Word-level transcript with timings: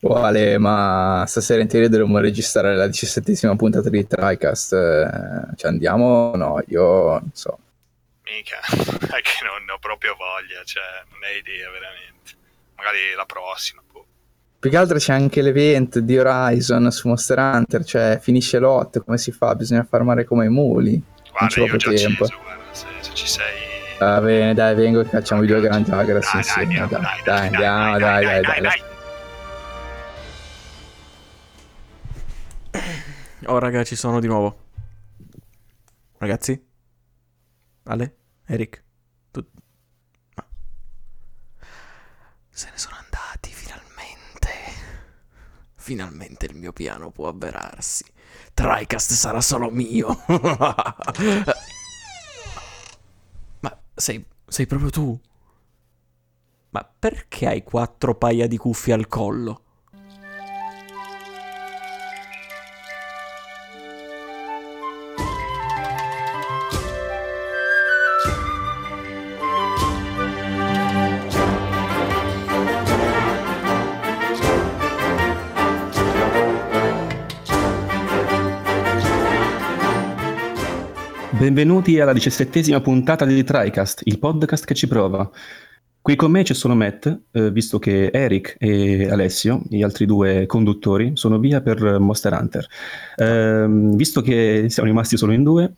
Quale, 0.00 0.58
ma 0.58 1.24
stasera 1.26 1.60
in 1.60 1.66
teoria 1.66 1.88
dovremmo 1.88 2.18
registrare 2.18 2.76
la 2.76 2.86
diciassettesima 2.86 3.56
puntata 3.56 3.90
di 3.90 4.06
TriCast. 4.06 4.72
Eh, 4.72 5.56
ci 5.56 5.66
andiamo? 5.66 6.36
No, 6.36 6.62
io 6.68 7.10
non 7.10 7.30
so. 7.32 7.58
Mica, 8.22 8.60
è 9.16 9.20
che 9.20 9.42
non 9.42 9.68
ho 9.68 9.78
proprio 9.80 10.14
voglia, 10.16 10.62
cioè, 10.64 10.82
non 11.10 11.18
hai 11.24 11.38
idea 11.38 11.68
veramente. 11.70 12.36
Magari 12.76 12.98
la 13.16 13.24
prossima. 13.24 13.82
Boh. 13.90 14.06
Più 14.60 14.70
che 14.70 14.76
altro 14.76 14.98
c'è 14.98 15.12
anche 15.12 15.42
l'event 15.42 15.98
di 15.98 16.16
Horizon 16.16 16.92
su 16.92 17.08
Monster 17.08 17.38
Hunter, 17.38 17.84
cioè 17.84 18.18
finisce 18.20 18.58
l'ot, 18.60 19.02
come 19.02 19.18
si 19.18 19.32
fa? 19.32 19.56
Bisogna 19.56 19.84
farmare 19.88 20.24
come 20.24 20.44
i 20.44 20.48
muli. 20.48 21.02
Guarda, 21.32 21.64
io 21.64 21.74
ho 21.74 21.76
già 21.76 21.92
tempo. 21.92 22.24
Acceso, 22.24 22.40
guarda, 22.42 22.62
se, 22.70 22.86
se 23.00 23.14
ci 23.14 23.26
sei... 23.26 23.66
Va 23.98 24.20
bene, 24.20 24.54
dai, 24.54 24.76
vengo 24.76 25.00
e 25.00 25.08
cacciamo 25.08 25.42
i 25.42 25.46
due 25.46 25.60
grandi 25.60 25.90
Jagger. 25.90 26.22
Sì, 26.22 26.40
sì, 26.42 26.66
dai, 26.66 26.88
dai, 27.24 27.46
andiamo, 27.48 27.98
dai, 27.98 28.24
dai, 28.24 28.42
dai, 28.42 28.60
dai. 28.60 28.87
Oh, 33.50 33.58
raga, 33.58 33.82
ci 33.82 33.96
sono 33.96 34.20
di 34.20 34.26
nuovo. 34.26 34.66
Ragazzi? 36.18 36.62
Ale? 37.84 38.16
Eric? 38.44 38.84
Tu... 39.30 39.42
No. 40.34 40.44
Se 42.50 42.68
ne 42.70 42.76
sono 42.76 42.96
andati 42.96 43.50
finalmente. 43.50 44.50
Finalmente 45.76 46.44
il 46.44 46.56
mio 46.56 46.74
piano 46.74 47.10
può 47.10 47.28
avverarsi. 47.28 48.04
TriCast 48.52 49.12
sarà 49.12 49.40
solo 49.40 49.70
mio. 49.70 50.08
Ma 53.60 53.80
sei, 53.94 54.22
sei 54.46 54.66
proprio 54.66 54.90
tu? 54.90 55.18
Ma 56.68 56.84
perché 56.84 57.46
hai 57.46 57.62
quattro 57.62 58.14
paia 58.14 58.46
di 58.46 58.58
cuffie 58.58 58.92
al 58.92 59.08
collo? 59.08 59.62
Benvenuti 81.48 81.98
alla 81.98 82.12
diciassettesima 82.12 82.82
puntata 82.82 83.24
di 83.24 83.42
TriCast, 83.42 84.02
il 84.04 84.18
podcast 84.18 84.66
che 84.66 84.74
ci 84.74 84.86
prova. 84.86 85.30
Qui 85.98 86.14
con 86.14 86.30
me 86.30 86.42
c'è 86.42 86.52
solo 86.52 86.74
Matt, 86.74 87.20
eh, 87.32 87.50
visto 87.50 87.78
che 87.78 88.10
Eric 88.12 88.56
e 88.58 89.08
Alessio, 89.08 89.62
gli 89.66 89.82
altri 89.82 90.04
due 90.04 90.44
conduttori, 90.44 91.12
sono 91.14 91.38
via 91.38 91.62
per 91.62 91.98
Monster 92.00 92.34
Hunter. 92.34 92.66
Eh, 93.16 93.66
visto 93.66 94.20
che 94.20 94.66
siamo 94.68 94.90
rimasti 94.90 95.16
solo 95.16 95.32
in 95.32 95.42
due, 95.42 95.72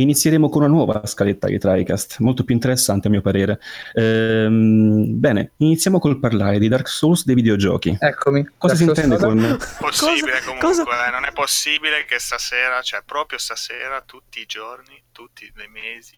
Inizieremo 0.00 0.48
con 0.48 0.62
una 0.62 0.70
nuova 0.70 1.04
scaletta 1.04 1.46
di 1.46 1.58
TriCast, 1.58 2.20
molto 2.20 2.42
più 2.42 2.54
interessante 2.54 3.08
a 3.08 3.10
mio 3.10 3.20
parere. 3.20 3.60
Ehm, 3.92 5.18
bene, 5.18 5.52
iniziamo 5.58 5.98
col 5.98 6.18
parlare 6.18 6.58
di 6.58 6.68
Dark 6.68 6.88
Souls 6.88 7.24
dei 7.24 7.34
videogiochi. 7.34 7.96
Eccomi. 8.00 8.48
Cosa 8.56 8.74
si 8.74 8.84
intende 8.84 9.18
con... 9.18 9.58
Possibile 9.78 10.32
cosa, 10.32 10.44
comunque, 10.44 10.68
cosa? 10.68 11.06
Eh, 11.06 11.10
non 11.10 11.24
è 11.24 11.32
possibile 11.32 12.06
che 12.06 12.18
stasera, 12.18 12.80
cioè 12.80 13.02
proprio 13.04 13.38
stasera, 13.38 14.00
tutti 14.00 14.40
i 14.40 14.46
giorni, 14.46 15.02
tutti 15.12 15.44
i 15.44 15.68
mesi, 15.68 16.16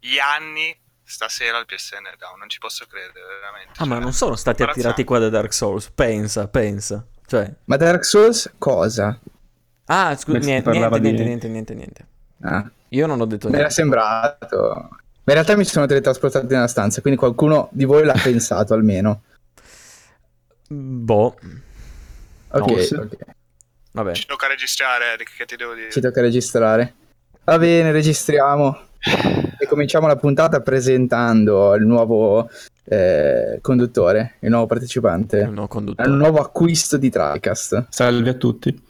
gli 0.00 0.18
anni, 0.18 0.76
stasera 1.04 1.58
il 1.58 1.66
PSN 1.66 2.04
è 2.12 2.16
down, 2.18 2.38
non 2.38 2.48
ci 2.48 2.58
posso 2.58 2.84
credere 2.86 3.24
veramente. 3.40 3.70
Ah, 3.74 3.84
cioè, 3.84 3.86
ma 3.86 3.98
non 4.00 4.12
sono 4.12 4.34
stati 4.34 4.64
attirati 4.64 5.04
qua 5.04 5.20
da 5.20 5.28
Dark 5.28 5.52
Souls, 5.52 5.88
pensa, 5.94 6.48
pensa. 6.48 7.06
Cioè... 7.26 7.48
Ma 7.64 7.76
Dark 7.76 8.04
Souls 8.04 8.52
cosa? 8.58 9.20
Ah, 9.86 10.16
scusa, 10.16 10.38
niente, 10.38 10.70
niente, 10.70 11.00
di... 11.00 11.12
niente, 11.12 11.24
niente, 11.24 11.48
niente, 11.48 11.74
niente. 11.74 12.06
Ah. 12.42 12.70
Io 12.90 13.06
non 13.06 13.20
ho 13.20 13.26
detto 13.26 13.48
niente. 13.48 13.56
Mi 13.56 13.62
era 13.62 13.70
sembrato. 13.70 14.88
Ma 15.28 15.34
in 15.34 15.34
realtà 15.34 15.56
mi 15.56 15.64
sono 15.64 15.86
teletrasportato 15.86 16.46
nella 16.48 16.68
stanza, 16.68 17.00
quindi 17.00 17.18
qualcuno 17.18 17.68
di 17.72 17.84
voi 17.84 18.04
l'ha 18.04 18.18
pensato 18.22 18.74
almeno. 18.74 19.22
Boh. 20.68 21.36
Ok, 22.50 22.90
no. 22.92 23.02
ok. 23.02 23.16
Vabbè. 23.92 24.12
Ci 24.12 24.26
tocca 24.26 24.46
registrare, 24.46 25.12
Eric, 25.12 25.36
che 25.36 25.44
ti 25.44 25.56
devo 25.56 25.74
dire? 25.74 25.90
Ci 25.90 26.00
tocca 26.00 26.20
registrare. 26.20 26.94
Va 27.44 27.58
bene, 27.58 27.92
registriamo. 27.92 28.86
e 29.58 29.66
cominciamo 29.66 30.06
la 30.06 30.16
puntata 30.16 30.60
presentando 30.60 31.74
il 31.74 31.84
nuovo 31.84 32.48
eh, 32.84 33.58
conduttore, 33.60 34.36
il 34.40 34.50
nuovo 34.50 34.66
partecipante. 34.66 35.38
Il 35.38 35.50
nuovo 35.50 35.68
conduttore. 35.68 36.08
Il 36.08 36.14
nuovo 36.14 36.38
acquisto 36.38 36.96
di 36.96 37.10
TriCast. 37.10 37.86
Salve 37.90 38.30
a 38.30 38.34
tutti. 38.34 38.86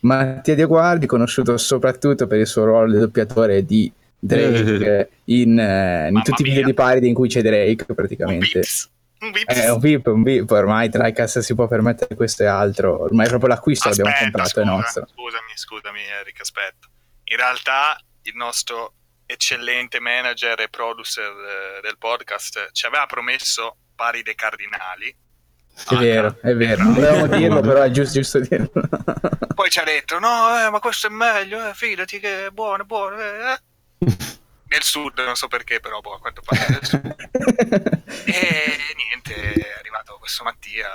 Mattia 0.00 0.54
Diaguardi, 0.54 1.06
conosciuto 1.06 1.56
soprattutto 1.56 2.26
per 2.26 2.38
il 2.38 2.46
suo 2.46 2.64
ruolo 2.64 2.92
di 2.92 2.98
doppiatore 2.98 3.64
di 3.64 3.92
Drake 4.18 5.10
in, 5.24 5.58
eh, 5.58 6.08
in 6.08 6.22
tutti 6.22 6.42
i 6.42 6.44
video 6.44 6.64
di 6.64 6.74
Paride 6.74 7.06
in 7.06 7.14
cui 7.14 7.28
c'è 7.28 7.42
Drake 7.42 7.94
praticamente. 7.94 8.62
Un 9.20 9.32
VIP. 9.32 9.48
È 9.48 9.70
un 9.70 9.78
VIP, 9.78 10.06
un 10.06 10.22
VIP, 10.22 10.50
ormai 10.50 10.88
Tricast 10.88 11.40
si 11.40 11.54
può 11.54 11.66
permettere 11.66 12.14
questo 12.14 12.42
e 12.42 12.46
altro, 12.46 13.02
ormai 13.02 13.28
proprio 13.28 13.50
l'acquisto 13.50 13.88
aspetta, 13.88 14.08
l'abbiamo 14.08 14.30
comprato, 14.30 14.48
scusa, 14.48 14.62
è 14.62 14.64
nostro. 14.64 15.06
Scusami, 15.06 15.52
scusami 15.54 16.00
Eric, 16.20 16.40
aspetta. 16.40 16.88
In 17.24 17.36
realtà 17.36 18.00
il 18.22 18.32
nostro 18.34 18.94
eccellente 19.26 20.00
manager 20.00 20.60
e 20.60 20.68
producer 20.68 21.30
eh, 21.30 21.80
del 21.82 21.98
podcast 21.98 22.70
ci 22.72 22.86
aveva 22.86 23.04
promesso 23.06 23.76
Paride 23.94 24.34
Cardinali, 24.34 25.14
è 25.88 25.96
vero, 25.96 26.36
è 26.40 26.54
vero, 26.54 26.82
non 26.82 26.94
dovevamo 26.94 27.26
dirlo, 27.26 27.60
però 27.60 27.82
è 27.82 27.90
giusto, 27.90 28.20
giusto 28.20 28.38
dirlo. 28.40 28.70
Poi 29.54 29.70
ci 29.70 29.78
ha 29.78 29.84
detto, 29.84 30.18
no, 30.18 30.58
eh, 30.58 30.70
ma 30.70 30.78
questo 30.78 31.06
è 31.06 31.10
meglio, 31.10 31.68
eh, 31.68 31.74
fidati 31.74 32.18
che 32.18 32.46
è 32.46 32.50
buono, 32.50 32.82
è 32.82 32.86
buono. 32.86 33.16
Eh. 33.18 33.58
Nel 34.70 34.82
sud, 34.82 35.18
non 35.18 35.34
so 35.34 35.48
perché, 35.48 35.80
però 35.80 36.00
boh, 36.00 36.14
a 36.14 36.20
quanto 36.20 36.42
pare 36.44 36.64
nel 36.68 36.84
sud. 36.84 37.02
e 38.24 38.76
niente, 38.94 39.52
è 39.52 39.78
arrivato 39.80 40.16
questo 40.20 40.44
Mattia. 40.44 40.90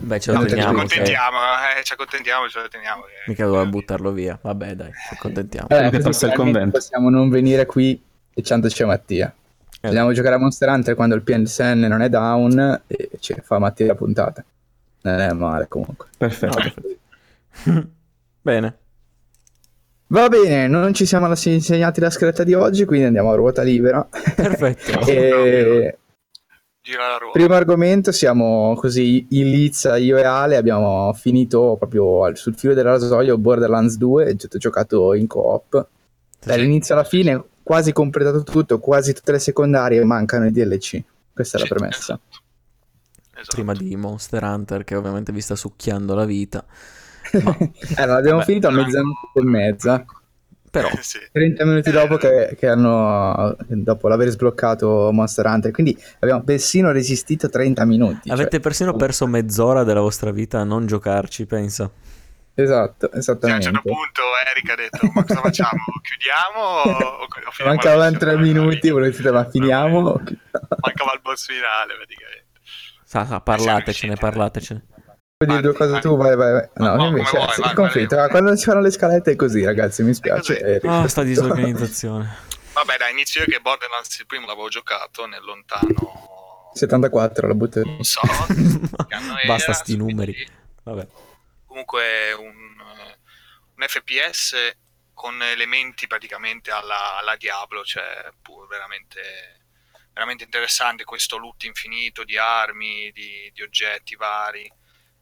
Beh, 0.00 0.20
ce 0.20 0.30
lo 0.30 0.44
teniamo. 0.44 0.70
Ci 0.70 0.76
accontentiamo, 0.76 1.38
eh, 1.76 1.82
ci 1.82 1.92
accontentiamo, 1.92 2.48
ce 2.48 2.60
lo 2.60 2.68
teniamo. 2.68 3.02
Che... 3.02 3.12
Mica 3.26 3.46
doveva 3.46 3.66
buttarlo 3.66 4.12
via. 4.12 4.38
Vabbè, 4.40 4.74
dai, 4.74 4.92
ci 4.92 5.14
accontentiamo. 5.14 5.66
Eh, 5.70 5.90
che 5.90 5.98
passa 5.98 6.28
il 6.28 6.34
convento. 6.34 6.78
Possiamo 6.78 7.10
non 7.10 7.28
venire 7.30 7.66
qui 7.66 8.00
e 8.32 8.42
tanto 8.42 8.68
c'è 8.68 8.84
Mattia. 8.84 9.34
Eh. 9.80 9.88
Vogliamo 9.88 10.12
giocare 10.12 10.34
a 10.34 10.38
Monster 10.38 10.68
Hunter 10.68 10.94
quando 10.94 11.14
il 11.14 11.22
PSN 11.22 11.86
non 11.88 12.02
è 12.02 12.08
down 12.08 12.82
e 12.86 13.10
ci 13.18 13.34
fa 13.42 13.58
Mattia 13.58 13.86
la 13.86 13.94
puntata. 13.94 14.44
Non 15.02 15.18
è 15.18 15.32
male 15.32 15.68
comunque. 15.68 16.08
Perfetto. 16.16 16.82
No. 17.64 17.88
Bene. 18.42 18.78
Va 20.12 20.28
bene, 20.28 20.66
non 20.66 20.92
ci 20.92 21.06
siamo 21.06 21.32
insegnati 21.44 22.00
la 22.00 22.10
scaletta 22.10 22.42
di 22.42 22.52
oggi, 22.52 22.84
quindi 22.84 23.06
andiamo 23.06 23.30
a 23.30 23.36
ruota 23.36 23.62
libera. 23.62 24.06
Perfetto. 24.34 24.98
e... 25.06 25.98
Primo 27.32 27.54
argomento, 27.54 28.10
siamo 28.10 28.74
così 28.74 29.24
in 29.30 29.50
lizza 29.50 29.96
io 29.96 30.16
e 30.16 30.24
Ale, 30.24 30.56
abbiamo 30.56 31.12
finito 31.12 31.76
proprio 31.78 32.34
sul 32.34 32.56
filo 32.56 32.74
della 32.74 32.90
rasoio 32.90 33.38
Borderlands 33.38 33.96
2, 33.98 34.34
giocato 34.34 35.14
in 35.14 35.28
coop. 35.28 35.86
Dall'inizio 36.44 36.94
alla 36.94 37.04
fine, 37.04 37.44
quasi 37.70 37.92
completato 37.92 38.42
tutto, 38.42 38.80
quasi 38.80 39.12
tutte 39.12 39.30
le 39.30 39.38
secondarie, 39.38 40.02
mancano 40.02 40.44
i 40.44 40.50
DLC. 40.50 41.00
Questa 41.32 41.56
è 41.56 41.60
la 41.60 41.66
premessa. 41.68 41.98
Esatto. 42.14 42.42
Esatto. 43.30 43.54
Prima 43.54 43.74
di 43.74 43.94
Monster 43.94 44.42
Hunter, 44.42 44.82
che 44.82 44.96
ovviamente 44.96 45.30
vi 45.30 45.40
sta 45.40 45.54
succhiando 45.54 46.16
la 46.16 46.24
vita. 46.24 46.64
Ma... 47.44 47.56
eh, 47.56 48.06
non 48.06 48.16
abbiamo 48.16 48.40
finito 48.40 48.66
a 48.66 48.72
mezzanotte 48.72 49.38
e 49.38 49.42
mezza. 49.44 50.04
Però 50.68 50.88
eh, 50.88 50.98
sì. 51.00 51.18
30 51.30 51.64
minuti 51.64 51.92
dopo 51.92 52.16
che, 52.16 52.56
che, 52.58 52.66
hanno 52.66 53.56
dopo 53.68 54.08
l'aver 54.08 54.30
sbloccato 54.30 55.10
Monster 55.12 55.46
Hunter, 55.46 55.70
quindi 55.70 55.96
abbiamo 56.18 56.42
persino 56.42 56.90
resistito 56.90 57.48
30 57.48 57.84
minuti. 57.84 58.30
Avete 58.30 58.50
cioè... 58.50 58.60
persino 58.60 58.96
perso 58.96 59.28
mezz'ora 59.28 59.84
della 59.84 60.00
vostra 60.00 60.32
vita 60.32 60.58
a 60.58 60.64
non 60.64 60.86
giocarci, 60.86 61.46
pensa. 61.46 61.88
Esatto, 62.62 63.10
esattamente. 63.12 63.64
Cioè, 63.64 63.72
a 63.72 63.78
un 63.78 63.82
certo 63.82 63.94
punto 63.94 64.22
Eric 64.50 64.70
ha 64.70 64.74
detto, 64.74 65.10
ma 65.14 65.24
cosa 65.24 65.40
facciamo? 65.40 65.84
Chiudiamo 66.02 66.60
o, 66.60 67.22
o 67.22 67.64
Mancavano 67.64 68.18
tre 68.18 68.36
minuti, 68.36 68.90
volete 68.90 69.16
dire, 69.16 69.30
ma 69.30 69.48
finiamo? 69.48 70.02
Mancava 70.02 71.12
il 71.14 71.20
boss 71.22 71.46
finale, 71.46 71.94
praticamente. 71.94 72.46
Sa, 73.04 73.24
sa, 73.26 73.40
parlatecene, 73.40 74.16
parlatecene. 74.16 74.84
Vuoi 75.38 75.56
dire 75.56 75.62
due 75.62 75.72
cose 75.72 76.00
tu? 76.00 76.16
Vai, 76.16 76.36
vai, 76.36 76.52
vai. 76.52 76.68
No, 76.74 76.96
no 76.96 77.06
invece 77.06 77.36
vuoi, 77.36 77.52
sì, 77.52 77.60
vai, 77.62 77.74
conflitto. 77.74 78.16
Vai, 78.16 78.28
quando 78.28 78.54
si 78.56 78.64
fanno 78.64 78.80
le 78.80 78.90
scalette 78.90 79.32
è 79.32 79.36
così, 79.36 79.64
ragazzi, 79.64 80.02
mi 80.02 80.12
spiace. 80.12 80.80
Ah, 80.84 81.00
oh, 81.00 81.08
sta 81.08 81.22
disorganizzazione. 81.22 82.48
Vabbè, 82.74 82.96
dai, 82.98 83.12
inizio 83.12 83.40
io 83.40 83.46
che 83.46 83.60
Borderlands 83.60 84.18
il 84.18 84.26
primo 84.26 84.46
l'avevo 84.46 84.68
giocato 84.68 85.26
nel 85.26 85.42
lontano 85.42 86.70
74, 86.74 87.48
la 87.48 87.54
butto 87.54 87.82
Non 87.82 88.04
so. 88.04 88.20
Basta 89.46 89.72
sti 89.72 89.96
numeri. 89.96 90.48
Vabbè 90.84 91.06
comunque 91.70 92.32
un, 92.32 92.82
un 93.76 93.86
FPS 93.86 94.76
con 95.14 95.40
elementi 95.40 96.08
praticamente 96.08 96.72
alla, 96.72 97.18
alla 97.18 97.36
Diablo, 97.36 97.84
cioè 97.84 98.28
pur 98.42 98.66
veramente, 98.66 99.66
veramente 100.12 100.42
interessante 100.42 101.04
questo 101.04 101.36
loot 101.38 101.62
infinito 101.62 102.24
di 102.24 102.36
armi, 102.36 103.12
di, 103.12 103.48
di 103.54 103.62
oggetti 103.62 104.16
vari. 104.16 104.70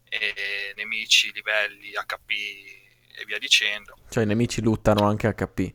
e 0.09 0.73
nemici, 0.77 1.31
livelli, 1.33 1.91
HP 1.91 2.31
e 2.31 3.25
via 3.27 3.39
dicendo. 3.39 3.99
Cioè 4.09 4.23
i 4.23 4.27
nemici 4.27 4.62
luttano 4.62 5.06
anche 5.06 5.31
HP. 5.35 5.75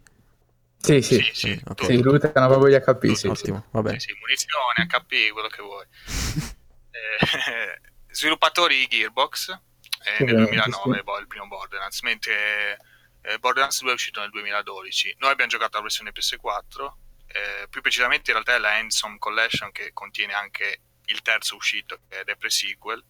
Sì, 0.77 1.01
sì, 1.03 1.21
Sì, 1.21 1.29
sì, 1.33 1.51
ok. 1.51 1.63
tutto. 1.75 1.85
sì, 1.85 2.01
lootano 2.01 2.47
proprio 2.47 2.75
gli 2.75 2.81
HP, 2.81 3.13
sì, 3.13 3.27
Ottimo, 3.27 3.61
sì. 3.61 3.67
va 3.71 3.81
bene. 3.83 3.99
Sì, 3.99 4.07
sì, 4.07 4.17
munizioni, 4.19 4.87
HP, 4.87 5.31
quello 5.31 5.47
che 5.49 5.61
vuoi. 5.61 5.85
Eh, 6.95 7.81
sviluppatori 8.13 8.85
Gearbox 8.85 9.59
eh, 10.03 10.15
Sì, 10.17 10.23
nel 10.23 10.35
veramente, 10.35 10.55
2009 10.69 10.97
sì. 10.97 11.03
boh, 11.03 11.17
il 11.19 11.27
primo 11.27 11.47
Borderlands 11.47 12.01
mentre 12.01 12.79
eh, 13.21 13.39
Borderlands 13.39 13.79
2 13.81 13.91
è 13.91 13.93
uscito 13.93 14.19
nel 14.19 14.29
2012 14.31 15.15
noi 15.19 15.31
abbiamo 15.31 15.49
giocato 15.51 15.77
la 15.77 15.83
versione 15.83 16.11
PS4 16.11 16.91
eh, 17.27 17.67
più 17.69 17.81
precisamente 17.81 18.31
in 18.31 18.37
realtà 18.37 18.55
è 18.55 18.59
la 18.59 18.75
Handsome 18.75 19.17
Collection 19.17 19.71
che 19.71 19.91
contiene 19.93 20.33
anche 20.33 20.79
il 21.05 21.21
terzo 21.21 21.55
uscito 21.55 21.99
che 22.07 22.19
è 22.21 22.23
The 22.23 22.35
Pre-Sequel 22.35 23.03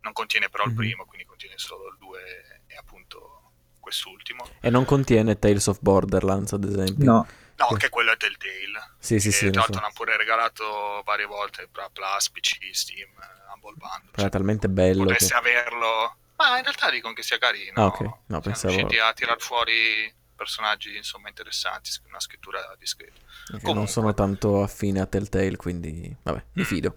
non 0.00 0.12
contiene 0.12 0.48
però 0.48 0.64
il 0.64 0.70
Mhm. 0.70 0.76
primo 0.76 1.04
quindi 1.06 1.24
contiene 1.26 1.56
solo 1.58 1.88
il 1.88 1.96
2 1.98 2.62
e 2.66 2.76
appunto 2.76 3.38
quest'ultimo 3.78 4.48
E 4.60 4.70
non 4.70 4.84
contiene 4.84 5.38
Tales 5.38 5.66
of 5.66 5.78
Borderlands, 5.80 6.52
ad 6.52 6.62
esempio. 6.64 7.04
No, 7.04 7.26
no 7.56 7.66
che 7.76 7.88
quello 7.88 8.12
è 8.12 8.16
Telltale 8.16 8.94
Sì, 8.98 9.18
sì, 9.18 9.30
che 9.30 9.34
sì. 9.34 9.50
tra 9.50 9.60
l'altro 9.62 9.80
l'hanno 9.80 9.92
pure 9.92 10.16
regalato 10.16 11.02
varie 11.04 11.26
volte 11.26 11.68
tra 11.72 11.88
Plus, 11.90 12.30
PC, 12.30 12.58
Steam, 12.72 13.08
eh, 13.10 13.52
Humble 13.52 13.74
Bundle 13.74 14.10
Però 14.12 14.26
è 14.26 14.30
talmente 14.30 14.68
bello 14.68 15.04
che... 15.04 15.12
potesse 15.12 15.34
averlo. 15.34 16.16
Ma 16.50 16.56
in 16.58 16.62
realtà 16.64 16.90
dicono 16.90 17.14
che 17.14 17.22
sia 17.22 17.38
carino. 17.38 17.72
Ah, 17.82 17.86
ok. 17.86 18.00
No, 18.00 18.18
Siamo 18.26 18.40
pensavo- 18.40 18.74
riusciti 18.74 18.98
a 19.00 19.12
tirar 19.12 19.40
fuori 19.40 20.12
personaggi 20.34 20.96
insomma 20.96 21.28
interessanti, 21.28 21.90
una 22.08 22.18
scrittura 22.18 22.58
discreta. 22.78 23.12
non 23.50 23.60
comunque. 23.60 23.90
sono 23.92 24.12
tanto 24.14 24.62
affine 24.62 25.00
a 25.00 25.06
Telltale, 25.06 25.56
quindi... 25.56 26.14
Vabbè, 26.22 26.42
mi 26.54 26.64
fido. 26.64 26.96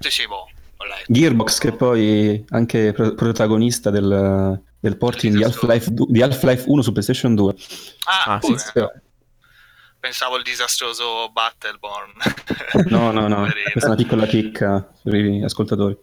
Sì, 0.00 0.10
sì, 0.10 0.26
boh. 0.26 0.48
Gearbox, 1.06 1.58
che 1.58 1.72
poi 1.72 2.34
è 2.34 2.44
anche 2.50 2.92
pro- 2.92 3.14
protagonista 3.14 3.90
del, 3.90 4.60
del 4.78 4.96
porting 4.98 5.36
di 5.36 5.42
Half-Life, 5.44 5.90
du- 5.92 6.06
di 6.10 6.20
Half-Life 6.20 6.64
1 6.68 6.82
su 6.82 6.90
PlayStation 6.92 7.34
2. 7.34 7.54
Ah, 8.04 8.34
Ah, 8.34 8.40
sì. 8.42 8.54
Pensavo 10.04 10.36
il 10.36 10.42
disastroso 10.42 11.30
Battleborn. 11.30 12.12
No, 12.90 13.10
no, 13.10 13.26
no, 13.26 13.48
questa 13.72 13.80
è 13.80 13.86
una 13.86 13.94
piccola 13.94 14.26
chicca 14.26 14.86
per 15.02 15.14
gli 15.14 15.42
ascoltatori. 15.42 15.96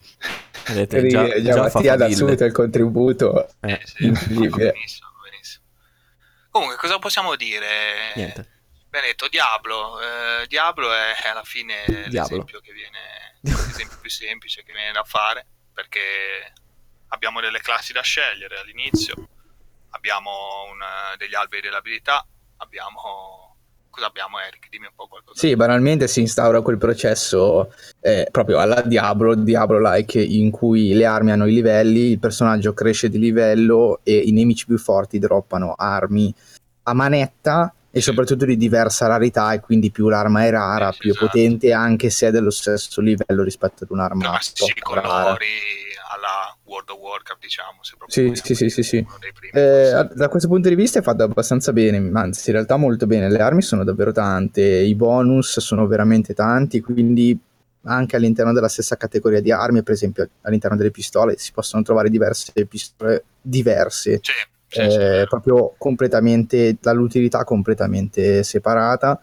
Vedete, 0.66 0.98
Eri- 0.98 1.10
già, 1.10 1.28
già, 1.40 1.54
già 1.54 1.62
Mattia 1.72 1.96
da 1.96 2.10
subito 2.10 2.44
il 2.44 2.52
contributo. 2.52 3.48
Eh, 3.60 3.74
Eh, 3.74 3.82
sì, 3.86 4.06
incredibile. 4.06 4.72
benissimo, 4.72 5.10
benissimo. 5.22 5.66
Comunque, 6.50 6.78
cosa 6.78 6.98
possiamo 6.98 7.36
dire? 7.36 7.68
niente. 8.16 8.48
Benedetto, 8.90 9.28
Diablo. 9.28 10.00
Eh, 10.02 10.48
Diablo 10.48 10.92
è 10.92 11.14
alla 11.32 11.44
fine 11.44 11.84
Diablo. 11.86 12.10
l'esempio 12.38 12.60
che 12.60 12.74
viene 12.74 13.38
l'esempio 13.42 13.98
più 14.02 14.10
semplice 14.10 14.64
che 14.64 14.72
viene 14.74 14.92
da 14.92 15.04
fare 15.04 15.46
perché 15.74 16.00
abbiamo 17.10 17.40
delle 17.40 17.60
classi 17.60 17.94
da 17.94 18.02
scegliere 18.02 18.58
all'inizio, 18.60 19.14
abbiamo 19.92 20.64
un- 20.72 21.16
degli 21.18 21.36
alberi 21.36 21.62
delle 21.62 21.78
abilità, 21.78 22.26
abbiamo 22.58 23.51
cosa 23.92 24.08
abbiamo 24.08 24.40
Eric? 24.40 24.70
Dimmi 24.70 24.88
un 24.88 24.94
po' 24.96 25.08
qualcosa. 25.08 25.40
Sì, 25.40 25.56
banalmente 25.56 26.08
si 26.08 26.22
instaura 26.22 26.62
quel 26.62 26.80
processo 26.80 27.72
eh, 28.00 28.28
proprio 28.32 28.58
alla 28.58 28.82
Diablo, 28.82 29.36
Diablo-like, 29.36 30.20
in 30.20 30.50
cui 30.50 30.94
le 30.94 31.06
armi 31.06 31.32
hanno 31.32 31.46
i 31.46 31.54
livelli, 31.54 32.12
il 32.12 32.20
personaggio 32.20 32.74
cresce 32.74 33.10
di 33.10 33.20
livello 33.20 34.00
e 34.04 34.16
i 34.18 34.32
nemici 34.32 34.66
più 34.66 34.80
forti 34.80 35.20
droppano 35.20 35.76
armi 35.78 36.34
a 36.84 36.94
manetta 36.94 37.74
e 37.92 38.02
soprattutto 38.02 38.46
di 38.46 38.56
diversa 38.56 39.06
rarità 39.08 39.52
e 39.52 39.60
quindi 39.60 39.92
più 39.92 40.08
l'arma 40.08 40.46
è 40.46 40.50
rara, 40.50 40.92
sì, 40.94 41.00
più 41.00 41.10
esatto. 41.12 41.26
potente 41.26 41.74
anche 41.74 42.10
se 42.10 42.28
è 42.28 42.32
dello 42.32 42.50
stesso 42.50 43.02
livello 43.02 43.44
rispetto 43.44 43.84
ad 43.84 43.92
un'arma 43.92 44.24
Classici 44.24 44.80
colori 44.80 45.46
alla 46.14 46.56
World 46.72 46.90
of 46.90 47.00
Warcraft, 47.00 47.42
diciamo, 47.42 47.80
se 47.82 47.96
proprio 47.98 48.34
Sì, 48.34 48.56
sì, 48.56 48.70
sì, 48.70 48.82
sì, 48.84 49.06
Eh, 49.52 50.08
da 50.14 50.30
questo 50.30 50.48
punto 50.48 50.70
di 50.70 50.76
vista 50.76 51.00
è 51.00 51.02
fatto 51.02 51.24
abbastanza 51.24 51.74
bene, 51.74 52.10
anzi 52.14 52.50
in 52.50 52.56
realtà 52.56 52.78
molto 52.78 53.06
bene, 53.06 53.30
le 53.30 53.42
armi 53.42 53.62
sono 53.62 53.84
davvero 53.84 54.14
tante, 54.14 54.62
i 54.62 54.96
bonus 54.96 55.60
sono 55.60 55.86
veramente 55.86 56.34
tanti, 56.34 56.80
quindi 56.80 57.38
anche 57.84 58.16
all'interno 58.16 58.54
della 58.54 58.70
stessa 58.70 58.96
categoria 58.96 59.42
di 59.42 59.52
armi, 59.52 59.84
per 59.84 59.94
esempio 59.94 60.30
all'interno 60.42 60.78
delle 60.78 60.92
pistole 60.92 61.36
si 61.38 61.52
possono 61.52 61.84
trovare 61.84 62.10
diverse 62.10 62.54
pistole 62.66 63.26
diverse, 63.42 64.20
Sì, 64.22 64.32
sì, 64.68 64.80
eh, 64.80 65.20
sì, 65.22 65.28
proprio 65.28 65.74
completamente, 65.78 66.78
dall'utilità 66.80 67.44
completamente 67.44 68.44
separata. 68.44 69.20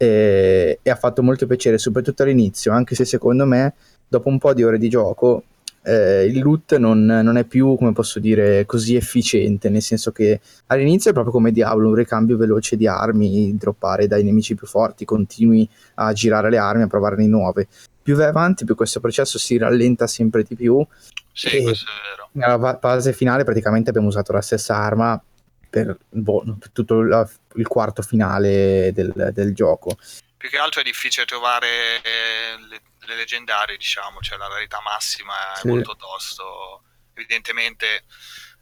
Eh, 0.00 0.78
e 0.80 0.90
ha 0.90 0.94
fatto 0.94 1.24
molto 1.24 1.46
piacere, 1.46 1.76
soprattutto 1.76 2.22
all'inizio, 2.22 2.72
anche 2.72 2.94
se 2.94 3.04
secondo 3.04 3.44
me 3.44 3.74
dopo 4.06 4.28
un 4.28 4.38
po' 4.38 4.54
di 4.54 4.62
ore 4.62 4.78
di 4.78 4.88
gioco 4.88 5.42
eh, 5.82 6.24
il 6.24 6.40
loot 6.40 6.76
non, 6.76 7.04
non 7.04 7.36
è 7.36 7.44
più, 7.44 7.76
come 7.76 7.92
posso 7.92 8.18
dire, 8.18 8.66
così 8.66 8.94
efficiente, 8.96 9.68
nel 9.68 9.82
senso 9.82 10.12
che 10.12 10.40
all'inizio 10.66 11.10
è 11.10 11.14
proprio 11.14 11.32
come 11.32 11.52
Diablo, 11.52 11.88
un 11.88 11.94
ricambio 11.94 12.36
veloce 12.36 12.76
di 12.76 12.86
armi, 12.86 13.56
droppare 13.56 14.06
dai 14.06 14.22
nemici 14.24 14.54
più 14.54 14.66
forti, 14.66 15.04
continui 15.04 15.68
a 15.94 16.12
girare 16.12 16.50
le 16.50 16.58
armi, 16.58 16.82
a 16.82 16.86
provarne 16.86 17.26
nuove. 17.26 17.68
Più 18.02 18.16
vai 18.16 18.28
avanti, 18.28 18.64
più 18.64 18.74
questo 18.74 19.00
processo 19.00 19.38
si 19.38 19.56
rallenta 19.58 20.06
sempre 20.06 20.42
di 20.42 20.54
più 20.54 20.84
Sì, 21.32 21.56
eh, 21.58 21.62
questo 21.62 21.86
è 21.90 22.16
vero. 22.16 22.28
nella 22.32 22.78
fase 22.80 23.12
finale 23.12 23.44
praticamente 23.44 23.90
abbiamo 23.90 24.08
usato 24.08 24.32
la 24.32 24.40
stessa 24.40 24.76
arma 24.76 25.22
per, 25.70 25.96
boh, 26.08 26.42
per 26.58 26.70
tutto 26.70 27.02
la- 27.02 27.28
il 27.56 27.66
quarto 27.66 28.00
finale 28.00 28.90
del, 28.94 29.30
del 29.34 29.54
gioco. 29.54 29.96
Più 30.38 30.48
che 30.48 30.58
altro 30.58 30.80
è 30.80 30.84
difficile 30.84 31.26
trovare 31.26 32.00
eh, 32.00 32.56
le, 32.68 32.82
le 33.00 33.14
leggendarie, 33.16 33.76
diciamo, 33.76 34.20
cioè 34.20 34.38
la 34.38 34.46
rarità 34.46 34.80
massima 34.80 35.52
è 35.54 35.56
Sì. 35.58 35.66
molto 35.66 35.96
tosto. 35.96 36.84
Evidentemente, 37.14 38.04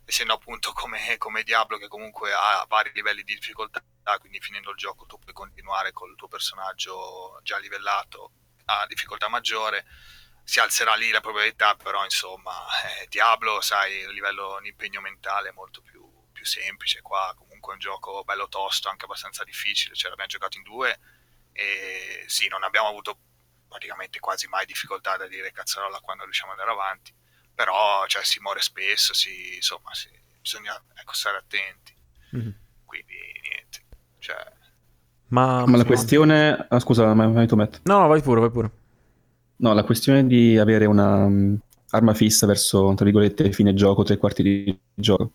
essendo 0.07 0.33
appunto 0.33 0.73
come, 0.73 1.19
come 1.19 1.43
Diablo 1.43 1.77
che 1.77 1.89
comunque 1.89 2.33
ha 2.33 2.65
vari 2.67 2.91
livelli 2.95 3.23
di 3.23 3.35
difficoltà, 3.35 3.83
quindi 4.19 4.41
finendo 4.41 4.71
il 4.71 4.77
gioco 4.77 5.05
tu 5.05 5.19
puoi 5.19 5.35
continuare 5.35 5.93
col 5.93 6.15
tuo 6.17 6.29
personaggio 6.29 7.39
già 7.43 7.59
livellato 7.59 8.31
a 8.67 8.87
difficoltà 8.87 9.29
maggiore, 9.29 9.85
si 10.45 10.61
alzerà 10.61 10.95
lì 10.95 11.11
la 11.11 11.21
probabilità, 11.21 11.75
però 11.75 12.03
insomma, 12.05 12.65
eh, 13.01 13.07
Diablo, 13.09 13.61
sai, 13.61 14.05
a 14.05 14.11
livello 14.11 14.59
di 14.63 14.69
impegno 14.69 15.01
mentale 15.03 15.51
è 15.51 15.53
molto 15.53 15.83
più, 15.83 16.09
più 16.33 16.45
semplice, 16.47 17.03
qua 17.03 17.35
comunque 17.37 17.73
è 17.73 17.75
un 17.75 17.81
gioco 17.81 18.25
bello 18.25 18.49
tosto, 18.49 18.89
anche 18.89 19.05
abbastanza 19.05 19.45
difficile, 19.45 19.95
cioè 19.95 20.09
l'abbiamo 20.09 20.31
giocato 20.31 20.57
in 20.57 20.63
due 20.63 20.99
e 21.57 22.25
sì, 22.27 22.49
non 22.49 22.63
abbiamo 22.63 22.89
avuto 22.89 23.19
praticamente 23.69 24.21
quasi 24.21 24.47
mai 24.49 24.67
difficoltà 24.67 25.17
da 25.17 25.27
dire 25.27 25.51
cazzarola 25.53 25.99
quando 26.01 26.25
riusciamo 26.25 26.53
ad 26.53 26.59
andare 26.59 26.77
avanti, 26.77 27.13
però 27.55 28.07
cioè, 28.07 28.25
si 28.25 28.41
muore 28.41 28.61
spesso, 28.61 29.15
si, 29.15 29.57
insomma, 29.57 29.93
si- 29.95 30.11
bisogna 30.41 30.81
ecco, 30.95 31.13
stare 31.13 31.39
attenti, 31.39 31.95
Mhm. 32.31 32.55
quindi 32.85 33.15
niente, 33.43 33.85
cioè, 34.19 34.37
Ma, 35.29 35.67
Ma 35.67 35.77
la 35.77 35.85
questione... 35.85 36.67
Ah, 36.69 36.79
scusa, 36.79 37.13
ma 37.13 37.27
vai 37.27 37.47
tu, 37.49 37.57
Matt. 37.57 37.81
No, 37.85 37.99
no, 37.99 38.07
vai 38.07 38.23
pure, 38.23 38.41
vai 38.41 38.51
pure. 38.51 38.71
No, 39.57 39.73
la 39.75 39.83
questione 39.83 40.27
di 40.27 40.57
avere 40.57 40.87
una 40.87 41.27
mm, 41.29 41.55
arma 41.91 42.15
fissa 42.15 42.47
verso, 42.47 42.93
tra 42.95 43.05
virgolette, 43.05 43.51
fine 43.53 43.75
gioco, 43.75 44.05
tre 44.05 44.19
quarti 44.19 44.43
di 44.43 44.79
gioco, 44.95 45.33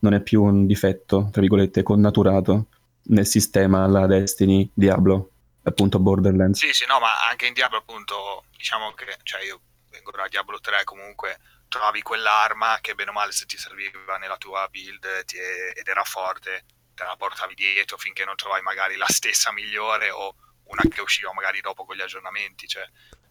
non 0.00 0.14
è 0.14 0.20
più 0.20 0.42
un 0.42 0.66
difetto, 0.66 1.28
tra 1.30 1.40
virgolette, 1.40 1.82
connaturato 1.82 2.66
nel 3.04 3.26
sistema 3.26 3.84
alla 3.84 4.06
Destiny, 4.06 4.68
Diablo, 4.74 5.30
appunto 5.64 5.98
Borderlands. 5.98 6.58
Sì, 6.58 6.72
sì, 6.72 6.84
no, 6.86 6.98
ma 6.98 7.26
anche 7.28 7.46
in 7.46 7.52
Diablo 7.52 7.78
appunto, 7.78 8.46
diciamo 8.56 8.92
che, 8.94 9.18
cioè 9.22 9.42
io 9.42 9.60
vengo 9.90 10.10
da 10.10 10.28
Diablo 10.28 10.60
3 10.60 10.84
comunque, 10.84 11.38
trovavi 11.68 12.02
quell'arma 12.02 12.78
che 12.80 12.94
bene 12.94 13.10
o 13.10 13.12
male 13.12 13.32
se 13.32 13.46
ti 13.46 13.56
serviva 13.56 14.18
nella 14.18 14.36
tua 14.36 14.68
build 14.68 15.24
ti 15.24 15.36
ed 15.38 15.86
era 15.86 16.04
forte, 16.04 16.64
te 16.94 17.04
la 17.04 17.16
portavi 17.16 17.54
dietro 17.54 17.96
finché 17.96 18.24
non 18.24 18.36
trovavi 18.36 18.62
magari 18.62 18.96
la 18.96 19.08
stessa 19.08 19.52
migliore 19.52 20.10
o 20.10 20.34
una 20.64 20.82
che 20.88 21.00
usciva 21.00 21.32
magari 21.32 21.60
dopo 21.60 21.84
con 21.84 21.96
gli 21.96 22.00
aggiornamenti, 22.00 22.66
cioè 22.66 22.86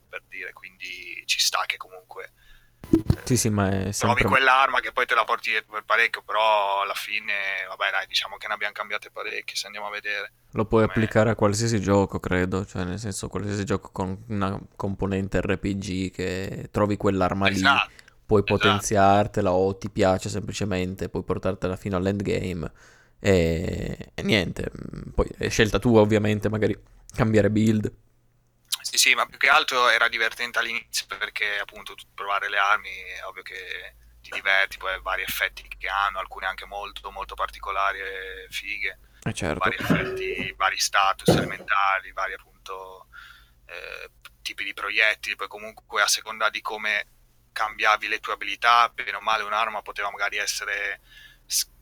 per 0.10 0.24
dire, 0.28 0.54
quindi 0.54 1.24
ci 1.26 1.40
sta 1.40 1.64
che 1.66 1.78
comunque 1.78 2.34
Sì, 3.24 3.38
sì, 3.38 3.50
ma 3.50 3.70
è 3.70 3.72
trovi 3.72 3.94
sempre... 3.94 4.26
quell'arma 4.26 4.80
che 4.80 4.92
poi 4.92 5.06
te 5.06 5.16
la 5.16 5.24
porti 5.24 5.52
dietro 5.52 5.72
per 5.74 5.84
parecchio, 5.86 6.22
però 6.24 6.82
alla 6.82 6.94
fine, 6.94 7.34
vabbè 7.68 7.92
dai, 7.92 8.08
diciamo 8.08 8.38
che 8.38 8.48
ne 8.48 8.54
abbiamo 8.54 8.74
cambiate 8.74 9.10
parecchie, 9.12 9.56
se 9.56 9.68
andiamo 9.68 9.88
a 9.88 9.92
vedere. 9.92 10.34
Lo 10.52 10.66
puoi 10.66 10.82
come- 10.82 10.94
applicare 10.94 11.30
a 11.30 11.36
qualsiasi 11.36 11.80
gioco, 11.80 12.20
credo. 12.20 12.66
Cioè, 12.66 12.84
nel 12.84 13.00
senso, 13.00 13.30
qualsiasi 13.30 13.64
gioco 13.64 13.90
con 13.92 14.26
una 14.28 14.60
componente 14.76 15.40
RPG 15.40 16.12
che 16.12 16.68
trovi 16.72 16.98
quell'arma 16.98 17.48
lì, 17.48 17.56
Esatto. 17.56 17.92
puoi 18.26 18.44
esatto. 18.46 18.58
potenziartela 18.58 19.52
o 19.54 19.78
ti 19.78 19.90
piace 19.90 20.28
semplicemente, 20.30 21.08
puoi 21.10 21.24
portartela 21.24 21.78
fino 21.78 21.96
all'endgame. 21.96 22.72
E... 23.20 24.12
e 24.14 24.22
niente. 24.24 24.72
Poi 25.14 25.28
è 25.38 25.48
scelta 25.50 25.80
tua, 25.80 26.02
ovviamente, 26.02 26.50
magari 26.50 26.78
cambiare 27.16 27.50
build. 27.50 27.92
Sì, 28.92 28.98
sì, 28.98 29.16
ma 29.16 29.26
più 29.26 29.38
che 29.38 29.48
altro 29.48 29.88
era 29.88 30.10
divertente 30.10 30.60
all'inizio 30.60 31.06
perché 31.08 31.60
appunto 31.60 31.96
provare 32.14 32.50
le 32.50 32.58
armi 32.58 32.90
è 32.90 33.24
ovvio 33.24 33.42
che 33.42 33.96
ti 34.20 34.32
diverti, 34.32 34.76
poi 34.76 35.00
vari 35.02 35.22
effetti 35.22 35.66
che 35.66 35.88
hanno, 35.88 36.20
alcune 36.20 36.46
anche 36.46 36.66
molto, 36.66 37.10
molto 37.10 37.34
particolari 37.34 38.00
e 38.00 38.48
fighe, 38.50 39.00
Eh 39.24 39.32
certo. 39.32 39.60
vari 39.60 39.78
effetti, 39.80 40.54
vari 40.58 40.78
status 40.78 41.30
elementali, 41.30 42.12
vari 42.12 42.34
appunto 42.34 43.08
eh, 43.68 44.10
tipi 44.42 44.66
di 44.66 44.74
proiettili, 44.74 45.38
poi 45.38 45.48
comunque 45.48 46.02
a 46.02 46.08
seconda 46.08 46.50
di 46.50 46.60
come 46.60 47.06
cambiavi 47.54 48.10
le 48.10 48.20
tue 48.20 48.34
abilità, 48.34 48.90
bene 48.90 49.16
o 49.16 49.22
male 49.22 49.44
un'arma 49.44 49.82
poteva 49.82 50.12
magari 50.12 50.36
essere 50.36 51.00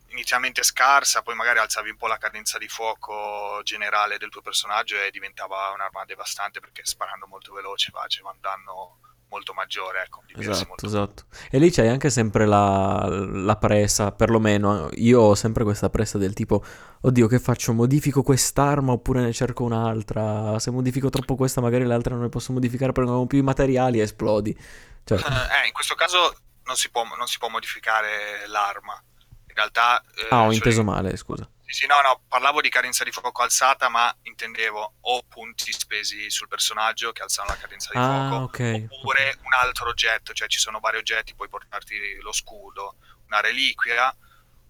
inizialmente 0.09 0.63
scarsa, 0.63 1.21
poi 1.21 1.35
magari 1.35 1.59
alzavi 1.59 1.89
un 1.89 1.97
po' 1.97 2.07
la 2.07 2.17
cadenza 2.17 2.57
di 2.57 2.67
fuoco 2.67 3.61
generale 3.63 4.17
del 4.17 4.29
tuo 4.29 4.41
personaggio 4.41 5.01
e 5.01 5.11
diventava 5.11 5.71
un'arma 5.73 6.05
devastante 6.05 6.59
perché 6.59 6.85
sparando 6.85 7.27
molto 7.27 7.53
veloce 7.53 7.91
faceva 7.91 8.31
un 8.31 8.39
danno 8.39 8.99
molto 9.29 9.53
maggiore. 9.53 10.03
Ecco, 10.03 10.23
esatto, 10.35 10.67
molto 10.67 10.85
esatto. 10.85 11.23
E 11.49 11.59
lì 11.59 11.71
c'hai 11.71 11.87
anche 11.87 12.09
sempre 12.09 12.45
la, 12.45 13.07
la, 13.07 13.55
presa, 13.57 14.11
perlomeno 14.11 14.89
io 14.93 15.21
ho 15.21 15.35
sempre 15.35 15.63
questa 15.63 15.89
presa 15.89 16.17
del 16.17 16.33
tipo, 16.33 16.63
oddio 17.01 17.27
che 17.27 17.39
faccio, 17.39 17.71
modifico 17.73 18.23
quest'arma 18.23 18.91
oppure 18.91 19.21
ne 19.21 19.33
cerco 19.33 19.63
un'altra, 19.63 20.59
se 20.59 20.71
modifico 20.71 21.09
troppo 21.09 21.35
questa 21.35 21.61
magari 21.61 21.85
l'altra 21.85 22.15
non 22.15 22.23
ne 22.23 22.29
posso 22.29 22.51
modificare 22.51 22.91
perché 22.91 23.09
non 23.09 23.19
ho 23.21 23.27
più 23.27 23.37
i 23.37 23.43
materiali 23.43 23.99
e 23.99 24.03
esplodi. 24.03 24.57
Cioè... 25.05 25.17
Eh, 25.49 25.67
in 25.67 25.73
questo 25.73 25.95
caso 25.95 26.35
non 26.65 26.75
si, 26.75 26.89
può, 26.89 27.03
non 27.03 27.27
si 27.27 27.37
può 27.37 27.49
modificare 27.49 28.45
l'arma 28.47 29.01
realtà... 29.59 30.03
Eh, 30.15 30.27
ah, 30.29 30.43
ho 30.43 30.51
inteso 30.51 30.83
male, 30.83 31.15
scusa. 31.17 31.47
Sì, 31.65 31.81
sì, 31.81 31.85
no, 31.85 32.01
no, 32.01 32.21
parlavo 32.27 32.61
di 32.61 32.69
cadenza 32.69 33.03
di 33.03 33.11
fuoco 33.11 33.43
alzata, 33.43 33.89
ma 33.89 34.13
intendevo 34.23 34.93
o 35.01 35.23
punti 35.27 35.71
spesi 35.71 36.29
sul 36.31 36.47
personaggio 36.47 37.11
che 37.11 37.21
alzano 37.21 37.49
la 37.49 37.57
cadenza 37.57 37.91
di 37.91 37.99
ah, 37.99 38.27
fuoco, 38.27 38.43
okay, 38.45 38.87
oppure 38.89 39.29
okay. 39.29 39.45
un 39.45 39.53
altro 39.53 39.89
oggetto, 39.89 40.33
cioè 40.33 40.47
ci 40.47 40.57
sono 40.57 40.79
vari 40.79 40.97
oggetti, 40.97 41.35
puoi 41.35 41.47
portarti 41.47 42.17
lo 42.21 42.31
scudo, 42.31 42.95
una 43.27 43.39
reliquia, 43.39 44.11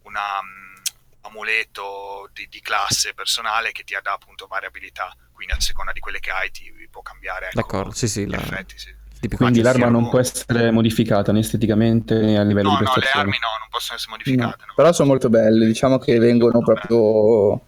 una, 0.04 0.40
um, 0.40 0.82
un 1.08 1.20
amuleto 1.22 2.30
di, 2.34 2.50
di, 2.50 2.60
classe 2.60 3.14
personale 3.14 3.72
che 3.72 3.86
ti 3.86 3.98
dà 4.02 4.12
appunto 4.12 4.48
varie 4.48 4.68
abilità, 4.68 5.16
quindi 5.32 5.54
a 5.54 5.62
seconda 5.62 5.94
di 5.94 6.02
quelle 6.02 6.20
che 6.20 6.32
hai 6.32 6.52
ti 6.52 6.70
può 6.92 7.02
cambiare. 7.02 7.48
Ecco, 7.48 7.62
D'accordo, 7.62 7.92
sì, 7.94 8.10
sì. 8.10 8.28
La... 8.28 8.38
Effetti, 8.38 8.78
sì. 8.78 8.94
Quindi 9.36 9.62
l'arma 9.62 9.90
non 9.90 10.10
può 10.10 10.20
essere 10.20 10.72
modificata 10.72 11.32
né 11.32 11.40
esteticamente 11.40 12.20
né 12.20 12.38
a 12.38 12.44
livello 12.44 12.70
no, 12.70 12.78
di 12.78 12.84
prestazioni. 12.84 13.16
No, 13.16 13.32
le 13.32 13.36
armi 13.36 13.38
no, 13.42 13.60
non 13.60 13.68
possono 13.70 13.98
essere 13.98 14.12
modificate. 14.12 14.64
No. 14.68 14.74
Però 14.76 14.92
sono 14.94 15.10
molto 15.10 15.30
belle, 15.30 15.66
diciamo 15.66 15.98
che 15.98 16.18
vengono 16.20 16.60
proprio... 16.60 17.62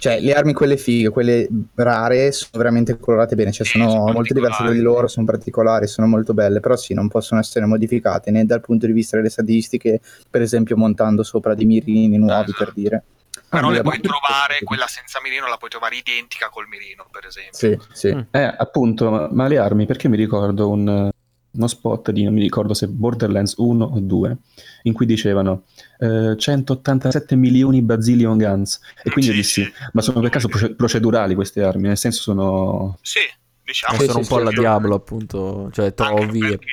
Cioè, 0.00 0.18
le 0.18 0.32
armi 0.32 0.54
quelle 0.54 0.78
fighe, 0.78 1.10
quelle 1.10 1.46
rare, 1.74 2.32
sono 2.32 2.52
veramente 2.52 2.98
colorate 2.98 3.34
bene, 3.34 3.52
cioè 3.52 3.66
sono, 3.66 3.90
sono 3.90 4.12
molto 4.12 4.32
diverse 4.32 4.62
da 4.62 4.70
di 4.70 4.80
loro, 4.80 5.06
sono 5.08 5.26
particolari, 5.26 5.86
sono 5.86 6.06
molto 6.06 6.32
belle, 6.32 6.60
però 6.60 6.74
sì, 6.74 6.94
non 6.94 7.08
possono 7.08 7.38
essere 7.38 7.66
modificate 7.66 8.30
né 8.30 8.46
dal 8.46 8.62
punto 8.62 8.86
di 8.86 8.92
vista 8.92 9.18
delle 9.18 9.28
statistiche, 9.28 10.00
per 10.30 10.40
esempio 10.40 10.74
montando 10.78 11.22
sopra 11.22 11.54
dei 11.54 11.66
mirini 11.66 12.16
nuovi, 12.16 12.50
esatto. 12.50 12.64
per 12.64 12.72
dire. 12.72 13.04
Però 13.50 13.66
ah, 13.66 13.72
le 13.72 13.82
puoi 13.82 14.00
trovare, 14.00 14.60
quella 14.62 14.86
senza 14.86 15.20
mirino 15.20 15.48
la 15.48 15.56
puoi 15.56 15.70
trovare 15.70 15.96
identica 15.96 16.48
col 16.50 16.68
mirino, 16.68 17.04
per 17.10 17.26
esempio. 17.26 17.52
Sì, 17.58 17.76
sì. 17.92 18.14
Mm. 18.14 18.20
Eh, 18.30 18.54
appunto, 18.56 19.28
ma, 19.32 19.48
le 19.48 19.58
armi, 19.58 19.86
perché 19.86 20.06
mi 20.06 20.16
ricordo 20.16 20.70
un, 20.70 21.10
uno 21.50 21.66
spot 21.66 22.12
di, 22.12 22.22
non 22.22 22.32
mi 22.32 22.42
ricordo 22.42 22.74
se 22.74 22.86
Borderlands 22.86 23.54
1 23.56 23.84
o 23.84 23.98
2, 23.98 24.36
in 24.82 24.92
cui 24.92 25.04
dicevano 25.04 25.64
eh, 25.98 26.36
187 26.38 27.34
milioni 27.34 27.82
bazillion 27.82 28.38
guns. 28.38 28.78
E 29.02 29.10
quindi 29.10 29.32
sì, 29.32 29.36
dissi, 29.36 29.64
sì. 29.64 29.72
ma 29.94 30.00
sono 30.00 30.20
per 30.20 30.30
caso 30.30 30.46
procedurali 30.46 31.34
queste 31.34 31.60
armi? 31.64 31.88
Nel 31.88 31.98
senso 31.98 32.22
sono... 32.22 32.98
Sì, 33.02 33.28
diciamo. 33.64 34.00
Eh, 34.00 34.04
sono 34.04 34.20
un 34.20 34.26
po' 34.28 34.36
alla 34.36 34.52
Diablo, 34.52 34.94
appunto, 34.94 35.70
cioè 35.72 35.92
trovi... 35.92 36.38
Perché 36.38 36.68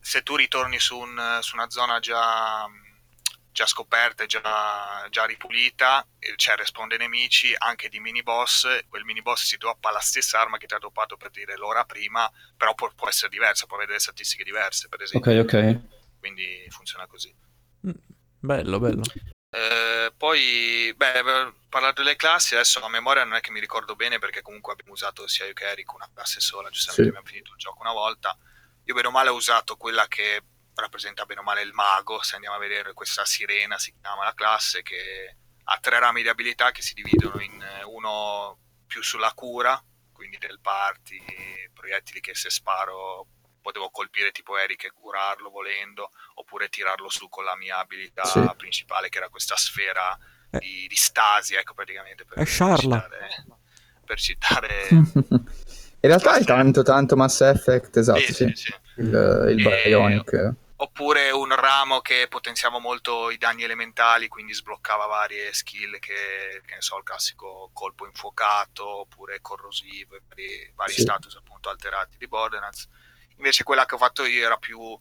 se 0.00 0.22
tu 0.22 0.36
ritorni 0.36 0.78
su, 0.78 0.98
un, 0.98 1.18
su 1.40 1.56
una 1.56 1.70
zona 1.70 1.98
già 1.98 2.68
già 3.54 3.66
scoperta 3.66 4.24
e 4.24 4.26
già, 4.26 5.06
già, 5.10 5.24
ripulita, 5.24 6.04
cioè 6.34 6.56
risponde 6.56 6.94
ai 6.94 7.00
nemici 7.00 7.54
anche 7.56 7.88
di 7.88 8.00
mini 8.00 8.24
boss, 8.24 8.66
quel 8.88 9.04
mini 9.04 9.22
boss 9.22 9.44
si 9.44 9.56
droppa 9.56 9.92
la 9.92 10.00
stessa 10.00 10.40
arma 10.40 10.58
che 10.58 10.66
ti 10.66 10.74
ha 10.74 10.78
droppato 10.78 11.16
per 11.16 11.30
dire 11.30 11.56
l'ora 11.56 11.84
prima, 11.84 12.28
però 12.56 12.74
può, 12.74 12.90
può 12.96 13.08
essere 13.08 13.28
diversa, 13.28 13.66
può 13.66 13.76
avere 13.76 14.00
statistiche 14.00 14.42
diverse 14.42 14.88
per 14.88 15.02
esempio. 15.02 15.30
Ok, 15.30 15.44
ok. 15.44 15.80
Quindi 16.18 16.66
funziona 16.68 17.06
così. 17.06 17.32
Mm, 17.86 17.92
bello, 18.40 18.80
bello. 18.80 19.02
Eh, 19.50 20.12
poi, 20.16 20.92
beh, 20.96 21.22
parlando 21.68 22.02
delle 22.02 22.16
classi, 22.16 22.54
adesso 22.54 22.84
a 22.84 22.88
memoria 22.88 23.22
non 23.22 23.36
è 23.36 23.40
che 23.40 23.52
mi 23.52 23.60
ricordo 23.60 23.94
bene 23.94 24.18
perché 24.18 24.42
comunque 24.42 24.72
abbiamo 24.72 24.94
usato 24.94 25.28
sia 25.28 25.46
io 25.46 25.52
che 25.52 25.64
Eric 25.64 25.94
una 25.94 26.10
classe 26.12 26.40
sola, 26.40 26.70
giustamente 26.70 27.04
sì. 27.04 27.08
abbiamo 27.08 27.28
finito 27.28 27.52
il 27.52 27.58
gioco 27.58 27.82
una 27.82 27.92
volta. 27.92 28.36
Io 28.86 28.94
bene 28.94 29.06
o 29.06 29.10
male 29.12 29.28
ho 29.28 29.34
usato 29.34 29.76
quella 29.76 30.08
che 30.08 30.42
rappresenta 30.74 31.24
bene 31.24 31.40
o 31.40 31.42
male 31.42 31.62
il 31.62 31.72
mago, 31.72 32.22
se 32.22 32.34
andiamo 32.34 32.56
a 32.56 32.60
vedere 32.60 32.92
questa 32.92 33.24
sirena 33.24 33.78
si 33.78 33.94
chiama 34.00 34.24
la 34.24 34.34
classe 34.34 34.82
che 34.82 35.36
ha 35.64 35.78
tre 35.78 35.98
rami 35.98 36.22
di 36.22 36.28
abilità 36.28 36.70
che 36.70 36.82
si 36.82 36.94
dividono 36.94 37.40
in 37.40 37.62
eh, 37.62 37.84
uno 37.84 38.58
più 38.86 39.02
sulla 39.02 39.32
cura, 39.34 39.82
quindi 40.12 40.36
del 40.38 40.60
party, 40.60 41.20
proiettili 41.72 42.20
che 42.20 42.34
se 42.34 42.50
sparo 42.50 43.26
potevo 43.62 43.88
colpire 43.90 44.30
tipo 44.30 44.58
Eric 44.58 44.84
e 44.84 44.90
curarlo 44.92 45.48
volendo, 45.48 46.10
oppure 46.34 46.68
tirarlo 46.68 47.08
su 47.08 47.28
con 47.30 47.44
la 47.44 47.56
mia 47.56 47.78
abilità 47.78 48.24
sì. 48.24 48.40
principale 48.56 49.08
che 49.08 49.18
era 49.18 49.30
questa 49.30 49.56
sfera 49.56 50.16
eh. 50.50 50.58
di, 50.58 50.86
di, 50.86 50.96
stasi, 50.96 51.54
ecco 51.54 51.72
praticamente 51.72 52.26
per, 52.26 52.34
per 52.34 52.46
citare, 52.46 53.46
per 54.04 54.18
citare 54.18 54.88
In 56.04 56.10
realtà 56.10 56.36
è 56.36 56.44
tanto 56.44 56.82
tanto 56.82 57.16
Mass 57.16 57.40
Effect, 57.40 57.96
esatto, 57.96 58.20
sì, 58.20 58.34
sì. 58.34 58.52
sì. 58.54 58.74
il, 58.96 59.46
il 59.56 59.62
Bionic 59.62 60.54
oppure 60.76 61.30
un 61.30 61.54
ramo 61.54 62.00
che 62.00 62.26
potenziava 62.28 62.78
molto 62.78 63.30
i 63.30 63.38
danni 63.38 63.62
elementali, 63.62 64.28
quindi 64.28 64.52
sbloccava 64.52 65.06
varie 65.06 65.52
skill 65.52 65.98
che, 65.98 66.62
che 66.64 66.74
ne 66.74 66.80
so, 66.80 66.98
il 66.98 67.04
classico 67.04 67.70
colpo 67.72 68.06
infuocato, 68.06 68.86
oppure 68.86 69.40
corrosivo, 69.40 70.16
vari, 70.28 70.72
vari 70.74 70.92
sì. 70.92 71.02
status 71.02 71.36
appunto 71.36 71.68
alterati 71.68 72.16
di 72.18 72.26
Borderlands. 72.26 72.88
Invece 73.36 73.64
quella 73.64 73.84
che 73.84 73.94
ho 73.94 73.98
fatto 73.98 74.24
io 74.24 74.44
era 74.44 74.56
più 74.56 74.98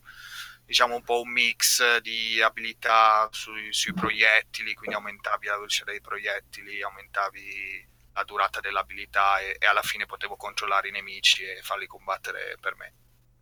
diciamo 0.65 0.95
un 0.95 1.03
po' 1.03 1.21
un 1.21 1.31
mix 1.31 1.97
di 1.97 2.41
abilità 2.41 3.27
sui, 3.31 3.73
sui 3.73 3.93
proiettili, 3.93 4.73
quindi 4.73 4.95
aumentavi 4.95 5.47
la 5.47 5.55
velocità 5.55 5.91
dei 5.91 6.01
proiettili, 6.01 6.81
aumentavi 6.81 7.91
la 8.13 8.23
durata 8.23 8.59
dell'abilità 8.59 9.39
e, 9.39 9.57
e 9.59 9.65
alla 9.65 9.81
fine 9.81 10.05
potevo 10.05 10.35
controllare 10.35 10.87
i 10.87 10.91
nemici 10.91 11.43
e 11.43 11.61
farli 11.61 11.87
combattere 11.87 12.57
per 12.61 12.75
me. 12.75 12.93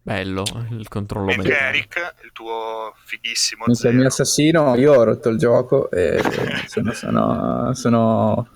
Bello 0.03 0.43
il 0.71 0.87
controllo 0.87 1.27
Mentre 1.27 1.59
Eric, 1.59 2.15
il 2.23 2.31
tuo 2.33 2.93
fighissimo 3.05 3.65
Mentre 3.67 3.89
il 3.89 3.95
mio 3.97 4.07
assassino, 4.07 4.75
io 4.75 4.93
ho 4.93 5.03
rotto 5.03 5.29
il 5.29 5.37
gioco 5.37 5.91
e 5.91 6.19
sono, 6.65 6.91
sono, 6.93 7.73
sono, 7.75 8.47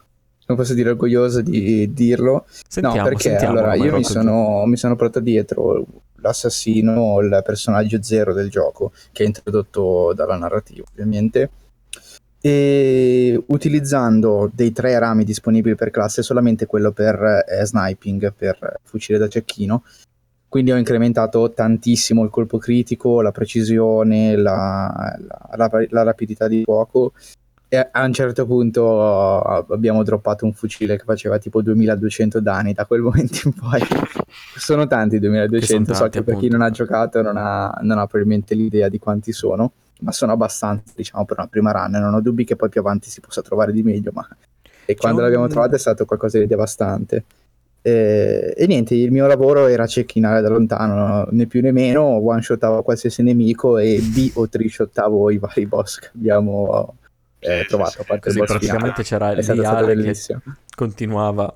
come 0.45 0.57
posso 0.57 0.73
dire, 0.73 0.89
orgoglioso 0.89 1.41
di 1.41 1.93
dirlo. 1.93 2.45
Sentiamo, 2.67 2.97
no, 2.97 3.03
perché 3.03 3.29
sentiamo 3.29 3.59
allora 3.59 3.75
io 3.75 3.95
mi 3.95 4.03
sono, 4.03 4.65
mi 4.65 4.75
sono 4.75 4.95
portato 4.95 5.19
dietro 5.19 5.85
l'assassino, 6.15 7.19
il 7.19 7.41
personaggio 7.45 8.01
zero 8.01 8.33
del 8.33 8.49
gioco, 8.49 8.91
che 9.11 9.23
è 9.23 9.27
introdotto 9.27 10.13
dalla 10.15 10.37
narrativa, 10.37 10.83
ovviamente. 10.89 11.49
E 12.41 13.39
utilizzando 13.47 14.49
dei 14.51 14.71
tre 14.71 14.97
rami 14.97 15.23
disponibili 15.23 15.75
per 15.75 15.91
classe, 15.91 16.23
solamente 16.23 16.65
quello 16.65 16.91
per 16.91 17.43
eh, 17.47 17.65
sniping, 17.65 18.33
per 18.33 18.79
fucile 18.83 19.19
da 19.19 19.27
cecchino, 19.27 19.83
quindi 20.55 20.71
ho 20.71 20.77
incrementato 20.77 21.51
tantissimo 21.51 22.23
il 22.23 22.29
colpo 22.29 22.57
critico, 22.57 23.19
la 23.19 23.31
precisione, 23.31 24.37
la, 24.37 25.17
la, 25.51 25.69
la, 25.69 25.85
la 25.89 26.03
rapidità 26.03 26.47
di 26.47 26.63
fuoco. 26.63 27.11
E 27.67 27.89
a 27.91 28.05
un 28.05 28.13
certo 28.13 28.45
punto 28.45 29.41
abbiamo 29.41 30.01
droppato 30.03 30.45
un 30.45 30.53
fucile 30.53 30.95
che 30.95 31.03
faceva 31.03 31.39
tipo 31.39 31.61
2200 31.61 32.39
danni 32.39 32.71
da 32.71 32.85
quel 32.85 33.01
momento 33.03 33.39
in 33.43 33.51
poi. 33.51 33.81
Sono 34.55 34.87
tanti 34.87 35.19
2200 35.19 35.93
sono 35.93 36.05
so 36.05 36.09
che 36.09 36.23
per 36.23 36.37
chi 36.37 36.47
non 36.47 36.61
ha 36.61 36.69
giocato 36.69 37.21
non 37.21 37.35
ha, 37.35 37.77
non 37.81 37.97
ha, 37.97 38.07
probabilmente 38.07 38.55
l'idea 38.55 38.87
di 38.87 38.97
quanti 38.97 39.33
sono 39.33 39.73
ma 40.03 40.13
sono 40.13 40.31
abbastanza 40.31 40.93
diciamo 40.95 41.25
per 41.25 41.37
una 41.37 41.47
prima 41.47 41.71
run. 41.73 41.99
Non 41.99 42.13
ho 42.13 42.21
dubbi 42.21 42.45
che 42.45 42.55
poi 42.55 42.69
più 42.69 42.79
avanti 42.79 43.09
si 43.09 43.19
possa 43.19 43.41
trovare 43.41 43.73
di 43.73 43.83
meglio 43.83 44.11
ma 44.13 44.25
e 44.85 44.95
quando 44.95 45.17
un... 45.17 45.25
l'abbiamo 45.25 45.47
trovato 45.47 45.75
è 45.75 45.79
stato 45.79 46.05
qualcosa 46.05 46.39
di 46.39 46.47
devastante 46.47 47.25
eh, 47.87 48.55
e 48.57 48.65
niente, 48.65 48.95
il 48.95 49.11
mio 49.11 49.27
lavoro 49.27 49.67
era 49.67 49.85
cecchinare 49.85 50.41
da 50.41 50.49
lontano, 50.49 51.27
né 51.29 51.45
più 51.45 51.61
né 51.61 51.71
meno, 51.71 52.01
one 52.01 52.41
shotavo 52.41 52.81
qualsiasi 52.81 53.21
nemico 53.21 53.77
e 53.77 53.99
B 54.01 54.31
o 54.33 54.49
trishottavo 54.49 55.29
i 55.29 55.37
vari 55.37 55.67
boss 55.67 55.99
che 55.99 56.09
abbiamo 56.15 56.95
eh, 57.37 57.63
trovato. 57.67 58.01
A 58.01 58.03
parte 58.03 58.29
Così 58.29 58.39
praticamente 58.39 59.03
finale. 59.03 59.43
c'era 59.43 59.53
il 59.53 59.61
Viale 59.61 60.13
che 60.13 60.35
continuava 60.75 61.53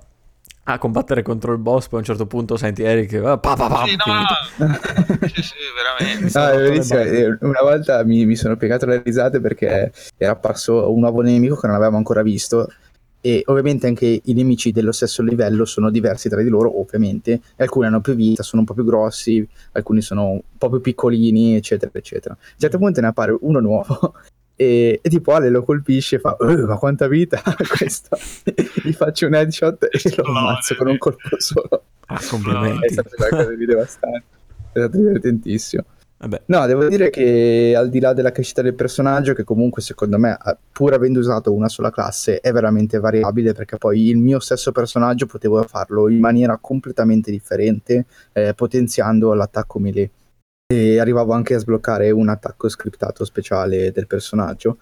a 0.66 0.78
combattere 0.78 1.24
contro 1.24 1.52
il 1.52 1.58
boss, 1.58 1.88
poi 1.88 1.98
a 1.98 2.02
un 2.02 2.06
certo 2.06 2.28
punto 2.28 2.58
senti 2.58 2.84
Eric 2.84 3.20
pa, 3.20 3.40
pa, 3.40 3.56
pa, 3.56 3.86
sì, 3.88 3.96
no, 3.96 4.68
sì, 5.34 5.42
sì, 5.42 5.56
veramente. 5.98 6.94
No. 6.94 7.00
Eh, 7.00 7.38
una 7.42 7.62
volta 7.64 8.04
mi, 8.04 8.28
mi 8.28 8.36
sono 8.36 8.56
piegato 8.56 8.86
le 8.86 9.02
risate 9.04 9.42
perché 9.42 9.92
era 10.16 10.34
apparso 10.34 10.94
un 10.94 11.00
nuovo 11.00 11.22
nemico 11.22 11.56
che 11.56 11.66
non 11.66 11.76
avevamo 11.76 11.98
ancora 11.98 12.22
visto 12.22 12.72
e 13.22 13.44
ovviamente 13.48 13.88
anche 13.88 14.22
i 14.24 14.34
nemici 14.34 14.72
dello 14.72 14.92
stesso 14.92 15.22
livello 15.22 15.66
sono 15.66 15.90
diversi 15.90 16.30
tra 16.30 16.42
di 16.42 16.50
loro 16.50 16.80
ovviamente. 16.80 17.42
Alcuni 17.58 17.88
hanno 17.88 18.02
più 18.02 18.16
vita 18.16 18.44
sono 18.44 18.62
un 18.62 18.68
po' 18.68 18.74
più 18.74 18.86
grossi 18.86 19.48
alcuni 19.74 20.02
sono 20.02 20.32
un 20.32 20.42
po' 20.58 20.70
più 20.70 20.82
piccolini 20.82 21.56
eccetera 21.56 21.92
eccetera. 21.94 22.34
A 22.34 22.38
un 22.40 22.60
certo 22.60 22.78
mm. 22.78 22.82
punto 22.82 23.02
ne 23.02 23.08
appare 23.08 23.38
uno 23.40 23.60
nuovo 23.60 24.14
e, 24.56 25.00
e 25.02 25.10
tipo 25.10 25.34
Ale 25.34 25.50
lo 25.50 25.64
colpisce 25.64 26.18
e 26.18 26.20
fa 26.20 26.36
oh, 26.40 26.66
ma 26.66 26.78
quanta 26.78 27.08
vita 27.08 27.42
ha 27.44 27.56
questo 27.78 28.18
gli 28.84 28.94
faccio 28.94 29.28
un 29.28 29.36
headshot 29.36 29.88
e 29.92 30.14
lo 30.16 30.24
ammazzo 30.24 30.76
con 30.76 30.88
un 30.88 30.98
colpo 30.98 31.40
solo. 31.40 31.84
Ah 32.08 32.20
complimenti. 32.28 32.86
È 32.86 32.92
stato 32.92 33.10
qualcosa 33.16 33.54
di 33.54 33.66
devastante 33.66 34.38
è 34.72 34.80
stato 34.80 34.98
divertentissimo 34.98 35.84
Vabbè. 36.22 36.42
No, 36.48 36.66
devo 36.66 36.86
dire 36.88 37.10
che 37.10 37.74
al 37.78 37.90
di 37.90 38.02
là 38.02 38.12
della 38.12 38.34
crescita 38.34 38.62
del 38.62 38.74
personaggio, 38.74 39.34
che 39.34 39.46
comunque 39.46 39.82
secondo 39.82 40.18
me, 40.18 40.38
pur 40.70 40.94
avendo 40.94 41.20
usato 41.20 41.54
una 41.54 41.70
sola 41.70 41.92
classe, 41.92 42.42
è 42.42 42.52
veramente 42.52 43.00
variabile 43.00 43.54
perché 43.54 43.78
poi 43.78 44.10
il 44.10 44.18
mio 44.18 44.40
stesso 44.40 44.74
personaggio 44.74 45.28
potevo 45.28 45.64
farlo 45.64 46.10
in 46.10 46.20
maniera 46.20 46.58
completamente 46.58 47.32
differente, 47.32 48.06
eh, 48.34 48.54
potenziando 48.54 49.34
l'attacco 49.34 49.80
melee. 49.80 50.12
E 50.68 51.00
arrivavo 51.00 51.32
anche 51.32 51.56
a 51.56 51.60
sbloccare 51.60 52.12
un 52.12 52.28
attacco 52.28 52.68
scriptato 52.68 53.24
speciale 53.24 53.92
del 53.92 54.06
personaggio 54.06 54.78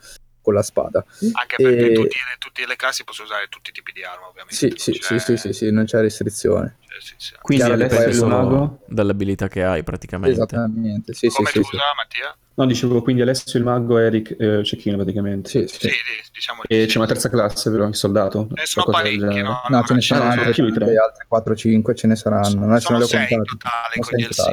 con 0.48 0.56
la 0.56 0.64
spada. 0.64 1.04
Anche 1.34 1.58
perché 1.58 1.92
e... 1.92 1.94
tutti, 1.94 2.18
tutte 2.40 2.66
le 2.66 2.78
classi 2.78 3.04
possono 3.04 3.28
usare 3.28 3.48
tutti 3.50 3.72
i 3.72 3.74
tipi 3.74 3.92
di 3.92 4.02
arma, 4.02 4.28
ovviamente. 4.28 4.56
Sì, 4.56 4.72
sì, 4.78 4.94
sì, 4.94 5.20
sì, 5.20 5.36
sì, 5.36 5.52
sì, 5.52 5.72
non 5.72 5.84
c'è 5.84 6.00
restrizione. 6.00 6.78
Quindi 7.42 7.76
dipende 7.76 8.14
solo 8.14 8.80
dall'abilità 8.88 9.50
che 9.50 9.64
hai 9.64 9.84
praticamente. 9.84 10.36
Esattamente, 10.36 11.14
sì, 11.14 11.28
Come 11.28 11.50
sì, 11.50 11.60
tu 11.60 11.66
sì, 11.66 11.76
Mattia? 11.76 12.36
No, 12.54 12.66
dicevo 12.66 13.04
quindi 13.04 13.22
Alessio 13.22 13.60
il 13.60 13.66
mago, 13.66 14.00
Eric 14.00 14.36
eh, 14.40 14.64
Cecchino 14.64 14.96
praticamente. 14.96 15.50
Sì, 15.50 15.68
sì. 15.68 15.90
sì 15.90 15.96
diciamo 16.32 16.62
e 16.68 16.86
c'è 16.86 16.98
una 16.98 17.08
terza 17.08 17.30
classe 17.30 17.70
però, 17.70 17.86
il 17.88 17.96
soldato. 17.96 18.48
Ne 18.50 18.66
sono 18.66 18.86
parecchi, 18.86 19.42
no? 19.42 19.62
No, 19.68 19.84
ce 19.84 19.94
ne 19.94 20.02
saranno 20.02 20.42
altre, 20.42 20.64
altre 20.64 21.28
4-5, 21.30 21.96
ce 21.96 22.08
ne 22.08 22.16
saranno. 22.16 22.66
Non 22.66 22.80
sono 22.80 23.06
6 23.06 23.28
in 23.30 23.44
totale 23.44 23.96
con 24.00 24.18
DLC. 24.18 24.48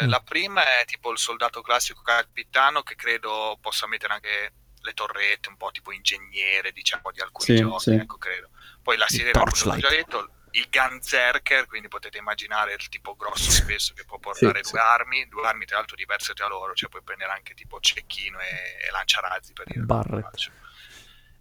Eh, 0.00 0.06
la 0.08 0.22
prima 0.24 0.62
è 0.62 0.84
tipo 0.86 1.12
il 1.12 1.18
soldato 1.18 1.60
classico 1.60 2.00
capitano 2.02 2.82
che 2.82 2.94
credo 2.96 3.58
possa 3.60 3.86
mettere 3.86 4.14
anche 4.14 4.52
le 4.84 4.92
torrette, 4.92 5.48
un 5.48 5.56
po' 5.56 5.70
tipo 5.70 5.92
ingegnere, 5.92 6.72
diciamo, 6.72 7.10
di 7.10 7.20
alcuni 7.20 7.56
sì, 7.56 7.56
giochi, 7.56 7.82
sì. 7.82 7.94
ecco, 7.94 8.18
credo. 8.18 8.50
Poi 8.82 8.96
la 8.96 9.08
sirena, 9.08 9.42
come 9.42 9.74
ho 9.74 9.78
già 9.78 9.88
detto, 9.88 10.30
il 10.52 10.68
Gunzerker, 10.70 11.66
quindi 11.66 11.88
potete 11.88 12.18
immaginare 12.18 12.74
il 12.74 12.88
tipo 12.88 13.16
grosso 13.16 13.50
spesso 13.50 13.94
che 13.94 14.04
può 14.04 14.18
portare 14.18 14.62
sì, 14.62 14.70
due 14.70 14.80
sì. 14.80 14.86
armi, 14.86 15.28
due 15.28 15.46
armi 15.46 15.64
tra 15.64 15.78
l'altro 15.78 15.96
diverse 15.96 16.34
tra 16.34 16.46
loro, 16.46 16.74
cioè 16.74 16.88
puoi 16.88 17.02
prendere 17.02 17.32
anche 17.32 17.54
tipo 17.54 17.80
cecchino 17.80 18.38
e, 18.38 18.86
e 18.86 18.90
lanciarazzi 18.92 19.52
per 19.52 19.66
dire. 19.66 19.80
Barret. 19.80 20.50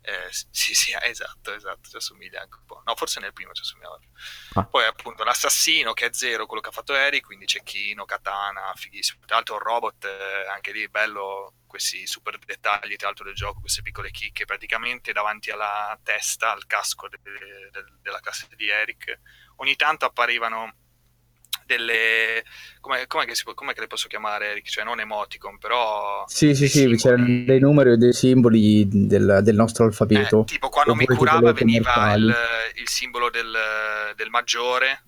Eh, 0.05 0.27
sì, 0.51 0.75
sì, 0.75 0.91
esatto, 1.01 1.53
esatto, 1.53 1.89
ci 1.89 1.95
assomiglia 1.95 2.41
anche 2.41 2.57
un 2.57 2.65
po'. 2.65 2.81
No, 2.85 2.95
forse 2.95 3.21
nel 3.21 3.31
primo 3.31 3.53
ci 3.53 3.61
assomigliava 3.61 3.97
più. 3.97 4.09
Ah. 4.55 4.65
Poi 4.65 4.85
appunto 4.85 5.23
l'assassino 5.23 5.93
che 5.93 6.07
è 6.07 6.13
zero, 6.13 6.45
quello 6.45 6.61
che 6.61 6.69
ha 6.69 6.73
fatto 6.73 6.93
Eric, 6.93 7.25
quindi 7.25 7.47
cecchino, 7.47 8.03
katana, 8.03 8.73
fighissimo. 8.75 9.25
Tra 9.25 9.35
l'altro 9.35 9.55
il 9.55 9.61
robot, 9.61 10.03
eh, 10.05 10.47
anche 10.49 10.73
lì 10.73 10.87
bello, 10.89 11.53
questi 11.65 12.05
super 12.05 12.37
dettagli 12.37 12.95
tra 12.97 13.07
l'altro 13.07 13.25
del 13.25 13.33
gioco, 13.33 13.61
queste 13.61 13.81
piccole 13.81 14.11
chicche, 14.11 14.45
praticamente 14.45 15.13
davanti 15.13 15.51
alla 15.51 15.97
testa, 16.03 16.51
al 16.51 16.65
casco 16.67 17.07
de- 17.07 17.19
de- 17.23 17.85
della 18.01 18.19
classe 18.19 18.47
di 18.55 18.69
Eric, 18.69 19.19
ogni 19.57 19.75
tanto 19.75 20.05
apparivano 20.05 20.75
delle 21.65 22.43
come, 22.79 23.07
com'è, 23.07 23.25
che 23.25 23.35
si, 23.35 23.43
com'è 23.43 23.73
che 23.73 23.81
le 23.81 23.87
posso 23.87 24.07
chiamare 24.07 24.51
Eric? 24.51 24.67
Cioè 24.67 24.83
non 24.83 24.99
emoticon 24.99 25.57
però 25.57 26.23
sì 26.27 26.53
sì 26.55 26.67
sì 26.67 26.87
c'erano 26.95 27.25
dei 27.45 27.59
numeri 27.59 27.91
o 27.91 27.97
dei 27.97 28.13
simboli 28.13 28.87
del, 28.87 29.39
del 29.41 29.55
nostro 29.55 29.85
alfabeto 29.85 30.41
eh, 30.41 30.45
tipo 30.45 30.69
quando 30.69 30.95
mi 30.95 31.05
curava 31.05 31.51
veniva 31.53 32.13
il, 32.13 32.35
il, 32.75 32.87
simbolo 32.87 33.29
del, 33.29 33.55
del 34.15 34.29
maggiore 34.29 35.03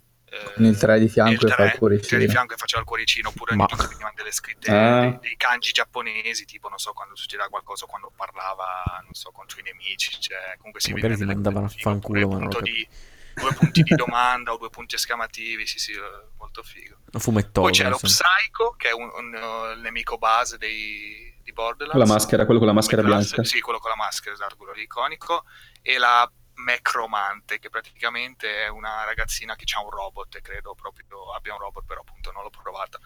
con 0.53 0.65
il 0.65 0.77
3 0.77 0.99
di 0.99 1.07
fianco 1.07 1.47
e 1.47 1.49
fa 1.49 1.65
il 1.65 1.77
cuoricino. 1.77 2.19
Il 2.19 2.27
di 2.27 2.31
fianco 2.31 2.53
e 2.53 2.57
faceva 2.57 2.81
il 2.81 2.87
cuoricino, 2.87 3.29
oppure 3.29 3.55
Ma... 3.55 3.65
venivano 3.69 4.13
delle 4.15 4.31
scritte, 4.31 4.71
ah. 4.71 4.99
dei, 5.01 5.17
dei, 5.21 5.35
kanji 5.37 5.71
giapponesi, 5.71 6.45
tipo, 6.45 6.67
non 6.69 6.77
so, 6.77 6.91
quando 6.93 7.15
succedeva 7.15 7.47
qualcosa, 7.47 7.85
quando 7.85 8.11
parlava, 8.15 8.65
non 9.03 9.13
so, 9.13 9.31
contro 9.31 9.59
i 9.59 9.63
nemici, 9.63 10.19
cioè, 10.19 10.55
comunque 10.57 10.81
si 10.81 10.91
Magari 10.93 11.15
ti 11.15 11.25
mandavano 11.25 11.65
a 11.67 11.69
fanculo, 11.69 12.27
ma 12.27 12.39
non 12.39 12.49
lo 12.49 12.61
di, 12.61 12.87
due 13.35 13.53
punti 13.53 13.83
di 13.83 13.95
domanda 13.95 14.53
o 14.53 14.57
due 14.57 14.69
punti 14.69 14.95
esclamativi, 14.95 15.67
sì 15.67 15.77
sì, 15.77 15.93
molto 16.37 16.63
figo. 16.63 16.97
Fumettone, 17.17 17.67
Poi 17.67 17.71
c'è 17.71 17.89
lo 17.89 17.97
Psycho, 17.97 18.75
che 18.77 18.89
è 18.89 18.93
un, 18.93 19.11
un, 19.13 19.33
un, 19.33 19.71
il 19.75 19.81
nemico 19.81 20.17
base 20.17 20.57
dei, 20.57 21.37
di 21.43 21.51
Borderlands. 21.51 22.07
La 22.07 22.13
maschera, 22.13 22.45
quello 22.45 22.59
con 22.59 22.67
la 22.67 22.73
maschera 22.73 23.03
bianca. 23.03 23.43
Sì, 23.43 23.59
quello 23.59 23.79
con 23.79 23.89
la 23.89 23.95
maschera, 23.95 24.33
esatto, 24.33 24.55
quello 24.55 24.73
iconico. 24.73 25.43
E 25.81 25.97
la 25.97 26.29
Mecromante, 26.55 27.59
che 27.59 27.69
praticamente 27.69 28.63
è 28.63 28.69
una 28.69 29.03
ragazzina 29.03 29.55
che 29.55 29.65
ha 29.75 29.83
un 29.83 29.89
robot, 29.89 30.35
e 30.35 30.41
credo 30.41 30.73
proprio 30.73 31.33
abbia 31.33 31.53
un 31.53 31.59
robot, 31.59 31.83
però 31.85 32.01
appunto 32.01 32.31
non 32.31 32.43
l'ho 32.43 32.49
provata. 32.49 32.97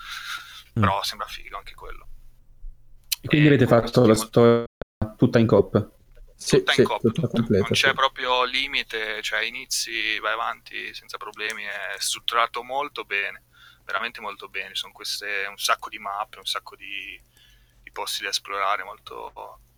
Mm. 0.78 0.82
Però 0.82 1.04
sembra 1.04 1.28
figo 1.28 1.58
anche 1.58 1.74
quello. 1.74 2.08
E 3.22 3.28
quindi 3.28 3.48
e 3.48 3.50
avete 3.50 3.68
fatto 3.68 4.06
la 4.06 4.16
storia 4.16 4.64
tutta 5.18 5.40
in 5.40 5.48
coppa? 5.48 5.90
Sì, 6.42 6.60
tutta 6.60 6.72
sì, 6.72 6.80
in 6.82 6.88
coppa, 6.88 7.10
tutta 7.10 7.28
completa, 7.28 7.64
non 7.64 7.74
c'è 7.74 7.90
sì. 7.90 7.94
proprio 7.94 8.46
limite, 8.46 9.22
cioè 9.22 9.44
inizi, 9.44 10.18
vai 10.20 10.32
avanti 10.32 10.94
senza 10.94 11.18
problemi, 11.18 11.64
è 11.64 12.00
strutturato 12.00 12.64
molto 12.64 13.04
bene, 13.04 13.44
veramente 13.84 14.22
molto 14.22 14.48
bene, 14.48 14.74
sono 14.74 14.94
queste 14.94 15.46
un 15.50 15.58
sacco 15.58 15.90
di 15.90 16.00
mappe, 16.00 16.38
un 16.38 16.46
sacco 16.46 16.78
di, 16.78 17.20
di 17.84 17.92
posti 17.92 18.24
da 18.24 18.30
esplorare, 18.30 18.86
molto, 18.86 19.28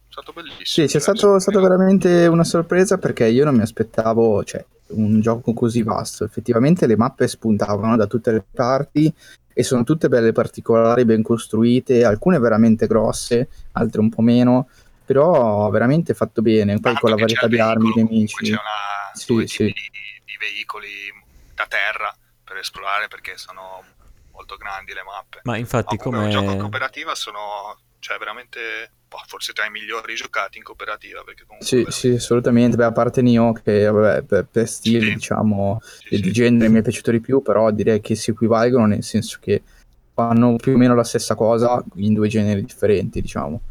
è 0.08 0.12
stato 0.12 0.34
bellissimo. 0.34 0.64
Sì, 0.66 0.86
c'è 0.86 1.00
stato, 1.00 1.40
stato, 1.40 1.60
veramente 1.60 2.28
una 2.28 2.44
sorpresa 2.44 3.00
perché 3.00 3.26
io 3.26 3.44
non 3.44 3.56
mi 3.56 3.64
aspettavo, 3.64 4.44
cioè, 4.44 4.64
un 4.90 5.20
gioco 5.20 5.54
così 5.54 5.82
vasto, 5.82 6.26
effettivamente 6.26 6.86
le 6.86 6.96
mappe 6.96 7.28
spuntavano 7.28 7.98
da 7.98 8.06
tutte 8.06 8.32
le 8.32 8.46
parti 8.52 9.12
e 9.52 9.64
sono 9.64 9.84
tutte 9.84 10.10
belle 10.10 10.32
particolari, 10.32 11.06
ben 11.06 11.24
costruite, 11.24 12.06
alcune 12.06 12.38
veramente 12.38 12.86
grosse, 12.86 13.50
altre 13.72 14.00
un 14.00 14.10
po' 14.10 14.22
meno 14.22 14.68
però 15.06 15.70
veramente 15.70 16.14
fatto 16.14 16.42
bene, 16.42 16.80
poi 16.80 16.96
con 16.96 17.10
la 17.10 17.16
varietà 17.16 17.48
di 17.48 17.60
armi, 17.60 17.92
nemici. 17.96 18.44
C'è 18.44 18.52
una 18.52 19.12
sì, 19.14 19.48
sì. 19.48 19.66
Di, 19.66 19.74
di, 20.26 20.38
veicoli 20.40 20.90
da 21.54 21.66
terra 21.68 22.16
per 22.44 22.58
esplorare 22.58 23.08
perché 23.08 23.38
sono 23.38 23.84
molto 24.32 24.56
grandi 24.58 24.94
le 24.94 25.04
mappe. 25.04 25.42
Ma 25.44 25.58
infatti 25.58 25.96
no, 25.96 26.02
come... 26.04 26.18
un 26.20 26.30
gioco 26.30 26.52
in 26.52 26.60
cooperativa 26.60 27.16
sono 27.16 27.78
cioè 28.02 28.18
veramente 28.18 28.92
boh, 29.08 29.22
forse 29.28 29.54
tra 29.54 29.66
i 29.66 29.70
migliori 29.70 30.16
giocati 30.16 30.58
in 30.58 30.64
cooperativa 30.64 31.22
perché 31.24 31.46
comunque 31.46 31.66
sì, 31.68 31.86
sì 31.90 32.16
assolutamente 32.16 32.76
Beh, 32.76 32.86
a 32.86 32.92
parte 32.92 33.22
Nioh 33.22 33.54
che 33.54 33.86
vabbè, 33.86 34.24
per, 34.24 34.48
per 34.52 34.68
stile 34.68 35.06
sì. 35.06 35.14
diciamo 35.14 35.80
sì, 35.82 36.20
di 36.20 36.32
genere 36.32 36.70
mi 36.70 36.80
è 36.80 36.82
piaciuto 36.82 37.12
di 37.12 37.22
più 37.22 37.42
però 37.42 37.70
direi 37.70 38.02
che 38.02 38.16
si 38.16 38.32
equivalgono 38.32 38.88
nel 38.88 39.04
senso 39.04 39.38
che 39.40 39.62
fanno 40.14 40.56
più 40.56 40.74
o 40.74 40.78
meno 40.78 40.96
la 40.96 41.04
stessa 41.04 41.36
cosa 41.36 41.82
in 41.96 42.14
due 42.14 42.28
generi 42.28 42.66
differenti 42.66 43.22
diciamo 43.22 43.62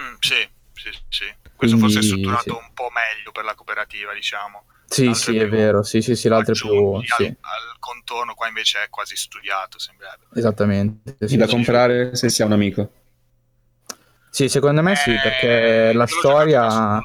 mm, 0.00 0.14
sì 0.20 0.48
sì, 0.82 0.98
sì. 1.08 1.24
Questo 1.54 1.76
Quindi, 1.76 1.80
forse 1.80 1.98
è 1.98 2.02
strutturato 2.02 2.42
sì. 2.42 2.50
un 2.50 2.72
po' 2.72 2.90
meglio 2.90 3.32
per 3.32 3.44
la 3.44 3.54
cooperativa, 3.54 4.14
diciamo. 4.14 4.64
Sì, 4.86 5.04
l'altro 5.04 5.32
sì, 5.32 5.36
è, 5.36 5.42
è 5.42 5.48
vero, 5.48 5.82
sì, 5.82 6.00
sì, 6.02 6.16
sì, 6.16 6.28
l'altro 6.28 6.54
è 6.54 6.56
più... 6.56 7.00
Sì. 7.04 7.24
Al, 7.24 7.36
al, 7.40 7.78
contorno 7.78 8.34
qua 8.34 8.48
invece 8.48 8.84
è 8.84 8.88
quasi 8.88 9.14
studiato, 9.14 9.78
sembrerebbe. 9.78 10.26
Esattamente. 10.34 11.16
Sì, 11.26 11.36
da 11.36 11.46
comprare 11.46 12.16
se 12.16 12.28
si 12.28 12.42
ha 12.42 12.46
un 12.46 12.52
amico. 12.52 12.90
Sì, 14.30 14.48
secondo 14.48 14.82
me 14.82 14.92
eh, 14.92 14.96
sì, 14.96 15.14
perché 15.22 15.92
la 15.92 16.06
storia... 16.06 16.98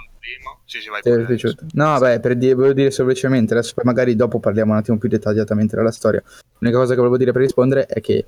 Sì, 0.66 0.82
sì, 0.82 0.90
vai 0.90 1.02
pure, 1.02 1.38
no, 1.74 2.00
beh, 2.00 2.20
per 2.20 2.36
dire, 2.36 2.56
volevo 2.56 2.74
dire 2.74 2.90
semplicemente, 2.90 3.54
adesso 3.54 3.74
poi 3.76 3.84
magari 3.84 4.16
dopo 4.16 4.40
parliamo 4.40 4.72
un 4.72 4.80
attimo 4.80 4.98
più 4.98 5.08
dettagliatamente 5.08 5.76
della 5.76 5.92
storia. 5.92 6.24
L'unica 6.58 6.80
cosa 6.80 6.94
che 6.94 6.98
volevo 6.98 7.18
dire 7.18 7.32
per 7.32 7.42
rispondere 7.42 7.86
è 7.86 8.02
che 8.02 8.26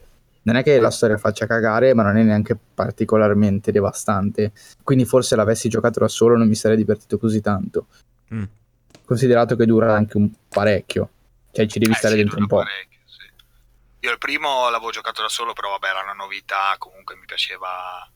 non 0.48 0.56
è 0.56 0.64
che 0.64 0.80
la 0.80 0.92
storia 0.92 1.18
faccia 1.18 1.46
cagare, 1.46 1.94
ma 1.94 2.04
non 2.04 2.16
è 2.16 2.24
neanche 2.24 2.56
particolarmente 2.56 3.74
devastante. 3.74 4.54
Quindi 4.82 5.04
forse 5.04 5.36
l'avessi 5.36 5.68
giocato 5.68 6.00
da 6.00 6.08
solo 6.08 6.38
non 6.38 6.48
mi 6.48 6.56
sarei 6.56 6.78
divertito 6.78 7.18
così 7.18 7.42
tanto. 7.42 7.88
Mm. 8.34 8.44
Considerato 9.04 9.58
che 9.58 9.66
dura 9.66 9.94
anche 9.94 10.16
un 10.16 10.32
parecchio. 10.48 11.10
Cioè 11.52 11.68
ci 11.68 11.80
devi 11.80 11.92
eh, 11.92 11.96
stare 11.96 12.16
sì, 12.16 12.22
dentro 12.22 12.40
un 12.40 12.48
po'. 12.48 12.64
Sì. 12.64 13.30
Io 14.00 14.12
il 14.12 14.18
primo 14.20 14.70
l'avevo 14.70 14.90
giocato 14.90 15.22
da 15.22 15.28
solo, 15.28 15.52
però 15.52 15.72
vabbè, 15.72 15.88
era 15.88 16.04
una 16.04 16.14
novità, 16.14 16.76
comunque 16.78 17.18
mi 17.18 17.26
piaceva, 17.26 18.10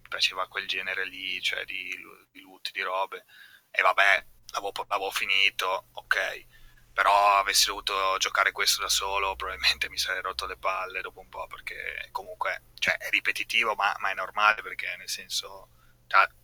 mi 0.00 0.08
piaceva 0.08 0.46
quel 0.48 0.66
genere 0.66 1.06
lì, 1.06 1.38
cioè 1.42 1.64
di, 1.66 1.90
di 2.32 2.40
loot, 2.40 2.70
di 2.72 2.80
robe. 2.80 3.26
E 3.70 3.82
vabbè, 3.82 4.24
l'avevo, 4.52 4.72
l'avevo 4.88 5.10
finito, 5.10 5.88
ok 5.92 6.46
però 6.94 7.38
avessi 7.38 7.66
dovuto 7.66 7.92
giocare 8.18 8.52
questo 8.52 8.80
da 8.80 8.88
solo 8.88 9.34
probabilmente 9.34 9.90
mi 9.90 9.98
sarei 9.98 10.22
rotto 10.22 10.46
le 10.46 10.56
palle 10.56 11.00
dopo 11.00 11.18
un 11.20 11.28
po' 11.28 11.46
perché 11.48 12.08
comunque 12.12 12.62
cioè, 12.78 12.96
è 12.96 13.10
ripetitivo 13.10 13.74
ma, 13.74 13.92
ma, 13.98 14.12
è 14.12 14.14
normale 14.14 14.62
perché 14.62 14.94
nel 14.96 15.08
senso 15.08 15.68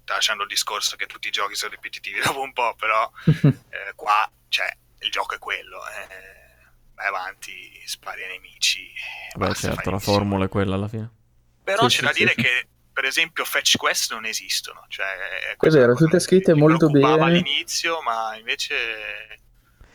lasciando 0.07 0.43
il 0.43 0.49
discorso 0.49 0.97
che 0.97 1.07
tutti 1.07 1.29
i 1.29 1.31
giochi 1.31 1.55
sono 1.55 1.71
ripetitivi 1.71 2.19
dopo 2.21 2.41
un 2.41 2.53
po' 2.53 2.75
però 2.75 3.09
eh, 3.25 3.93
qua 3.95 4.29
cioè, 4.49 4.77
il 4.99 5.11
gioco 5.11 5.37
è 5.37 5.39
quello 5.39 5.87
eh, 5.87 6.67
vai 6.95 7.07
avanti 7.07 7.81
spari 7.87 8.25
ai 8.25 8.31
nemici 8.31 8.93
beh 9.37 9.55
certo 9.55 9.91
la 9.91 10.01
formula 10.01 10.45
è 10.45 10.49
quella 10.49 10.75
alla 10.75 10.89
fine. 10.89 11.19
Però 11.63 11.89
sì, 11.89 11.99
c'è 11.99 12.01
sì, 12.01 12.05
da 12.07 12.13
sì, 12.13 12.19
dire 12.19 12.35
che 12.35 12.69
per 12.93 13.05
esempio 13.05 13.45
fetch 13.45 13.77
quest 13.77 14.11
non 14.11 14.25
esistono 14.25 14.85
cioè, 14.89 15.57
vero 15.57 15.95
tutte 15.95 16.19
scritte 16.19 16.55
molto 16.55 16.91
bene. 16.91 17.23
all'inizio 17.23 18.03
ma 18.03 18.35
invece 18.37 19.39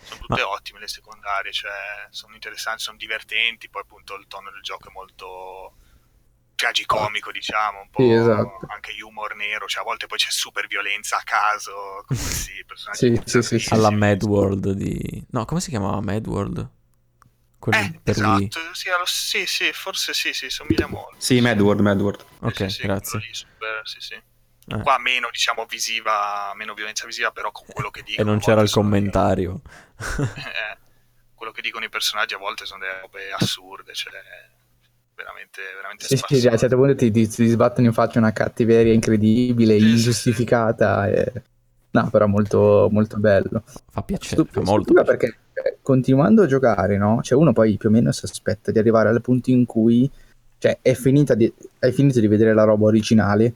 sono 0.06 0.20
tutte 0.22 0.41
Ma... 0.41 0.50
ottime 0.50 0.80
le 0.80 0.88
secondarie, 0.88 1.52
cioè 1.52 2.08
sono 2.10 2.34
interessanti, 2.36 2.84
sono 2.84 2.98
divertenti, 2.98 3.70
poi 3.70 3.82
appunto 3.82 4.15
il 4.15 4.28
tono 4.28 4.52
del 4.52 4.62
gioco 4.62 4.89
è 4.89 4.91
molto 4.91 5.74
tragicomico, 6.56 7.32
diciamo, 7.32 7.82
un 7.82 7.89
po' 7.89 8.00
sì, 8.00 8.12
esatto. 8.12 8.60
anche 8.68 8.94
humor 9.02 9.36
nero, 9.36 9.68
cioè 9.68 9.82
a 9.82 9.86
volte 9.86 10.08
poi 10.08 10.18
c'è 10.18 10.30
super 10.32 10.68
violenza 10.68 11.18
a 11.18 11.24
caso, 11.24 12.04
così, 12.08 12.63
sì, 12.94 13.20
sì, 13.26 13.41
sì, 13.60 13.74
alla 13.74 13.91
Mad 13.91 14.24
World 14.24 14.72
di... 14.72 15.26
No, 15.32 15.46
come 15.46 15.60
si 15.60 15.70
chiamava 15.70 16.00
Mad 16.02 16.26
World? 16.28 16.70
quelli 17.60 17.80
Eh, 17.86 18.00
per 18.04 18.13
esatto, 18.13 18.60
Wii. 18.60 18.74
sì, 18.74 18.89
allo- 18.89 19.06
sì, 19.06 19.46
sì, 19.48 19.72
forse 19.74 20.13
sì, 20.13 20.34
sì, 20.34 20.50
somiglia 20.50 20.88
molto. 20.88 21.15
Sì, 21.20 21.39
Madworld, 21.41 21.80
Madworld. 21.82 22.26
Ok, 22.41 22.56
Sì, 22.56 22.70
sì, 22.70 22.82
grazie. 22.84 23.20
quello 23.20 23.26
lì, 23.26 23.34
super, 23.34 23.82
sì, 23.88 24.00
sì. 24.00 24.13
Eh. 24.68 24.82
Qua 24.82 24.98
meno, 25.00 25.30
diciamo, 25.32 25.65
visiva, 25.65 26.52
meno 26.56 26.74
violenza 26.74 27.06
visiva, 27.06 27.32
però 27.32 27.52
con 27.52 27.65
quello 27.68 27.89
che 27.89 28.00
E 28.00 28.04
dicono. 28.04 28.30
non 28.30 28.38
a 28.38 28.41
c'era 28.41 28.62
il 28.62 28.70
commentario. 28.70 29.62
eh, 29.63 29.85
quello 31.36 31.52
che 31.52 31.62
dicono 31.62 31.86
i 31.86 31.90
personaggi 31.90 32.34
a 32.34 32.38
volte 32.38 32.66
sono 32.66 32.82
delle 32.82 33.00
robe 33.02 33.32
assurde, 33.38 33.94
cioè 33.94 34.14
veramente, 35.16 35.62
veramente 35.76 36.06
Sì, 36.06 36.18
sì, 36.18 36.48
a 36.48 36.52
un 36.52 36.58
certo 36.58 36.76
punto 36.76 36.96
ti, 36.96 37.12
ti, 37.12 37.28
ti 37.28 37.48
sbattono 37.48 37.88
in 37.88 37.94
faccia 37.94 38.20
una 38.20 38.34
cattiveria 38.34 38.94
incredibile, 38.94 39.76
Sì, 39.76 39.82
sì, 39.82 39.90
ingiustificata. 39.90 41.08
E... 41.08 41.32
No, 41.92 42.10
però 42.10 42.28
molto, 42.28 42.90
molto 42.92 43.18
bello. 43.18 43.64
Fa 43.92 44.02
piacere, 44.04 44.36
fa 44.36 44.42
Stupido 44.44 44.62
molto 44.64 44.94
piacere. 44.94 45.18
perché 45.18 45.38
eh, 45.54 45.78
continuando 45.82 46.44
a 46.44 46.48
giocare, 46.48 46.98
no? 46.98 47.22
Cioè 47.22 47.38
uno 47.38 47.54
poi 47.54 47.78
più 47.78 47.90
o 47.90 47.92
meno 47.92 48.12
si 48.12 48.26
aspetta 48.26 48.72
di 48.72 48.80
arrivare 48.80 49.10
al 49.10 49.22
punto 49.22 49.50
in 49.50 49.66
cui 49.66 50.10
cioè, 50.58 50.80
è 50.82 50.94
finita 50.94 51.36
di, 51.36 51.52
hai 51.80 51.92
finito 51.92 52.20
di 52.20 52.28
vedere 52.28 52.54
la 52.54 52.64
roba 52.64 52.86
originale 52.86 53.54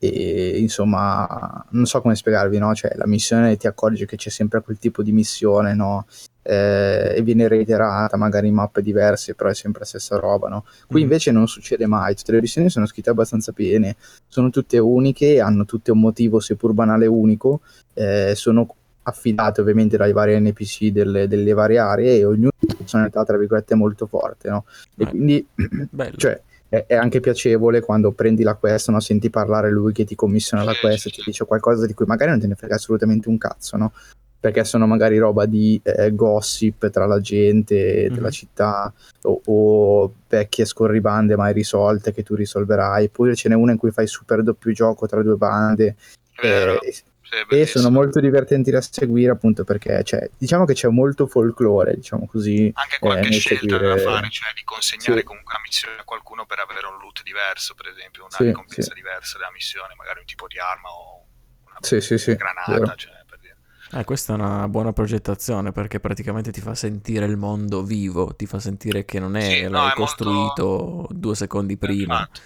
e 0.00 0.58
insomma 0.58 1.64
non 1.70 1.86
so 1.86 2.00
come 2.00 2.14
spiegarvi, 2.14 2.58
no? 2.58 2.74
Cioè 2.74 2.92
la 2.96 3.06
missione 3.06 3.56
ti 3.56 3.66
accorgi 3.66 4.06
che 4.06 4.16
c'è 4.16 4.30
sempre 4.30 4.60
quel 4.62 4.78
tipo 4.78 5.02
di 5.02 5.12
missione, 5.12 5.74
no? 5.74 6.06
Eh, 6.42 7.14
e 7.16 7.22
viene 7.22 7.46
reiterata 7.48 8.16
magari 8.16 8.48
in 8.48 8.54
mappe 8.54 8.80
diverse, 8.80 9.34
però 9.34 9.50
è 9.50 9.54
sempre 9.54 9.80
la 9.80 9.86
stessa 9.86 10.16
roba, 10.16 10.48
no? 10.48 10.64
Qui 10.86 10.96
Mhm. 11.00 11.02
invece 11.02 11.30
non 11.30 11.46
succede 11.46 11.86
mai, 11.86 12.14
tutte 12.14 12.32
le 12.32 12.40
missioni 12.40 12.70
sono 12.70 12.86
scritte 12.86 13.10
abbastanza 13.10 13.52
bene, 13.52 13.96
sono 14.28 14.48
tutte 14.50 14.78
uniche, 14.78 15.40
hanno 15.40 15.64
tutte 15.66 15.90
un 15.90 16.00
motivo 16.00 16.40
seppur 16.40 16.72
banale 16.72 17.06
unico, 17.06 17.60
eh, 17.94 18.32
sono 18.34 18.72
affidate 19.02 19.60
ovviamente 19.62 19.96
dai 19.96 20.12
vari 20.12 20.38
NPC 20.38 20.86
delle, 20.88 21.28
delle 21.28 21.52
varie 21.54 21.78
aree 21.78 22.18
e 22.18 22.24
ognuno 22.26 22.48
ha 22.48 22.64
una 22.66 22.74
personalità 22.76 23.24
tra 23.24 23.36
virgolette 23.38 23.74
molto 23.74 24.06
forte, 24.06 24.48
no? 24.48 24.64
E 24.96 25.02
Eh, 25.02 25.06
quindi 25.08 25.46
cioè, 26.16 26.40
è, 26.68 26.84
è 26.86 26.94
anche 26.94 27.20
piacevole 27.20 27.80
quando 27.80 28.12
prendi 28.12 28.42
la 28.42 28.54
quest, 28.54 28.90
no? 28.90 29.00
senti 29.00 29.30
parlare 29.30 29.70
lui 29.70 29.92
che 29.92 30.04
ti 30.04 30.14
commissiona 30.14 30.64
la 30.64 30.74
quest 30.74 31.06
e 31.06 31.10
ti 31.10 31.22
dice 31.24 31.44
qualcosa 31.44 31.86
di 31.86 31.94
cui 31.94 32.06
magari 32.06 32.30
non 32.30 32.40
te 32.40 32.46
ne 32.46 32.54
frega 32.54 32.74
assolutamente 32.74 33.28
un 33.28 33.38
cazzo, 33.38 33.76
no? 33.76 33.92
Perché 34.40 34.62
sono 34.62 34.86
magari 34.86 35.18
roba 35.18 35.46
di 35.46 35.80
eh, 35.82 36.14
gossip 36.14 36.90
tra 36.90 37.06
la 37.06 37.20
gente 37.20 38.08
della 38.08 38.26
Mhm. 38.26 38.30
città 38.30 38.92
o, 39.22 39.40
o 39.44 40.12
vecchie 40.28 40.64
scorribande 40.64 41.34
mai 41.34 41.52
risolte 41.52 42.12
che 42.12 42.22
tu 42.22 42.36
risolverai. 42.36 43.06
Oppure 43.06 43.34
ce 43.34 43.48
n'è 43.48 43.56
una 43.56 43.72
in 43.72 43.78
cui 43.78 43.90
fai 43.90 44.06
super 44.06 44.44
doppio 44.44 44.70
gioco 44.70 45.08
tra 45.08 45.22
due 45.22 45.34
bande. 45.34 45.96
Eh, 46.40 46.78
sì, 46.92 47.02
e 47.48 47.66
sono 47.66 47.90
molto 47.90 48.20
divertenti 48.20 48.70
da 48.70 48.80
seguire 48.80 49.30
appunto 49.32 49.64
perché 49.64 50.02
cioè, 50.04 50.30
diciamo 50.36 50.64
che 50.64 50.74
c'è 50.74 50.88
molto 50.88 51.26
folklore, 51.26 51.94
diciamo 51.94 52.26
così. 52.26 52.70
anche 52.74 52.98
qualche 52.98 53.28
eh, 53.28 53.32
scelta 53.32 53.60
seguire- 53.60 53.88
da 53.88 53.96
fare, 53.98 54.30
cioè 54.30 54.52
di 54.54 54.64
consegnare 54.64 55.20
Sì. 55.20 55.24
comunque 55.24 55.52
una 55.54 55.62
missione 55.64 55.96
a 55.98 56.04
qualcuno 56.04 56.46
per 56.46 56.58
avere 56.60 56.86
un 56.86 56.98
loot 57.00 57.22
diverso, 57.22 57.74
per 57.74 57.88
esempio, 57.88 58.24
una 58.24 58.36
Sì, 58.36 58.44
ricompensa 58.44 58.90
sì. 58.90 58.94
diversa 58.94 59.38
della 59.38 59.50
missione, 59.52 59.94
magari 59.96 60.20
un 60.20 60.24
tipo 60.26 60.46
di 60.46 60.58
arma 60.58 60.88
o 60.88 61.26
una 61.66 61.76
Sì, 61.80 62.00
sì, 62.00 62.18
sì, 62.18 62.34
granata, 62.34 62.94
cioè, 62.96 63.12
per 63.26 63.38
dire. 63.40 63.56
Eh, 63.92 64.04
questa 64.04 64.32
è 64.32 64.36
una 64.36 64.68
buona 64.68 64.92
progettazione 64.92 65.72
perché 65.72 65.98
praticamente 66.00 66.50
ti 66.50 66.60
fa 66.60 66.74
sentire 66.74 67.24
il 67.26 67.36
mondo 67.36 67.82
vivo, 67.82 68.34
ti 68.34 68.46
fa 68.46 68.58
sentire 68.58 69.04
che 69.04 69.18
non 69.18 69.36
è 69.36 69.42
Sì, 69.42 69.68
no, 69.68 69.88
è 69.88 69.92
costruito 69.94 71.06
due 71.10 71.34
secondi 71.34 71.76
prima. 71.76 72.20
Infatti, 72.20 72.40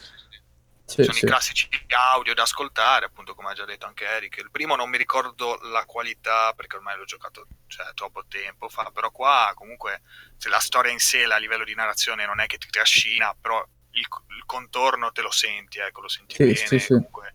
sì, 0.95 1.03
sono 1.05 1.17
sì. 1.17 1.25
i 1.25 1.29
classici 1.29 1.69
audio 2.13 2.35
da 2.35 2.43
ascoltare, 2.43 3.07
appunto 3.07 3.35
come 3.35 3.51
ha 3.51 3.55
già 3.55 3.65
detto 3.65 3.87
anche 3.87 4.05
Eric. 4.05 4.37
Il 4.39 4.51
primo 4.51 4.77
non 4.77 4.89
mi 4.91 4.97
ricordo 4.99 5.59
la 5.63 5.85
qualità 5.85 6.53
perché 6.55 6.77
ormai 6.77 6.97
l'ho 6.97 7.05
giocato 7.05 7.47
cioè, 7.67 7.93
troppo 7.95 8.25
tempo 8.29 8.69
fa, 8.69 8.91
però 8.93 9.11
qua 9.11 9.53
comunque 9.55 10.03
se 10.37 10.49
la 10.49 10.59
storia 10.59 10.91
in 10.93 10.99
sé 10.99 11.25
a 11.25 11.37
livello 11.39 11.65
di 11.65 11.75
narrazione 11.75 12.27
non 12.27 12.41
è 12.41 12.47
che 12.47 12.59
ti 12.59 12.69
trascina, 12.69 13.35
però 13.39 13.65
il, 13.93 14.01
il 14.37 14.43
contorno 14.47 15.13
te 15.13 15.23
lo 15.23 15.31
senti, 15.31 15.79
ecco, 15.79 16.01
lo 16.03 16.09
senti 16.09 16.35
Sì, 16.35 16.45
bene. 16.45 16.57
sì, 16.57 16.79
sì. 16.79 16.89
Comunque, 16.89 17.35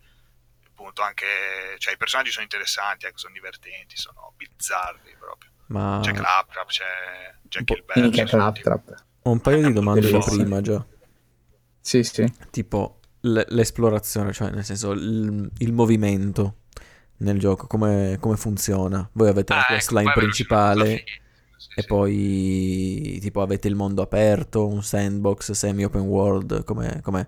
appunto, 0.66 1.02
anche 1.02 1.26
cioè, 1.78 1.94
i 1.94 1.96
personaggi 1.96 2.30
sono 2.30 2.44
interessanti, 2.44 3.06
ecco, 3.06 3.18
sono 3.18 3.32
divertenti, 3.32 3.96
sono 3.96 4.32
bizzarri 4.36 5.16
proprio. 5.18 5.50
Ma 5.68 6.00
C'è 6.02 6.12
Claptrap, 6.12 6.68
c'è 6.68 7.34
Jack 7.42 7.64
tipo- 7.64 8.24
Claptrap. 8.24 9.04
ho 9.22 9.30
un 9.30 9.40
paio 9.40 9.66
di 9.66 9.72
domande 9.72 10.10
da 10.10 10.18
prima 10.18 10.60
già. 10.60 10.84
Sì, 11.80 12.02
sì. 12.02 12.30
Tipo 12.50 12.97
l- 13.20 13.42
l'esplorazione, 13.48 14.32
cioè 14.32 14.50
nel 14.50 14.64
senso 14.64 14.92
il, 14.92 15.50
il 15.58 15.72
movimento 15.72 16.54
nel 17.18 17.38
gioco, 17.38 17.66
come, 17.66 18.16
come 18.20 18.36
funziona. 18.36 19.08
Voi 19.12 19.28
avete 19.28 19.52
la 19.52 19.58
Ah, 19.58 19.62
ecco, 19.62 19.72
questline 19.74 20.10
avevo 20.10 20.20
principale. 20.20 20.86
Sì, 20.86 21.02
e 21.74 21.82
sì. 21.82 21.86
poi 21.86 23.18
tipo 23.20 23.42
avete 23.42 23.68
il 23.68 23.74
mondo 23.74 24.02
aperto, 24.02 24.66
un 24.66 24.82
sandbox, 24.82 25.52
semi 25.52 25.84
open 25.84 26.02
world, 26.02 26.64
come 26.64 27.00
com'è? 27.02 27.26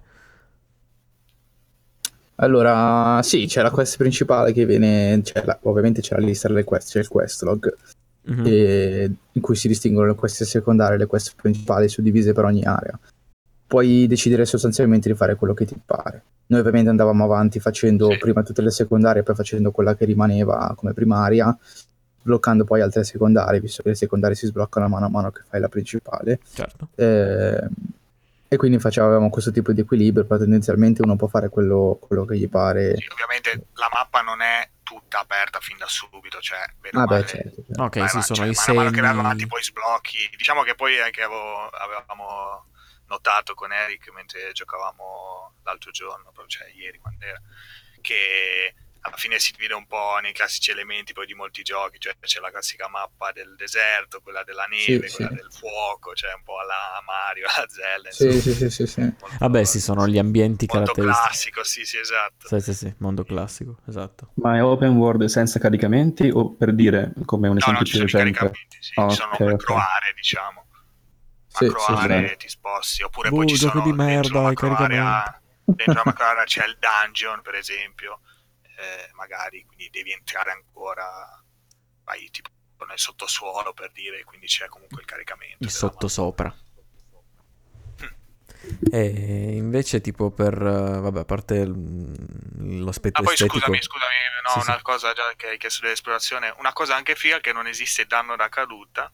Allora, 2.36 3.20
sì, 3.22 3.44
c'è 3.46 3.60
la 3.60 3.70
quest 3.70 3.98
principale 3.98 4.52
che 4.52 4.64
viene, 4.64 5.20
c'è 5.22 5.44
la- 5.44 5.58
ovviamente 5.64 6.00
c'è 6.00 6.16
la 6.18 6.24
lista 6.24 6.48
delle 6.48 6.64
quest, 6.64 6.90
c'è 6.92 7.00
il 7.00 7.08
quest 7.08 7.42
log, 7.42 7.76
Mhm. 8.22 8.46
e- 8.46 9.10
in 9.32 9.42
cui 9.42 9.54
si 9.56 9.68
distinguono 9.68 10.08
le 10.08 10.14
quest 10.14 10.42
secondarie 10.44 10.94
e 10.96 10.98
le 10.98 11.06
quest 11.06 11.34
principali 11.36 11.88
suddivise 11.88 12.32
per 12.32 12.44
ogni 12.44 12.64
area. 12.64 12.98
Puoi 13.70 14.08
decidere 14.08 14.44
sostanzialmente 14.46 15.08
di 15.08 15.14
fare 15.14 15.36
quello 15.36 15.54
che 15.54 15.64
ti 15.64 15.78
pare. 15.86 16.24
Noi 16.46 16.58
ovviamente 16.58 16.90
andavamo 16.90 17.22
avanti 17.22 17.60
facendo 17.60 18.10
Sì. 18.10 18.18
prima 18.18 18.42
tutte 18.42 18.62
le 18.62 18.72
secondarie, 18.72 19.22
poi 19.22 19.36
facendo 19.36 19.70
quella 19.70 19.94
che 19.94 20.04
rimaneva 20.06 20.72
come 20.76 20.92
primaria, 20.92 21.56
sbloccando 22.20 22.64
poi 22.64 22.80
altre 22.80 23.04
secondarie, 23.04 23.60
visto 23.60 23.84
che 23.84 23.90
le 23.90 23.94
secondarie 23.94 24.34
si 24.34 24.46
sbloccano 24.46 24.88
mano 24.88 25.06
a 25.06 25.08
mano 25.08 25.30
che 25.30 25.42
fai 25.48 25.60
la 25.60 25.68
principale. 25.68 26.40
Certo. 26.52 26.88
Eh, 26.96 27.68
e 28.48 28.56
quindi 28.56 28.80
facevamo 28.80 29.30
questo 29.30 29.52
tipo 29.52 29.70
di 29.70 29.82
equilibrio, 29.82 30.24
però 30.24 30.40
tendenzialmente 30.40 31.02
uno 31.02 31.14
può 31.14 31.28
fare 31.28 31.48
quello, 31.48 31.96
quello 32.00 32.24
che 32.24 32.36
gli 32.36 32.48
pare. 32.48 32.96
Sì, 32.96 33.06
ovviamente 33.12 33.66
la 33.74 33.88
mappa 33.94 34.22
non 34.22 34.40
è 34.40 34.68
tutta 34.82 35.20
aperta 35.20 35.60
fin 35.60 35.76
da 35.78 35.86
subito, 35.86 36.40
cioè 36.40 36.58
Ah, 36.90 37.06
beh, 37.06 37.24
certo. 37.24 37.62
certo. 37.64 37.82
Ok, 37.84 37.98
vai 37.98 38.08
sì, 38.08 38.16
avanti, 38.16 38.34
sono 38.34 38.34
cioè, 38.34 38.46
i 38.48 38.50
mano 38.50 38.70
a 38.72 38.74
mano 38.82 38.90
che 38.90 39.00
vai 39.00 39.10
segni. 39.10 39.20
avanti 39.24 39.46
poi 39.46 39.62
sblocchi. 39.62 40.18
Diciamo 40.36 40.62
che 40.64 40.74
poi 40.74 40.98
anche 40.98 41.22
avevo- 41.22 41.70
avevamo 41.70 42.64
notato 43.10 43.54
con 43.54 43.72
Eric 43.72 44.08
mentre 44.12 44.52
giocavamo 44.52 45.54
l'altro 45.64 45.90
giorno, 45.90 46.30
proprio, 46.32 46.46
cioè 46.46 46.70
ieri 46.70 46.98
quando 46.98 47.24
era, 47.26 47.40
che 48.00 48.74
alla 49.02 49.16
fine 49.16 49.38
si 49.38 49.52
divide 49.52 49.74
un 49.74 49.86
po' 49.86 50.18
nei 50.22 50.32
classici 50.32 50.70
elementi 50.70 51.12
poi 51.12 51.26
di 51.26 51.34
molti 51.34 51.62
giochi, 51.62 51.98
cioè 51.98 52.16
c'è 52.20 52.40
la 52.40 52.50
classica 52.50 52.88
mappa 52.88 53.32
del 53.32 53.54
deserto, 53.56 54.20
quella 54.20 54.44
della 54.44 54.64
neve, 54.66 55.08
Sì, 55.08 55.08
quella 55.10 55.28
sì. 55.28 55.34
del 55.34 55.50
fuoco, 55.52 56.14
cioè 56.14 56.32
un 56.34 56.42
po' 56.42 56.58
alla 56.60 57.00
Mario, 57.04 57.46
alla 57.54 57.68
Zelda, 57.68 58.08
Sì, 58.10 58.30
insomma. 58.30 58.40
sì, 58.40 58.54
sì, 58.54 58.70
sì, 58.70 58.86
sì. 58.86 59.00
Molto- 59.00 59.38
Vabbè, 59.38 59.64
sì, 59.64 59.80
sono 59.80 60.06
gli 60.06 60.18
ambienti 60.18 60.66
caratteristici. 60.66 61.28
classico, 61.28 61.64
sì, 61.64 61.84
sì, 61.84 61.98
esatto. 61.98 62.48
Sì, 62.48 62.60
sì, 62.60 62.74
sì, 62.74 62.94
mondo 62.98 63.24
classico, 63.24 63.76
esatto. 63.86 64.32
Ma 64.34 64.56
è 64.56 64.62
open 64.64 64.96
world 64.96 65.24
senza 65.26 65.58
caricamenti 65.58 66.28
o 66.32 66.54
per 66.54 66.74
dire, 66.74 67.12
come 67.24 67.48
un 67.48 67.56
No, 67.60 67.66
esempio 67.66 67.72
non 67.72 67.84
ci 67.84 67.92
più 67.92 67.98
sono 67.98 68.08
i 68.08 68.12
recente? 68.12 68.32
caricamenti, 68.34 68.76
sì, 68.80 68.94
Ah, 68.96 69.06
ci 69.06 69.16
sono 69.16 69.30
ok, 69.34 69.40
macro 69.40 69.74
ok. 69.74 69.76
aree, 69.76 70.12
diciamo. 70.14 70.59
Sì, 71.52 71.64
Macro 71.64 71.80
sì, 71.80 71.96
sì. 71.96 72.30
ti 72.36 72.48
sposti, 72.48 73.02
oppure 73.02 73.28
Boh, 73.28 73.36
poi 73.36 73.46
ci 73.46 73.56
giochi 73.58 73.72
sono 73.72 73.82
di 73.82 73.92
dentro 74.04 74.32
merda, 74.32 74.38
la 74.38 74.42
i 74.50 74.56
macro 74.56 74.70
area, 74.72 75.22
caricamenti. 75.24 75.40
dentro 75.74 75.98
la 76.00 76.04
macro 76.06 76.24
area 76.24 76.44
c'è 76.44 76.64
il 76.66 76.78
dungeon, 76.78 77.42
per 77.42 77.54
esempio, 77.56 78.20
eh, 78.62 79.10
magari, 79.14 79.64
quindi 79.66 79.90
devi 79.90 80.12
entrare 80.12 80.52
ancora, 80.52 81.42
vai 82.04 82.30
tipo 82.30 82.50
nel 82.86 82.98
sottosuolo 82.98 83.72
per 83.72 83.90
dire, 83.92 84.24
quindi 84.24 84.46
c'è 84.46 84.66
comunque 84.68 85.00
il 85.02 85.06
caricamento. 85.06 85.58
Il 85.64 85.70
sottosopra. 85.70 86.54
E 88.90 89.56
invece 89.56 90.00
tipo 90.00 90.30
per, 90.30 90.54
eh, 90.54 91.00
vabbè, 91.00 91.20
a 91.20 91.24
parte 91.24 91.54
il- 91.56 92.84
l'aspetto 92.84 93.20
Ah, 93.20 93.22
poi 93.22 93.32
estetico. 93.34 93.58
scusami, 93.58 93.82
scusami, 93.82 94.14
no, 94.44 94.50
Sì, 94.52 94.60
sì. 94.60 94.70
una 94.70 94.82
cosa 94.82 95.12
già 95.12 95.32
che 95.36 95.48
hai 95.48 95.58
chiesto 95.58 95.82
dell'esplorazione, 95.82 96.54
una 96.58 96.72
cosa 96.72 96.94
anche 96.96 97.14
figa 97.16 97.36
è 97.36 97.40
che 97.40 97.52
non 97.52 97.66
esiste 97.66 98.04
danno 98.06 98.36
da 98.36 98.48
caduta 98.48 99.10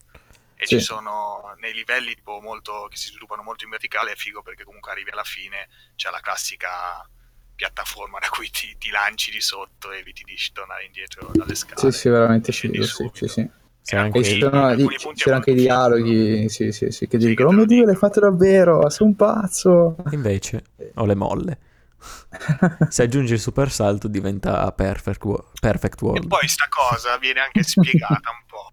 e 0.57 0.66
Sì. 0.66 0.77
ci 0.77 0.81
sono 0.81 1.55
nei 1.59 1.73
livelli 1.75 2.14
tipo 2.14 2.40
molto 2.40 2.87
che 2.90 2.97
si 2.97 3.09
sviluppano 3.09 3.42
molto 3.42 3.64
in 3.64 3.71
verticale, 3.71 4.12
è 4.12 4.16
figo 4.16 4.42
perché 4.42 4.64
comunque 4.64 4.90
arrivi 4.90 5.11
alla 5.11 5.25
fine, 5.25 5.69
c'è 5.97 6.11
la 6.11 6.21
classica 6.21 7.09
piattaforma 7.55 8.19
da 8.19 8.29
cui 8.29 8.51
ti, 8.51 8.77
ti 8.79 8.90
lanci 8.90 9.31
di 9.31 9.40
sotto 9.40 9.90
e 9.92 9.99
eviti 9.99 10.23
di 10.25 10.37
tornare 10.53 10.85
indietro 10.85 11.31
dalle 11.35 11.55
scale. 11.55 11.90
Sì, 11.90 11.99
sì, 11.99 12.09
veramente 12.09 12.53
Scendi 12.53 12.83
figo, 12.83 12.87
sì, 12.87 13.11
sì, 13.14 13.29
sì. 13.29 13.51
E 13.88 13.97
anche 13.97 14.19
E 14.19 14.38
punti 14.38 15.14
c'erano 15.14 15.37
anche 15.37 15.51
i 15.53 15.55
dialoghi, 15.55 16.49
sì, 16.49 16.73
sì, 16.73 16.90
sì, 16.90 17.07
che 17.07 17.19
ti 17.19 17.25
Sì, 17.25 17.29
dicono, 17.29 17.51
oh 17.51 17.53
mio 17.53 17.64
Dio, 17.66 17.85
l'hai 17.85 17.95
dicono." 17.95 17.99
fatto 18.09 18.21
davvero, 18.21 18.90
sei 18.90 19.07
un 19.07 19.14
pazzo. 19.16 19.97
Invece 20.11 20.64
ho 20.95 21.05
le 21.07 21.14
molle. 21.14 21.59
Se 22.90 23.03
aggiungi 23.03 23.33
il 23.35 23.40
super 23.40 23.71
salto 23.71 24.09
diventa 24.09 24.71
perfect, 24.73 25.25
perfect 25.61 26.03
E 26.03 26.03
world. 26.03 26.27
poi 26.27 26.49
sta 26.49 26.66
cosa 26.69 27.16
viene 27.19 27.40
anche 27.40 27.62
spiegata 27.62 28.31
un 28.31 28.45
po' 28.47 28.71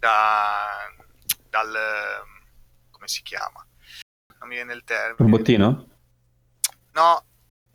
da, 0.00 0.90
dal... 1.48 1.72
come 2.90 3.06
si 3.06 3.22
chiama? 3.22 3.64
Non 4.40 4.48
mi 4.48 4.56
viene 4.56 4.72
il 4.72 4.82
termine. 4.84 5.16
Robottino? 5.18 5.86
No, 6.92 7.24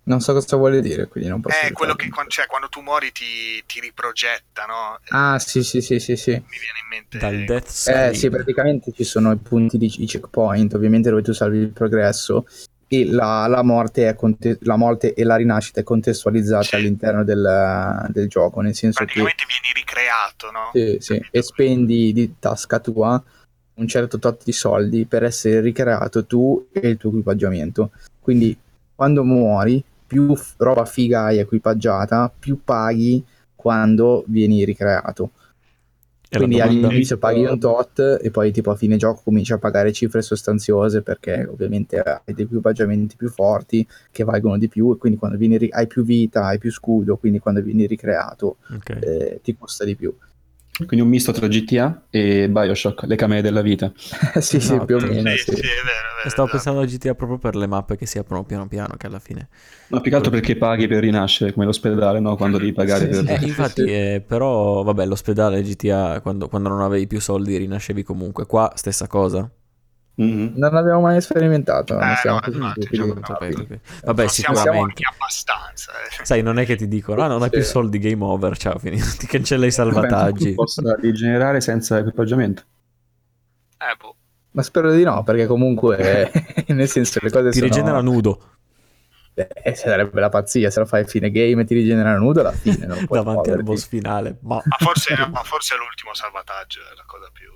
Non 0.04 0.20
so 0.20 0.34
cosa 0.34 0.58
vuole 0.58 0.82
dire, 0.82 1.08
quindi 1.08 1.30
non 1.30 1.42
posso... 1.42 1.58
È 1.58 1.72
quello 1.72 1.96
che 1.96 2.10
quando, 2.10 2.30
cioè, 2.30 2.48
quando 2.48 2.68
tu 2.70 2.82
muori 2.82 3.12
ti, 3.12 3.64
ti 3.66 3.80
riprogetta, 3.80 4.66
no? 4.66 5.00
Ah, 5.10 5.40
sì, 5.40 5.64
sì, 5.64 5.82
sì, 5.82 6.00
sì, 6.00 6.16
sì. 6.16 6.32
Mi 6.32 6.44
viene 6.60 6.80
in 6.84 6.88
mente... 6.90 7.18
Dal 7.18 7.44
Death 7.46 7.68
Eh 7.68 7.72
Stranding. 7.72 8.16
sì, 8.16 8.30
praticamente 8.30 8.92
ci 8.92 9.04
sono 9.04 9.32
i 9.32 9.38
punti 9.38 9.78
di 9.78 9.92
i 10.00 10.06
checkpoint, 10.06 10.74
ovviamente 10.74 11.10
dove 11.10 11.22
tu 11.22 11.32
salvi 11.34 11.60
il 11.60 11.72
progresso 11.72 12.46
e 12.88 13.06
la, 13.10 13.48
la 13.48 13.64
morte, 13.64 14.08
è 14.08 14.16
conte- 14.16 14.60
la 14.62 14.76
morte 14.76 15.14
e 15.16 15.24
la 15.24 15.38
rinascita 15.38 15.80
è 15.80 15.84
contestualizzata 15.84 16.64
Sì. 16.64 16.76
all'interno 16.76 17.24
del, 17.24 18.06
del 18.10 18.28
gioco, 18.28 18.62
nel 18.62 18.76
senso 18.76 19.00
che 19.00 19.06
Praticamente 19.06 19.46
vieni 19.48 19.74
ricreato, 20.16 20.52
no? 20.52 20.70
sì, 20.74 20.98
sì, 21.00 21.26
e 21.32 21.42
spendi 21.42 22.14
di 22.14 22.36
tasca 22.40 22.80
tua 22.80 23.22
un 23.76 23.88
certo 23.88 24.20
tot 24.20 24.44
di 24.46 24.54
soldi 24.54 25.06
per 25.06 25.24
essere 25.24 25.60
ricreato 25.60 26.26
tu 26.26 26.68
e 26.72 26.90
il 26.90 26.98
tuo 26.98 27.10
equipaggiamento. 27.10 27.92
Quindi 28.22 28.58
quando 28.96 29.24
muori, 29.24 29.84
più 30.08 30.34
roba 30.58 30.86
figa 30.86 31.26
hai 31.26 31.40
equipaggiata, 31.40 32.32
più 32.38 32.64
paghi 32.64 33.24
quando 33.54 34.24
vieni 34.28 34.64
ricreato. 34.64 35.32
Quindi 36.30 36.60
all'inizio 36.60 37.18
paghi 37.18 37.46
un 37.46 37.60
tot 37.60 38.20
e 38.22 38.32
poi 38.32 38.52
tipo 38.52 38.72
a 38.72 38.76
fine 38.76 38.98
gioco 38.98 39.22
cominci 39.24 39.54
a 39.54 39.58
pagare 39.58 39.92
cifre 39.94 40.22
sostanziose 40.22 41.02
perché 41.02 41.48
ovviamente 41.50 42.00
hai 42.00 42.34
dei 42.34 42.46
equipaggiamenti 42.46 43.16
più 43.16 43.30
forti 43.30 43.88
che 44.12 44.24
valgono 44.24 44.58
di 44.58 44.68
più 44.68 44.92
e 44.92 44.98
quindi 44.98 45.18
quando 45.18 45.38
vieni 45.38 45.58
ri- 45.58 45.70
hai 45.72 45.88
più 45.88 46.04
vita, 46.04 46.46
hai 46.46 46.58
più 46.58 46.72
scudo, 46.72 47.18
quindi 47.18 47.40
quando 47.40 47.62
vieni 47.62 47.86
ricreato 47.86 48.58
Ok. 48.74 48.90
eh, 49.02 49.40
ti 49.44 49.56
costa 49.56 49.86
di 49.86 49.96
più. 49.96 50.14
Quindi 50.78 51.02
un 51.06 51.08
misto 51.12 51.32
tra 51.32 51.48
GTA 51.48 52.06
e 52.10 52.50
Bioshock, 52.50 53.04
le 53.04 53.16
camere 53.16 53.42
della 53.42 53.62
vita. 53.62 53.92
sì, 54.40 54.60
sì, 54.60 54.80
Esatto. 54.80 54.86
più 54.86 54.98
o 54.98 55.00
Sì, 55.00 55.08
meno. 55.14 55.38
sì, 55.38 55.52
sì. 55.56 55.68
è 55.68 55.82
vero, 55.84 56.10
è 56.12 56.16
vero. 56.16 56.30
Stavo 56.30 56.48
esatto. 56.48 56.50
pensando 56.50 56.82
a 56.82 56.86
GTA 56.86 57.16
proprio 57.16 57.38
per 57.38 57.56
le 57.56 57.68
mappe 57.68 57.96
che 57.98 58.06
si 58.06 58.18
aprono 58.18 58.44
piano 58.46 58.68
piano, 58.68 58.96
che 58.98 59.08
alla 59.08 59.20
fine... 59.20 59.50
Ma 59.88 60.02
più 60.02 60.10
che 60.10 60.18
altro 60.18 60.32
perché 60.32 60.58
paghi 60.58 60.88
per 60.88 61.02
rinascere, 61.02 61.54
come 61.54 61.66
l'ospedale, 61.66 62.20
no? 62.20 62.36
Quando 62.36 62.58
devi 62.58 62.74
pagare 62.74 63.08
Sì, 63.08 63.08
per... 63.08 63.24
Eh, 63.30 63.40
sì, 63.40 63.48
infatti, 63.48 63.82
sì. 63.82 63.88
eh, 63.88 64.24
però, 64.26 64.82
vabbè, 64.84 65.06
l'ospedale 65.06 65.62
GTA, 65.62 66.22
quando, 66.22 66.48
quando 66.50 66.70
non 66.70 66.82
avevi 66.82 67.06
più 67.08 67.20
soldi, 67.22 67.58
rinascevi 67.58 68.02
comunque. 68.04 68.46
Qua, 68.48 68.72
stessa 68.76 69.08
cosa. 69.08 69.50
Mhm. 70.18 70.54
Non 70.56 70.72
l'abbiamo 70.72 71.02
mai 71.02 71.20
sperimentato, 71.22 72.00
Eh, 72.00 72.16
siamo 72.22 72.40
no, 72.40 72.48
infatti, 72.48 72.82
stupidi. 72.84 72.88
diciamo, 72.90 73.14
no, 73.14 73.82
Vabbè, 74.06 74.28
sicuramente. 74.30 75.02
abbastanza. 75.14 75.92
eh. 75.92 76.26
Sai, 76.26 76.42
non 76.42 76.58
è 76.58 76.66
che 76.66 76.76
ti 76.78 76.88
dicono, 76.88 77.22
ah, 77.22 77.28
non 77.28 77.42
hai 77.44 77.50
più 77.50 77.62
soldi, 77.64 78.00
game 78.00 78.24
over, 78.24 78.58
ciao, 78.58 78.78
finito. 78.80 79.06
Ti 79.20 79.28
cancella 79.28 79.66
i 79.66 79.72
salvataggi. 79.72 80.54
possa 80.54 80.82
rigenerare 81.02 81.60
senza 81.60 81.98
equipaggiamento. 82.00 82.64
Eh, 83.78 83.96
boh. 84.00 84.16
Ma 84.52 84.62
spero 84.64 84.90
di 84.94 85.04
no, 85.04 85.22
perché 85.24 85.48
comunque, 85.48 86.32
nel 86.68 86.88
senso, 86.88 87.20
le 87.22 87.30
cose 87.30 87.50
Ti 87.50 87.58
sono... 87.58 87.68
rigenera 87.68 88.00
nudo 88.02 88.42
Eh, 89.34 89.76
sarebbe 89.76 90.22
la 90.22 90.30
pazzia, 90.30 90.70
se 90.72 90.80
lo 90.80 90.86
fai 90.86 91.02
a 91.02 91.06
fine 91.06 91.30
game 91.30 91.64
e 91.64 91.66
ti 91.66 91.74
rigenera 91.74 92.16
nudo 92.18 92.40
alla 92.40 92.54
fine, 92.54 92.86
non 92.86 93.04
puoi 93.06 93.20
davanti 93.22 93.50
al 93.50 93.56
muoverti. 93.58 93.64
boss 93.64 93.86
finale. 93.88 94.38
Ma... 94.44 94.62
Ma 94.64 94.78
forse, 94.80 95.14
no, 95.18 95.28
ma 95.28 95.44
forse 95.44 95.76
è 95.76 95.78
l'ultimo 95.78 96.14
salvataggio, 96.14 96.80
è 96.80 96.96
la 96.96 97.04
cosa 97.06 97.28
più... 97.34 97.52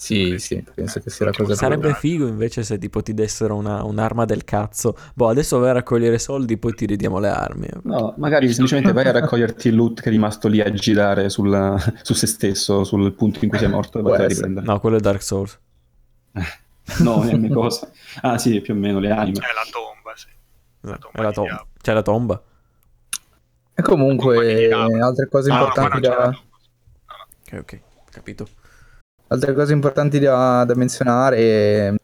Sì, 0.00 0.38
sì, 0.38 0.64
penso 0.76 1.00
che 1.00 1.10
sia 1.10 1.24
la 1.26 1.32
cosa 1.32 1.46
più... 1.48 1.56
Sarebbe 1.56 1.92
figo 1.92 2.28
invece 2.28 2.62
se 2.62 2.78
tipo 2.78 3.02
ti 3.02 3.14
dessero 3.14 3.56
una- 3.56 3.82
un'arma 3.82 4.26
del 4.26 4.44
cazzo. 4.44 4.96
Boh, 5.12 5.26
adesso 5.28 5.58
vai 5.58 5.70
a 5.70 5.72
raccogliere 5.72 6.20
soldi, 6.20 6.56
poi 6.56 6.72
ti 6.72 6.86
ridiamo 6.86 7.18
le 7.18 7.28
armi. 7.28 7.66
No, 7.82 8.14
magari 8.18 8.46
semplicemente 8.52 8.92
vai 8.92 9.06
a 9.08 9.10
raccoglierti 9.10 9.66
il 9.66 9.74
loot 9.74 10.00
che 10.00 10.08
è 10.08 10.12
rimasto 10.12 10.46
lì 10.46 10.60
a 10.60 10.70
girare 10.72 11.28
sulla- 11.28 11.76
su 12.02 12.14
se 12.14 12.28
stesso, 12.28 12.84
sul 12.84 13.12
punto 13.12 13.40
in 13.44 13.50
cui 13.50 13.58
sei 13.58 13.68
morto 13.68 13.98
e 13.98 14.02
vai 14.02 14.22
a 14.22 14.28
riprendere. 14.28 14.64
No, 14.64 14.78
quello 14.78 14.98
è 14.98 15.00
Dark 15.00 15.20
Souls. 15.22 15.58
No, 17.00 17.22
niente 17.24 17.48
cosa. 17.52 17.90
Ah 18.22 18.38
sì, 18.38 18.60
più 18.60 18.74
o 18.74 18.76
meno 18.76 19.00
le 19.00 19.10
anime. 19.10 19.38
È 19.40 19.52
la 19.52 19.66
tomba, 19.70 20.12
sì. 20.14 20.28
No, 20.82 20.96
tomba 20.98 21.18
è 21.18 21.22
la 21.22 21.32
tomba. 21.32 21.66
C'è 21.82 21.92
la 21.92 22.02
tomba. 22.02 22.42
E 23.74 23.82
comunque, 23.82 24.70
altre 24.72 25.28
cose 25.28 25.50
No, 25.50 25.56
no, 25.58 25.64
qua 25.64 25.82
importanti 25.82 26.00
c'è 26.00 26.08
la 26.08 26.14
da... 26.16 26.42
Ok, 27.50 27.58
ok, 27.58 27.80
capito. 28.10 28.48
Altre 29.30 29.52
cose 29.52 29.74
importanti 29.74 30.18
da, 30.18 30.64
da 30.64 30.74
menzionare, 30.74 31.36
eh, 31.36 31.94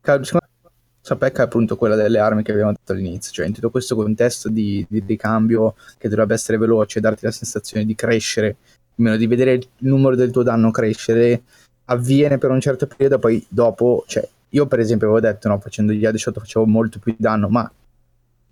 ca- 0.00 0.22
secondo 0.24 0.46
me 0.46 1.16
pecca 1.16 1.42
è 1.42 1.44
appunto 1.44 1.76
quella 1.76 1.94
delle 1.94 2.18
armi 2.18 2.42
che 2.42 2.50
abbiamo 2.50 2.72
detto 2.72 2.92
all'inizio, 2.92 3.32
cioè 3.32 3.46
in 3.46 3.52
tutto 3.52 3.70
questo 3.70 3.94
contesto 3.94 4.48
di, 4.48 4.84
di 4.88 5.02
ricambio 5.06 5.76
che 5.98 6.08
dovrebbe 6.08 6.34
essere 6.34 6.58
veloce, 6.58 6.98
darti 6.98 7.26
la 7.26 7.30
sensazione 7.30 7.84
di 7.84 7.94
crescere, 7.94 8.56
almeno 8.96 9.16
di 9.16 9.26
vedere 9.28 9.52
il 9.52 9.68
numero 9.78 10.16
del 10.16 10.32
tuo 10.32 10.42
danno 10.42 10.72
crescere, 10.72 11.42
avviene 11.84 12.38
per 12.38 12.50
un 12.50 12.60
certo 12.60 12.88
periodo, 12.88 13.20
poi 13.20 13.44
dopo, 13.48 14.02
cioè 14.08 14.26
io 14.48 14.66
per 14.66 14.80
esempio 14.80 15.06
avevo 15.06 15.24
detto, 15.24 15.46
no, 15.48 15.60
facendo 15.60 15.92
gli 15.92 16.04
AD 16.04 16.18
facevo 16.18 16.66
molto 16.66 16.98
più 16.98 17.14
danno, 17.16 17.48
ma 17.48 17.70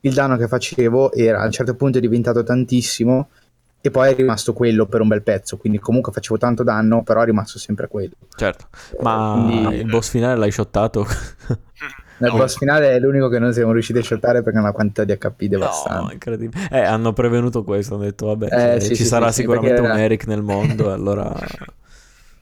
il 0.00 0.14
danno 0.14 0.36
che 0.36 0.46
facevo 0.46 1.12
era 1.12 1.40
a 1.40 1.44
un 1.44 1.50
certo 1.52 1.74
punto 1.74 1.98
è 1.98 2.00
diventato 2.00 2.44
tantissimo 2.44 3.30
e 3.84 3.90
poi 3.90 4.10
è 4.12 4.14
rimasto 4.14 4.52
quello 4.52 4.86
per 4.86 5.00
un 5.00 5.08
bel 5.08 5.22
pezzo, 5.22 5.56
quindi 5.56 5.78
comunque 5.80 6.12
facevo 6.12 6.38
tanto 6.38 6.62
danno, 6.62 7.02
però 7.02 7.20
è 7.22 7.24
rimasto 7.24 7.58
sempre 7.58 7.88
quello. 7.88 8.12
Certo. 8.36 8.66
Ma 9.00 9.44
Quindi- 9.44 9.76
il 9.80 9.86
boss 9.86 10.08
finale 10.08 10.36
l'hai 10.38 10.52
shottato? 10.52 11.04
Nel 12.18 12.30
No. 12.30 12.36
boss 12.36 12.56
finale 12.58 12.92
è 12.92 13.00
l'unico 13.00 13.28
che 13.28 13.40
non 13.40 13.52
siamo 13.52 13.72
riusciti 13.72 13.98
a 13.98 14.02
shottare 14.02 14.42
perché 14.42 14.58
ha 14.58 14.62
una 14.62 14.70
quantità 14.70 15.02
di 15.02 15.12
HP 15.18 15.40
no, 15.42 15.48
devastante. 15.48 16.12
incredibile. 16.12 16.68
Eh, 16.70 16.78
hanno 16.80 17.12
prevenuto 17.12 17.64
questo, 17.64 17.94
hanno 17.94 18.04
detto, 18.04 18.26
vabbè, 18.26 18.48
Eh, 18.52 18.74
eh, 18.76 18.80
sì, 18.80 18.88
ci 18.90 18.94
sì, 19.02 19.04
sarà 19.06 19.32
sì, 19.32 19.40
sicuramente 19.40 19.80
un 19.80 19.86
era- 19.86 20.00
Eric 20.00 20.26
nel 20.28 20.42
mondo, 20.42 20.92
allora... 20.92 21.34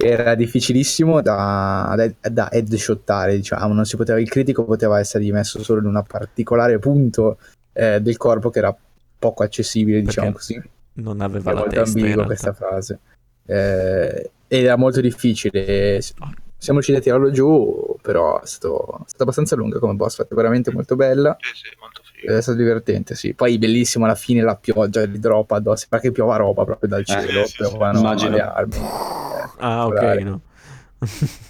Era 0.02 0.34
difficilissimo 0.34 1.20
da, 1.20 1.92
da, 1.94 2.30
da 2.30 2.50
headshottare, 2.50 3.36
diciamo, 3.36 3.74
non 3.74 3.84
si 3.84 3.96
poteva, 3.98 4.18
il 4.18 4.30
critico 4.30 4.64
poteva 4.64 4.98
essere 4.98 5.30
messo 5.30 5.62
solo 5.62 5.80
in 5.80 5.86
un 5.94 6.02
particolare 6.08 6.78
punto 6.78 7.36
eh, 7.74 8.00
del 8.00 8.16
corpo 8.16 8.48
che 8.48 8.60
era 8.60 8.74
poco 9.18 9.42
accessibile, 9.42 10.00
diciamo 10.00 10.32
Perché 10.32 10.38
così. 10.54 10.62
Non 10.94 11.20
aveva 11.20 11.50
È 11.50 11.54
la 11.54 11.60
molto 11.60 11.74
testa 11.74 11.98
ambigua 11.98 12.24
realtà. 12.24 12.24
questa 12.26 12.52
frase. 12.52 12.98
Eh, 13.46 14.30
ed 14.48 14.64
era 14.64 14.76
molto 14.76 15.00
difficile. 15.00 16.00
Siamo 16.00 16.80
riusciti 16.80 16.98
a 16.98 17.00
tirarlo 17.00 17.30
giù, 17.30 17.96
però 18.02 18.40
è 18.42 18.46
stato, 18.46 18.98
è 18.98 19.02
stato 19.06 19.22
abbastanza 19.22 19.56
lunga 19.56 19.78
come 19.78 19.94
boss, 19.94 20.16
fatta 20.16 20.34
veramente 20.34 20.70
molto 20.72 20.94
bella. 20.96 21.36
Sì, 21.40 21.54
sì, 21.54 21.76
molto 21.80 22.02
figo. 22.04 22.36
È 22.36 22.42
stato 22.42 22.58
divertente, 22.58 23.14
sì. 23.14 23.32
Poi 23.32 23.56
bellissimo 23.58 24.04
alla 24.04 24.14
fine 24.14 24.42
la 24.42 24.56
pioggia 24.56 25.02
li 25.04 25.18
droppa 25.18 25.56
addosso, 25.56 25.78
sembra 25.88 26.00
che 26.00 26.12
piova 26.12 26.36
roba 26.36 26.64
proprio 26.64 26.88
dal 26.90 27.04
cielo, 27.04 27.44
sì, 27.44 27.52
sì, 27.52 27.56
piovano 27.56 27.98
immagino. 27.98 28.30
le 28.36 28.40
armi. 28.42 28.76
Ah, 28.76 29.86
ok, 29.86 29.94
Spettacolare. 29.94 30.22
no. 30.22 30.40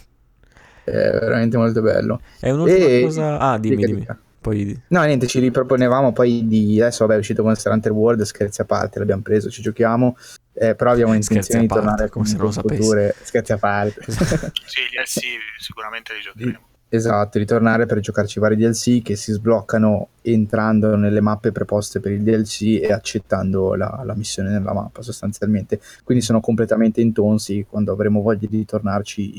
È 0.84 0.90
veramente 0.92 1.56
molto 1.56 1.82
bello. 1.82 2.20
È 2.38 2.50
un'ultima 2.50 2.86
E- 2.86 3.00
cosa... 3.02 3.38
Ah, 3.38 3.58
dimmi, 3.58 3.84
dimmi. 3.84 4.00
dica. 4.00 4.18
Poi... 4.40 4.80
No, 4.88 5.02
niente, 5.04 5.26
ci 5.26 5.38
riproponevamo 5.38 6.12
poi 6.12 6.46
di... 6.46 6.80
Adesso 6.80 7.04
vabbè 7.04 7.16
è 7.16 7.20
uscito 7.20 7.42
Monster 7.42 7.72
Hunter 7.72 7.92
World, 7.92 8.22
scherzi 8.22 8.62
a 8.62 8.64
parte, 8.64 8.98
l'abbiamo 8.98 9.22
preso, 9.22 9.50
ci 9.50 9.60
giochiamo, 9.60 10.16
eh, 10.54 10.74
però 10.74 10.92
abbiamo 10.92 11.14
intenzione 11.14 11.60
di 11.60 11.66
parte, 11.66 11.84
tornare 11.84 12.08
come 12.08 12.24
se 12.24 12.36
non 12.36 12.46
lo 12.46 12.50
sapessi. 12.50 12.82
future- 12.82 13.14
Scherzi 13.22 13.52
a 13.52 13.58
parte. 13.58 14.00
Sì, 14.08 14.80
gli 14.90 14.98
LC 14.98 15.20
sicuramente 15.58 16.14
li 16.14 16.20
giocheremo. 16.20 16.68
Esatto, 16.92 17.38
ritornare 17.38 17.86
per 17.86 18.00
giocarci 18.00 18.40
vari 18.40 18.56
DLC 18.56 19.00
che 19.02 19.14
si 19.14 19.30
sbloccano 19.30 20.08
entrando 20.22 20.96
nelle 20.96 21.20
mappe 21.20 21.52
preposte 21.52 22.00
per 22.00 22.10
il 22.10 22.22
DLC 22.22 22.80
e 22.82 22.92
accettando 22.92 23.74
la, 23.76 24.02
la 24.04 24.16
missione 24.16 24.50
nella 24.50 24.72
mappa 24.72 25.00
sostanzialmente. 25.00 25.80
Quindi 26.02 26.24
sono 26.24 26.40
completamente 26.40 27.00
intonsi, 27.00 27.64
quando 27.68 27.92
avremo 27.92 28.22
voglia 28.22 28.48
di 28.48 28.64
tornarci 28.64 29.32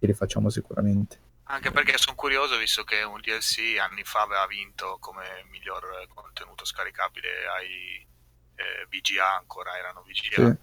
li 0.00 0.06
rifacciamo 0.06 0.50
sicuramente. 0.50 1.16
Anche 1.50 1.70
perché 1.70 1.96
sono 1.96 2.14
curioso, 2.14 2.58
visto 2.58 2.84
che 2.84 3.02
un 3.02 3.20
DLC 3.20 3.78
anni 3.80 4.04
fa 4.04 4.20
aveva 4.20 4.46
vinto 4.46 4.98
come 4.98 5.44
miglior 5.50 6.06
contenuto 6.12 6.64
scaricabile 6.66 7.46
ai 7.46 8.06
eh, 8.54 8.86
VGA, 8.86 9.36
ancora 9.36 9.76
erano 9.78 10.02
VGA, 10.02 10.44
Sì. 10.44 10.56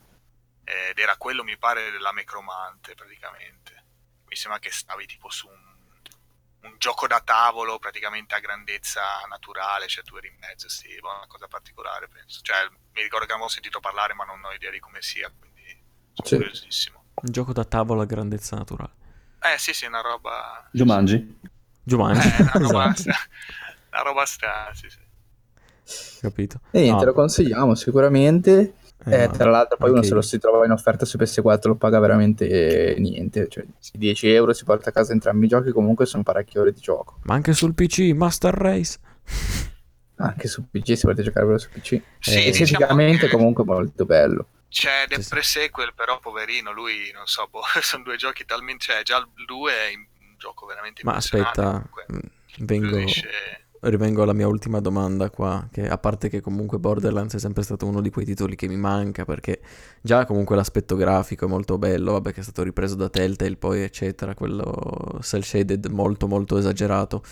ed 0.64 1.00
era 1.00 1.18
quello, 1.18 1.44
mi 1.44 1.58
pare, 1.58 1.90
della 1.90 2.12
Mecromante 2.12 2.94
praticamente. 2.94 3.84
Mi 4.26 4.36
sembra 4.36 4.60
che 4.60 4.70
stavi 4.70 5.08
tipo 5.08 5.30
su 5.32 5.48
un, 5.48 5.76
un 6.62 6.76
gioco 6.78 7.08
da 7.08 7.20
tavolo 7.20 7.80
praticamente 7.80 8.36
a 8.36 8.40
grandezza 8.40 9.02
naturale, 9.28 9.88
cioè 9.88 10.04
tu 10.04 10.18
eri 10.18 10.28
in 10.28 10.38
mezzo, 10.38 10.70
sì, 10.70 10.96
una 11.02 11.26
cosa 11.28 11.48
particolare, 11.48 12.08
penso. 12.10 12.42
Cioè, 12.42 12.68
mi 12.94 13.02
ricordo 13.02 13.26
che 13.26 13.32
avevo 13.34 13.48
sentito 13.48 13.80
parlare, 13.80 14.14
ma 14.14 14.24
non 14.24 14.44
ho 14.44 14.52
idea 14.54 14.70
di 14.70 14.80
come 14.80 15.02
sia, 15.02 15.32
quindi 15.32 15.64
sono 16.14 16.28
Sì. 16.28 16.36
curiosissimo. 16.38 17.04
Un 17.16 17.32
gioco 17.32 17.54
da 17.54 17.66
tavola 17.66 18.04
a 18.04 18.06
grandezza 18.06 18.56
naturale. 18.56 18.95
Eh 19.54 19.58
sì, 19.60 19.74
sì, 19.74 19.86
una 19.86 20.02
roba... 20.02 20.68
Jumanji. 20.72 21.38
Giovanni. 21.84 22.20
Eh, 22.20 22.42
una 22.42 22.52
roba, 22.68 22.92
esatto, 22.96 23.10
una 23.92 24.02
roba 24.02 24.26
strana, 24.26 24.74
sì, 24.74 24.88
sì. 24.90 26.20
capito. 26.20 26.60
E 26.72 26.82
niente, 26.82 27.02
No, 27.06 27.12
lo 27.12 27.14
consigliamo 27.14 27.76
sicuramente. 27.76 28.74
eh, 29.06 29.24
Eh, 29.24 29.30
tra 29.30 29.52
l'altro, 29.52 29.78
poi 29.78 29.90
uno 29.90 29.98
anche 29.98 30.08
se 30.10 30.16
lo 30.16 30.22
si 30.24 30.40
trova 30.40 30.66
in 30.66 30.72
offerta 30.72 31.06
su 31.06 31.18
PS4 31.20 31.68
lo 31.68 31.76
paga 31.76 32.00
veramente 32.00 32.96
niente. 32.98 33.48
Cioè, 33.50 33.66
10 33.94 34.30
euro 34.30 34.52
si 34.54 34.64
porta 34.64 34.90
a 34.90 34.94
casa 34.94 35.12
entrambi 35.14 35.46
i 35.46 35.50
giochi. 35.50 35.72
Comunque 35.72 36.08
sono 36.08 36.24
parecchie 36.24 36.60
ore 36.60 36.72
di 36.72 36.80
gioco. 36.80 37.20
Ma 37.26 37.36
anche 37.36 37.54
sul 37.54 37.76
PC, 37.76 38.14
Master 38.16 38.54
Race. 38.56 38.98
Anche 40.18 40.48
su 40.48 40.68
PC, 40.70 40.96
se 40.96 41.02
volete 41.04 41.22
giocare 41.24 41.46
quello 41.46 41.60
su 41.60 41.70
PC. 41.70 41.82
Sì, 41.84 41.98
Eh, 41.98 42.02
diciamo 42.20 42.48
Esteticamente, 42.48 43.28
che 43.28 43.32
comunque, 43.36 43.64
molto 43.64 44.06
bello. 44.06 44.48
C'è 44.76 45.06
The 45.08 45.22
Sì. 45.22 45.30
Pre-Sequel, 45.30 45.94
però 45.94 46.20
poverino, 46.20 46.74
lui, 46.74 47.10
non 47.14 47.26
so, 47.28 47.48
boh, 47.50 47.62
sono 47.82 48.04
due 48.04 48.18
giochi 48.18 48.44
talmente... 48.44 48.84
Cioè, 48.84 49.04
già 49.04 49.18
il 49.18 49.46
2 49.46 49.72
è 49.72 49.96
un 49.96 50.36
gioco 50.38 50.66
veramente 50.66 51.02
Ma 51.06 51.14
aspetta, 51.16 51.82
mm, 52.12 52.20
vengo... 52.60 52.98
Rivengo 53.80 54.24
alla 54.24 54.34
mia 54.34 54.48
ultima 54.48 54.80
domanda 54.80 55.30
qua, 55.30 55.68
che 55.72 55.88
a 55.88 55.98
parte 56.00 56.28
che 56.28 56.42
comunque 56.42 56.80
Borderlands 56.80 57.36
è 57.36 57.40
sempre 57.40 57.62
stato 57.62 57.86
uno 57.86 58.02
di 58.02 58.10
quei 58.10 58.26
titoli 58.26 58.56
che 58.56 58.68
mi 58.68 58.78
manca, 58.78 59.26
perché 59.26 59.62
già 60.02 60.26
comunque 60.26 60.56
l'aspetto 60.56 60.96
grafico 60.96 61.46
è 61.46 61.48
molto 61.48 61.78
bello, 61.78 62.14
vabbè 62.14 62.34
che 62.34 62.40
è 62.40 62.44
stato 62.44 62.64
ripreso 62.64 62.96
da 62.96 63.10
Telltale 63.10 63.58
poi 63.58 63.84
eccetera, 63.84 64.34
quello 64.34 65.20
cel 65.22 65.44
shaded 65.44 65.86
molto 65.86 66.28
molto 66.28 66.58
esagerato, 66.58 67.24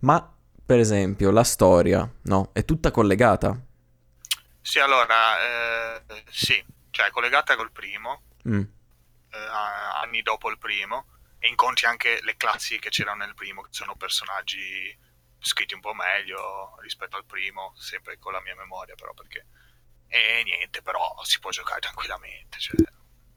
ma 0.00 0.30
per 0.66 0.80
esempio 0.80 1.30
la 1.30 1.44
storia, 1.44 2.06
no? 2.24 2.50
È 2.52 2.62
tutta 2.66 2.90
collegata? 2.90 3.58
Sì, 4.60 4.80
allora, 4.80 5.14
eh, 5.40 6.02
sì, 6.28 6.62
cioè 6.92 7.06
è 7.06 7.10
collegata 7.10 7.56
col 7.56 7.72
primo, 7.72 8.22
mm. 8.46 8.60
eh, 8.60 9.38
anni 10.02 10.22
dopo 10.22 10.50
il 10.50 10.58
primo, 10.58 11.06
e 11.38 11.48
incontri 11.48 11.86
anche 11.86 12.20
le 12.22 12.36
classi 12.36 12.78
che 12.78 12.90
c'erano 12.90 13.24
nel 13.24 13.34
primo, 13.34 13.62
che 13.62 13.70
sono 13.72 13.96
personaggi 13.96 14.96
scritti 15.40 15.74
un 15.74 15.80
po' 15.80 15.94
meglio 15.94 16.76
rispetto 16.82 17.16
al 17.16 17.24
primo, 17.24 17.72
sempre 17.74 18.18
con 18.18 18.32
la 18.32 18.40
mia 18.40 18.54
memoria 18.54 18.94
però 18.94 19.12
perché... 19.12 19.46
E 20.06 20.42
niente, 20.44 20.82
però 20.82 21.16
si 21.22 21.40
può 21.40 21.50
giocare 21.50 21.80
tranquillamente, 21.80 22.58
cioè... 22.58 22.76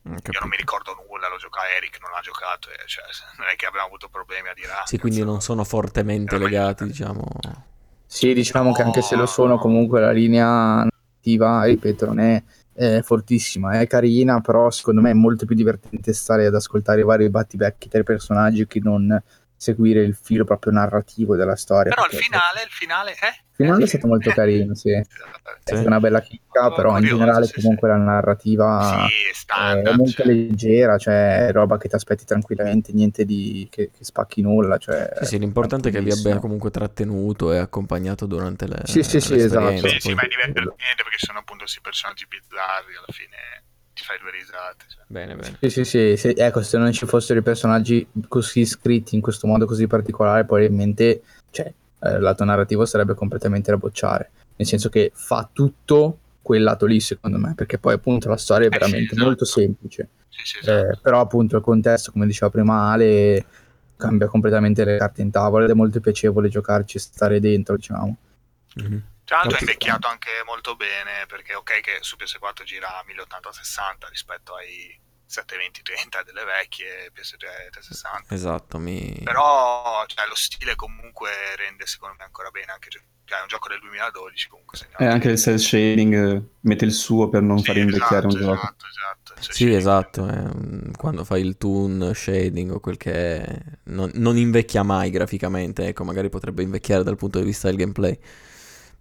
Io 0.05 0.39
non 0.39 0.49
mi 0.49 0.57
ricordo 0.57 0.93
nulla, 0.93 1.29
lo 1.29 1.37
gioca 1.37 1.61
Eric, 1.75 1.99
non 2.01 2.11
ha 2.13 2.19
giocato, 2.19 2.69
e, 2.69 2.75
cioè, 2.85 3.05
non 3.39 3.47
è 3.47 3.55
che 3.55 3.65
abbiamo 3.65 3.87
avuto 3.87 4.09
problemi 4.09 4.49
a 4.49 4.53
dire... 4.53 4.71
Ah, 4.71 4.85
sì, 4.85 4.99
quindi 4.99 5.23
non 5.23 5.41
sono 5.41 5.63
fortemente 5.63 6.37
legati, 6.37 6.85
diciamo... 6.85 7.25
Sì, 8.05 8.33
diciamo 8.33 8.69
no, 8.69 8.75
che 8.75 8.81
anche 8.83 9.01
se 9.01 9.15
lo 9.15 9.25
sono, 9.25 9.57
comunque 9.57 10.01
la 10.01 10.11
linea 10.11 10.85
narrativa, 11.25 11.63
ripeto, 11.63 12.05
non 12.05 12.19
è 12.19 12.43
è 12.75 13.01
fortissima, 13.01 13.79
è 13.79 13.87
carina, 13.87 14.41
però 14.41 14.69
secondo 14.69 14.99
me 14.99 15.11
è 15.11 15.13
molto 15.13 15.45
più 15.45 15.55
divertente 15.55 16.11
stare 16.11 16.45
ad 16.45 16.55
ascoltare 16.55 16.99
i 16.99 17.05
vari 17.05 17.29
battibecchi 17.29 17.87
tra 17.87 18.01
i 18.01 18.03
personaggi 18.03 18.67
che 18.67 18.81
non 18.83 19.21
seguire 19.65 20.01
il 20.01 20.15
filo 20.15 20.45
proprio 20.45 20.71
narrativo 20.71 21.35
della 21.35 21.55
storia. 21.55 21.93
Però 21.93 22.05
il 22.05 22.17
finale, 22.17 22.61
il 22.63 22.69
finale, 22.69 23.11
eh? 23.13 23.43
Il 23.57 23.65
finale 23.65 23.83
è 23.85 23.87
stato 23.87 24.07
molto 24.07 24.29
carino, 24.31 24.75
sì. 24.75 24.91
È 24.91 25.03
stata 25.61 25.87
una 25.87 25.99
bella 25.99 26.21
chicca, 26.21 26.71
però 26.71 26.91
curioso, 26.91 27.13
in 27.13 27.19
generale 27.19 27.45
sì, 27.47 27.53
comunque 27.53 27.89
sì. 27.89 27.97
la 27.97 28.03
narrativa 28.03 29.07
sì, 29.07 29.53
è 29.63 29.95
molto 29.95 30.11
cioè. 30.11 30.25
leggera, 30.25 30.97
cioè 30.97 31.49
roba 31.51 31.77
che 31.77 31.87
ti 31.87 31.95
aspetti 31.95 32.25
tranquillamente, 32.25 32.91
niente 32.91 33.25
di 33.25 33.67
che, 33.71 33.89
che 33.97 34.03
spacchi 34.03 34.41
nulla. 34.41 34.77
Cioè, 34.77 35.09
sì, 35.19 35.25
sì, 35.25 35.39
l'importante 35.39 35.89
è 35.89 35.91
che 35.91 36.01
vi 36.01 36.11
abbia 36.11 36.37
comunque 36.37 36.69
trattenuto 36.69 37.51
e 37.53 37.57
accompagnato 37.57 38.25
durante 38.25 38.67
le 38.67 38.81
Sì, 38.83 39.01
sì, 39.03 39.19
sì, 39.19 39.35
esatto. 39.35 39.87
Sì, 39.87 39.99
sì, 39.99 40.13
ma 40.13 40.21
è 40.21 40.27
divertente 40.27 41.03
perché 41.03 41.17
sono 41.17 41.39
appunto 41.39 41.63
questi 41.63 41.81
personaggi 41.81 42.25
bizzarri 42.27 42.95
alla 42.95 43.11
fine 43.11 43.64
fai 44.05 44.19
due 44.19 44.31
risate. 44.31 44.85
Cioè. 44.87 45.03
Bene, 45.07 45.35
bene. 45.35 45.57
Sì, 45.59 45.69
sì, 45.69 45.83
sì, 45.83 46.15
sì, 46.15 46.29
Ecco, 46.29 46.61
se 46.61 46.77
non 46.77 46.91
ci 46.91 47.05
fossero 47.05 47.39
i 47.39 47.43
personaggi 47.43 48.07
così 48.27 48.65
scritti 48.65 49.15
in 49.15 49.21
questo 49.21 49.47
modo 49.47 49.65
così 49.65 49.87
particolare, 49.87 50.45
probabilmente 50.45 51.23
cioè, 51.49 51.73
eh, 52.01 52.19
lato 52.19 52.43
narrativo 52.43 52.85
sarebbe 52.85 53.15
completamente 53.15 53.71
da 53.71 53.77
bocciare. 53.77 54.29
Nel 54.55 54.67
senso 54.67 54.89
che 54.89 55.11
fa 55.13 55.49
tutto 55.51 56.19
quel 56.41 56.61
lato 56.61 56.85
lì, 56.85 56.99
secondo 56.99 57.39
me, 57.39 57.53
perché 57.55 57.79
poi 57.79 57.95
appunto 57.95 58.29
la 58.29 58.37
storia 58.37 58.67
è 58.67 58.69
veramente 58.69 58.97
eh 58.97 59.07
sì, 59.07 59.13
esatto. 59.13 59.25
molto 59.25 59.45
semplice. 59.45 60.09
Sì, 60.29 60.41
sì, 60.43 60.57
esatto. 60.59 60.91
eh, 60.91 60.99
però 61.01 61.19
appunto 61.19 61.57
il 61.57 61.63
contesto, 61.63 62.11
come 62.11 62.27
diceva 62.27 62.51
prima 62.51 62.91
Ale, 62.91 63.45
cambia 63.97 64.27
completamente 64.27 64.85
le 64.85 64.97
carte 64.97 65.23
in 65.23 65.31
tavola 65.31 65.65
ed 65.65 65.71
è 65.71 65.73
molto 65.73 65.99
piacevole 65.99 66.49
giocarci 66.49 66.97
e 66.97 66.99
stare 66.99 67.39
dentro, 67.39 67.75
diciamo. 67.75 68.17
Mm-hmm. 68.79 68.97
Tra 69.25 69.37
l'altro 69.37 69.57
è 69.57 69.61
invecchiato 69.61 70.07
anche 70.07 70.29
molto 70.45 70.75
bene 70.75 71.25
perché 71.27 71.55
ok 71.55 71.81
che 71.81 71.97
su 72.01 72.15
PS4 72.15 72.63
gira 72.63 72.99
a 72.99 73.03
1080-60 73.05 74.09
rispetto 74.09 74.55
ai 74.55 74.97
720-30 75.27 76.23
delle 76.23 76.43
vecchie 76.45 77.11
PS3 77.11 77.71
360. 77.71 78.33
Esatto, 78.33 78.77
mi... 78.77 79.19
Però 79.23 80.05
cioè, 80.05 80.27
lo 80.27 80.35
stile 80.35 80.75
comunque 80.75 81.31
rende 81.55 81.87
secondo 81.87 82.15
me 82.17 82.23
ancora 82.23 82.51
bene 82.51 82.71
anche 82.71 82.89
cioè, 82.91 83.39
è 83.39 83.41
un 83.41 83.47
gioco 83.47 83.69
del 83.69 83.79
2012 83.79 84.47
comunque. 84.49 84.77
E 84.97 85.03
eh, 85.03 85.07
anche 85.07 85.29
il 85.29 85.39
cell 85.39 85.57
shading 85.57 86.13
eh, 86.13 86.43
mette 86.61 86.85
il 86.85 86.93
suo 86.93 87.27
per 87.27 87.41
non 87.41 87.57
sì, 87.57 87.65
far 87.65 87.77
invecchiare 87.77 88.27
esatto, 88.27 88.35
un 88.35 88.41
gioco. 88.41 88.53
Esatto, 88.53 88.85
esatto. 88.85 89.41
Cioè, 89.41 89.53
sì, 89.53 89.73
esatto. 89.73 90.27
Eh, 90.29 90.91
quando 90.95 91.23
fai 91.23 91.41
il 91.41 91.57
toon 91.57 92.11
shading 92.13 92.71
o 92.71 92.79
quel 92.79 92.97
che 92.97 93.43
è, 93.43 93.59
non, 93.85 94.11
non 94.13 94.37
invecchia 94.37 94.83
mai 94.83 95.09
graficamente. 95.09 95.87
Ecco, 95.87 96.03
magari 96.03 96.29
potrebbe 96.29 96.61
invecchiare 96.61 97.03
dal 97.03 97.17
punto 97.17 97.39
di 97.39 97.45
vista 97.45 97.67
del 97.67 97.77
gameplay. 97.77 98.19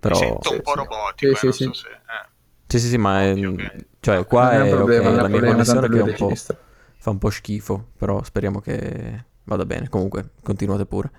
Però... 0.05 0.21
Mi 0.21 0.27
sento 0.27 0.53
un 0.53 0.61
po' 0.61 0.75
robotico, 0.75 1.35
sì, 1.35 1.47
eh, 1.47 1.53
sì, 1.53 1.57
sì. 1.57 1.64
So 1.64 1.73
se, 1.73 1.88
eh. 1.88 2.29
sì, 2.67 2.79
sì, 2.79 2.88
sì, 2.88 2.99
ma 2.99 3.23
è, 3.23 3.47
okay. 3.47 3.87
cioè, 4.01 4.27
qua 4.27 4.53
è, 4.53 4.61
è 4.61 4.69
problema, 4.69 5.09
okay, 5.09 5.23
la 5.23 5.29
mia 5.29 5.40
connessione 5.40 5.88
che 5.88 5.99
un 5.99 6.14
po', 6.14 6.35
fa 6.35 7.11
un 7.11 7.19
po' 7.19 7.31
schifo, 7.31 7.93
però 7.97 8.23
speriamo 8.23 8.61
che 8.61 9.25
vada 9.45 9.64
bene. 9.64 9.88
Comunque, 9.88 10.33
continuate 10.43 10.85
pure. 10.85 11.11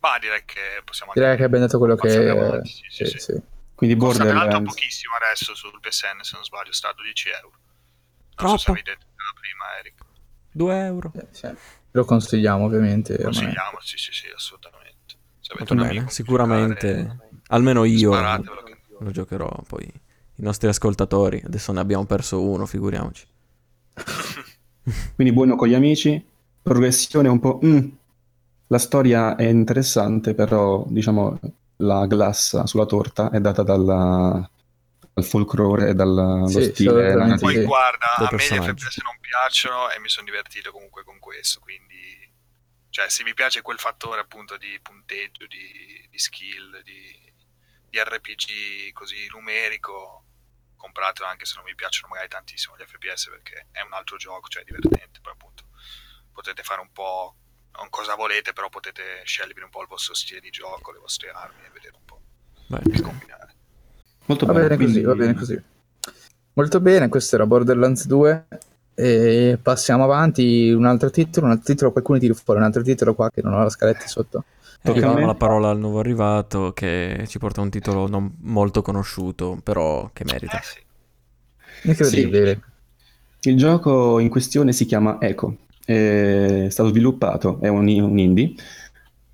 Ma 0.00 0.18
direi 0.18 0.42
che 0.44 0.82
possiamo 0.84 1.12
Direi 1.14 1.36
che 1.36 1.44
abbiamo 1.44 1.64
detto 1.64 1.78
quello 1.78 1.94
che... 1.94 2.08
È... 2.08 2.64
Sì, 2.64 2.82
sì, 2.88 3.04
sì, 3.04 3.18
sì. 3.18 3.42
Quindi 3.76 3.94
Borderlands... 3.94 4.52
Costa 4.52 4.62
pochissimo 4.62 5.14
adesso 5.14 5.54
sul 5.54 5.78
PSN, 5.80 6.22
se 6.22 6.32
non 6.34 6.44
sbaglio, 6.44 6.72
sta 6.72 6.88
a 6.88 6.92
12 6.92 7.28
euro. 7.28 7.50
Non 7.50 8.34
Troppo. 8.34 8.56
so 8.56 8.58
se 8.58 8.70
avevi 8.72 8.84
detto 8.84 9.06
prima, 9.38 9.78
Eric. 9.78 9.94
2 10.50 10.84
euro. 10.86 11.12
Eh, 11.14 11.26
sì. 11.30 11.48
Lo 11.92 12.04
consigliamo, 12.04 12.64
ovviamente. 12.64 13.16
Consigliamo, 13.22 13.78
sì, 13.80 13.96
sì, 13.96 14.10
sì, 14.12 14.26
assolutamente. 14.34 15.14
Se 15.38 15.52
avete 15.52 15.72
un 15.72 15.78
bene, 15.78 16.10
sicuramente... 16.10 16.96
Giocare 16.96 17.25
Almeno 17.48 17.84
io 17.84 18.12
lo 18.98 19.10
giocherò, 19.10 19.62
poi 19.66 19.84
i 19.84 20.42
nostri 20.42 20.68
ascoltatori, 20.68 21.42
adesso 21.44 21.72
ne 21.72 21.80
abbiamo 21.80 22.04
perso 22.04 22.42
uno, 22.42 22.66
figuriamoci. 22.66 23.26
Quindi 25.14 25.32
buono 25.32 25.56
con 25.56 25.68
gli 25.68 25.74
amici, 25.74 26.24
progressione 26.62 27.28
un 27.28 27.40
po'... 27.40 27.60
Mm. 27.64 27.88
La 28.68 28.78
storia 28.78 29.36
è 29.36 29.44
interessante, 29.44 30.34
però 30.34 30.84
diciamo 30.88 31.38
la 31.76 32.06
glassa 32.06 32.66
sulla 32.66 32.86
torta 32.86 33.30
è 33.30 33.38
data 33.38 33.62
dalla, 33.62 34.50
dal 35.12 35.24
folklore 35.24 35.90
e 35.90 35.94
dallo 35.94 36.48
sì, 36.48 36.64
stile. 36.64 37.36
Poi 37.38 37.54
sì. 37.54 37.62
guarda, 37.62 38.06
a 38.16 38.28
me 38.30 38.36
gli 38.38 38.40
FPS 38.40 38.98
non 39.04 39.16
piacciono 39.20 39.90
e 39.90 40.00
mi 40.00 40.08
sono 40.08 40.26
divertito 40.26 40.72
comunque 40.72 41.04
con 41.04 41.20
questo, 41.20 41.60
quindi 41.60 41.94
cioè 42.90 43.08
se 43.08 43.24
vi 43.24 43.34
piace 43.34 43.62
quel 43.62 43.78
fattore 43.78 44.20
appunto 44.20 44.56
di 44.56 44.78
punteggio, 44.82 45.46
di, 45.46 46.08
di 46.10 46.18
skill, 46.18 46.82
di 46.82 47.25
di 47.88 47.98
RPG 47.98 48.92
così 48.92 49.26
numerico 49.30 50.24
compratelo 50.76 51.26
anche 51.26 51.46
se 51.46 51.54
non 51.56 51.64
vi 51.64 51.74
piacciono 51.74 52.08
magari 52.08 52.28
tantissimo 52.28 52.76
gli 52.76 52.84
FPS 52.84 53.28
perché 53.30 53.66
è 53.72 53.80
un 53.80 53.92
altro 53.92 54.16
gioco, 54.16 54.48
cioè 54.48 54.62
divertente, 54.64 55.20
poi 55.20 55.32
appunto 55.32 55.64
potete 56.32 56.62
fare 56.62 56.80
un 56.80 56.92
po' 56.92 57.36
non 57.76 57.88
cosa 57.90 58.14
volete, 58.14 58.52
però 58.52 58.68
potete 58.68 59.22
scegliere 59.24 59.64
un 59.64 59.70
po' 59.70 59.82
il 59.82 59.88
vostro 59.88 60.14
stile 60.14 60.40
di 60.40 60.50
gioco, 60.50 60.92
le 60.92 60.98
vostre 60.98 61.30
armi 61.30 61.64
e 61.64 61.70
vedere 61.72 61.96
un 61.96 62.04
po' 62.04 62.20
Beh. 62.68 62.90
che 62.90 63.00
combinare. 63.02 63.54
Molto 64.26 64.46
va 64.46 64.52
bene, 64.52 64.68
bene 64.68 64.84
così, 64.84 65.00
va 65.02 65.14
bene 65.14 65.34
così. 65.34 65.62
Molto 66.54 66.80
bene, 66.80 67.08
questo 67.08 67.34
era 67.34 67.46
Borderlands 67.46 68.06
2 68.06 68.46
e 68.94 69.58
passiamo 69.62 70.04
avanti, 70.04 70.70
un 70.70 70.86
altro 70.86 71.10
titolo, 71.10 71.46
un 71.46 71.52
altro 71.52 71.66
titolo, 71.66 71.92
qualcuno 71.92 72.18
tira 72.18 72.32
fuori 72.32 72.60
un 72.60 72.66
altro 72.66 72.82
titolo 72.82 73.14
qua 73.14 73.30
che 73.30 73.42
non 73.42 73.52
ho 73.52 73.62
la 73.62 73.68
scaletta 73.68 74.06
sotto. 74.06 74.44
Diamo 74.92 75.26
la 75.26 75.34
parola 75.34 75.70
al 75.70 75.78
nuovo 75.78 75.98
arrivato 75.98 76.72
che 76.72 77.24
ci 77.26 77.38
porta 77.38 77.60
un 77.60 77.70
titolo 77.70 78.08
non 78.08 78.36
molto 78.42 78.82
conosciuto, 78.82 79.58
però 79.62 80.10
che 80.12 80.24
merita. 80.24 80.58
Eh 80.58 80.62
sì. 80.62 80.84
Incredibile. 81.88 82.60
Sì. 83.38 83.50
Il 83.50 83.56
gioco 83.56 84.18
in 84.18 84.28
questione 84.28 84.72
si 84.72 84.86
chiama 84.86 85.18
Echo, 85.20 85.56
è 85.84 86.66
stato 86.68 86.88
sviluppato, 86.88 87.58
è 87.60 87.68
un, 87.68 87.86
un 87.86 88.18
indie, 88.18 88.54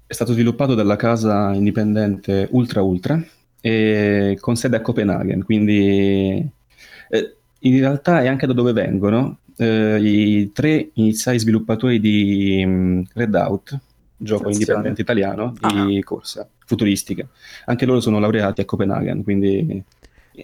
è 0.06 0.12
stato 0.12 0.32
sviluppato 0.32 0.74
dalla 0.74 0.96
casa 0.96 1.52
indipendente 1.54 2.48
Ultra 2.50 2.82
Ultra 2.82 3.22
e 3.60 4.36
con 4.38 4.56
sede 4.56 4.76
a 4.76 4.80
Copenaghen, 4.82 5.44
quindi 5.44 6.46
eh, 7.08 7.36
in 7.60 7.78
realtà 7.78 8.22
è 8.22 8.26
anche 8.26 8.46
da 8.46 8.52
dove 8.52 8.72
vengono 8.72 9.38
eh, 9.56 9.98
i 10.00 10.52
tre 10.52 10.90
iniziali 10.94 11.38
sviluppatori 11.38 11.98
di 12.00 12.62
um, 12.66 13.04
Redout, 13.14 13.78
gioco 14.22 14.48
indipendente 14.48 15.00
italiano 15.00 15.52
di 15.52 15.98
ah. 15.98 16.04
corsa 16.04 16.48
futuristica. 16.64 17.26
Anche 17.66 17.86
loro 17.86 18.00
sono 18.00 18.18
laureati 18.18 18.60
a 18.60 18.64
Copenaghen, 18.64 19.22
quindi... 19.22 19.82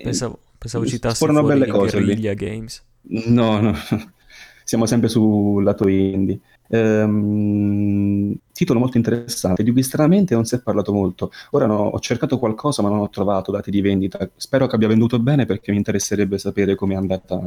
Pensavo, 0.02 0.40
pensavo 0.58 0.84
citassi 0.84 1.24
fuori 1.24 1.46
belle 1.46 1.66
cose 1.66 2.02
Guerrilla 2.02 2.34
Games. 2.34 2.84
No, 3.10 3.60
no, 3.60 3.74
siamo 4.64 4.86
sempre 4.86 5.08
sul 5.08 5.62
lato 5.62 5.88
indie. 5.88 6.40
Ehm, 6.70 8.34
titolo 8.52 8.78
molto 8.78 8.98
interessante, 8.98 9.62
di 9.62 9.72
cui 9.72 9.82
stranamente 9.82 10.34
non 10.34 10.44
si 10.44 10.54
è 10.54 10.60
parlato 10.60 10.92
molto. 10.92 11.32
Ora 11.52 11.66
no, 11.66 11.78
ho 11.78 12.00
cercato 12.00 12.38
qualcosa 12.38 12.82
ma 12.82 12.88
non 12.88 12.98
ho 12.98 13.08
trovato 13.08 13.50
dati 13.50 13.70
di 13.70 13.80
vendita. 13.80 14.28
Spero 14.36 14.66
che 14.66 14.74
abbia 14.74 14.88
venduto 14.88 15.18
bene 15.18 15.46
perché 15.46 15.70
mi 15.70 15.78
interesserebbe 15.78 16.38
sapere 16.38 16.74
come 16.74 16.94
è 16.94 16.96
andata 16.96 17.40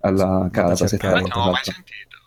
alla 0.00 0.48
casa. 0.52 0.86
Se 0.86 0.98
non 1.00 1.28
ho 1.32 1.50
mai 1.50 1.62
sentito. 1.62 2.20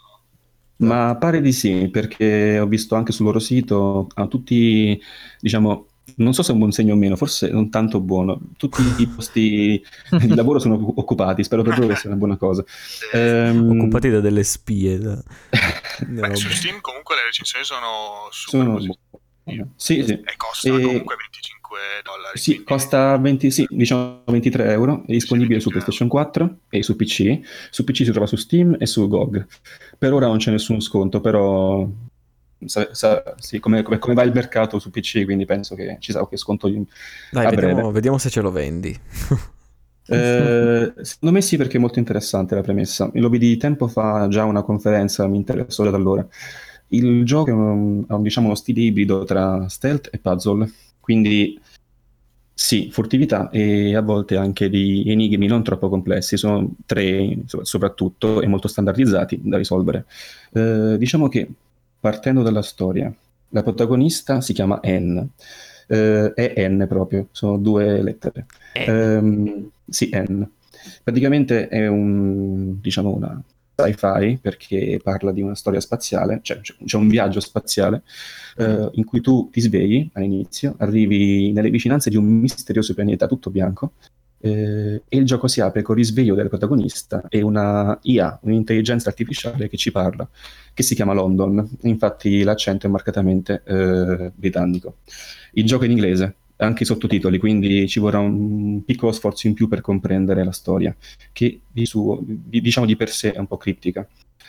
Ma 0.77 1.15
pare 1.15 1.41
di 1.41 1.53
sì, 1.53 1.89
perché 1.89 2.59
ho 2.59 2.65
visto 2.65 2.95
anche 2.95 3.11
sul 3.11 3.25
loro 3.25 3.39
sito 3.39 4.07
a 4.15 4.27
tutti, 4.27 5.01
diciamo, 5.39 5.87
non 6.17 6.33
so 6.33 6.43
se 6.43 6.49
è 6.49 6.53
un 6.53 6.59
buon 6.59 6.71
segno 6.71 6.93
o 6.93 6.97
meno, 6.97 7.15
forse 7.15 7.49
non 7.49 7.69
tanto 7.69 7.99
buono. 7.99 8.39
Tutti 8.57 8.81
i 8.97 9.07
posti 9.07 9.81
di 10.11 10.35
lavoro 10.35 10.59
sono 10.59 10.93
occupati, 10.95 11.43
spero 11.43 11.61
per 11.63 11.77
loro 11.77 11.93
che 11.93 11.99
sia 11.99 12.09
una 12.09 12.19
buona 12.19 12.37
cosa. 12.37 12.63
Ehm... 13.13 13.79
Occupati 13.79 14.09
da 14.09 14.19
delle 14.19 14.43
spie. 14.43 14.97
Da... 14.97 15.23
Beh, 16.05 16.35
su 16.35 16.49
Steam 16.49 16.81
comunque 16.81 17.15
le 17.15 17.23
recensioni 17.23 17.65
sono 17.65 18.27
super 18.29 18.81
sono... 18.81 18.97
Sì, 19.75 20.03
sì. 20.03 20.11
E 20.11 20.33
costa 20.37 20.69
e... 20.69 20.71
comunque 20.71 21.15
25 21.15 21.54
dollari. 22.03 22.37
Sì, 22.37 22.51
quindi... 22.51 22.65
costa 22.65 23.17
20, 23.17 23.51
sì, 23.51 23.67
diciamo 23.69 24.23
23 24.25 24.71
euro, 24.71 25.03
è 25.05 25.11
disponibile 25.11 25.59
su 25.59 25.69
PlayStation 25.69 26.07
4 26.07 26.57
e 26.69 26.83
su 26.83 26.95
PC. 26.95 27.39
Su 27.69 27.83
PC 27.83 28.03
si 28.03 28.11
trova 28.11 28.27
su 28.27 28.35
Steam 28.35 28.75
e 28.79 28.85
su 28.85 29.07
GOG. 29.07 29.45
Per 29.97 30.13
ora 30.13 30.27
non 30.27 30.37
c'è 30.37 30.51
nessun 30.51 30.81
sconto, 30.81 31.21
però 31.21 31.87
sa, 32.65 32.87
sa, 32.91 33.35
sì, 33.37 33.59
come, 33.59 33.83
come, 33.83 33.99
come, 33.99 34.13
va 34.13 34.23
il 34.23 34.31
mercato 34.33 34.79
su 34.79 34.89
PC, 34.89 35.23
quindi 35.25 35.45
penso 35.45 35.75
che 35.75 35.97
ci 35.99 36.11
sarà 36.11 36.25
qualche 36.25 36.37
sconto 36.37 36.67
in, 36.67 36.85
Dai, 37.31 37.55
vediamo, 37.55 37.91
vediamo, 37.91 38.17
se 38.17 38.29
ce 38.29 38.41
lo 38.41 38.51
vendi. 38.51 38.89
eh, 40.07 40.93
secondo 41.01 41.35
me 41.35 41.41
sì, 41.41 41.57
perché 41.57 41.77
è 41.77 41.79
molto 41.79 41.99
interessante 41.99 42.55
la 42.55 42.61
premessa. 42.61 43.09
Lo 43.13 43.29
vidi 43.29 43.57
tempo 43.57 43.87
fa 43.87 44.27
già 44.27 44.43
una 44.43 44.63
conferenza, 44.63 45.27
mi 45.27 45.37
interessò 45.37 45.83
da 45.83 45.95
allora. 45.95 46.25
Il 46.89 47.25
gioco 47.25 47.51
un, 47.51 48.05
diciamo, 48.21 48.47
uno 48.47 48.55
stile 48.55 48.81
ibrido 48.81 49.23
tra 49.23 49.67
stealth 49.67 50.09
e 50.11 50.19
puzzle, 50.19 50.69
quindi 51.05 51.59
sì, 52.51 52.89
furtività 52.91 53.51
e 53.51 53.95
a 53.95 54.01
volte 54.01 54.37
anche 54.37 54.71
di 54.71 55.03
enigmi 55.05 55.45
non 55.45 55.61
troppo 55.61 55.87
complessi, 55.87 56.35
sono 56.35 56.73
tre 56.87 57.43
soprattutto 57.61 58.41
e 58.41 58.47
molto 58.47 58.67
standardizzati 58.67 59.39
da 59.43 59.57
risolvere. 59.57 60.05
Eh, 60.51 60.95
diciamo 60.97 61.29
che 61.29 61.47
partendo 61.99 62.41
dalla 62.41 62.63
storia, 62.63 63.13
la 63.49 63.61
protagonista 63.61 64.41
si 64.41 64.53
chiama 64.53 64.79
N, 64.83 65.27
eh, 65.89 66.33
è 66.33 66.67
N 66.67 66.87
proprio, 66.89 67.27
sono 67.31 67.59
due 67.59 68.01
lettere. 68.01 68.47
Eh, 68.73 69.69
sì, 69.87 70.09
N. 70.11 70.43
Praticamente 71.03 71.67
è 71.67 71.85
un, 71.87 72.81
diciamo, 72.81 73.13
una 73.13 73.39
sci-fi 73.75 74.39
perché 74.41 74.99
parla 75.03 75.31
di 75.31 75.41
una 75.41 75.55
storia 75.55 75.79
spaziale, 75.79 76.39
cioè 76.41 76.59
c'è 76.61 76.97
un 76.97 77.07
viaggio 77.07 77.39
spaziale 77.39 78.03
eh, 78.57 78.89
in 78.93 79.03
cui 79.03 79.21
tu 79.21 79.49
ti 79.51 79.61
svegli 79.61 80.09
all'inizio, 80.13 80.75
arrivi 80.77 81.51
nelle 81.51 81.69
vicinanze 81.69 82.09
di 82.09 82.17
un 82.17 82.25
misterioso 82.25 82.93
pianeta 82.93 83.27
tutto 83.27 83.49
bianco 83.49 83.93
eh, 84.39 85.01
e 85.07 85.17
il 85.17 85.25
gioco 85.25 85.47
si 85.47 85.59
apre 85.61 85.81
con 85.81 85.97
il 85.97 86.05
risveglio 86.05 86.35
del 86.35 86.49
protagonista 86.49 87.23
e 87.29 87.41
una 87.41 87.97
IA, 88.03 88.39
un'intelligenza 88.43 89.09
artificiale 89.09 89.67
che 89.67 89.77
ci 89.77 89.91
parla, 89.91 90.27
che 90.73 90.83
si 90.83 90.95
chiama 90.95 91.13
London, 91.13 91.67
infatti 91.81 92.43
l'accento 92.43 92.87
è 92.87 92.89
marcatamente 92.89 93.61
eh, 93.65 94.31
britannico. 94.35 94.97
Il 95.53 95.65
gioco 95.65 95.83
è 95.83 95.85
in 95.85 95.93
inglese, 95.93 96.35
anche 96.57 96.83
i 96.83 96.85
sottotitoli, 96.85 97.37
quindi 97.37 97.87
ci 97.87 97.99
vorrà 97.99 98.19
un 98.19 98.83
piccolo 98.85 99.11
sforzo 99.11 99.47
in 99.47 99.53
più 99.53 99.67
per 99.67 99.81
comprendere 99.81 100.43
la 100.43 100.51
storia, 100.51 100.95
che 101.31 101.61
di, 101.71 101.85
suo, 101.85 102.19
di, 102.21 102.61
diciamo 102.61 102.85
di 102.85 102.95
per 102.95 103.09
sé 103.09 103.33
è 103.33 103.39
un 103.39 103.47
po' 103.47 103.57
criptica. 103.57 104.07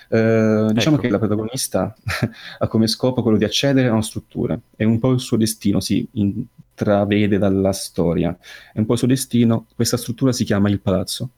Uh, 0.08 0.70
diciamo 0.70 0.96
ecco. 0.96 1.04
che 1.04 1.08
la 1.10 1.18
protagonista 1.18 1.92
ha 2.58 2.68
come 2.68 2.86
scopo 2.86 3.22
quello 3.22 3.36
di 3.36 3.44
accedere 3.44 3.88
a 3.88 3.92
una 3.92 4.02
struttura, 4.02 4.58
è 4.76 4.84
un 4.84 5.00
po' 5.00 5.10
il 5.10 5.18
suo 5.18 5.36
destino, 5.36 5.80
si 5.80 6.06
intravede 6.12 7.38
dalla 7.38 7.72
storia, 7.72 8.36
è 8.72 8.78
un 8.78 8.86
po' 8.86 8.92
il 8.92 8.98
suo 8.98 9.08
destino, 9.08 9.66
questa 9.74 9.96
struttura 9.96 10.32
si 10.32 10.44
chiama 10.44 10.68
il 10.68 10.80
palazzo 10.80 11.30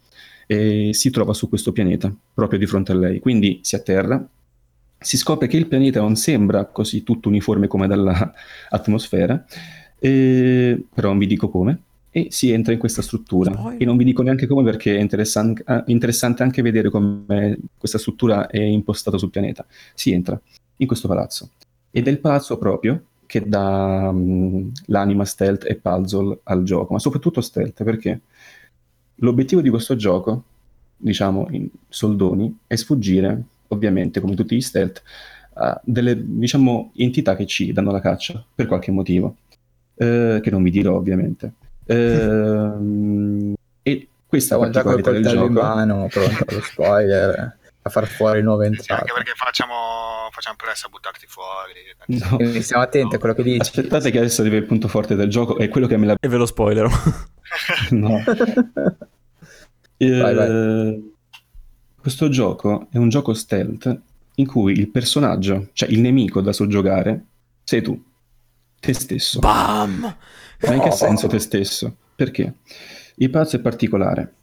e 0.46 0.90
si 0.92 1.08
trova 1.10 1.32
su 1.32 1.48
questo 1.48 1.72
pianeta, 1.72 2.14
proprio 2.34 2.58
di 2.58 2.66
fronte 2.66 2.92
a 2.92 2.96
lei, 2.96 3.20
quindi 3.20 3.60
si 3.62 3.74
atterra, 3.74 4.22
si 4.98 5.16
scopre 5.16 5.46
che 5.46 5.56
il 5.56 5.66
pianeta 5.66 6.00
non 6.00 6.16
sembra 6.16 6.66
così 6.66 7.02
tutto 7.04 7.28
uniforme 7.28 7.68
come 7.68 7.86
dall'atmosfera, 7.86 9.46
eh, 9.99 10.82
però 10.92 11.09
non 11.09 11.18
vi 11.18 11.26
dico 11.26 11.49
come, 11.49 11.82
e 12.11 12.28
si 12.30 12.51
entra 12.51 12.72
in 12.72 12.78
questa 12.78 13.03
struttura. 13.03 13.51
Poi... 13.51 13.76
E 13.78 13.84
non 13.84 13.96
vi 13.96 14.05
dico 14.05 14.22
neanche 14.22 14.46
come 14.46 14.62
perché 14.62 14.96
è 14.96 15.01
interessante, 15.01 15.62
ah, 15.66 15.84
interessante 15.86 16.42
anche 16.42 16.62
vedere 16.62 16.90
come 16.90 17.59
questa 17.76 17.99
struttura 17.99 18.49
è 18.49 18.61
impostata 18.61 19.18
sul 19.18 19.30
pianeta. 19.30 19.66
Si 19.94 20.12
entra 20.12 20.40
in 20.76 20.86
questo 20.86 21.09
palazzo. 21.09 21.51
Ed 21.90 22.07
è 22.07 22.11
il 22.11 22.18
palazzo 22.18 22.59
proprio 22.59 23.03
che 23.26 23.46
dà 23.46 24.09
um, 24.11 24.72
l'anima 24.86 25.24
stealth 25.24 25.64
e 25.66 25.76
puzzle 25.76 26.40
al 26.44 26.62
gioco, 26.62 26.94
ma 26.94 26.99
soprattutto 26.99 27.40
stealth 27.40 27.84
perché 27.84 28.20
l'obiettivo 29.16 29.61
di 29.61 29.68
questo 29.68 29.96
gioco, 29.96 30.44
diciamo 30.96 31.49
in 31.51 31.68
soldoni, 31.88 32.57
è 32.66 32.74
sfuggire, 32.74 33.42
ovviamente 33.68 34.20
come 34.20 34.34
tutti 34.34 34.57
gli 34.57 34.61
stealth, 34.62 35.03
a 35.55 35.78
delle 35.84 36.16
diciamo, 36.24 36.92
entità 36.96 37.36
che 37.36 37.44
ci 37.44 37.72
danno 37.72 37.90
la 37.90 38.01
caccia 38.01 38.42
per 38.55 38.66
qualche 38.66 38.92
motivo 38.92 39.36
eh, 39.99 40.38
che 40.42 40.51
non 40.51 40.62
vi 40.62 40.70
dirò 40.70 40.94
ovviamente. 40.94 41.53
Eh, 41.84 43.55
e 43.82 44.09
questa 44.26 44.57
Stavo 44.57 44.70
già 44.70 44.82
col 44.82 45.01
coltello 45.03 45.46
in 45.46 45.53
mano, 45.53 46.07
pronto 46.09 46.44
allo 46.46 46.61
spoiler, 46.62 47.57
a 47.82 47.90
far 47.90 48.07
fuori 48.07 48.42
nuove 48.42 48.66
entrate. 48.66 49.01
Anche 49.01 49.12
perché 49.12 49.32
facciamo, 49.34 49.74
facciamo 50.30 50.57
presto 50.57 50.86
a 50.86 50.90
buttarti 50.90 51.26
fuori. 51.26 51.80
No. 52.07 52.61
Stiamo 52.61 52.82
attenti 52.82 53.11
no. 53.11 53.16
a 53.16 53.18
quello 53.18 53.34
che 53.34 53.42
dici. 53.42 53.61
Aspettate 53.61 54.11
che 54.11 54.18
adesso 54.18 54.42
arriva 54.42 54.57
il 54.57 54.64
punto 54.64 54.86
forte 54.88 55.16
del 55.16 55.28
gioco, 55.28 55.59
è 55.59 55.68
quello 55.68 55.86
che 55.86 55.96
me 55.96 56.07
la... 56.07 56.16
E 56.20 56.28
ve 56.28 56.36
lo 56.36 56.46
spoilerò. 56.46 56.88
no. 57.90 58.22
vai, 59.99 60.34
vai. 60.34 60.49
Eh, 60.49 61.12
questo 62.01 62.28
gioco 62.28 62.86
è 62.90 62.99
un 62.99 63.09
gioco 63.09 63.34
stealth 63.34 64.01
in 64.36 64.46
cui 64.46 64.78
il 64.78 64.88
personaggio, 64.88 65.68
cioè 65.72 65.88
il 65.88 66.01
nemico 66.01 66.40
da 66.40 66.53
soggiogare, 66.53 67.24
sei 67.64 67.82
tu 67.82 68.01
te 68.80 68.92
stesso. 68.92 69.38
Bam! 69.40 70.16
Ma 70.60 70.74
in 70.74 70.80
che 70.80 70.90
senso 70.90 71.26
te 71.28 71.38
stesso? 71.38 71.94
Perché? 72.14 72.54
Il 73.16 73.30
palazzo 73.30 73.56
è 73.56 73.60
particolare. 73.60 74.34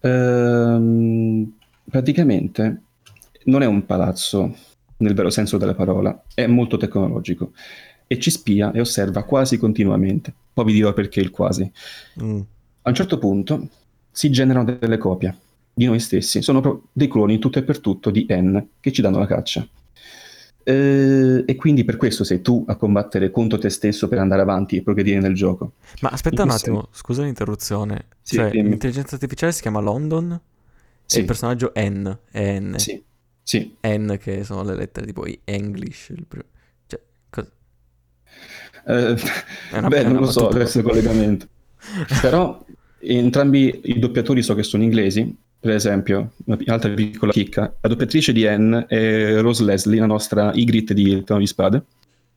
Ehm, 0.00 1.52
praticamente 1.88 2.82
non 3.44 3.62
è 3.62 3.66
un 3.66 3.84
palazzo 3.86 4.54
nel 4.98 5.14
vero 5.14 5.30
senso 5.30 5.56
della 5.56 5.74
parola, 5.74 6.24
è 6.34 6.46
molto 6.46 6.76
tecnologico 6.76 7.52
e 8.06 8.18
ci 8.18 8.30
spia 8.30 8.72
e 8.72 8.80
osserva 8.80 9.22
quasi 9.22 9.56
continuamente. 9.56 10.32
Poi 10.52 10.64
vi 10.64 10.72
dirò 10.72 10.92
perché 10.92 11.20
il 11.20 11.30
quasi. 11.30 11.70
Mm. 12.22 12.40
A 12.82 12.88
un 12.88 12.94
certo 12.94 13.18
punto 13.18 13.68
si 14.10 14.30
generano 14.30 14.64
delle 14.64 14.98
copie 14.98 15.36
di 15.72 15.86
noi 15.86 16.00
stessi, 16.00 16.42
sono 16.42 16.88
dei 16.92 17.08
cloni 17.08 17.38
tutto 17.38 17.58
e 17.58 17.62
per 17.62 17.80
tutto 17.80 18.10
di 18.10 18.26
N 18.28 18.66
che 18.80 18.92
ci 18.92 19.00
danno 19.00 19.18
la 19.18 19.26
caccia. 19.26 19.66
Eh, 20.62 21.42
e 21.46 21.56
quindi 21.56 21.84
per 21.84 21.96
questo 21.96 22.22
sei 22.22 22.42
tu 22.42 22.64
a 22.66 22.76
combattere 22.76 23.30
contro 23.30 23.58
te 23.58 23.70
stesso 23.70 24.08
per 24.08 24.18
andare 24.18 24.42
avanti 24.42 24.76
e 24.76 24.82
progredire 24.82 25.20
nel 25.20 25.34
gioco. 25.34 25.72
Ma 26.00 26.10
aspetta 26.10 26.42
un 26.42 26.50
attimo, 26.50 26.88
scusa 26.90 27.22
l'interruzione. 27.22 28.06
Sì, 28.20 28.36
cioè, 28.36 28.50
dimmi. 28.50 28.70
l'intelligenza 28.70 29.14
artificiale 29.14 29.52
si 29.52 29.62
chiama 29.62 29.80
London 29.80 30.38
sì. 31.04 31.16
e 31.16 31.20
il 31.20 31.26
personaggio 31.26 31.72
N 31.74 32.18
è 32.30 32.58
N. 32.60 32.74
Sì. 32.78 33.02
sì. 33.42 33.76
N 33.86 34.16
che 34.20 34.44
sono 34.44 34.62
le 34.62 34.74
lettere 34.74 35.06
tipo 35.06 35.24
English. 35.44 36.12
Pr- 36.28 36.44
cioè, 36.86 37.00
cosa? 37.30 37.50
Eh, 38.86 39.16
una, 39.72 39.88
beh, 39.88 40.04
non 40.04 40.20
lo 40.20 40.30
so 40.30 40.48
adesso 40.48 40.78
il 40.78 40.84
collegamento. 40.84 41.48
Però 42.20 42.64
entrambi 42.98 43.80
i 43.84 43.98
doppiatori 43.98 44.42
so 44.42 44.54
che 44.54 44.62
sono 44.62 44.82
inglesi 44.82 45.34
per 45.60 45.74
esempio, 45.74 46.32
un'altra 46.46 46.88
piccola 46.90 47.32
chicca, 47.32 47.72
la 47.80 47.88
doppiatrice 47.88 48.32
di 48.32 48.46
N 48.48 48.86
è 48.88 49.40
Rose 49.40 49.62
Leslie, 49.62 50.00
la 50.00 50.06
nostra 50.06 50.52
Ygritte 50.54 50.94
di 50.94 51.22
Trono 51.22 51.40
di 51.40 51.46
Spade. 51.46 51.82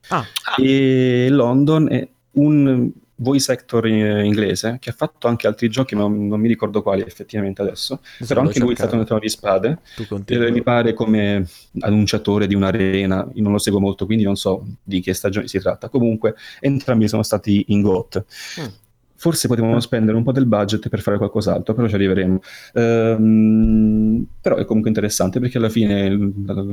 Ah. 0.08 0.26
E 0.58 1.28
London 1.30 1.88
è 1.90 2.06
un 2.32 2.90
voice 3.16 3.52
actor 3.52 3.86
inglese 3.86 4.76
che 4.78 4.90
ha 4.90 4.92
fatto 4.92 5.26
anche 5.26 5.46
altri 5.46 5.70
giochi, 5.70 5.94
ma 5.94 6.02
non 6.02 6.38
mi 6.38 6.48
ricordo 6.48 6.82
quali 6.82 7.00
effettivamente 7.00 7.62
adesso. 7.62 8.00
Sì, 8.18 8.26
però 8.26 8.42
anche 8.42 8.58
lui 8.58 8.72
è 8.72 8.76
stato 8.76 8.96
nel 8.96 9.06
Trono 9.06 9.20
di 9.20 9.28
Spade. 9.30 9.78
Eh, 10.26 10.50
mi 10.50 10.62
pare 10.62 10.92
come 10.92 11.46
annunciatore 11.80 12.46
di 12.46 12.54
un'arena, 12.54 13.26
io 13.32 13.42
non 13.42 13.52
lo 13.52 13.58
seguo 13.58 13.80
molto, 13.80 14.04
quindi 14.04 14.24
non 14.24 14.36
so 14.36 14.66
di 14.82 15.00
che 15.00 15.14
stagione 15.14 15.48
si 15.48 15.58
tratta. 15.58 15.88
Comunque, 15.88 16.34
entrambi 16.60 17.08
sono 17.08 17.22
stati 17.22 17.64
in 17.68 17.80
GOT. 17.80 18.24
Mm 18.60 18.82
forse 19.16 19.48
potevamo 19.48 19.80
spendere 19.80 20.16
un 20.16 20.22
po' 20.22 20.32
del 20.32 20.46
budget 20.46 20.88
per 20.88 21.00
fare 21.00 21.16
qualcos'altro, 21.16 21.74
però 21.74 21.88
ci 21.88 21.94
arriveremo. 21.94 22.40
Um, 22.74 24.26
però 24.40 24.56
è 24.56 24.64
comunque 24.64 24.90
interessante 24.90 25.40
perché 25.40 25.58
alla 25.58 25.68
fine 25.68 26.32
la, 26.44 26.64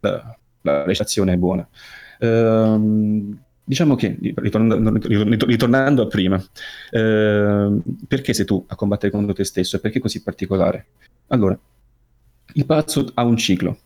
la, 0.00 0.38
la 0.62 0.84
recitazione 0.84 1.34
è 1.34 1.36
buona. 1.36 1.66
Um, 2.20 3.36
diciamo 3.62 3.94
che, 3.94 4.16
ritornando, 4.36 4.98
ritornando 5.46 6.02
a 6.02 6.06
prima, 6.06 6.36
uh, 6.36 7.82
perché 8.06 8.32
sei 8.32 8.44
tu 8.44 8.64
a 8.66 8.74
combattere 8.74 9.12
contro 9.12 9.34
te 9.34 9.44
stesso 9.44 9.76
e 9.76 9.80
perché 9.80 10.00
così 10.00 10.22
particolare? 10.22 10.86
Allora, 11.28 11.58
il 12.54 12.64
palazzo 12.64 13.10
ha 13.14 13.24
un 13.24 13.36
ciclo, 13.36 13.78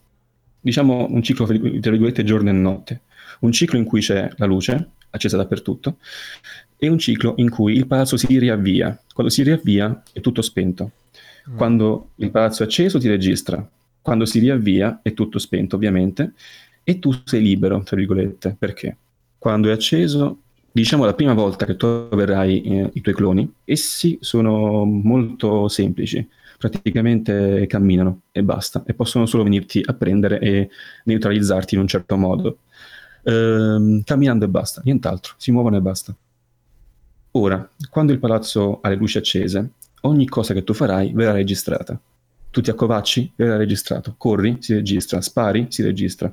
diciamo 0.61 1.09
un 1.11 1.23
ciclo 1.23 1.45
tra 1.47 1.57
virgolette 1.91 2.23
giorno 2.23 2.51
e 2.51 2.53
notte, 2.53 3.01
un 3.41 3.51
ciclo 3.51 3.79
in 3.79 3.85
cui 3.85 4.01
c'è 4.01 4.31
la 4.37 4.47
luce 4.47 4.91
accesa 5.11 5.37
dappertutto 5.37 5.97
è 6.83 6.89
un 6.89 6.99
ciclo 6.99 7.35
in 7.37 7.49
cui 7.49 7.75
il 7.75 7.87
palazzo 7.87 8.17
si 8.17 8.41
riavvia. 8.41 9.01
Quando 9.15 9.33
si 9.33 9.45
riavvia 9.45 10.03
è 10.13 10.21
tutto 10.21 10.43
spento. 10.43 10.91
Mm. 11.49 11.57
Quando 11.57 12.09
il 12.17 12.33
palazzo 12.33 12.65
è 12.65 12.67
acceso 12.67 12.99
ti 12.99 13.07
registra. 13.07 13.65
Quando 14.01 14.25
si 14.25 14.41
riavvia 14.41 14.99
è 15.01 15.15
tutto 15.15 15.39
spento, 15.39 15.77
ovviamente, 15.77 16.33
e 16.83 16.99
tu 16.99 17.15
sei 17.25 17.41
libero, 17.41 17.85
tra 17.85 17.95
virgolette. 17.95 18.57
Perché? 18.59 18.97
Quando 19.39 19.69
è 19.69 19.73
acceso, 19.73 20.39
diciamo 20.73 21.05
la 21.05 21.15
prima 21.15 21.35
volta 21.35 21.67
che 21.67 21.77
tu 21.77 21.87
avrai 21.87 22.63
eh, 22.63 22.91
i 22.95 23.01
tuoi 23.01 23.15
cloni, 23.15 23.49
essi 23.65 24.19
sono 24.21 24.85
molto 24.85 25.69
semplici. 25.69 26.29
Praticamente 26.59 27.65
camminano 27.69 28.23
e 28.33 28.43
basta, 28.43 28.83
e 28.85 28.95
possono 28.95 29.27
solo 29.27 29.45
venirti 29.45 29.81
a 29.85 29.95
prendere 29.95 30.41
e 30.41 30.69
neutralizzarti 31.05 31.77
in 31.77 31.81
un 31.83 31.87
certo 31.87 32.17
modo. 32.17 32.59
Ehm, 33.23 34.03
camminando 34.03 34.47
e 34.47 34.49
basta, 34.49 34.81
nient'altro, 34.85 35.35
si 35.37 35.53
muovono 35.53 35.77
e 35.77 35.81
basta. 35.81 36.17
Ora, 37.33 37.69
quando 37.89 38.13
il 38.13 38.19
palazzo 38.19 38.81
ha 38.83 38.89
le 38.89 38.97
luci 38.97 39.19
accese, 39.19 39.71
ogni 40.03 40.27
cosa 40.27 40.53
che 40.55 40.65
tu 40.65 40.75
farai 40.75 41.13
verrà 41.15 41.33
registrata. 41.33 41.99
Tu 42.51 42.61
ti 42.61 42.71
accovacci, 42.71 43.33
verrà 43.37 43.57
registrato. 43.57 44.15
Corri, 44.19 44.59
si 44.61 44.75
registra. 44.75 45.21
Spari, 45.23 45.67
si 45.71 45.83
registra. 45.83 46.33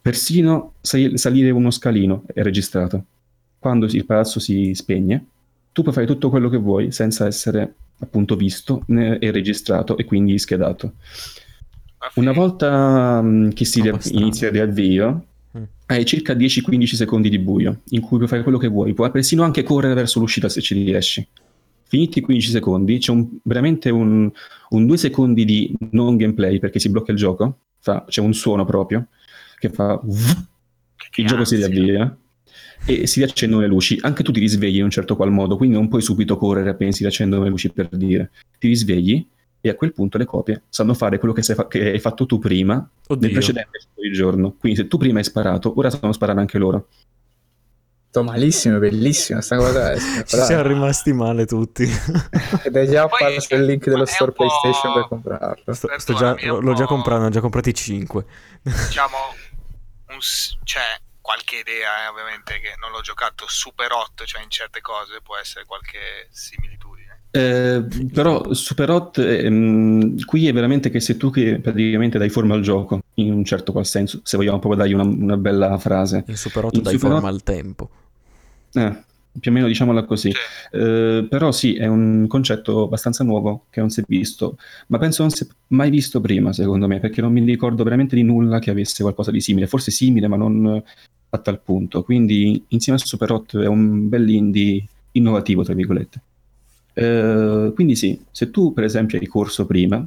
Persino 0.00 0.74
salire 0.80 1.50
uno 1.50 1.70
scalino 1.70 2.22
è 2.32 2.42
registrato. 2.42 3.04
Quando 3.58 3.86
il 3.86 4.06
palazzo 4.06 4.38
si 4.38 4.72
spegne, 4.74 5.24
tu 5.72 5.82
puoi 5.82 5.92
fare 5.92 6.06
tutto 6.06 6.30
quello 6.30 6.48
che 6.48 6.58
vuoi 6.58 6.92
senza 6.92 7.26
essere 7.26 7.74
appunto 7.98 8.36
visto 8.36 8.84
e 8.86 9.30
registrato 9.32 9.96
e 9.96 10.04
quindi 10.04 10.38
schedato. 10.38 10.92
Una 12.14 12.30
volta 12.30 13.20
che 13.52 13.64
si 13.64 13.80
inizia 14.12 14.46
il 14.46 14.52
riavvio. 14.52 15.24
Hai 15.86 16.04
circa 16.04 16.34
10-15 16.34 16.94
secondi 16.94 17.28
di 17.28 17.38
buio 17.38 17.80
in 17.90 18.00
cui 18.00 18.16
puoi 18.18 18.28
fare 18.28 18.42
quello 18.42 18.58
che 18.58 18.68
vuoi, 18.68 18.92
puoi 18.92 19.10
persino 19.10 19.42
anche 19.42 19.62
correre 19.62 19.94
verso 19.94 20.20
l'uscita 20.20 20.48
se 20.48 20.60
ci 20.60 20.74
riesci. 20.74 21.26
Finiti 21.84 22.18
i 22.18 22.22
15 22.22 22.50
secondi, 22.50 22.98
c'è 22.98 23.10
un, 23.10 23.26
veramente 23.44 23.88
un, 23.88 24.30
un 24.70 24.86
2 24.86 24.96
secondi 24.98 25.44
di 25.46 25.74
non 25.90 26.16
gameplay 26.16 26.58
perché 26.58 26.78
si 26.78 26.90
blocca 26.90 27.12
il 27.12 27.18
gioco, 27.18 27.60
fa, 27.78 28.04
c'è 28.06 28.20
un 28.20 28.34
suono 28.34 28.64
proprio 28.64 29.06
che 29.58 29.70
fa... 29.70 30.00
Che 31.10 31.22
il 31.22 31.26
gioco 31.26 31.44
si 31.44 31.56
riavvia 31.56 32.14
e 32.84 33.06
si 33.06 33.20
riaccendono 33.20 33.62
le 33.62 33.68
luci. 33.68 33.98
Anche 34.02 34.22
tu 34.22 34.30
ti 34.30 34.40
risvegli 34.40 34.76
in 34.76 34.84
un 34.84 34.90
certo 34.90 35.16
qual 35.16 35.30
modo, 35.30 35.56
quindi 35.56 35.76
non 35.76 35.88
puoi 35.88 36.02
subito 36.02 36.36
correre 36.36 36.70
appena 36.70 36.92
si 36.92 37.02
riaccendono 37.02 37.44
le 37.44 37.48
luci 37.48 37.70
per 37.70 37.88
dire. 37.88 38.30
Ti 38.58 38.68
risvegli 38.68 39.26
e 39.60 39.68
a 39.68 39.74
quel 39.74 39.92
punto 39.92 40.18
le 40.18 40.24
copie 40.24 40.62
sanno 40.68 40.94
fare 40.94 41.18
quello 41.18 41.34
che, 41.34 41.42
fa- 41.42 41.66
che 41.66 41.90
hai 41.90 41.98
fatto 41.98 42.26
tu 42.26 42.38
prima 42.38 42.88
Oddio. 43.06 43.26
nel 43.26 43.32
precedente 43.32 43.78
giorno. 44.12 44.54
Quindi 44.58 44.78
se 44.78 44.88
tu 44.88 44.96
prima 44.96 45.18
hai 45.18 45.24
sparato, 45.24 45.72
ora 45.76 45.90
sanno 45.90 46.12
sparare 46.12 46.40
anche 46.40 46.58
loro. 46.58 46.88
Sto 48.10 48.22
malissimo, 48.22 48.78
bellissimo 48.78 49.40
sta 49.42 49.56
cosa. 49.56 49.92
È 49.92 49.98
Ci 50.24 50.38
siamo 50.38 50.62
rimasti 50.62 51.12
male 51.12 51.44
tutti. 51.44 51.84
Ed 52.64 52.74
è 52.74 52.86
già 52.86 53.02
apparso 53.02 53.54
il 53.54 53.64
link 53.64 53.86
dello 53.88 54.06
store 54.06 54.32
PlayStation 54.32 54.94
per 54.94 55.08
comprarlo. 55.08 55.74
Sto, 55.74 55.88
sto 55.98 56.14
già, 56.14 56.34
l'ho 56.40 56.72
già 56.72 56.86
comprato, 56.86 57.20
ne 57.20 57.26
ho 57.26 57.30
già 57.30 57.40
comprati 57.40 57.74
5. 57.74 58.24
Diciamo, 58.62 59.16
un, 60.08 60.18
cioè, 60.64 60.82
qualche 61.20 61.56
idea, 61.56 62.04
eh, 62.04 62.08
ovviamente, 62.08 62.60
che 62.60 62.76
non 62.80 62.92
l'ho 62.92 63.02
giocato 63.02 63.44
super 63.46 63.92
hot, 63.92 64.24
cioè 64.24 64.42
in 64.42 64.48
certe 64.48 64.80
cose 64.80 65.20
può 65.20 65.36
essere 65.36 65.66
qualche 65.66 66.28
similitudine. 66.30 66.77
Eh, 67.30 67.84
però 68.12 68.54
Super 68.54 68.90
Hot 68.90 69.18
ehm, 69.18 70.24
qui 70.24 70.48
è 70.48 70.52
veramente 70.52 70.88
che 70.88 70.98
sei 70.98 71.18
tu 71.18 71.30
che 71.30 71.58
praticamente 71.60 72.16
dai 72.16 72.30
forma 72.30 72.54
al 72.54 72.62
gioco 72.62 73.02
in 73.14 73.32
un 73.32 73.44
certo 73.44 73.70
qual 73.72 73.84
senso 73.84 74.20
se 74.22 74.38
vogliamo 74.38 74.58
proprio 74.58 74.80
dargli 74.80 74.94
una, 74.94 75.04
una 75.04 75.36
bella 75.36 75.76
frase 75.76 76.24
il 76.26 76.38
Super 76.38 76.64
Hot 76.64 76.80
dai 76.80 76.94
Super 76.94 77.10
forma 77.10 77.28
Hot... 77.28 77.34
al 77.34 77.42
tempo 77.42 77.90
eh, 78.72 78.96
più 79.38 79.50
o 79.50 79.54
meno 79.54 79.66
diciamola 79.66 80.04
così 80.04 80.30
sì. 80.30 80.38
eh, 80.78 81.26
però 81.28 81.52
sì 81.52 81.76
è 81.76 81.86
un 81.86 82.24
concetto 82.28 82.84
abbastanza 82.84 83.24
nuovo 83.24 83.66
che 83.68 83.80
non 83.80 83.90
si 83.90 84.00
è 84.00 84.04
visto 84.08 84.56
ma 84.86 84.96
penso 84.96 85.20
non 85.20 85.30
si 85.30 85.44
è 85.44 85.46
mai 85.68 85.90
visto 85.90 86.22
prima 86.22 86.54
secondo 86.54 86.86
me 86.86 86.98
perché 86.98 87.20
non 87.20 87.30
mi 87.30 87.44
ricordo 87.44 87.84
veramente 87.84 88.16
di 88.16 88.22
nulla 88.22 88.58
che 88.58 88.70
avesse 88.70 89.02
qualcosa 89.02 89.30
di 89.30 89.42
simile 89.42 89.66
forse 89.66 89.90
simile 89.90 90.28
ma 90.28 90.36
non 90.36 90.82
a 91.30 91.38
tal 91.38 91.60
punto. 91.60 92.02
Quindi 92.02 92.64
insieme 92.68 92.98
a 92.98 93.04
Super 93.04 93.32
Hot 93.32 93.58
è 93.58 93.66
un 93.66 94.08
bel 94.08 94.28
indie 94.28 94.86
innovativo, 95.12 95.62
tra 95.62 95.74
virgolette. 95.74 96.20
Eh, 96.98 97.70
quindi 97.74 97.94
sì, 97.94 98.20
se 98.32 98.50
tu 98.50 98.72
per 98.72 98.82
esempio 98.82 99.18
hai 99.20 99.26
corso 99.26 99.66
prima, 99.66 100.06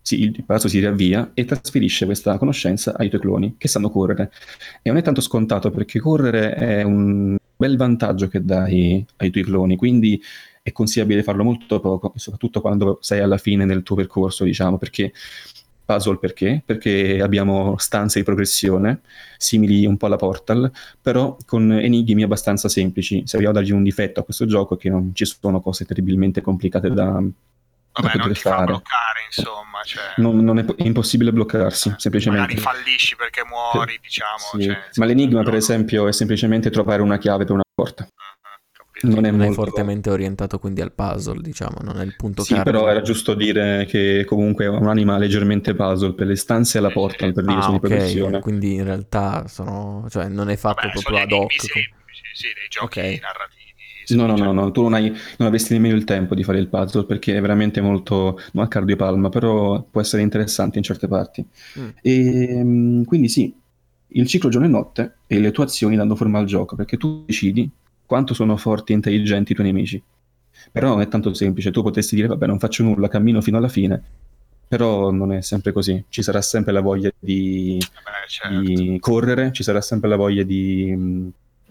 sì, 0.00 0.22
il 0.22 0.44
palazzo 0.44 0.66
si 0.66 0.78
riavvia 0.78 1.30
e 1.34 1.44
trasferisce 1.44 2.06
questa 2.06 2.38
conoscenza 2.38 2.96
ai 2.96 3.10
tuoi 3.10 3.20
cloni 3.20 3.54
che 3.58 3.68
sanno 3.68 3.90
correre. 3.90 4.32
E 4.80 4.88
non 4.88 4.98
è 4.98 5.02
tanto 5.02 5.20
scontato 5.20 5.70
perché 5.70 6.00
correre 6.00 6.54
è 6.54 6.82
un 6.82 7.36
bel 7.54 7.76
vantaggio 7.76 8.28
che 8.28 8.42
dai 8.42 9.04
ai 9.16 9.30
tuoi 9.30 9.44
cloni, 9.44 9.76
quindi 9.76 10.20
è 10.62 10.72
consigliabile 10.72 11.22
farlo 11.22 11.44
molto 11.44 11.80
poco, 11.80 12.12
soprattutto 12.16 12.60
quando 12.62 12.98
sei 13.02 13.20
alla 13.20 13.36
fine 13.36 13.66
del 13.66 13.82
tuo 13.82 13.96
percorso, 13.96 14.44
diciamo, 14.44 14.78
perché 14.78 15.12
puzzle 15.92 16.18
perché? 16.18 16.62
Perché 16.64 17.20
abbiamo 17.20 17.76
stanze 17.78 18.18
di 18.18 18.24
progressione, 18.24 19.00
simili 19.36 19.84
un 19.86 19.96
po' 19.96 20.06
alla 20.06 20.16
Portal, 20.16 20.70
però 21.00 21.36
con 21.46 21.72
enigmi 21.72 22.22
abbastanza 22.22 22.68
semplici. 22.68 23.22
Se 23.26 23.36
vogliamo 23.36 23.54
dargli 23.54 23.72
un 23.72 23.82
difetto 23.82 24.20
a 24.20 24.24
questo 24.24 24.46
gioco 24.46 24.74
è 24.74 24.78
che 24.78 24.90
non 24.90 25.12
ci 25.14 25.24
sono 25.24 25.60
cose 25.60 25.84
terribilmente 25.84 26.40
complicate 26.40 26.90
da, 26.90 27.22
Vabbè, 27.92 28.16
non 28.16 28.32
ti 28.32 28.40
fare. 28.40 28.56
fa 28.56 28.64
bloccare, 28.64 29.20
insomma. 29.26 29.82
Cioè... 29.84 30.02
Non, 30.16 30.38
non, 30.38 30.58
è, 30.58 30.64
impossibile 30.78 31.32
bloccarsi, 31.32 31.94
semplicemente. 31.98 32.54
Magari 32.54 32.60
fallisci 32.60 33.16
perché 33.16 33.42
muori, 33.44 33.98
diciamo. 34.00 34.38
Sì. 34.52 34.62
Cioè, 34.62 34.78
Ma 34.94 35.04
l'enigma, 35.04 35.42
per 35.42 35.54
esempio, 35.54 36.08
è 36.08 36.12
semplicemente 36.12 36.70
trovare 36.70 37.02
una 37.02 37.18
chiave 37.18 37.44
per 37.44 37.54
una 37.54 37.62
porta. 37.74 38.04
Uh-huh 38.04 38.31
non 39.02 39.24
è, 39.24 39.30
non 39.30 39.40
molto... 39.40 39.52
è 39.52 39.54
fortemente 39.54 40.10
orientato 40.10 40.58
quindi 40.58 40.80
al 40.80 40.92
puzzle, 40.92 41.40
diciamo, 41.40 41.78
non 41.82 42.00
è 42.00 42.04
il 42.04 42.14
punto 42.16 42.42
Sì, 42.42 42.60
però 42.62 42.88
era 42.88 43.02
giusto 43.02 43.34
dire 43.34 43.84
che 43.86 44.24
comunque 44.26 44.66
è 44.66 44.68
un'anima 44.68 45.18
leggermente 45.18 45.74
puzzle 45.74 46.14
per 46.14 46.26
le 46.26 46.36
stanze 46.36 46.78
e 46.78 46.80
la 46.80 46.90
porta, 46.90 47.30
per 47.30 47.44
dire 47.44 47.58
ah, 47.58 47.62
sono 47.62 47.76
okay. 47.76 48.30
di 48.30 48.38
Quindi 48.40 48.74
in 48.74 48.84
realtà 48.84 49.46
sono... 49.48 50.06
cioè 50.08 50.28
non 50.28 50.50
è 50.50 50.56
fatto 50.56 50.86
Vabbè, 50.86 50.92
proprio 50.92 51.18
ad 51.18 51.32
hoc. 51.32 51.52
Semplici, 51.52 52.22
sì, 52.34 52.46
dei 52.54 52.68
giochi 52.68 52.98
okay. 52.98 53.20
narrativi. 53.20 53.60
No, 54.08 54.26
no, 54.26 54.36
no, 54.36 54.52
no, 54.52 54.70
tu 54.72 54.82
non, 54.82 54.94
hai, 54.94 55.08
non 55.08 55.46
avresti 55.46 55.72
nemmeno 55.72 55.94
il 55.94 56.04
tempo 56.04 56.34
di 56.34 56.42
fare 56.42 56.58
il 56.58 56.68
puzzle 56.68 57.04
perché 57.04 57.36
è 57.36 57.40
veramente 57.40 57.80
molto, 57.80 58.38
non 58.52 58.64
a 58.64 58.68
cardiopalma, 58.68 59.28
però 59.28 59.80
può 59.82 60.00
essere 60.00 60.22
interessante 60.22 60.78
in 60.78 60.84
certe 60.84 61.08
parti. 61.08 61.46
Mm. 61.78 61.88
E, 62.02 62.48
ehm, 62.50 63.04
quindi 63.04 63.28
sì, 63.28 63.54
il 64.14 64.26
ciclo 64.26 64.50
giorno 64.50 64.66
e 64.66 64.70
notte 64.70 65.14
e 65.26 65.38
le 65.38 65.50
tue 65.52 65.64
azioni 65.64 65.96
danno 65.96 66.16
forma 66.16 66.38
al 66.38 66.46
gioco 66.46 66.76
perché 66.76 66.96
tu 66.96 67.22
decidi 67.24 67.70
quanto 68.12 68.34
sono 68.34 68.58
forti 68.58 68.92
e 68.92 68.96
intelligenti 68.96 69.52
i 69.52 69.54
tuoi 69.54 69.68
nemici. 69.68 70.02
Però 70.70 70.88
non 70.90 71.00
è 71.00 71.08
tanto 71.08 71.32
semplice, 71.32 71.70
tu 71.70 71.82
potresti 71.82 72.14
dire 72.14 72.28
vabbè 72.28 72.46
non 72.46 72.58
faccio 72.58 72.82
nulla, 72.82 73.08
cammino 73.08 73.40
fino 73.40 73.56
alla 73.56 73.70
fine, 73.70 74.02
però 74.68 75.10
non 75.10 75.32
è 75.32 75.40
sempre 75.40 75.72
così, 75.72 76.04
ci 76.10 76.22
sarà 76.22 76.42
sempre 76.42 76.74
la 76.74 76.82
voglia 76.82 77.10
di, 77.18 77.78
Beh, 77.80 78.28
certo. 78.28 78.60
di 78.60 78.98
correre, 79.00 79.50
ci 79.52 79.62
sarà 79.62 79.80
sempre 79.80 80.10
la 80.10 80.16
voglia 80.16 80.42
di 80.42 80.94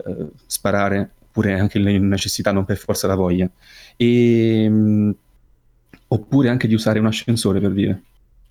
uh, 0.03 0.31
sparare, 0.47 1.11
oppure 1.25 1.59
anche 1.59 1.77
la 1.77 1.91
necessità, 1.91 2.51
non 2.51 2.65
per 2.65 2.77
forza 2.77 3.05
la 3.05 3.15
voglia, 3.15 3.47
e, 3.95 4.67
mh, 4.67 5.15
oppure 6.07 6.49
anche 6.49 6.67
di 6.67 6.73
usare 6.73 6.97
un 6.97 7.05
ascensore 7.05 7.59
per 7.59 7.71
dire 7.71 8.01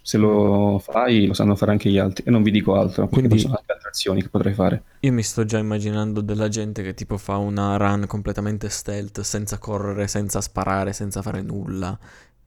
se 0.03 0.19
lo 0.19 0.79
fai 0.79 1.27
lo 1.27 1.35
sanno 1.35 1.55
fare 1.55 1.73
anche 1.73 1.91
gli 1.91 1.99
altri 1.99 2.25
e 2.27 2.31
non 2.31 2.43
vi 2.43 2.51
dico 2.51 2.75
altro 2.75 3.09
quindi 3.09 3.39
sono 3.39 3.57
anche 3.57 3.73
altre 3.73 3.89
azioni 3.89 4.23
che 4.23 4.29
potrei 4.29 4.55
fare. 4.55 4.83
io 5.01 5.13
mi 5.13 5.23
sto 5.23 5.45
già 5.45 5.59
immaginando 5.59 6.21
della 6.21 6.49
gente 6.49 6.83
che 6.83 6.95
tipo 6.95 7.17
fa 7.17 7.37
una 7.37 7.77
run 7.77 8.07
completamente 8.07 8.69
stealth 8.69 9.21
senza 9.21 9.59
correre 9.59 10.07
senza 10.07 10.41
sparare 10.41 10.93
senza 10.93 11.23
fare 11.23 11.43
nulla 11.43 11.99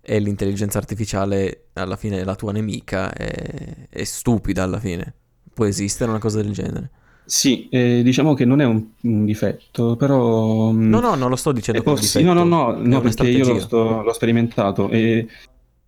e 0.06 0.20
l'intelligenza 0.20 0.80
artificiale 0.80 1.68
alla 1.74 1.96
fine 1.96 2.20
è 2.20 2.24
la 2.26 2.36
tua 2.36 2.52
nemica 2.52 3.14
è, 3.14 3.88
è 3.90 4.04
stupida 4.04 4.64
alla 4.64 4.80
fine. 4.80 5.14
Può 5.54 5.66
esistere 5.66 6.10
una 6.10 6.20
cosa 6.20 6.42
del 6.42 6.52
genere? 6.52 6.90
Sì, 7.24 7.70
eh, 7.70 8.02
diciamo 8.04 8.34
che 8.34 8.44
non 8.44 8.60
è 8.60 8.66
un, 8.66 8.86
un 9.02 9.24
difetto, 9.24 9.96
però... 9.96 10.72
Mm, 10.72 10.90
no, 10.90 11.00
no, 11.00 11.16
non 11.16 11.30
lo 11.30 11.38
sto 11.38 11.54
dicendo 11.54 11.82
possi- 11.82 12.22
No, 12.22 12.34
no, 12.34 12.44
no, 12.44 12.76
no 12.78 13.00
perché 13.00 13.30
io 13.30 13.48
l'ho, 13.48 13.60
sto, 13.62 14.02
l'ho 14.02 14.14
sperimentato 14.14 14.90
e 14.90 15.26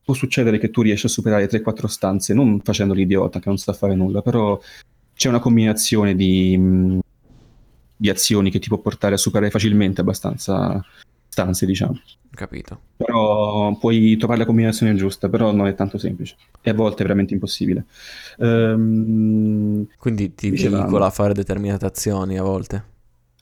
può 0.05 0.13
succedere 0.13 0.59
che 0.59 0.69
tu 0.69 0.83
riesci 0.83 1.07
a 1.07 1.09
superare 1.09 1.49
3-4 1.49 1.87
stanze 1.87 2.33
non 2.35 2.61
facendo 2.61 2.93
l'idiota 2.93 3.39
che 3.39 3.49
non 3.49 3.57
sa 3.57 3.73
fare 3.73 3.95
nulla, 3.95 4.21
però 4.21 4.57
c'è 5.15 5.29
una 5.29 5.39
combinazione 5.39 6.15
di, 6.15 6.55
mm, 6.55 6.99
di 7.97 8.09
azioni 8.09 8.51
che 8.51 8.59
ti 8.59 8.67
può 8.67 8.77
portare 8.77 9.15
a 9.15 9.17
superare 9.17 9.49
facilmente 9.49 10.01
abbastanza 10.01 10.85
stanze, 11.27 11.65
diciamo. 11.65 11.99
Capito. 12.29 12.79
Però 12.97 13.75
puoi 13.77 14.15
trovare 14.17 14.39
la 14.39 14.45
combinazione 14.45 14.93
giusta, 14.95 15.27
però 15.27 15.51
non 15.51 15.67
è 15.67 15.73
tanto 15.73 15.97
semplice. 15.97 16.35
E 16.61 16.69
a 16.69 16.73
volte 16.73 16.99
è 16.99 17.05
veramente 17.05 17.33
impossibile. 17.33 17.85
Um, 18.37 19.87
Quindi 19.97 20.35
ti 20.35 20.51
vicola 20.51 21.07
a 21.07 21.09
fare 21.09 21.33
determinate 21.33 21.85
azioni 21.85 22.37
a 22.37 22.43
volte? 22.43 22.93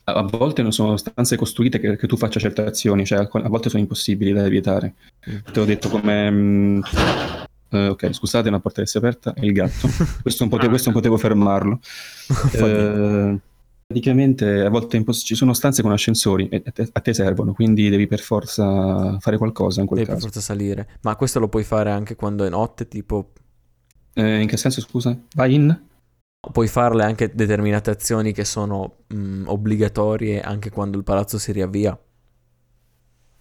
A 0.04 0.22
volte 0.22 0.62
non 0.62 0.72
sono 0.72 0.96
stanze 0.96 1.36
costruite 1.36 1.78
che, 1.78 1.96
che, 1.96 2.06
tu 2.06 2.16
faccia 2.16 2.38
certe 2.38 2.62
azioni, 2.62 3.06
cioè 3.06 3.26
a 3.30 3.48
volte 3.48 3.70
sono 3.70 3.82
impossibili 3.82 4.32
da 4.32 4.44
evitare. 4.44 4.94
Mm. 5.28 5.36
Te 5.52 5.58
l'ho 5.60 5.64
detto 5.64 5.88
come... 5.88 6.82
Uh, 7.70 7.90
ok, 7.90 8.12
scusate, 8.12 8.48
una 8.48 8.60
porta 8.60 8.84
si 8.84 8.96
è 8.96 9.00
aperta, 9.00 9.32
è 9.32 9.44
il 9.44 9.52
gatto. 9.52 9.88
Questo 10.22 10.44
non 10.44 10.52
potevo, 10.52 10.70
questo 10.70 10.90
non 10.90 10.98
potevo 10.98 11.16
fermarlo. 11.16 11.80
uh, 12.60 13.40
praticamente 13.86 14.60
a 14.60 14.68
volte 14.68 14.96
imposs- 14.96 15.24
ci 15.24 15.34
sono 15.34 15.52
stanze 15.54 15.82
con 15.82 15.90
ascensori 15.90 16.48
e 16.48 16.62
a 16.64 16.70
te, 16.70 16.88
a 16.92 17.00
te, 17.00 17.12
servono, 17.14 17.52
quindi 17.52 17.88
devi 17.88 18.06
per 18.06 18.20
forza 18.20 19.18
fare 19.18 19.38
qualcosa 19.38 19.80
in 19.80 19.86
quel 19.86 20.00
devi 20.00 20.12
caso. 20.12 20.26
per 20.26 20.32
forza 20.32 20.46
salire. 20.46 20.88
Ma 21.00 21.16
questo 21.16 21.40
lo 21.40 21.48
puoi 21.48 21.64
fare 21.64 21.90
anche 21.90 22.14
quando 22.14 22.44
è 22.44 22.48
notte, 22.48 22.86
tipo... 22.86 23.32
Eh, 24.12 24.40
in 24.40 24.46
che 24.46 24.56
senso, 24.56 24.80
scusa? 24.80 25.18
Vai 25.34 25.54
in? 25.54 25.82
Puoi 26.52 26.68
farle 26.68 27.04
anche 27.04 27.32
determinate 27.34 27.90
azioni 27.90 28.32
che 28.32 28.44
sono 28.44 28.96
mh, 29.06 29.16
mm, 29.16 29.48
obbligatorie 29.48 30.40
anche 30.40 30.70
quando 30.70 30.96
il 30.96 31.04
palazzo 31.04 31.38
si 31.38 31.52
riavvia? 31.52 31.98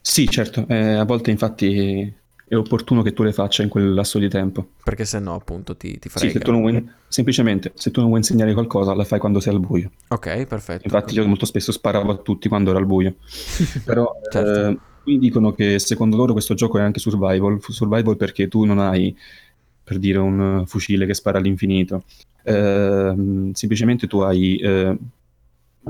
Sì, 0.02 0.28
certo. 0.28 0.66
Eh, 0.68 0.96
a 0.96 1.06
volte 1.06 1.32
infatti 1.32 2.14
è 2.54 2.56
opportuno 2.56 3.02
che 3.02 3.14
tu 3.14 3.24
le 3.24 3.34
faccia 3.34 3.64
in 3.64 3.70
quel 3.70 3.94
lasso 3.94 4.20
di 4.20 4.30
tempo. 4.30 4.68
Perché 4.84 5.06
se 5.06 5.20
no, 5.20 5.34
appunto, 5.34 5.76
ti, 5.76 5.98
ti 5.98 6.10
frega. 6.10 6.28
Sì, 6.28 6.38
se 6.38 6.44
tu 6.44 6.52
non 6.52 6.62
vuoi, 6.62 6.90
semplicemente, 7.08 7.72
se 7.76 7.90
tu 7.90 8.00
non 8.00 8.10
vuoi 8.10 8.22
insegnare 8.22 8.54
qualcosa, 8.54 8.94
la 8.94 9.06
fai 9.06 9.20
quando 9.20 9.40
sei 9.40 9.54
al 9.54 9.60
buio. 9.60 9.92
Ok, 10.10 10.46
perfetto. 10.46 10.82
Infatti 10.84 11.16
io 11.16 11.26
molto 11.26 11.46
spesso 11.46 11.72
sparavo 11.72 12.12
a 12.12 12.18
tutti 12.18 12.50
quando 12.50 12.70
ero 12.70 12.80
al 12.80 12.86
buio. 12.86 13.16
Però 13.84 14.20
certo. 14.30 14.70
eh, 14.70 14.78
qui 15.02 15.18
dicono 15.18 15.54
che 15.54 15.80
secondo 15.80 16.16
loro 16.16 16.34
questo 16.34 16.54
gioco 16.54 16.78
è 16.78 16.82
anche 16.82 17.00
survival. 17.00 17.60
Survival 17.62 18.18
perché 18.18 18.48
tu 18.48 18.66
non 18.66 18.78
hai, 18.80 19.16
per 19.84 20.00
dire, 20.00 20.18
un 20.18 20.64
fucile 20.66 21.06
che 21.06 21.14
spara 21.14 21.38
all'infinito. 21.38 22.04
Eh, 22.44 23.52
semplicemente 23.54 24.08
tu 24.08 24.20
hai... 24.20 24.58
Eh, 24.58 24.98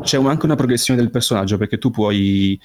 c'è 0.02 0.18
anche 0.18 0.46
una 0.46 0.56
progressione 0.56 1.00
del 1.00 1.12
personaggio 1.12 1.58
perché 1.58 1.78
tu 1.78 1.92
puoi 1.92 2.60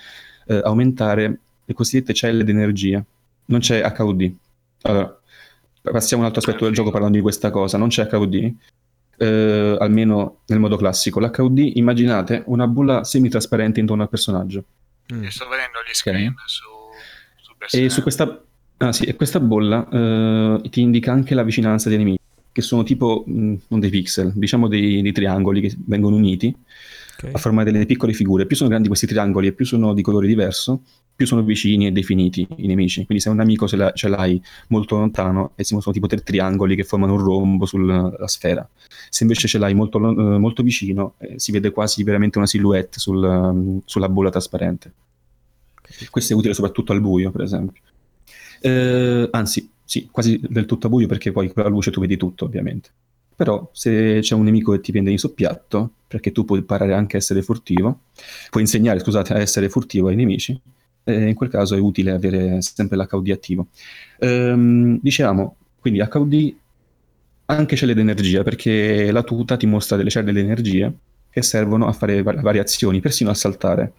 eh, 0.47 0.61
aumentare 0.65 1.39
le 1.65 1.75
cosiddette 1.75 2.15
celle 2.15 2.43
d'energia 2.43 3.05
non 3.49 3.61
c'è 3.61 3.83
HUD. 3.99 4.35
Allora, 4.83 5.21
passiamo 5.83 6.23
a 6.23 6.27
un 6.27 6.33
altro 6.33 6.41
aspetto 6.41 6.65
del 6.65 6.75
gioco 6.75 6.91
parlando 6.91 7.17
di 7.17 7.23
questa 7.23 7.51
cosa. 7.51 7.79
Non 7.79 7.89
c'è 7.89 8.09
HUD, 8.11 8.55
eh, 9.19 9.77
almeno 9.79 10.41
nel 10.47 10.59
modo 10.59 10.77
classico. 10.77 11.21
L'HUD, 11.21 11.59
immaginate 11.75 12.43
una 12.47 12.67
bolla 12.67 13.05
semitrasparente 13.05 13.81
intorno 13.81 14.03
al 14.03 14.09
personaggio. 14.09 14.65
Mm. 15.13 15.27
Sto 15.27 15.49
vedendo 15.49 15.79
gli 15.87 15.95
screen 15.95 16.33
okay. 16.33 16.45
su, 16.47 17.67
su 17.69 17.77
E 17.77 17.89
su 17.89 18.03
questa, 18.03 18.43
ah, 18.79 18.93
sì, 18.93 19.05
e 19.05 19.15
questa 19.15 19.41
bolla 19.41 19.89
eh, 19.89 20.69
ti 20.71 20.81
indica 20.81 21.13
anche 21.13 21.35
la 21.35 21.43
vicinanza 21.43 21.89
dei 21.89 21.99
nemici, 21.99 22.19
che 22.53 22.63
sono 22.63 22.83
tipo, 22.83 23.25
mh, 23.27 23.41
mm, 23.41 23.55
non 23.69 23.81
dei 23.81 23.91
pixel, 23.91 24.33
diciamo 24.35 24.69
dei, 24.69 25.03
dei 25.03 25.13
triangoli 25.13 25.61
che 25.61 25.77
vengono 25.87 26.17
uniti 26.17 26.55
okay. 27.19 27.33
a 27.33 27.39
formare 27.39 27.73
delle 27.73 27.87
piccole 27.87 28.13
figure. 28.13 28.47
Più 28.47 28.57
sono 28.57 28.69
grandi 28.69 28.89
questi 28.89 29.07
triangoli 29.07 29.49
e 29.49 29.53
più 29.53 29.67
sono 29.67 29.93
di 29.95 30.03
colore 30.03 30.27
diverso, 30.27 30.83
più 31.15 31.27
sono 31.27 31.43
vicini 31.43 31.89
e 31.89 31.91
definiti 31.91 32.47
i 32.57 32.67
nemici. 32.69 33.05
Quindi 33.05 33.23
se 33.23 33.29
un 33.29 33.41
amico 33.41 33.67
ce, 33.67 33.77
l'ha, 33.77 33.93
ce 33.93 34.09
l'hai 34.09 34.41
molto 34.69 34.97
lontano, 34.97 35.53
e 35.57 35.65
sono 35.65 35.81
tipo 35.81 36.07
tre 36.07 36.21
triangoli 36.21 36.77
che 36.77 36.85
formano 36.85 37.15
un 37.15 37.19
rombo 37.19 37.67
sulla 37.67 38.13
sfera. 38.27 38.69
Se 39.11 39.25
invece 39.25 39.49
ce 39.49 39.59
l'hai 39.59 39.75
molto, 39.75 39.99
uh, 39.99 40.39
molto 40.39 40.63
vicino, 40.63 41.15
eh, 41.19 41.35
si 41.39 41.51
vede 41.51 41.71
quasi 41.73 42.05
veramente 42.05 42.39
una 42.39 42.47
silhouette 42.47 43.01
sul, 43.01 43.23
um, 43.23 43.81
sulla 43.85 44.09
bolla 44.09 44.31
trasparente. 44.31 44.93
Questo 46.11 46.35
è 46.35 46.37
utile 46.37 46.55
soprattutto 46.55 46.93
al 46.93 47.01
buio, 47.01 47.33
per 47.33 47.41
esempio. 47.41 47.83
Eh, 48.61 49.29
anzi, 49.31 49.71
sì, 49.85 50.09
quasi 50.11 50.41
del 50.49 50.67
tutto 50.67 50.87
a 50.87 50.91
buio 50.91 51.07
perché 51.07 51.33
poi 51.33 51.53
con 51.53 51.63
la 51.63 51.69
luce 51.69 51.91
tu 51.91 52.01
vedi 52.01 52.17
tutto, 52.17 52.45
ovviamente. 52.45 52.91
Però 53.35 53.71
se 53.73 54.19
c'è 54.21 54.35
un 54.35 54.45
nemico 54.45 54.73
che 54.73 54.81
ti 54.81 54.91
prende 54.93 55.11
in 55.11 55.19
soppiatto, 55.19 55.91
perché 56.09 56.33
tu 56.33 56.45
puoi 56.45 56.59
imparare 56.61 56.95
anche 56.95 57.17
a 57.17 57.19
essere 57.21 57.43
furtivo, 57.43 58.01
puoi 58.51 58.65
insegnare, 58.65 58.99
scusate, 58.99 59.35
a 59.35 59.39
essere 59.39 59.69
furtivo 59.69 60.09
ai 60.09 60.17
nemici, 60.17 60.59
eh, 61.05 61.29
in 61.29 61.35
quel 61.35 61.49
caso 61.49 61.75
è 61.75 61.79
utile 61.79 62.11
avere 62.11 62.61
sempre 62.63 62.97
l'HUD 62.97 63.31
attivo. 63.31 63.69
Ehm, 64.19 64.99
diciamo, 65.01 65.57
quindi 65.81 66.01
HUD 66.01 66.55
anche 67.47 67.77
celle 67.77 67.95
d'energia, 67.95 68.43
perché 68.43 69.11
la 69.11 69.23
tuta 69.23 69.57
ti 69.57 69.67
mostra 69.67 69.97
delle 69.97 70.11
celle 70.11 70.33
d'energia 70.33 70.93
che 71.31 71.43
servono 71.43 71.87
a 71.87 71.93
fare 71.93 72.23
variazioni, 72.23 73.01
persino 73.01 73.31
a 73.31 73.35
saltare. 73.35 73.93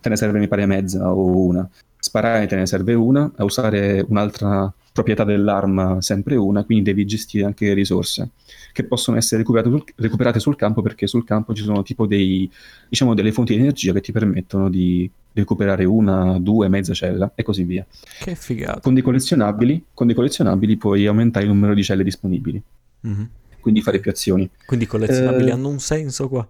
Te 0.00 0.08
ne 0.08 0.16
serve 0.16 0.38
mi 0.38 0.48
pare 0.48 0.66
mezza 0.66 1.12
o 1.12 1.46
una. 1.46 1.68
Sparare 2.04 2.48
te 2.48 2.56
ne 2.56 2.66
serve 2.66 2.94
una, 2.94 3.30
a 3.36 3.44
usare 3.44 4.04
un'altra 4.08 4.72
proprietà 4.92 5.22
dell'arma 5.22 6.00
sempre 6.00 6.34
una, 6.34 6.64
quindi 6.64 6.82
devi 6.82 7.06
gestire 7.06 7.44
anche 7.44 7.66
le 7.66 7.74
risorse 7.74 8.30
che 8.72 8.82
possono 8.82 9.16
essere 9.16 9.42
recuperate 9.42 9.70
sul, 9.70 9.84
recuperate 9.94 10.40
sul 10.40 10.56
campo 10.56 10.82
perché 10.82 11.06
sul 11.06 11.24
campo 11.24 11.54
ci 11.54 11.62
sono 11.62 11.84
tipo 11.84 12.06
dei, 12.06 12.50
diciamo, 12.88 13.14
delle 13.14 13.30
fonti 13.30 13.54
di 13.54 13.60
energia 13.60 13.92
che 13.92 14.00
ti 14.00 14.10
permettono 14.10 14.68
di 14.68 15.08
recuperare 15.32 15.84
una, 15.84 16.40
due, 16.40 16.66
mezza 16.66 16.92
cella 16.92 17.30
e 17.36 17.44
così 17.44 17.62
via. 17.62 17.86
Che 18.18 18.34
figata. 18.34 18.80
Con 18.80 18.94
dei 18.94 19.02
collezionabili, 19.04 19.84
con 19.94 20.06
dei 20.06 20.16
collezionabili 20.16 20.76
puoi 20.76 21.06
aumentare 21.06 21.44
il 21.44 21.52
numero 21.52 21.72
di 21.72 21.84
celle 21.84 22.02
disponibili. 22.02 22.60
Mm-hmm. 23.06 23.24
Quindi 23.60 23.80
fare 23.80 24.00
più 24.00 24.10
azioni. 24.10 24.50
Quindi 24.66 24.86
i 24.86 24.88
collezionabili 24.88 25.50
eh, 25.50 25.52
hanno 25.52 25.68
un 25.68 25.78
senso 25.78 26.28
qua? 26.28 26.44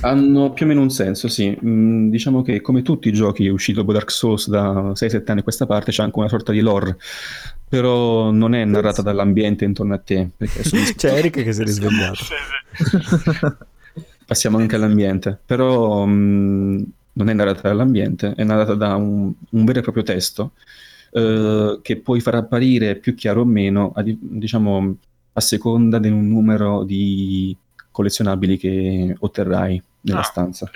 Hanno 0.00 0.52
più 0.52 0.64
o 0.64 0.68
meno 0.68 0.80
un 0.80 0.90
senso, 0.90 1.28
sì. 1.28 1.56
Mm, 1.64 2.10
diciamo 2.10 2.42
che 2.42 2.60
come 2.60 2.82
tutti 2.82 3.08
i 3.08 3.12
giochi 3.12 3.46
è 3.46 3.50
uscito 3.50 3.80
dopo 3.80 3.92
Dark 3.92 4.10
Souls 4.10 4.48
da 4.48 4.92
6-7 4.92 5.22
anni 5.26 5.40
a 5.40 5.42
questa 5.42 5.66
parte, 5.66 5.92
c'è 5.92 6.02
anche 6.02 6.18
una 6.18 6.28
sorta 6.28 6.50
di 6.50 6.60
lore, 6.60 6.96
però 7.68 8.30
non 8.30 8.54
è 8.54 8.64
narrata 8.64 9.02
dall'ambiente 9.02 9.64
intorno 9.64 9.94
a 9.94 9.98
te. 9.98 10.30
c'è 10.96 11.12
Eric 11.16 11.42
che 11.44 11.52
si 11.52 11.62
è 11.62 11.64
risvegliato. 11.64 12.24
Passiamo 14.26 14.58
anche 14.58 14.74
all'ambiente, 14.74 15.38
però 15.44 16.04
mm, 16.04 16.82
non 17.12 17.28
è 17.28 17.32
narrata 17.32 17.68
dall'ambiente, 17.68 18.34
è 18.34 18.44
narrata 18.44 18.74
da 18.74 18.96
un, 18.96 19.32
un 19.50 19.64
vero 19.64 19.78
e 19.78 19.82
proprio 19.82 20.02
testo 20.02 20.52
eh, 21.12 21.78
che 21.82 21.96
puoi 21.98 22.20
far 22.20 22.34
apparire 22.34 22.96
più 22.96 23.14
chiaro 23.14 23.42
o 23.42 23.44
meno, 23.44 23.92
a, 23.94 24.02
diciamo, 24.04 24.96
a 25.32 25.40
seconda 25.40 25.98
di 25.98 26.08
un 26.08 26.28
numero 26.28 26.84
di 26.84 27.56
collezionabili 27.98 28.56
che 28.56 29.16
otterrai 29.18 29.82
nella 30.02 30.20
ah, 30.20 30.22
stanza. 30.22 30.70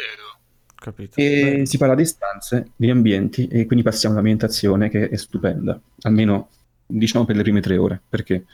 E 1.15 1.63
si 1.65 1.79
parla 1.79 1.95
di 1.95 2.05
stanze, 2.05 2.73
di 2.75 2.91
ambienti, 2.91 3.47
e 3.47 3.67
quindi 3.67 3.85
passiamo 3.85 4.15
all'ambientazione 4.15 4.91
che 4.91 5.09
è 5.09 5.17
stupenda, 5.17 5.81
almeno 6.01 6.49
diciamo 6.85 7.25
per 7.25 7.37
le 7.37 7.43
prime 7.43 7.61
tre 7.61 7.77
ore, 7.77 8.01
perché 8.09 8.47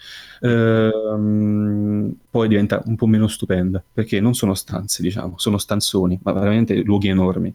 ehm, 0.43 2.15
poi 2.31 2.49
diventa 2.49 2.83
un 2.85 2.97
po' 2.97 3.07
meno 3.07 3.27
stupenda, 3.29 3.83
perché 3.91 4.21
non 4.21 4.35
sono 4.35 4.53
stanze, 4.53 5.01
diciamo, 5.01 5.39
sono 5.39 5.57
stanzoni, 5.57 6.21
ma 6.23 6.33
veramente 6.33 6.75
luoghi 6.83 7.09
enormi. 7.09 7.55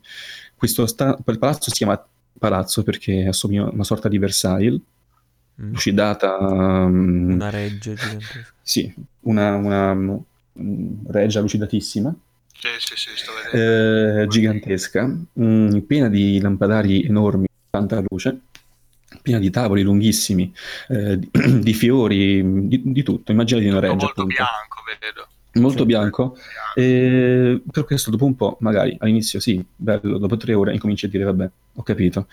Questo 0.55 0.87
sta- 0.87 1.15
quel 1.23 1.37
palazzo 1.37 1.69
si 1.69 1.77
chiama 1.77 2.03
palazzo 2.39 2.81
perché 2.81 3.27
assomiglia 3.27 3.65
a 3.65 3.69
una 3.71 3.83
sorta 3.83 4.09
di 4.09 4.17
Versailles, 4.17 4.81
mm. 5.61 5.71
lucidata... 5.71 6.35
Um, 6.39 7.33
una 7.33 7.51
reggia 7.51 7.93
gigantesca. 7.93 8.53
Sì, 8.63 8.91
una, 9.21 9.55
una, 9.55 9.93
Mm, 9.93 10.23
reggia 11.07 11.39
lucidatissima. 11.39 12.13
Sì, 12.53 12.69
sì, 12.77 12.93
sì, 12.95 13.09
sto 13.15 13.31
vedendo. 13.33 14.21
Eh, 14.21 14.27
gigantesca, 14.27 15.05
mh, 15.05 15.43
mm, 15.43 15.77
piena 15.79 16.09
di 16.09 16.39
lampadari 16.39 17.03
enormi, 17.03 17.45
tanta 17.69 18.01
luce, 18.07 18.39
piena 19.21 19.39
di 19.39 19.49
tavoli 19.49 19.81
lunghissimi, 19.81 20.53
eh, 20.89 21.19
di, 21.19 21.29
di, 21.59 21.73
fiori, 21.73 22.67
di, 22.67 22.81
di, 22.85 23.03
tutto. 23.03 23.31
Immaginate 23.31 23.69
una 23.69 23.79
reggia. 23.79 23.95
Molto 23.95 24.21
appunto. 24.21 24.35
bianco, 24.35 24.83
vedo. 24.99 25.27
Molto 25.55 25.85
bianco, 25.85 26.35
eh, 26.73 27.61
per 27.71 27.85
questo 27.85 28.09
dopo 28.09 28.25
un 28.25 28.35
po', 28.35 28.57
magari 28.61 28.95
all'inizio 28.99 29.39
sì, 29.39 29.63
bello, 29.75 30.17
dopo 30.17 30.35
tre 30.35 30.55
ore 30.55 30.73
incominci 30.73 31.05
a 31.05 31.09
dire 31.09 31.25
vabbè, 31.25 31.49
ho 31.75 31.83
capito, 31.83 32.27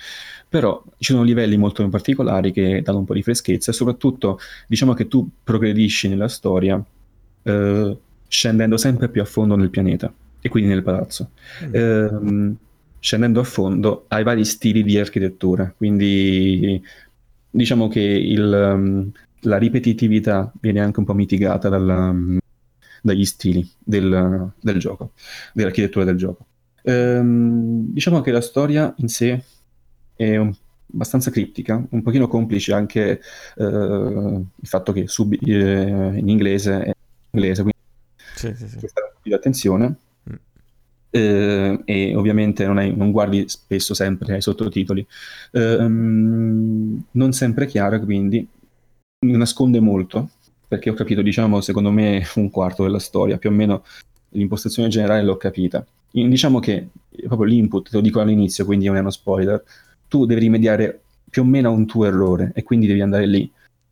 però 0.49 0.83
ci 0.97 1.12
sono 1.12 1.23
livelli 1.23 1.59
molto 1.59 1.87
particolari 1.91 2.51
che 2.51 2.81
danno 2.81 3.01
un 3.01 3.05
po' 3.05 3.12
di 3.12 3.23
freschezza 3.23 3.73
e 3.73 3.75
soprattutto 3.75 4.39
diciamo 4.66 4.95
che 4.95 5.07
tu 5.07 5.29
progredisci 5.45 6.09
nella 6.09 6.29
storia 6.29 6.83
eh, 7.43 7.99
scendendo 8.31 8.76
sempre 8.76 9.09
più 9.09 9.20
a 9.20 9.24
fondo 9.24 9.57
nel 9.57 9.70
pianeta 9.70 10.12
e 10.41 10.49
quindi 10.49 10.70
nel 10.70 10.85
palazzo. 10.85 11.31
Mm. 11.64 11.74
Eh, 11.74 12.55
scendendo 13.01 13.41
a 13.41 13.45
fondo 13.45 14.05
hai 14.09 14.22
vari 14.22 14.45
stili 14.45 14.85
di 14.85 14.99
architettura, 14.99 15.72
quindi 15.76 16.81
diciamo 17.51 17.89
che 17.89 18.01
il, 18.01 18.72
um, 18.74 19.11
la 19.41 19.59
ripetitività 19.59 20.53
viene 20.61 20.81
anche 20.81 21.01
un 21.01 21.07
po' 21.07 21.14
mitigata 21.14 21.68
dalla, 21.68 22.11
um, 22.11 22.39
dagli 23.03 23.24
stili 23.24 23.68
del, 23.78 24.53
del, 24.61 24.78
gioco, 24.78 25.12
dell'architettura 25.53 26.05
del 26.05 26.16
gioco. 26.16 26.47
Ehm, 26.83 27.93
diciamo 27.93 28.20
che 28.20 28.31
la 28.31 28.41
storia 28.41 28.95
in 28.99 29.09
sé 29.09 29.43
è 30.14 30.37
un, 30.37 30.55
abbastanza 30.93 31.33
criptica, 31.33 31.85
un 31.91 32.03
pochino 32.03 32.28
complice 32.28 32.72
anche 32.74 33.20
eh, 33.57 33.64
il 33.64 34.68
fatto 34.68 34.93
che 34.93 35.09
sub, 35.09 35.33
eh, 35.33 36.12
in 36.16 36.28
inglese 36.28 36.83
è 36.83 36.93
inglese, 37.33 37.62
quindi 37.62 37.70
sì, 38.49 38.68
sì, 38.68 38.68
sì. 38.68 38.86
po' 38.86 39.18
di 39.22 39.32
attenzione. 39.32 39.97
Mm. 40.30 40.34
Eh, 41.11 41.80
e 41.84 42.14
ovviamente 42.14 42.66
non, 42.66 42.78
hai, 42.78 42.95
non, 42.95 43.11
guardi 43.11 43.49
spesso 43.49 43.95
sempre 43.95 44.34
ai 44.34 44.43
sottotitoli. 44.43 45.07
Eh, 45.53 45.78
non 45.78 47.32
sempre 47.32 47.66
chiaro, 47.66 48.01
quindi 48.01 48.47
nasconde 49.20 49.80
molto, 49.80 50.30
perché 50.66 50.91
ho 50.91 50.95
capito, 50.95 51.22
diciamo, 51.22 51.61
secondo 51.61 51.91
me 51.91 52.24
un 52.36 52.51
quarto 52.51 52.82
della 52.84 52.99
storia, 52.99 53.38
più 53.38 53.51
o 53.51 53.53
meno 53.53 53.84
l'impostazione 54.30 54.88
generale 54.88 55.22
l'ho 55.22 55.36
capita. 55.36 55.84
Diciamo 56.11 56.59
che 56.59 56.88
proprio 57.26 57.49
l'input, 57.49 57.91
te 57.91 57.97
lo 57.97 58.03
dico 58.03 58.20
all'inizio, 58.20 58.64
quindi 58.64 58.86
non 58.86 58.97
è 58.97 59.01
uno 59.01 59.11
spoiler, 59.11 59.62
tu 60.09 60.26
devi 60.26 60.41
rimediare 60.41 61.01
più 61.28 61.43
o 61.43 61.45
meno 61.45 61.68
a 61.68 61.72
un 61.72 61.86
tuo 61.86 62.05
errore 62.07 62.51
e 62.55 62.64
quindi 62.64 62.88
devi 62.88 63.01
andare 63.01 63.26
lì 63.26 63.49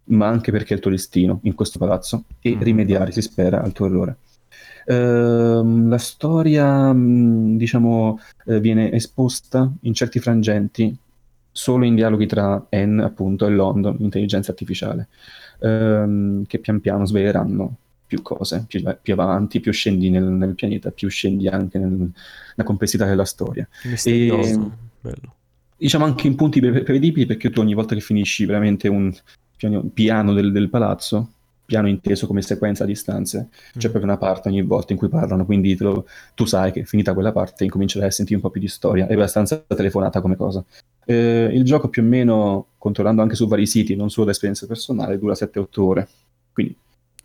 ma 0.09 0.27
anche 0.27 0.51
perché 0.53 0.73
è 0.73 0.77
il 0.77 0.83
tuo 0.83 0.91
destino 0.91 1.41
in 1.43 1.55
questo 1.55 1.79
palazzo 1.79 2.25
e 2.41 2.55
mm. 2.55 2.61
rimediare, 2.61 3.13
si 3.13 3.23
spera, 3.23 3.63
al 3.63 3.73
tuo 3.73 3.87
errore. 3.87 4.17
Uh, 4.89 5.87
la 5.87 5.99
storia, 5.99 6.91
mm, 6.95 7.59
diciamo, 7.59 8.19
uh, 8.47 8.59
viene 8.59 8.91
esposta 8.91 9.71
in 9.83 9.93
certi 9.93 10.19
frangenti 10.19 10.97
solo 11.53 11.85
in 11.85 11.95
dialoghi 11.95 12.27
tra 12.27 12.67
N, 12.71 13.01
appunto, 13.01 13.47
e 13.47 13.51
London, 13.51 13.97
l'intelligenza 13.99 14.51
artificiale, 14.51 15.09
uh, 15.59 16.43
che 16.47 16.59
pian 16.61 16.81
piano 16.81 17.05
sveleranno 17.05 17.77
più 18.07 18.23
cose, 18.23 18.65
più, 18.67 18.83
più 19.03 19.13
avanti, 19.13 19.61
più 19.61 19.73
scendi 19.73 20.09
nel, 20.09 20.25
nel, 20.25 20.55
pianeta, 20.55 20.91
più 20.91 21.11
scendi 21.11 21.47
anche 21.49 21.79
nel, 21.79 21.91
nella 21.91 22.65
complessità 22.65 23.05
della 23.05 23.27
storia. 23.27 23.69
Misterioso, 23.85 24.73
e, 25.03 25.15
diciamo 25.77 26.07
anche 26.07 26.27
in 26.27 26.35
punti 26.35 26.61
pre- 26.61 26.83
prevedibili 26.83 27.27
perché 27.27 27.51
tu 27.51 27.61
ogni 27.61 27.75
volta 27.75 27.95
che 27.95 28.01
finisci 28.01 28.47
veramente 28.47 28.89
un 28.89 29.15
piano 29.93 30.33
del, 30.33 30.51
del 30.51 30.71
palazzo, 30.71 31.33
piano 31.69 31.87
inteso 31.87 32.27
come 32.27 32.41
sequenza 32.41 32.87
di 32.87 32.95
stanze, 32.95 33.51
c'è 33.77 33.89
mm. 33.89 33.91
proprio 33.91 34.05
una 34.05 34.17
parte 34.17 34.49
ogni 34.49 34.63
volta 34.63 34.95
in 34.95 34.99
cui 34.99 35.11
parlano, 35.11 35.45
quindi 35.45 35.77
lo, 35.79 36.07
tu 36.35 36.47
sai 36.47 36.73
che 36.73 36.87
finita 36.87 37.13
quella 37.13 37.31
parte 37.31 37.65
incomincerai 37.65 38.09
a 38.09 38.11
sentire 38.11 38.37
un 38.37 38.41
po' 38.41 38.49
più 38.49 38.59
di 38.59 38.69
storia, 38.69 39.07
è 39.07 39.13
abbastanza 39.13 39.63
telefonata 39.67 40.23
come 40.23 40.35
cosa. 40.35 40.65
Eh, 41.05 41.51
il 41.53 41.65
gioco 41.65 41.89
più 41.89 42.03
o 42.03 42.07
meno, 42.07 42.69
controllando 42.79 43.21
anche 43.21 43.35
su 43.35 43.47
vari 43.47 43.67
siti, 43.67 43.95
non 43.97 44.09
solo 44.09 44.25
da 44.25 44.33
esperienza 44.33 44.67
personale, 44.67 45.19
dura 45.19 45.35
7-8 45.35 45.67
ore, 45.83 46.09
quindi 46.55 46.75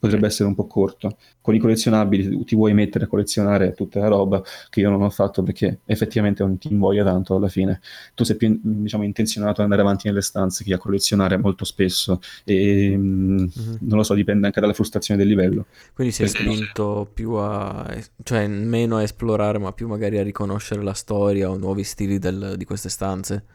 potrebbe 0.04 0.28
essere 0.28 0.50
un 0.50 0.56
po' 0.56 0.68
corto. 0.68 1.16
Con 1.40 1.56
i 1.56 1.60
collezionabili 1.60 2.44
ti 2.44 2.56
vuoi 2.56 2.74
mettere 2.74 3.06
a 3.06 3.08
collezionare 3.08 3.74
tutta 3.74 4.02
la 4.02 4.08
roba 4.08 4.44
che 4.70 4.82
io 4.82 4.90
non 4.90 5.02
ho 5.02 5.10
fatto 5.10 5.44
perché 5.44 5.80
effettivamente 5.86 6.44
non 6.44 6.58
ti 6.58 6.68
invoglia 6.70 7.06
tanto 7.06 7.38
alla 7.38 7.48
fine. 7.48 7.80
Tu 8.14 8.26
sei 8.26 8.36
più 8.36 8.60
diciamo, 8.62 9.06
intenzionato 9.06 9.60
ad 9.60 9.60
andare 9.60 9.82
avanti 9.82 10.10
nelle 10.10 10.22
stanze 10.22 10.66
che 10.66 10.74
a 10.74 10.78
collezionare 10.78 11.38
molto 11.38 11.64
spesso 11.64 12.20
e 12.44 12.98
mm-hmm. 12.98 13.48
non 13.80 13.98
lo 13.98 14.04
so, 14.04 14.14
dipende 14.14 14.48
anche 14.48 14.60
dalla 14.60 14.74
frustrazione 14.74 15.18
del 15.18 15.30
livello. 15.30 15.68
Quindi 15.94 16.14
sei 16.14 16.30
perché... 16.30 16.52
spinto 16.52 17.10
più 17.14 17.32
a, 17.36 17.90
cioè 18.24 18.46
meno 18.48 18.98
a 18.98 19.04
esplorare 19.04 19.58
ma 19.58 19.72
più 19.72 19.88
magari 19.88 20.18
a 20.18 20.24
riconoscere 20.24 20.84
la 20.84 20.94
storia 20.94 21.50
o 21.50 21.56
nuovi 21.56 21.86
stili 21.86 22.20
del, 22.20 22.56
di 22.58 22.66
queste 22.66 22.90
stanze? 22.90 23.46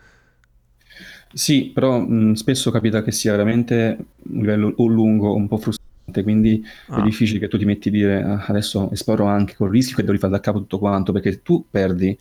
Sì, 1.32 1.72
però 1.74 1.98
mh, 1.98 2.32
spesso 2.32 2.70
capita 2.70 3.02
che 3.02 3.12
sia 3.12 3.32
veramente 3.32 3.98
un 4.30 4.40
livello 4.40 4.72
o 4.74 4.86
lungo 4.86 5.28
o 5.28 5.34
un 5.34 5.46
po' 5.46 5.58
frustrante 5.58 5.77
quindi 6.12 6.64
ah. 6.88 7.00
è 7.00 7.02
difficile 7.02 7.38
che 7.38 7.48
tu 7.48 7.58
ti 7.58 7.64
metti 7.64 7.88
a 7.88 7.92
dire 7.92 8.22
ah, 8.22 8.44
adesso 8.46 8.90
esploro 8.90 9.26
anche 9.26 9.54
col 9.54 9.70
rischio 9.70 9.96
che 9.96 10.02
devo 10.02 10.14
rifare 10.14 10.32
da 10.32 10.40
capo 10.40 10.58
tutto 10.58 10.78
quanto, 10.78 11.12
perché 11.12 11.42
tu 11.42 11.64
perdi, 11.70 12.16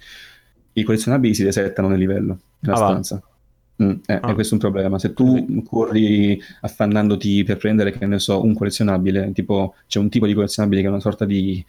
i 0.73 0.83
collezionabili 0.83 1.33
si 1.33 1.43
resettano 1.43 1.87
nel 1.87 1.99
livello, 1.99 2.39
nella 2.59 2.75
ah, 2.75 2.89
stanza. 2.89 3.21
Mm, 3.81 3.91
eh, 4.07 4.19
ah. 4.21 4.29
E 4.29 4.33
questo 4.33 4.55
è 4.55 4.57
un 4.57 4.71
problema. 4.71 4.99
Se 4.99 5.13
tu 5.13 5.63
corri 5.63 6.41
affannandoti 6.61 7.43
per 7.43 7.57
prendere, 7.57 7.91
che 7.91 8.05
ne 8.05 8.19
so, 8.19 8.43
un 8.43 8.53
collezionabile, 8.53 9.31
tipo 9.33 9.75
c'è 9.87 9.99
un 9.99 10.09
tipo 10.09 10.25
di 10.25 10.33
collezionabile 10.33 10.81
che 10.81 10.87
è 10.87 10.89
una 10.89 10.99
sorta 10.99 11.25
di 11.25 11.63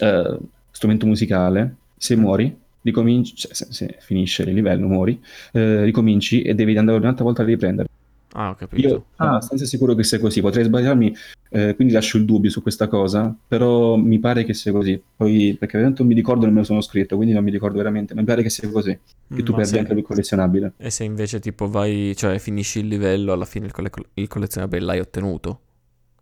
uh, 0.00 0.38
strumento 0.70 1.06
musicale, 1.06 1.76
se 1.96 2.16
mm. 2.16 2.20
muori, 2.20 2.58
ricominci, 2.82 3.34
cioè, 3.34 3.54
se, 3.54 3.66
se, 3.70 3.96
finisce 4.00 4.42
il 4.42 4.54
livello, 4.54 4.86
muori, 4.86 5.18
uh, 5.52 5.82
ricominci 5.82 6.42
e 6.42 6.54
devi 6.54 6.76
andare 6.76 6.98
un'altra 6.98 7.24
volta 7.24 7.42
a 7.42 7.46
riprendere. 7.46 7.88
Ah, 8.36 8.50
ho 8.50 8.54
capito. 8.54 8.80
Io 8.80 9.04
sono 9.16 9.30
abbastanza 9.30 9.64
sicuro 9.64 9.94
che 9.94 10.02
sia 10.02 10.18
così, 10.18 10.40
potrei 10.40 10.64
sbagliarmi, 10.64 11.16
eh, 11.50 11.74
quindi 11.76 11.94
lascio 11.94 12.16
il 12.16 12.24
dubbio 12.24 12.50
su 12.50 12.62
questa 12.62 12.88
cosa, 12.88 13.34
però 13.46 13.94
mi 13.94 14.18
pare 14.18 14.42
che 14.42 14.54
sia 14.54 14.72
così. 14.72 15.00
Poi, 15.16 15.56
perché 15.56 15.76
veramente 15.76 16.02
non 16.02 16.10
mi 16.10 16.16
ricordo 16.16 16.44
nemmeno 16.44 16.64
sono 16.64 16.80
scritto, 16.80 17.14
quindi 17.14 17.32
non 17.32 17.44
mi 17.44 17.52
ricordo 17.52 17.76
veramente, 17.76 18.12
ma 18.12 18.20
mi 18.20 18.26
pare 18.26 18.42
che 18.42 18.50
sia 18.50 18.68
così, 18.68 18.98
che 19.32 19.42
tu 19.44 19.52
Ma 19.52 19.58
perdi 19.58 19.72
se... 19.72 19.78
anche 19.78 19.92
il 19.92 20.02
collezionabile. 20.02 20.72
E 20.78 20.90
se 20.90 21.04
invece 21.04 21.38
tipo 21.38 21.68
vai, 21.68 22.12
cioè 22.16 22.38
finisci 22.38 22.80
il 22.80 22.88
livello, 22.88 23.32
alla 23.32 23.44
fine 23.44 23.66
il, 23.66 23.72
coll- 23.72 23.90
il 24.14 24.26
collezionabile 24.26 24.84
l'hai 24.84 24.98
ottenuto? 24.98 25.60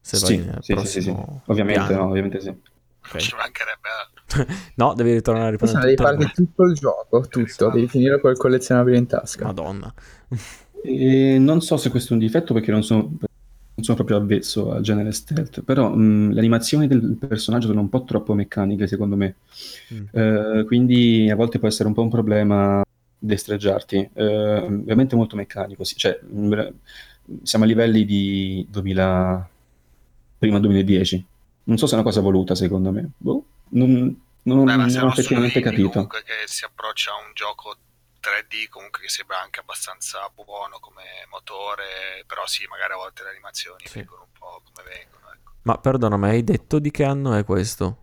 Se 0.03 0.19
vai 0.19 0.59
sì, 0.61 0.75
sì, 0.75 0.87
sì, 0.87 1.01
sì, 1.03 1.17
Ovviamente 1.47 1.95
no, 1.95 2.09
ovviamente 2.09 2.41
sì. 2.41 2.55
Okay. 3.05 3.21
Ci 3.21 3.35
mancherebbe 3.35 3.89
no, 4.77 4.95
devi 4.95 5.13
ritornare 5.13 5.49
a 5.49 5.51
riprendere. 5.51 5.85
Devi 5.85 5.97
fare 5.97 6.31
tutto 6.33 6.63
il 6.65 6.75
gioco, 6.75 7.21
tutto, 7.29 7.71
devi 7.71 7.89
finire 7.89 8.21
col 8.21 8.37
collezionabile 8.37 8.97
in 8.99 9.07
tasca. 9.07 9.45
Madonna. 9.45 9.93
E 10.83 11.39
non 11.39 11.61
so 11.61 11.77
se 11.77 11.91
questo 11.91 12.11
è 12.11 12.13
un 12.15 12.19
difetto 12.19 12.53
perché 12.53 12.71
non 12.73 12.83
sono, 12.83 13.01
non 13.01 13.85
sono 13.85 13.97
proprio 13.97 14.17
avvezzo 14.17 14.73
al 14.73 14.83
genere 14.83 15.13
stealth, 15.13 15.63
però 15.63 15.91
mh, 15.91 16.33
le 16.33 16.39
animazioni 16.39 16.87
del 16.87 17.17
personaggio 17.19 17.69
sono 17.69 17.81
un 17.81 17.89
po' 17.89 18.05
troppo 18.05 18.35
meccaniche 18.35 18.87
secondo 18.87 19.17
me, 19.17 19.37
mm. 19.95 20.05
eh, 20.11 20.65
quindi 20.67 21.31
a 21.31 21.37
volte 21.37 21.59
può 21.59 21.69
essere 21.69 21.89
un 21.89 21.95
po' 21.95 22.03
un 22.03 22.11
problema 22.11 22.83
destreggiarti, 23.19 24.11
eh, 24.13 24.67
veramente 24.69 25.15
molto 25.15 25.37
meccanico, 25.37 25.85
sì. 25.85 25.97
cioè, 25.97 26.19
mh, 26.21 26.73
siamo 27.43 27.65
a 27.65 27.69
livelli 27.69 28.05
di 28.05 28.67
2000, 28.69 29.49
prima 30.39 30.59
2010, 30.59 31.27
non 31.65 31.79
so 31.79 31.87
se 31.87 31.93
è 31.93 31.95
una 31.95 32.05
cosa 32.05 32.21
voluta 32.21 32.57
secondo 32.57 32.91
me, 32.91 33.11
boh, 33.17 33.45
non, 33.71 34.17
non, 34.43 34.65
Beh, 34.65 34.77
non 34.77 35.05
ho 35.05 35.09
effettivamente 35.09 35.61
capito. 35.61 35.91
Comunque 35.91 36.23
che 36.25 36.47
si 36.47 36.65
approccia 36.65 37.13
a 37.13 37.27
un 37.27 37.33
gioco 37.35 37.77
3D 38.23 38.69
comunque 38.69 39.03
che 39.03 39.09
sembra 39.09 39.41
anche 39.41 39.59
abbastanza 39.61 40.31
buono 40.33 40.79
come 40.79 41.03
motore, 41.29 42.23
però 42.27 42.47
sì, 42.47 42.65
magari 42.67 42.93
a 42.93 42.97
volte 42.97 43.25
le 43.25 43.31
animazioni 43.31 43.83
sì. 43.85 43.99
vengono 43.99 44.23
un 44.23 44.39
po' 44.39 44.63
come 44.63 44.89
vengono. 44.89 45.33
Ecco. 45.33 45.55
Ma 45.63 45.77
perdona, 45.79 46.17
ma 46.17 46.29
hai 46.29 46.45
detto 46.45 46.79
di 46.79 46.93
che 46.93 47.03
anno 47.03 47.35
è 47.35 47.45
questo? 47.45 47.97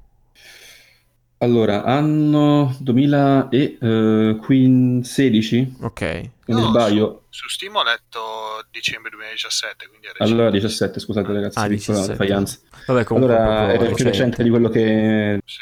Allora, 1.41 1.85
anno 1.85 2.75
2016? 2.79 5.77
Ok. 5.79 6.29
Non 6.47 6.63
no, 6.63 6.67
sbaglio. 6.67 7.23
Su, 7.29 7.43
su, 7.43 7.49
Steam 7.55 7.77
ho 7.77 7.83
letto 7.83 8.65
dicembre 8.71 9.09
2017, 9.11 9.87
quindi 9.87 10.07
è 10.07 10.09
recente. 10.09 10.33
Allora 10.33 10.51
17, 10.51 10.99
scusate 10.99 11.31
ragazzi, 11.31 11.59
ah, 11.59 11.67
piccola 11.67 12.15
faglianza. 12.15 12.59
Vabbè, 12.87 13.05
comunque 13.05 13.37
allora, 13.37 13.71
era 13.71 13.85
più 13.93 14.03
recente 14.03 14.43
di 14.43 14.49
quello 14.49 14.67
che... 14.67 15.39
Sì. 15.45 15.61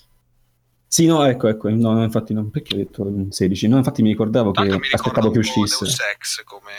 Sì, 0.90 1.04
no, 1.04 1.22
ecco, 1.24 1.48
ecco, 1.48 1.68
no, 1.68 2.02
infatti 2.02 2.32
non, 2.32 2.50
perché 2.50 2.74
ho 2.74 2.78
detto 2.78 3.26
16? 3.28 3.68
No, 3.68 3.76
infatti 3.76 4.00
mi 4.00 4.08
ricordavo 4.08 4.52
che 4.52 4.64
mi 4.64 4.80
aspettavo 4.90 5.30
che 5.30 5.38
uscisse. 5.38 5.84
Sex 5.84 6.42
come 6.44 6.72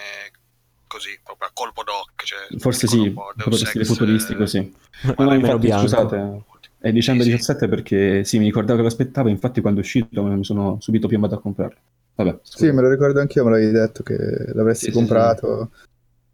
così, 0.87 1.19
proprio 1.23 1.47
a 1.47 1.51
colpo 1.53 1.83
d'occhio. 1.83 2.25
Cioè, 2.25 2.59
Forse 2.59 2.87
sì, 2.87 3.11
proprio 3.11 3.55
stile 3.55 3.85
futuristico, 3.85 4.47
sì. 4.47 4.73
No, 5.03 5.25
no, 5.25 5.33
infatti, 5.35 5.71
scusate, 5.71 6.41
è 6.79 6.91
dicembre 6.91 7.23
sì, 7.23 7.29
17 7.29 7.67
perché 7.67 8.23
sì, 8.23 8.39
mi 8.39 8.45
ricordavo 8.45 8.77
che 8.77 8.81
lo 8.81 8.87
aspettavo, 8.87 9.29
infatti 9.29 9.61
quando 9.61 9.79
è 9.79 9.83
uscito 9.83 10.23
mi 10.23 10.43
sono 10.43 10.77
subito 10.79 11.07
piombato 11.07 11.35
a 11.35 11.39
comprarlo. 11.39 11.77
Vabbè, 12.15 12.39
sì, 12.41 12.71
me 12.71 12.81
lo 12.81 12.89
ricordo 12.89 13.19
anch'io, 13.19 13.43
me 13.45 13.51
l'avevi 13.51 13.71
detto 13.71 14.01
che 14.01 14.17
l'avresti 14.53 14.85
sì, 14.85 14.91
comprato. 14.91 15.69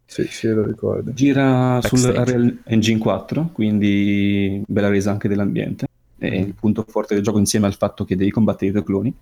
Sì, 0.06 0.22
sì, 0.22 0.32
sì, 0.32 0.48
lo 0.48 0.64
ricordo. 0.64 1.12
Gira 1.12 1.78
Backstage. 1.78 1.96
sul 2.02 2.16
Unreal 2.16 2.58
Engine 2.64 2.98
4, 2.98 3.50
quindi 3.52 4.62
bella 4.66 4.88
resa 4.88 5.10
anche 5.10 5.28
dell'ambiente 5.28 5.86
è 6.18 6.26
il 6.26 6.54
punto 6.54 6.84
forte 6.88 7.14
del 7.14 7.22
gioco 7.22 7.38
insieme 7.38 7.66
al 7.66 7.74
fatto 7.74 8.04
che 8.04 8.16
devi 8.16 8.30
combattere 8.30 8.68
i 8.68 8.72
tuoi 8.72 8.84
cloni. 8.84 9.14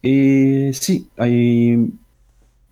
E 0.00 0.70
sì, 0.72 1.08
hai 1.16 1.98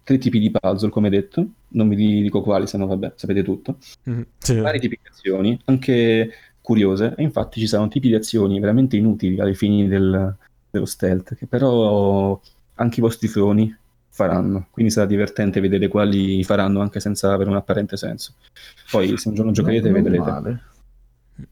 tre 0.03 0.19
tipi 0.19 0.39
di 0.39 0.51
puzzle, 0.51 0.91
come 0.91 1.11
detto, 1.11 1.47
non 1.69 1.89
vi 1.89 2.23
dico 2.23 2.41
quali, 2.41 2.67
se 2.67 2.79
no 2.79 2.87
vabbè, 2.87 3.13
sapete 3.17 3.43
tutto. 3.43 3.77
Mm, 4.09 4.23
sì. 4.39 4.57
Varie 4.57 4.81
tipi 4.81 4.99
di 5.03 5.09
azioni, 5.11 5.61
anche 5.67 6.31
curiose, 6.61 7.15
e 7.17 7.23
infatti 7.23 7.61
ci 7.61 7.67
saranno 7.67 7.89
tipi 7.89 8.09
di 8.09 8.15
azioni 8.15 8.59
veramente 8.61 8.97
inutili 8.97 9.41
ai 9.41 9.55
fini 9.55 9.87
del, 9.87 10.35
dello 10.71 10.87
stealth, 10.87 11.35
che 11.35 11.47
però 11.47 12.41
anche 12.75 13.01
i 13.01 13.03
vostri 13.03 13.29
cloni 13.29 13.75
faranno, 14.09 14.67
quindi 14.71 14.91
sarà 14.91 15.07
divertente 15.07 15.61
vedere 15.61 15.89
quali 15.89 16.43
faranno 16.43 16.81
anche 16.81 17.01
senza 17.01 17.33
avere 17.33 17.51
un 17.51 17.57
apparente 17.57 17.97
senso. 17.97 18.35
Poi 18.91 19.17
se 19.17 19.29
un 19.29 19.35
giorno 19.35 19.53
giocherete 19.53 19.89
no, 19.89 19.95
vedrete. 19.95 20.31
Male. 20.31 20.63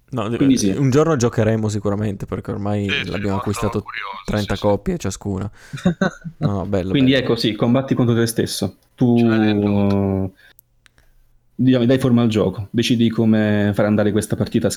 No, 0.08 0.30
Quindi 0.36 0.56
sì. 0.56 0.70
un 0.70 0.88
giorno 0.90 1.16
giocheremo 1.16 1.68
sicuramente 1.68 2.26
perché 2.26 2.52
ormai 2.52 2.88
sì, 2.88 3.10
l'abbiamo 3.10 3.38
acquistato 3.38 3.82
curioso, 3.82 4.22
30 4.26 4.54
sì, 4.54 4.60
coppie 4.60 4.98
ciascuna. 4.98 5.50
No, 6.38 6.52
no, 6.52 6.66
bello, 6.66 6.90
Quindi 6.90 7.10
bello. 7.12 7.24
ecco, 7.24 7.36
sì, 7.36 7.54
combatti 7.54 7.94
contro 7.94 8.14
te 8.14 8.26
stesso. 8.26 8.76
Tu 8.94 9.18
cioè, 9.18 9.54
diciamo, 11.56 11.84
dai 11.86 11.98
forma 11.98 12.22
al 12.22 12.28
gioco, 12.28 12.68
decidi 12.70 13.08
come 13.10 13.72
far 13.74 13.86
andare 13.86 14.12
questa 14.12 14.36
partita. 14.36 14.68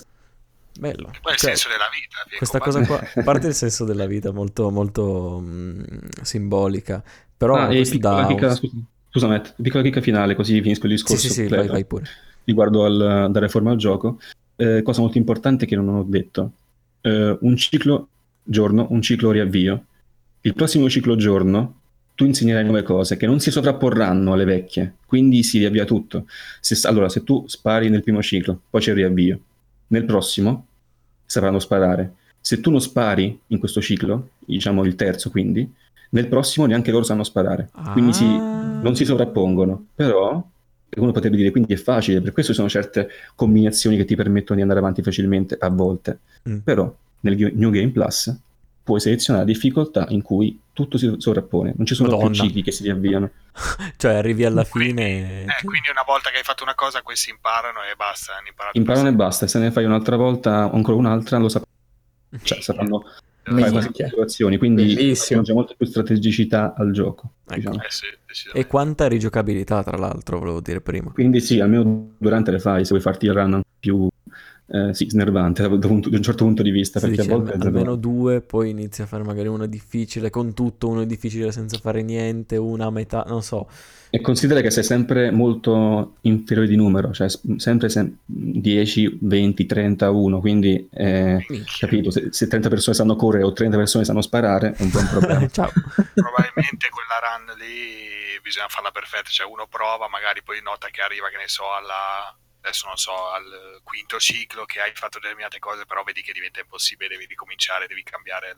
Bello. 0.79 1.09
E 1.13 1.19
poi 1.21 1.33
il 1.33 1.39
cioè, 1.39 1.55
senso 1.55 1.69
della 1.69 1.89
vita. 1.93 2.37
Questa 2.37 2.57
cosa 2.59 2.83
qua, 2.85 2.99
a 3.13 3.23
parte 3.23 3.47
il 3.47 3.53
senso 3.53 3.85
della 3.85 4.07
vita, 4.07 4.31
molto, 4.31 4.71
molto 4.71 5.39
mh, 5.39 5.45
mm, 5.45 5.97
simbolica, 6.21 7.03
però 7.37 7.55
ah, 7.55 7.71
e 7.71 7.83
piccola 7.83 8.25
chicca, 8.25 8.55
scusa, 8.55 8.77
scusa 9.11 9.27
Matt, 9.27 9.53
piccola 9.61 9.83
chicca 9.83 10.01
finale, 10.01 10.33
così 10.33 10.59
finisco 10.61 10.87
il 10.87 10.93
discorso. 10.93 11.27
Sì, 11.27 11.27
sì, 11.27 11.33
sì 11.43 11.47
vai, 11.47 11.67
vai 11.67 11.85
pure. 11.85 12.05
Riguardo 12.45 12.85
al 12.85 13.27
dare 13.31 13.47
forma 13.47 13.71
al 13.71 13.77
gioco 13.77 14.17
eh, 14.59 14.81
cosa 14.81 14.99
molto 14.99 15.17
importante 15.17 15.65
che 15.65 15.77
non 15.77 15.87
ho 15.87 16.03
detto, 16.03 16.51
eh, 17.01 17.37
un 17.39 17.55
ciclo 17.55 18.09
giorno, 18.43 18.87
un 18.89 19.01
ciclo 19.01 19.31
riavvio. 19.31 19.85
Il 20.41 20.53
prossimo 20.53 20.89
ciclo 20.89 21.15
giorno 21.15 21.75
tu 22.15 22.25
insegnerai 22.25 22.65
nuove 22.65 22.83
cose 22.83 23.15
che 23.15 23.25
non 23.25 23.39
si 23.39 23.51
sovrapporranno 23.51 24.33
alle 24.33 24.43
vecchie, 24.43 24.95
quindi 25.05 25.43
si 25.43 25.59
riavvia 25.59 25.85
tutto. 25.85 26.25
Se, 26.59 26.77
allora, 26.87 27.07
se 27.07 27.23
tu 27.23 27.45
spari 27.47 27.87
nel 27.87 28.03
primo 28.03 28.21
ciclo, 28.21 28.59
poi 28.69 28.81
c'è 28.81 28.89
il 28.89 28.97
riavvio, 28.97 29.39
nel 29.87 30.03
prossimo 30.03 30.65
sapranno 31.25 31.59
sparare. 31.59 32.15
Se 32.41 32.59
tu 32.59 32.71
non 32.71 32.81
spari 32.81 33.39
in 33.47 33.59
questo 33.59 33.79
ciclo, 33.79 34.31
diciamo 34.39 34.83
il 34.83 34.95
terzo 34.95 35.29
quindi, 35.29 35.71
nel 36.09 36.27
prossimo 36.27 36.65
neanche 36.65 36.91
loro 36.91 37.05
sanno 37.05 37.23
sparare. 37.23 37.69
Ah. 37.71 37.91
Quindi 37.91 38.11
si, 38.11 38.25
non 38.25 38.93
si 38.95 39.05
sovrappongono. 39.05 39.85
Però 39.95 40.45
uno 40.97 41.11
potrebbe 41.11 41.37
dire 41.37 41.51
quindi 41.51 41.73
è 41.73 41.77
facile, 41.77 42.21
per 42.21 42.31
questo 42.31 42.51
ci 42.51 42.57
sono 42.57 42.69
certe 42.69 43.09
combinazioni 43.35 43.97
che 43.97 44.05
ti 44.05 44.15
permettono 44.15 44.55
di 44.55 44.61
andare 44.61 44.79
avanti 44.79 45.01
facilmente 45.01 45.57
a 45.59 45.69
volte, 45.69 46.19
mm. 46.47 46.57
però 46.59 46.93
nel 47.21 47.51
New 47.55 47.69
Game 47.69 47.91
Plus 47.91 48.35
puoi 48.83 48.99
selezionare 48.99 49.45
difficoltà 49.45 50.07
in 50.09 50.23
cui 50.23 50.59
tutto 50.73 50.97
si 50.97 51.13
sovrappone, 51.17 51.73
non 51.75 51.85
ci 51.85 51.93
sono 51.93 52.09
Madonna. 52.09 52.29
più 52.29 52.39
cicli 52.39 52.63
che 52.63 52.71
si 52.71 52.83
riavviano. 52.83 53.29
cioè 53.97 54.15
arrivi 54.15 54.45
alla 54.45 54.65
quindi, 54.65 54.93
fine... 54.93 55.43
Eh, 55.43 55.63
quindi 55.63 55.89
una 55.91 56.03
volta 56.05 56.31
che 56.31 56.37
hai 56.37 56.43
fatto 56.43 56.63
una 56.63 56.73
cosa 56.73 57.01
questi 57.01 57.29
imparano 57.29 57.79
e 57.83 57.95
basta. 57.95 58.33
Imparano 58.71 59.09
e 59.09 59.13
basta, 59.13 59.45
se 59.45 59.59
ne 59.59 59.71
fai 59.71 59.85
un'altra 59.85 60.15
volta, 60.15 60.71
ancora 60.71 60.97
un'altra, 60.97 61.37
lo 61.37 61.49
sapranno. 61.49 61.77
Cioè, 62.41 62.61
sapranno 62.61 63.03
fai 63.43 63.81
situazioni, 63.81 64.57
quindi 64.57 64.93
Bellissimo. 64.93 65.41
c'è 65.41 65.53
molta 65.53 65.73
più 65.75 65.85
strategicità 65.85 66.73
al 66.75 66.91
gioco. 66.91 67.33
Ecco. 67.47 67.55
diciamo. 67.55 67.75
Eh 67.77 67.89
sì, 67.89 68.49
E 68.53 68.67
quanta 68.67 69.07
rigiocabilità, 69.07 69.83
tra 69.83 69.97
l'altro, 69.97 70.39
volevo 70.39 70.61
dire 70.61 70.81
prima. 70.81 71.11
Quindi 71.11 71.39
sì, 71.41 71.59
almeno 71.59 72.11
durante 72.17 72.51
le 72.51 72.59
fai, 72.59 72.83
se 72.83 72.89
vuoi 72.89 73.01
farti 73.01 73.25
il 73.25 73.33
run 73.33 73.61
più 73.79 74.07
eh, 74.71 74.93
sì, 74.93 75.09
snervante 75.09 75.61
da, 75.63 75.87
un, 75.87 75.99
da 75.99 76.15
un 76.15 76.21
certo 76.21 76.43
punto 76.43 76.61
di 76.61 76.69
vista, 76.69 76.99
Si 76.99 77.07
perché 77.07 77.21
dice 77.23 77.33
a 77.33 77.37
volte... 77.37 77.53
alme- 77.53 77.65
almeno 77.65 77.95
due, 77.95 78.41
poi 78.41 78.69
inizi 78.69 79.01
a 79.01 79.07
fare 79.07 79.23
magari 79.23 79.47
uno 79.47 79.65
difficile 79.65 80.29
con 80.29 80.53
tutto, 80.53 80.87
uno 80.87 81.03
difficile 81.05 81.51
senza 81.51 81.77
fare 81.79 82.03
niente, 82.03 82.55
una 82.55 82.85
a 82.85 82.91
metà, 82.91 83.23
non 83.27 83.41
so. 83.41 83.67
E 84.11 84.21
considera 84.21 84.61
che 84.61 84.71
sei 84.71 84.83
sempre 84.83 85.31
molto 85.31 86.15
inferiore 86.21 86.67
di 86.67 86.75
numero, 86.75 87.11
cioè 87.11 87.27
sempre 87.57 87.89
sem- 87.89 88.15
10, 88.25 89.19
20, 89.21 89.65
30, 89.65 90.09
1, 90.09 90.39
quindi 90.39 90.87
eh, 90.91 91.45
capito, 91.79 92.11
se, 92.11 92.27
se 92.31 92.47
30 92.47 92.69
persone 92.69 92.95
sanno 92.95 93.15
correre 93.15 93.43
o 93.43 93.53
30 93.53 93.77
persone 93.77 94.05
sanno 94.05 94.21
sparare 94.21 94.73
è 94.73 94.81
un 94.81 94.89
po' 94.89 94.99
un 94.99 95.09
problema. 95.09 95.47
Ciao. 95.49 95.71
Probabilmente 96.13 96.89
quella 96.89 97.17
run 97.21 97.57
lì 97.57 98.41
bisogna 98.41 98.67
farla 98.67 98.91
perfetta, 98.91 99.29
cioè 99.29 99.49
uno 99.49 99.67
prova, 99.69 100.07
magari 100.09 100.41
poi 100.43 100.59
nota 100.63 100.87
che 100.89 101.01
arriva, 101.01 101.29
che 101.29 101.37
ne 101.37 101.47
so, 101.47 101.71
alla 101.71 102.33
adesso 102.61 102.87
non 102.87 102.97
so, 102.97 103.11
al 103.29 103.79
quinto 103.83 104.17
ciclo 104.19 104.65
che 104.65 104.79
hai 104.81 104.91
fatto 104.93 105.19
determinate 105.19 105.59
cose, 105.59 105.85
però 105.85 106.03
vedi 106.03 106.21
che 106.21 106.33
diventa 106.33 106.59
impossibile, 106.59 107.09
devi 107.09 107.25
ricominciare, 107.25 107.87
devi 107.87 108.03
cambiare 108.03 108.49
il, 108.49 108.57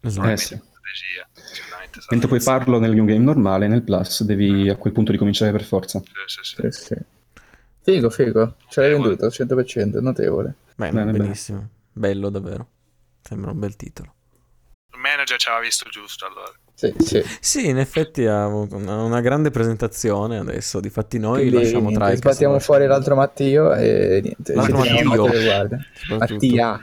Esatto. 0.00 0.28
Eh 0.28 0.36
sì. 0.36 0.54
la 0.54 0.60
strategia. 0.62 2.06
Mentre 2.10 2.28
puoi 2.28 2.40
farlo 2.40 2.78
nel 2.78 2.92
new 2.94 3.04
game 3.04 3.24
normale, 3.24 3.66
nel 3.68 3.82
plus 3.82 4.22
devi 4.22 4.68
a 4.68 4.76
quel 4.76 4.92
punto 4.92 5.12
ricominciare 5.12 5.50
per 5.50 5.64
forza. 5.64 6.00
Sì, 6.00 6.12
sì, 6.26 6.40
sì. 6.42 6.70
Sì, 6.70 6.84
sì. 6.84 6.94
Figo, 7.82 8.10
figo. 8.10 8.56
Ce 8.68 8.80
l'hai 8.80 8.90
Notevole. 8.90 9.16
venduto, 9.16 9.54
100%, 9.54 10.00
notevole. 10.00 10.54
Bene, 10.76 10.92
Bene, 10.92 11.10
bene. 11.12 11.24
benissimo. 11.24 11.68
Bello 11.92 12.28
davvero. 12.30 12.68
Sembra 13.22 13.50
un 13.50 13.58
bel 13.58 13.76
titolo. 13.76 14.14
Manager 15.08 15.38
ci 15.38 15.48
aveva 15.48 15.62
visto 15.62 15.88
giusto 15.88 16.26
allora. 16.26 16.52
Sì, 16.74 16.94
sì. 16.98 17.24
Sì, 17.40 17.68
in 17.68 17.78
effetti 17.78 18.24
ha 18.26 18.44
avuto 18.44 18.76
una 18.76 19.02
una 19.02 19.20
grande 19.20 19.50
presentazione 19.50 20.38
adesso. 20.38 20.80
Difatti 20.80 21.18
noi 21.18 21.40
Quindi, 21.48 21.56
lasciamo 21.56 21.88
niente, 21.88 21.98
Tricast. 21.98 22.22
sbattiamo 22.22 22.58
fuori 22.60 22.86
l'altro 22.86 23.14
Mattio 23.16 23.74
e 23.74 24.20
niente. 24.22 24.54
L'altro 24.54 24.76
Mattio. 24.78 25.28
soprattutto. 25.92 26.16
Mattia. 26.18 26.80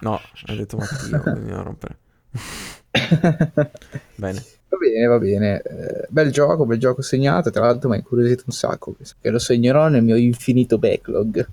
No, 0.00 0.20
hai 0.46 0.56
detto 0.56 0.76
Mattio, 0.76 1.22
non 1.24 1.62
rompere. 1.62 1.96
Bene. 4.16 4.44
Va 4.68 4.76
bene, 4.76 5.06
va 5.06 5.18
bene. 5.18 5.62
Eh, 5.62 6.06
bel 6.08 6.30
gioco, 6.32 6.66
bel 6.66 6.78
gioco 6.78 7.00
segnato. 7.00 7.50
Tra 7.50 7.64
l'altro 7.66 7.88
mi 7.88 7.94
ha 7.94 7.98
incuriosito 7.98 8.42
un 8.46 8.52
sacco. 8.52 8.94
Che 9.20 9.30
lo 9.30 9.38
segnerò 9.38 9.88
nel 9.88 10.02
mio 10.02 10.16
infinito 10.16 10.78
backlog. 10.78 11.46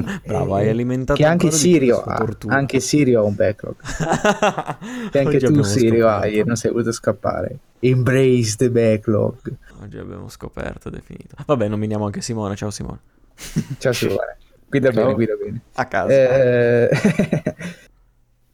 Bravo, 0.24 0.54
hai 0.54 0.68
alimentato 0.68 1.18
Che 1.18 1.26
anche 1.26 1.50
Sirio 1.50 2.02
ha. 2.02 2.26
Anche 2.48 2.80
Sirio 2.80 3.20
ha 3.20 3.24
un 3.24 3.34
backlog. 3.34 3.76
Che 5.10 5.18
anche 5.18 5.36
Oggi 5.36 5.46
tu, 5.46 5.62
Sirio, 5.62 6.06
scoperto. 6.06 6.26
hai. 6.26 6.44
Non 6.44 6.56
sei 6.56 6.70
voluto 6.70 6.92
scappare. 6.92 7.58
Embrace 7.80 8.56
the 8.56 8.70
backlog. 8.70 9.36
Oggi 9.82 9.98
abbiamo 9.98 10.28
scoperto, 10.28 10.90
definito. 10.90 11.36
Vabbè, 11.44 11.68
nominiamo 11.68 12.04
anche 12.04 12.20
Simone. 12.20 12.54
Ciao 12.56 12.70
Simone. 12.70 12.98
Ciao, 13.78 13.92
Simone. 13.92 14.36
Guida 14.68 14.90
Ciao. 14.90 15.02
bene, 15.02 15.14
guida 15.14 15.34
bene. 15.34 15.60
A 15.74 15.86
casa. 15.86 16.12
Eh, 16.12 17.54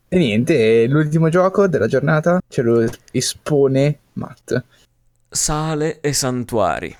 e 0.08 0.16
niente, 0.16 0.86
l'ultimo 0.86 1.28
gioco 1.28 1.68
della 1.68 1.86
giornata 1.86 2.40
ce 2.48 2.62
lo 2.62 2.84
espone 3.12 3.98
Matt. 4.14 4.64
Sale 5.28 6.00
e 6.00 6.12
santuari. 6.12 6.96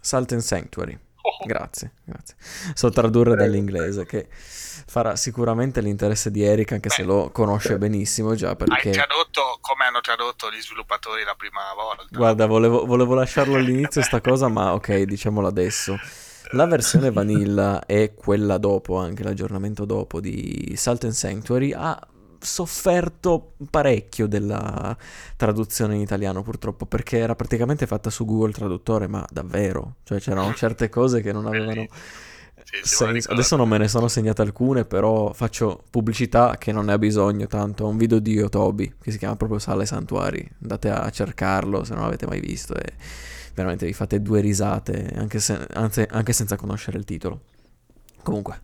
Salt 0.00 0.32
and 0.32 0.40
Sanctuary. 0.40 0.98
Grazie, 1.44 1.92
grazie. 2.04 2.36
So 2.74 2.90
tradurre 2.90 3.34
Prego. 3.34 3.50
dall'inglese 3.50 4.06
che 4.06 4.28
farà 4.30 5.16
sicuramente 5.16 5.80
l'interesse 5.80 6.30
di 6.30 6.42
Eric 6.42 6.72
anche 6.72 6.88
se 6.88 7.02
Beh, 7.02 7.08
lo 7.08 7.30
conosce 7.30 7.78
benissimo 7.78 8.34
già 8.34 8.50
Hai 8.50 8.56
perché 8.56 8.90
tradotto 8.90 9.58
come 9.60 9.84
hanno 9.84 10.00
tradotto 10.00 10.50
gli 10.50 10.60
sviluppatori 10.60 11.22
la 11.24 11.34
prima 11.34 11.60
volta. 11.74 12.04
guarda 12.10 12.46
volevo, 12.46 12.84
volevo 12.84 13.14
lasciarlo 13.14 13.56
all'inizio 13.56 14.02
sta 14.02 14.20
cosa 14.20 14.48
ma 14.48 14.74
ok 14.74 15.02
diciamolo 15.02 15.46
adesso. 15.46 15.98
La 16.52 16.66
versione 16.66 17.12
vanilla 17.12 17.86
e 17.86 18.14
quella 18.14 18.58
dopo, 18.58 18.96
anche 18.96 19.22
l'aggiornamento 19.22 19.84
dopo 19.84 20.18
di 20.20 20.74
Salt 20.76 21.04
and 21.04 21.12
Sanctuary 21.12 21.72
ha 21.72 21.96
sofferto 22.40 23.54
parecchio 23.70 24.26
della 24.26 24.96
traduzione 25.36 25.94
in 25.94 26.00
italiano 26.00 26.42
purtroppo 26.42 26.86
perché 26.86 27.18
era 27.18 27.34
praticamente 27.34 27.86
fatta 27.86 28.10
su 28.10 28.24
Google 28.24 28.52
Traduttore 28.52 29.06
ma 29.06 29.24
davvero, 29.30 29.96
cioè 30.04 30.18
c'erano 30.18 30.52
certe 30.54 30.88
cose 30.88 31.20
che 31.20 31.32
non 31.32 31.46
avevano 31.46 31.72
ricordo. 31.72 33.32
Adesso 33.32 33.56
non 33.56 33.68
me 33.68 33.78
ne 33.78 33.88
sono 33.88 34.06
segnate 34.06 34.42
alcune 34.42 34.84
però 34.84 35.32
faccio 35.32 35.84
pubblicità 35.90 36.56
che 36.56 36.72
non 36.72 36.86
ne 36.86 36.92
ha 36.92 36.98
bisogno 36.98 37.46
tanto, 37.46 37.86
un 37.86 37.96
video 37.96 38.20
di 38.20 38.32
Yotobi 38.32 38.94
che 39.00 39.10
si 39.10 39.18
chiama 39.18 39.36
proprio 39.36 39.58
Sale 39.58 39.86
Santuari, 39.86 40.48
andate 40.62 40.88
a 40.90 41.10
cercarlo 41.10 41.84
se 41.84 41.94
non 41.94 42.04
l'avete 42.04 42.26
mai 42.26 42.40
visto 42.40 42.74
e 42.74 42.92
veramente 43.54 43.86
vi 43.86 43.92
fate 43.92 44.22
due 44.22 44.40
risate 44.40 45.12
anche, 45.16 45.40
se- 45.40 45.66
anzi, 45.72 46.06
anche 46.08 46.32
senza 46.32 46.56
conoscere 46.56 46.98
il 46.98 47.04
titolo. 47.04 47.40
Comunque, 48.22 48.60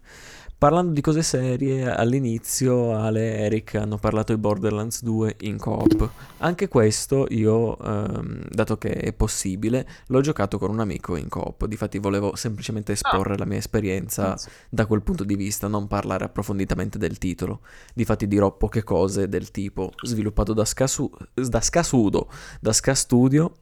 parlando 0.59 0.93
di 0.93 1.03
cose 1.03 1.23
serie, 1.23 1.91
all'inizio 1.91 2.95
Ale 2.97 3.37
e 3.37 3.43
Eric 3.43 3.75
hanno 3.75 3.99
parlato 3.99 4.35
di 4.35 4.41
Borderlands 4.41 5.03
2 5.03 5.37
in 5.41 5.59
coop. 5.59 6.11
Anche 6.39 6.69
questo 6.69 7.27
io, 7.29 7.79
ehm, 7.79 8.43
dato 8.49 8.79
che 8.79 8.93
è 8.93 9.13
possibile, 9.13 9.87
l'ho 10.07 10.21
giocato 10.23 10.59
con 10.59 10.71
un 10.71 10.81
amico 10.81 11.17
in 11.17 11.29
coop. 11.29 11.67
Difatti 11.67 11.99
volevo 11.99 12.37
semplicemente 12.37 12.93
esporre 12.93 13.37
la 13.37 13.45
mia 13.45 13.59
esperienza 13.59 14.35
da 14.71 14.87
quel 14.87 15.03
punto 15.03 15.25
di 15.25 15.37
vista, 15.37 15.69
non 15.69 15.87
parlare 15.89 16.25
approfonditamente 16.25 16.97
del 16.97 17.19
titolo. 17.19 17.61
Difatti 17.93 18.27
dirò 18.27 18.57
poche 18.57 18.83
cose 18.83 19.29
del 19.29 19.51
tipo 19.51 19.93
sviluppato 20.03 20.55
da, 20.55 20.65
Scasu- 20.65 21.15
da 21.35 21.61
Scasudo, 21.61 22.31
da 22.61 22.73
Ska 22.73 22.95
Studio, 22.95 23.57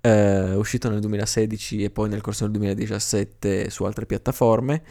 eh, 0.00 0.54
uscito 0.54 0.88
nel 0.88 1.00
2016 1.00 1.84
e 1.84 1.90
poi 1.90 2.08
nel 2.08 2.22
corso 2.22 2.44
del 2.44 2.52
2017 2.52 3.68
su 3.68 3.84
altre 3.84 4.06
piattaforme. 4.06 4.82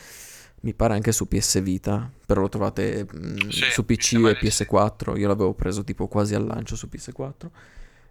Mi 0.62 0.74
pare 0.74 0.94
anche 0.94 1.12
su 1.14 1.28
PS 1.28 1.62
Vita, 1.62 2.12
però 2.26 2.42
lo 2.42 2.50
trovate 2.50 3.06
mm, 3.06 3.48
Sì, 3.50 3.64
su 3.72 3.86
PC 3.86 4.14
e 4.16 4.38
di 4.42 4.50
sì. 4.50 4.64
PS4. 4.66 5.18
Io 5.18 5.28
l'avevo 5.28 5.54
preso 5.54 5.84
tipo 5.84 6.08
quasi 6.08 6.36
al 6.36 6.46
lancio 6.46 6.76
su 6.76 6.88
PS4. 6.92 7.50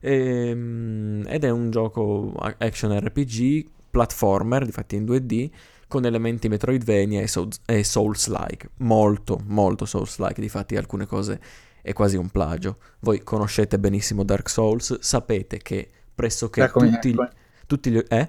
Ehm, 0.01 1.24
ed 1.28 1.44
è 1.44 1.51
un 1.51 1.70
gioco 1.70 2.32
action 2.59 2.99
RPG, 2.99 3.66
platformer, 3.90 4.64
difatti 4.64 4.96
in 4.96 5.05
2D, 5.05 5.51
con 5.88 6.05
elementi 6.05 6.49
Metroidvania 6.49 7.20
e, 7.20 7.26
Souls- 7.28 7.61
e 7.66 7.84
Souls-like. 7.84 8.70
Molto, 8.78 9.40
molto 9.44 9.84
Souls-like. 9.84 10.40
Difatti 10.40 10.76
alcune 10.76 11.07
cose 11.07 11.40
è 11.82 11.92
quasi 11.92 12.16
un 12.16 12.28
plagio. 12.30 12.78
Voi 13.01 13.22
conoscete 13.22 13.78
benissimo 13.78 14.24
Dark 14.24 14.49
Souls, 14.49 14.99
sapete 15.01 15.59
che 15.59 15.90
pressoché 16.14 16.62
Eccomi, 16.62 16.90
tutti, 16.90 17.11
eccomi. 17.11 17.28
tutti 17.66 17.90
gli... 17.90 17.99
Eh? 18.09 18.28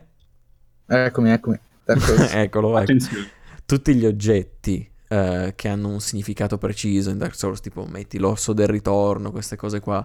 Eccomi, 0.87 1.31
eccomi. 1.31 1.59
Dark 1.83 2.01
Souls. 2.01 2.31
Eccolo, 2.33 2.77
ecco 2.77 2.77
Attenzione. 2.77 3.31
Tutti 3.69 3.93
gli 3.93 4.05
oggetti 4.07 4.89
eh, 5.09 5.53
che 5.55 5.67
hanno 5.67 5.89
un 5.89 5.99
significato 6.01 6.57
preciso 6.57 7.11
in 7.11 7.19
Dark 7.19 7.35
Souls, 7.35 7.59
tipo 7.59 7.85
metti 7.85 8.17
l'orso 8.17 8.51
del 8.53 8.67
ritorno, 8.67 9.29
queste 9.29 9.55
cose 9.55 9.79
qua, 9.79 10.03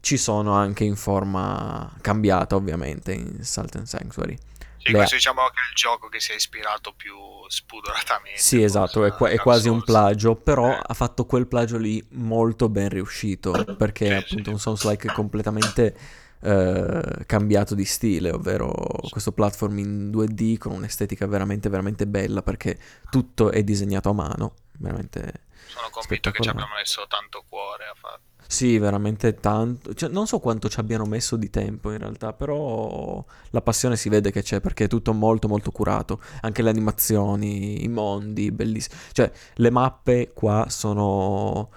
ci 0.00 0.16
sono 0.16 0.52
anche 0.54 0.82
in 0.82 0.96
forma 0.96 1.92
cambiata 2.00 2.56
ovviamente 2.56 3.12
in 3.12 3.44
Salt 3.44 3.76
and 3.76 3.86
Sanctuary. 3.86 4.36
Sì, 4.78 4.90
Le- 4.90 4.98
questo 4.98 5.14
diciamo 5.14 5.42
che 5.42 5.60
è 5.60 5.68
il 5.68 5.74
gioco 5.76 6.08
che 6.08 6.18
si 6.18 6.32
è 6.32 6.34
ispirato 6.34 6.92
più 6.96 7.14
spudoratamente. 7.46 8.40
Sì, 8.40 8.62
esatto, 8.64 9.04
è, 9.04 9.14
a 9.16 9.28
è 9.28 9.38
quasi 9.38 9.68
un 9.68 9.84
plagio, 9.84 10.34
però 10.34 10.68
Eh. 10.72 10.80
ha 10.84 10.94
fatto 10.94 11.24
quel 11.24 11.46
plagio 11.46 11.78
lì 11.78 12.04
molto 12.10 12.68
ben 12.68 12.88
riuscito, 12.88 13.76
perché 13.78 14.06
è 14.06 14.08
Sì, 14.08 14.14
appunto 14.24 14.44
sì. 14.44 14.50
un 14.50 14.58
Souls-like 14.58 15.12
completamente 15.12 15.96
eh, 16.40 17.24
cambiato 17.26 17.74
di 17.74 17.84
stile, 17.84 18.30
ovvero 18.30 18.72
questo 19.10 19.32
platform 19.32 19.78
in 19.78 20.10
2D 20.10 20.58
con 20.58 20.72
un'estetica 20.72 21.26
veramente, 21.26 21.68
veramente 21.68 22.06
bella, 22.06 22.42
perché 22.42 22.78
tutto 23.10 23.50
è 23.50 23.62
disegnato 23.62 24.10
a 24.10 24.14
mano, 24.14 24.54
veramente... 24.78 25.46
Sono 25.66 25.88
convinto 25.90 26.30
che 26.30 26.42
ci 26.42 26.48
abbiamo 26.48 26.74
messo 26.76 27.04
tanto 27.08 27.44
cuore 27.48 27.84
a 27.84 27.94
fare. 27.94 28.20
Sì, 28.50 28.78
veramente 28.78 29.34
tanto. 29.34 29.92
Cioè, 29.92 30.08
non 30.08 30.26
so 30.26 30.38
quanto 30.38 30.70
ci 30.70 30.80
abbiano 30.80 31.04
messo 31.04 31.36
di 31.36 31.50
tempo 31.50 31.92
in 31.92 31.98
realtà, 31.98 32.32
però 32.32 33.22
la 33.50 33.60
passione 33.60 33.94
si 33.96 34.08
vede 34.08 34.30
che 34.30 34.42
c'è 34.42 34.60
perché 34.60 34.84
è 34.84 34.88
tutto 34.88 35.12
molto 35.12 35.48
molto 35.48 35.70
curato. 35.70 36.22
Anche 36.40 36.62
le 36.62 36.70
animazioni, 36.70 37.84
i 37.84 37.88
mondi, 37.88 38.50
bellissimi. 38.50 38.98
Cioè, 39.12 39.30
le 39.54 39.70
mappe 39.70 40.32
qua 40.32 40.66
sono... 40.70 41.70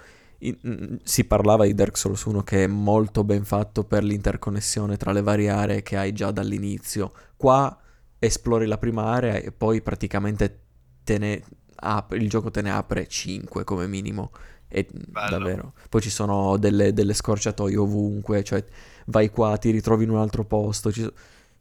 in- 0.46 0.58
mm, 0.66 0.96
Si 1.02 1.24
parlava 1.24 1.64
di 1.64 1.74
Dark 1.74 1.96
Souls 1.96 2.22
1 2.24 2.42
che 2.42 2.64
è 2.64 2.66
molto 2.66 3.24
ben 3.24 3.44
fatto 3.44 3.84
per 3.84 4.02
l'interconnessione 4.04 4.96
tra 4.96 5.12
le 5.12 5.22
varie 5.22 5.48
aree 5.50 5.82
che 5.82 5.96
hai 5.96 6.12
già 6.12 6.30
dall'inizio. 6.30 7.12
Qua 7.36 7.76
esplori 8.18 8.66
la 8.66 8.78
prima 8.78 9.04
area 9.04 9.34
e 9.36 9.52
poi 9.52 9.80
praticamente 9.82 10.60
te 11.04 11.18
ne 11.18 11.42
apre- 11.76 12.18
il 12.18 12.28
gioco 12.28 12.50
te 12.50 12.62
ne 12.62 12.70
apre 12.70 13.06
5 13.08 13.64
come 13.64 13.86
minimo. 13.86 14.30
E 14.68 14.88
davvero. 15.28 15.74
Poi 15.88 16.00
ci 16.00 16.10
sono 16.10 16.56
delle, 16.56 16.92
delle 16.94 17.12
scorciatoie 17.14 17.76
ovunque, 17.76 18.42
cioè 18.42 18.64
vai 19.06 19.28
qua, 19.30 19.56
ti 19.58 19.70
ritrovi 19.70 20.04
in 20.04 20.10
un 20.10 20.18
altro 20.18 20.44
posto. 20.44 20.90
so- 20.90 21.12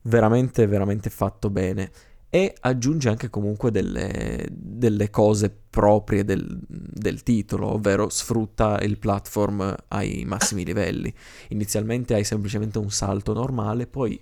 Veramente, 0.04 0.66
veramente 0.66 1.10
fatto 1.10 1.50
bene. 1.50 1.92
E 2.34 2.56
aggiunge 2.62 3.10
anche 3.10 3.30
comunque 3.30 3.72
delle, 3.72 4.48
delle 4.50 5.10
cose 5.10 5.54
proprie 5.70 6.24
del, 6.24 6.60
del, 6.66 7.24
titolo, 7.24 7.74
ovvero 7.74 8.08
sfrutta 8.08 8.80
il 8.80 8.98
platform 8.98 9.76
ai 9.90 10.24
massimi 10.24 10.64
livelli. 10.64 11.14
Inizialmente 11.50 12.14
hai 12.14 12.24
semplicemente 12.24 12.78
un 12.78 12.90
salto 12.90 13.34
normale, 13.34 13.86
poi 13.86 14.18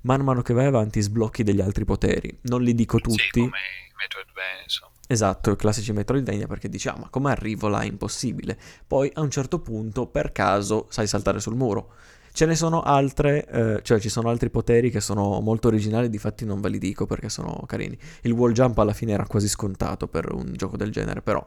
man 0.00 0.22
mano 0.22 0.42
che 0.42 0.52
vai 0.52 0.66
avanti 0.66 1.00
sblocchi 1.00 1.44
degli 1.44 1.60
altri 1.60 1.84
poteri. 1.84 2.36
Non 2.42 2.62
li 2.62 2.74
dico 2.74 2.98
tutti. 2.98 3.20
Sì, 3.30 3.30
come 3.30 3.52
Metroidvania, 3.96 4.62
insomma. 4.64 4.90
Esatto, 5.06 5.50
i 5.52 5.56
classici 5.56 5.92
Metroidvania 5.92 6.48
perché 6.48 6.68
dici, 6.68 6.88
ah 6.88 6.96
ma 6.98 7.08
come 7.10 7.30
arrivo 7.30 7.68
là? 7.68 7.82
È 7.82 7.86
impossibile. 7.86 8.58
Poi 8.84 9.08
a 9.14 9.20
un 9.20 9.30
certo 9.30 9.60
punto, 9.60 10.08
per 10.08 10.32
caso, 10.32 10.86
sai 10.90 11.06
saltare 11.06 11.38
sul 11.38 11.54
muro 11.54 11.92
Ce 12.32 12.46
ne 12.46 12.54
sono 12.54 12.82
altre, 12.82 13.46
eh, 13.46 13.82
cioè 13.82 14.00
ci 14.00 14.08
sono 14.08 14.30
altri 14.30 14.48
poteri 14.50 14.90
che 14.90 15.00
sono 15.00 15.40
molto 15.40 15.68
originali, 15.68 16.08
difatti 16.08 16.44
non 16.44 16.60
ve 16.60 16.70
li 16.70 16.78
dico 16.78 17.06
perché 17.06 17.28
sono 17.28 17.64
carini. 17.66 17.98
Il 18.22 18.32
wall 18.32 18.52
jump 18.52 18.78
alla 18.78 18.94
fine 18.94 19.12
era 19.12 19.26
quasi 19.26 19.48
scontato 19.48 20.08
per 20.08 20.32
un 20.32 20.52
gioco 20.54 20.76
del 20.76 20.90
genere, 20.90 21.20
però 21.20 21.46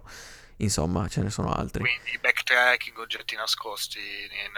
insomma 0.57 1.07
ce 1.07 1.21
ne 1.21 1.29
sono 1.29 1.51
altri. 1.51 1.81
Quindi 1.81 2.19
backtracking, 2.21 2.97
oggetti 2.97 3.35
nascosti 3.35 3.99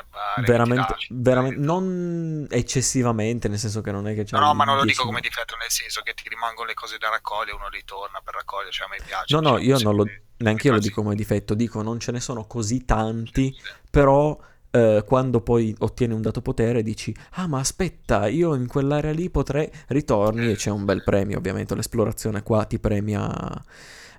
bar, 0.09 0.45
veramente, 0.45 0.95
veramente 1.09 1.59
non 1.59 2.45
eccessivamente, 2.49 3.47
nel 3.47 3.57
senso 3.57 3.81
che 3.81 3.91
non 3.91 4.07
è 4.07 4.13
che 4.13 4.23
c'è 4.23 4.37
No, 4.37 4.45
no, 4.45 4.53
ma 4.53 4.65
non 4.65 4.77
lo 4.77 4.83
dico 4.83 5.05
come 5.05 5.21
difetto, 5.21 5.55
nel 5.59 5.71
senso 5.71 6.01
che 6.01 6.13
ti 6.13 6.27
rimangono 6.27 6.67
le 6.67 6.73
cose 6.73 6.97
da 6.97 7.09
raccogliere, 7.09 7.55
uno 7.55 7.69
ritorna 7.69 8.19
per 8.23 8.35
raccogliere, 8.35 8.71
cioè 8.71 8.87
a 8.87 8.89
me 8.89 8.97
piace. 9.03 9.33
No, 9.33 9.41
no, 9.41 9.57
io 9.57 9.77
non 9.79 9.95
lo 9.95 10.05
neanche 10.39 10.67
io 10.67 10.73
lo 10.73 10.79
dico 10.79 11.01
come 11.01 11.15
difetto, 11.15 11.53
dico 11.53 11.81
non 11.81 11.99
ce 11.99 12.11
ne 12.11 12.19
sono 12.19 12.45
così 12.45 12.85
tanti, 12.85 13.55
però 13.89 14.37
eh, 14.71 15.03
quando 15.05 15.41
poi 15.41 15.75
ottieni 15.79 16.13
un 16.13 16.21
dato 16.21 16.41
potere 16.41 16.83
dici 16.83 17.15
ah 17.31 17.47
ma 17.47 17.59
aspetta 17.59 18.27
io 18.27 18.53
in 18.53 18.67
quell'area 18.67 19.11
lì 19.11 19.29
potrei 19.29 19.69
ritorni 19.87 20.51
e 20.51 20.55
c'è 20.55 20.71
un 20.71 20.85
bel 20.85 21.03
premio 21.03 21.37
ovviamente 21.37 21.75
l'esplorazione 21.75 22.43
qua 22.43 22.65
ti 22.65 22.79
premia 22.79 23.63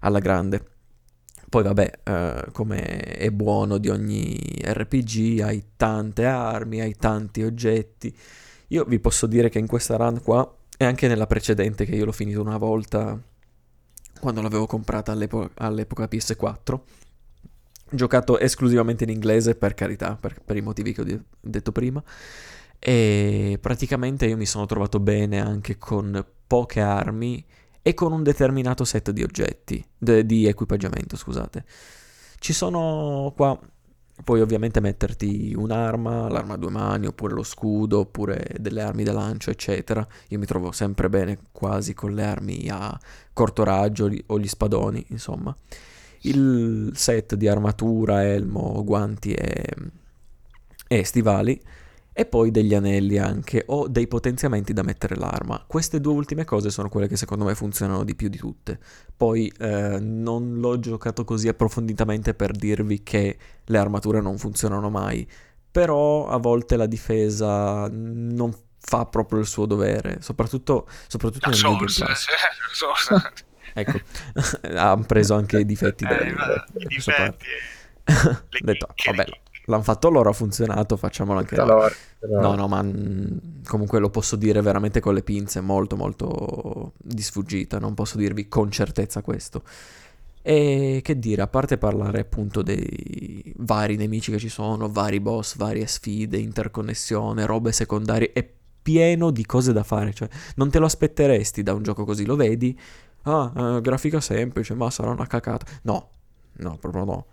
alla 0.00 0.18
grande. 0.18 0.64
Poi 1.48 1.62
vabbè 1.62 1.92
eh, 2.04 2.44
come 2.52 2.80
è 2.82 3.30
buono 3.30 3.78
di 3.78 3.88
ogni 3.88 4.38
RPG 4.62 5.40
hai 5.40 5.64
tante 5.76 6.26
armi 6.26 6.80
hai 6.80 6.94
tanti 6.94 7.42
oggetti. 7.42 8.14
Io 8.68 8.84
vi 8.84 8.98
posso 9.00 9.26
dire 9.26 9.48
che 9.48 9.58
in 9.58 9.66
questa 9.66 9.96
run 9.96 10.20
qua 10.22 10.50
e 10.76 10.84
anche 10.84 11.08
nella 11.08 11.26
precedente 11.26 11.86
che 11.86 11.94
io 11.94 12.04
l'ho 12.04 12.12
finito 12.12 12.40
una 12.42 12.58
volta 12.58 13.18
quando 14.20 14.42
l'avevo 14.42 14.66
comprata 14.66 15.12
all'epo- 15.12 15.50
all'epoca 15.54 16.04
PS4 16.04 16.80
giocato 17.90 18.38
esclusivamente 18.38 19.04
in 19.04 19.10
inglese 19.10 19.54
per 19.54 19.74
carità, 19.74 20.16
per, 20.16 20.40
per 20.44 20.56
i 20.56 20.60
motivi 20.60 20.92
che 20.92 21.00
ho 21.00 21.20
detto 21.40 21.72
prima. 21.72 22.02
E 22.78 23.58
praticamente 23.60 24.26
io 24.26 24.36
mi 24.36 24.46
sono 24.46 24.66
trovato 24.66 25.00
bene 25.00 25.40
anche 25.40 25.78
con 25.78 26.24
poche 26.46 26.80
armi 26.80 27.44
e 27.82 27.94
con 27.94 28.12
un 28.12 28.22
determinato 28.22 28.84
set 28.84 29.10
di 29.10 29.22
oggetti, 29.22 29.84
de, 29.96 30.24
di 30.24 30.46
equipaggiamento, 30.46 31.16
scusate. 31.16 31.64
Ci 32.38 32.52
sono 32.52 33.32
qua, 33.34 33.58
puoi 34.22 34.40
ovviamente 34.40 34.80
metterti 34.80 35.54
un'arma, 35.56 36.28
l'arma 36.28 36.54
a 36.54 36.56
due 36.56 36.70
mani, 36.70 37.06
oppure 37.06 37.34
lo 37.34 37.42
scudo, 37.42 38.00
oppure 38.00 38.54
delle 38.58 38.82
armi 38.82 39.02
da 39.02 39.12
lancio, 39.12 39.50
eccetera. 39.50 40.06
Io 40.28 40.38
mi 40.38 40.46
trovo 40.46 40.70
sempre 40.70 41.08
bene 41.08 41.38
quasi 41.50 41.94
con 41.94 42.14
le 42.14 42.24
armi 42.24 42.68
a 42.70 42.96
corto 43.32 43.64
raggio 43.64 44.08
o 44.26 44.38
gli 44.38 44.48
spadoni, 44.48 45.04
insomma 45.08 45.56
il 46.22 46.92
set 46.94 47.34
di 47.34 47.48
armatura, 47.48 48.24
elmo, 48.24 48.82
guanti 48.84 49.32
e, 49.32 49.64
e 50.86 51.04
stivali 51.04 51.60
e 52.18 52.26
poi 52.26 52.50
degli 52.50 52.74
anelli 52.74 53.16
anche 53.16 53.62
o 53.66 53.86
dei 53.86 54.08
potenziamenti 54.08 54.72
da 54.72 54.82
mettere 54.82 55.14
l'arma. 55.14 55.62
Queste 55.64 56.00
due 56.00 56.14
ultime 56.14 56.44
cose 56.44 56.68
sono 56.68 56.88
quelle 56.88 57.06
che 57.06 57.16
secondo 57.16 57.44
me 57.44 57.54
funzionano 57.54 58.02
di 58.02 58.16
più 58.16 58.28
di 58.28 58.36
tutte. 58.36 58.80
Poi 59.16 59.46
eh, 59.56 60.00
non 60.00 60.58
l'ho 60.58 60.80
giocato 60.80 61.22
così 61.22 61.46
approfonditamente 61.46 62.34
per 62.34 62.50
dirvi 62.50 63.04
che 63.04 63.38
le 63.64 63.78
armature 63.78 64.20
non 64.20 64.36
funzionano 64.36 64.90
mai, 64.90 65.24
però 65.70 66.26
a 66.26 66.38
volte 66.38 66.76
la 66.76 66.86
difesa 66.86 67.88
non 67.88 68.52
fa 68.80 69.06
proprio 69.06 69.38
il 69.38 69.46
suo 69.46 69.66
dovere, 69.66 70.18
soprattutto, 70.20 70.88
soprattutto 71.06 71.50
nel 71.50 71.60
medium 71.62 71.86
class. 71.86 72.26
Ecco, 73.80 74.00
hanno 74.74 75.04
preso 75.04 75.34
anche 75.34 75.60
i 75.60 75.64
difetti 75.66 76.04
eh, 76.04 76.08
della, 76.08 76.66
I 76.74 76.86
difetti. 76.86 77.46
detto, 78.64 78.88
vabbè, 79.06 79.24
l'hanno 79.66 79.82
fatto 79.82 80.08
loro, 80.10 80.30
ha 80.30 80.32
funzionato, 80.32 80.96
facciamolo 80.96 81.38
anche 81.38 81.56
noi. 81.56 81.90
No, 82.28 82.54
no, 82.54 82.66
ma 82.66 82.82
mh, 82.82 83.62
comunque 83.66 83.98
lo 84.00 84.10
posso 84.10 84.36
dire 84.36 84.60
veramente 84.60 85.00
con 85.00 85.14
le 85.14 85.22
pinze, 85.22 85.60
molto, 85.60 85.96
molto 85.96 86.92
di 86.96 87.22
sfuggita, 87.22 87.78
non 87.78 87.94
posso 87.94 88.18
dirvi 88.18 88.48
con 88.48 88.70
certezza 88.70 89.22
questo. 89.22 89.62
E 90.42 91.00
che 91.02 91.18
dire, 91.18 91.42
a 91.42 91.46
parte 91.46 91.76
parlare 91.78 92.20
appunto 92.20 92.62
dei 92.62 93.52
vari 93.58 93.96
nemici 93.96 94.30
che 94.30 94.38
ci 94.38 94.48
sono, 94.48 94.90
vari 94.90 95.20
boss, 95.20 95.56
varie 95.56 95.86
sfide, 95.86 96.38
interconnessione, 96.38 97.44
robe 97.44 97.72
secondarie, 97.72 98.32
è 98.32 98.48
pieno 98.80 99.30
di 99.30 99.44
cose 99.44 99.74
da 99.74 99.82
fare, 99.82 100.14
cioè 100.14 100.28
non 100.54 100.70
te 100.70 100.78
lo 100.78 100.86
aspetteresti 100.86 101.62
da 101.62 101.74
un 101.74 101.82
gioco 101.82 102.06
così, 102.06 102.24
lo 102.24 102.36
vedi, 102.36 102.78
ah, 103.28 103.76
eh, 103.76 103.80
grafica 103.80 104.20
semplice, 104.20 104.74
ma 104.74 104.90
sarà 104.90 105.10
una 105.10 105.26
cacata. 105.26 105.66
No, 105.82 106.10
no, 106.54 106.76
proprio 106.78 107.04
no. 107.04 107.26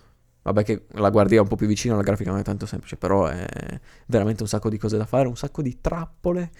Vabbè 0.43 0.63
che 0.63 0.85
la 0.91 1.09
guardia 1.09 1.39
è 1.39 1.41
un 1.41 1.47
po' 1.47 1.55
più 1.55 1.65
vicina, 1.65 1.95
la 1.95 2.03
grafica 2.03 2.29
non 2.29 2.39
è 2.39 2.43
tanto 2.43 2.67
semplice, 2.67 2.97
però 2.97 3.25
è 3.25 3.79
veramente 4.05 4.43
un 4.43 4.47
sacco 4.47 4.69
di 4.69 4.77
cose 4.77 4.95
da 4.95 5.05
fare, 5.05 5.27
un 5.27 5.35
sacco 5.35 5.63
di 5.63 5.79
trappole. 5.81 6.51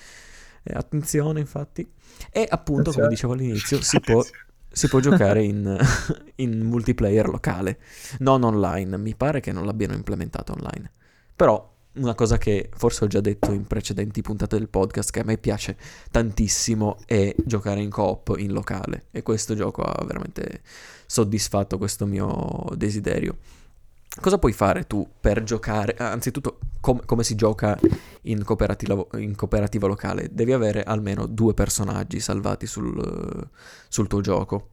Eh, 0.63 0.73
attenzione, 0.73 1.39
infatti. 1.39 1.87
E 2.31 2.47
appunto, 2.49 2.91
come 2.91 3.07
dicevo 3.07 3.33
all'inizio, 3.33 3.79
si 3.83 3.99
può, 4.01 4.23
si 4.71 4.87
può 4.87 4.99
giocare 4.99 5.43
in, 5.45 5.77
in, 6.37 6.61
multiplayer 6.61 7.27
locale, 7.27 7.79
non 8.19 8.43
online. 8.43 8.97
Mi 8.97 9.13
pare 9.13 9.39
che 9.39 9.51
non 9.51 9.65
l'abbiano 9.65 9.93
implementato 9.93 10.53
online. 10.53 10.91
Però 11.35 11.74
una 11.95 12.15
cosa 12.15 12.37
che 12.37 12.69
forse 12.73 13.05
ho 13.05 13.07
già 13.07 13.21
detto 13.21 13.51
in 13.51 13.65
precedenti 13.65 14.21
puntate 14.21 14.57
del 14.57 14.69
podcast 14.69 15.11
che 15.11 15.21
a 15.21 15.23
me 15.23 15.37
piace 15.37 15.77
tantissimo 16.11 16.97
è 17.05 17.33
giocare 17.43 17.81
in 17.81 17.89
coop 17.89 18.35
in 18.37 18.51
locale 18.51 19.05
e 19.11 19.21
questo 19.21 19.55
gioco 19.55 19.81
ha 19.81 20.03
veramente 20.05 20.61
soddisfatto 21.05 21.77
questo 21.77 22.05
mio 22.05 22.65
desiderio. 22.75 23.37
Cosa 24.19 24.37
puoi 24.37 24.53
fare 24.53 24.87
tu 24.87 25.05
per 25.19 25.43
giocare? 25.43 25.93
Anzitutto, 25.97 26.59
com- 26.79 27.03
come 27.05 27.23
si 27.23 27.35
gioca 27.35 27.77
in 28.23 28.43
cooperativa, 28.45 29.05
in 29.15 29.35
cooperativa, 29.35 29.87
locale? 29.87 30.29
Devi 30.31 30.53
avere 30.53 30.83
almeno 30.83 31.25
due 31.25 31.53
personaggi 31.53 32.21
salvati 32.21 32.65
sul, 32.65 33.49
sul 33.89 34.07
tuo 34.07 34.21
gioco. 34.21 34.69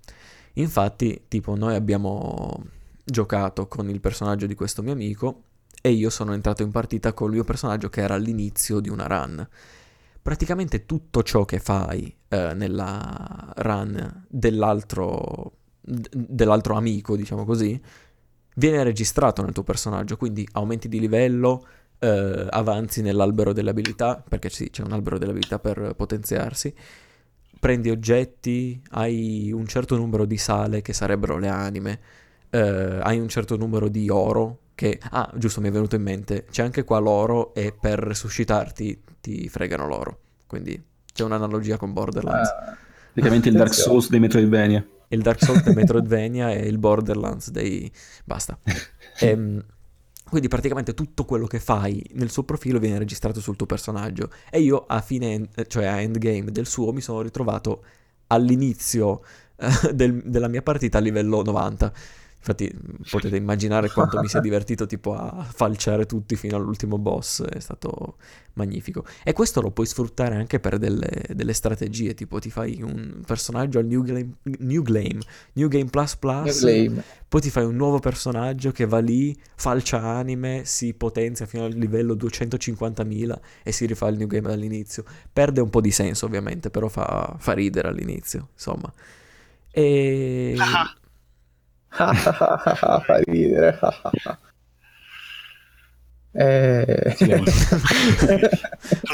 Infatti, 0.54 1.24
tipo, 1.26 1.56
noi 1.56 1.74
abbiamo 1.74 2.64
giocato 3.04 3.66
con 3.66 3.88
il 3.90 4.00
personaggio 4.00 4.46
di 4.46 4.54
questo 4.54 4.80
mio 4.80 4.92
amico 4.92 5.42
e 5.84 5.90
io 5.90 6.10
sono 6.10 6.32
entrato 6.32 6.62
in 6.62 6.70
partita 6.70 7.12
col 7.12 7.32
mio 7.32 7.42
personaggio 7.42 7.90
che 7.90 8.00
era 8.00 8.14
all'inizio 8.14 8.78
di 8.78 8.88
una 8.88 9.06
run. 9.06 9.46
Praticamente 10.22 10.86
tutto 10.86 11.24
ciò 11.24 11.44
che 11.44 11.58
fai 11.58 12.16
eh, 12.28 12.54
nella 12.54 13.52
run 13.56 14.24
dell'altro, 14.28 15.54
dell'altro 15.80 16.76
amico, 16.76 17.16
diciamo 17.16 17.44
così, 17.44 17.78
viene 18.54 18.84
registrato 18.84 19.42
nel 19.42 19.52
tuo 19.52 19.64
personaggio, 19.64 20.16
quindi 20.16 20.46
aumenti 20.52 20.88
di 20.88 21.00
livello, 21.00 21.66
eh, 21.98 22.46
avanzi 22.48 23.02
nell'albero 23.02 23.52
delle 23.52 23.70
abilità, 23.70 24.22
perché 24.26 24.50
sì, 24.50 24.70
c'è 24.70 24.84
un 24.84 24.92
albero 24.92 25.18
delle 25.18 25.32
abilità 25.32 25.58
per 25.58 25.94
potenziarsi, 25.96 26.72
prendi 27.58 27.90
oggetti, 27.90 28.80
hai 28.90 29.50
un 29.50 29.66
certo 29.66 29.96
numero 29.96 30.26
di 30.26 30.36
sale 30.36 30.80
che 30.80 30.92
sarebbero 30.92 31.38
le 31.38 31.48
anime, 31.48 32.00
eh, 32.50 33.00
hai 33.02 33.18
un 33.18 33.28
certo 33.28 33.56
numero 33.56 33.88
di 33.88 34.08
oro 34.08 34.61
che, 34.74 34.98
ah, 35.10 35.30
giusto, 35.36 35.60
mi 35.60 35.68
è 35.68 35.70
venuto 35.70 35.96
in 35.96 36.02
mente, 36.02 36.46
c'è 36.50 36.62
anche 36.62 36.84
qua 36.84 36.98
l'oro 36.98 37.54
e 37.54 37.74
per 37.78 37.98
resuscitarti 37.98 39.02
ti 39.20 39.48
fregano 39.48 39.86
l'oro. 39.86 40.18
Quindi 40.46 40.80
c'è 41.12 41.24
un'analogia 41.24 41.76
con 41.76 41.92
Borderlands. 41.92 42.48
Ah, 42.48 42.76
praticamente 43.12 43.48
il 43.48 43.56
Dark 43.56 43.74
Souls 43.74 44.08
dei 44.08 44.20
Metroidvania. 44.20 44.86
Il 45.08 45.22
Dark 45.22 45.44
Souls 45.44 45.62
dei 45.62 45.74
Metroidvania 45.74 46.52
e 46.52 46.66
il 46.66 46.78
Borderlands 46.78 47.50
dei... 47.50 47.90
basta. 48.24 48.58
Ehm, 49.20 49.62
quindi 50.26 50.48
praticamente 50.48 50.94
tutto 50.94 51.26
quello 51.26 51.46
che 51.46 51.60
fai 51.60 52.02
nel 52.14 52.30
suo 52.30 52.44
profilo 52.44 52.78
viene 52.78 52.96
registrato 52.96 53.40
sul 53.40 53.56
tuo 53.56 53.66
personaggio. 53.66 54.30
E 54.50 54.60
io 54.60 54.86
a 54.86 55.02
fine, 55.02 55.50
cioè 55.66 55.84
a 55.84 56.00
endgame 56.00 56.50
del 56.50 56.66
suo, 56.66 56.92
mi 56.92 57.02
sono 57.02 57.20
ritrovato 57.20 57.84
all'inizio 58.28 59.22
eh, 59.56 59.92
del, 59.92 60.22
della 60.24 60.48
mia 60.48 60.62
partita 60.62 60.96
a 60.96 61.02
livello 61.02 61.42
90 61.42 61.92
Infatti 62.42 62.72
potete 63.08 63.36
immaginare 63.36 63.88
quanto 63.88 64.18
mi 64.20 64.26
sia 64.26 64.40
divertito 64.42 64.84
tipo 64.86 65.14
a 65.14 65.46
falciare 65.48 66.06
tutti 66.06 66.34
fino 66.34 66.56
all'ultimo 66.56 66.98
boss, 66.98 67.44
è 67.44 67.60
stato 67.60 68.16
magnifico. 68.54 69.04
E 69.22 69.32
questo 69.32 69.60
lo 69.60 69.70
puoi 69.70 69.86
sfruttare 69.86 70.34
anche 70.34 70.58
per 70.58 70.78
delle, 70.78 71.24
delle 71.34 71.52
strategie, 71.52 72.14
tipo 72.14 72.40
ti 72.40 72.50
fai 72.50 72.82
un 72.82 73.22
personaggio 73.24 73.78
al 73.78 73.86
New 73.86 74.02
Game, 74.02 74.34
New 74.58 74.82
Game, 74.82 75.20
New 75.52 75.68
Game 75.68 75.88
Plus 75.88 76.16
Plus, 76.16 76.66
poi 77.28 77.40
ti 77.40 77.48
fai 77.48 77.64
un 77.64 77.76
nuovo 77.76 78.00
personaggio 78.00 78.72
che 78.72 78.86
va 78.86 78.98
lì, 78.98 79.38
falcia 79.54 80.02
anime, 80.02 80.62
si 80.64 80.94
potenzia 80.94 81.46
fino 81.46 81.64
al 81.64 81.72
livello 81.72 82.14
250.000 82.14 83.38
e 83.62 83.70
si 83.70 83.86
rifà 83.86 84.08
il 84.08 84.16
New 84.16 84.26
Game 84.26 84.48
dall'inizio. 84.48 85.04
Perde 85.32 85.60
un 85.60 85.70
po' 85.70 85.80
di 85.80 85.92
senso 85.92 86.26
ovviamente, 86.26 86.70
però 86.70 86.88
fa, 86.88 87.36
fa 87.38 87.52
ridere 87.52 87.86
all'inizio, 87.86 88.48
insomma. 88.52 88.92
E... 89.70 90.56
Fa 91.92 93.20
ridere. 93.24 93.78
eh... 96.32 97.16
non 97.20 97.44
lo 97.44 97.50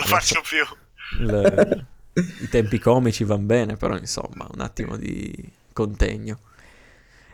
faccio 0.05 0.41
più. 0.43 0.65
Il- 1.21 1.87
I 2.41 2.49
tempi 2.49 2.79
comici 2.79 3.25
vanno 3.25 3.47
bene, 3.47 3.77
però 3.77 3.97
insomma, 3.97 4.49
un 4.53 4.61
attimo 4.61 4.97
di 4.97 5.33
contegno. 5.73 6.39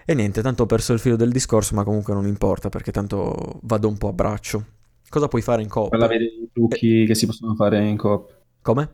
E 0.04 0.14
niente, 0.14 0.42
tanto 0.42 0.64
ho 0.64 0.66
perso 0.66 0.92
il 0.92 0.98
filo 0.98 1.16
del 1.16 1.30
discorso, 1.32 1.74
ma 1.74 1.84
comunque 1.84 2.12
non 2.12 2.26
importa 2.26 2.68
perché 2.68 2.92
tanto 2.92 3.60
vado 3.62 3.88
un 3.88 3.96
po' 3.96 4.08
a 4.08 4.12
braccio. 4.12 4.64
Cosa 5.08 5.28
puoi 5.28 5.40
fare 5.40 5.62
in 5.62 5.68
coop? 5.68 5.90
Parlavi 5.90 6.18
dei 6.18 6.50
trucchi 6.52 7.06
che 7.06 7.14
si 7.14 7.24
possono 7.24 7.54
fare 7.54 7.82
in 7.82 7.96
coop. 7.96 8.30
Come? 8.60 8.88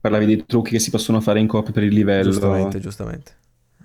Parlavi 0.00 0.26
dei 0.26 0.44
trucchi 0.46 0.72
che 0.72 0.78
si 0.80 0.90
possono 0.90 1.20
fare 1.20 1.38
in 1.38 1.46
coop 1.46 1.70
per 1.70 1.84
il 1.84 1.92
livello. 1.92 2.30
Giustamente, 2.30 2.80
giustamente. 2.80 3.36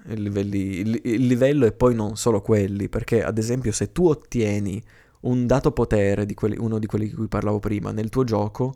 I 0.07 0.17
livelli- 0.17 0.79
il, 0.79 1.01
il 1.03 1.25
livello 1.25 1.65
e 1.65 1.71
poi 1.71 1.95
non 1.95 2.15
solo 2.17 2.41
quelli, 2.41 2.89
perché 2.89 3.23
ad 3.23 3.37
esempio 3.37 3.71
se 3.71 3.91
tu 3.91 4.07
ottieni 4.07 4.81
un 5.21 5.45
dato 5.47 5.71
potere, 5.71 6.25
di 6.25 6.33
quelli- 6.33 6.57
uno 6.57 6.79
di 6.79 6.85
quelli 6.85 7.07
di 7.07 7.13
cui 7.13 7.27
parlavo 7.27 7.59
prima, 7.59 7.91
nel 7.91 8.09
tuo 8.09 8.23
gioco, 8.23 8.73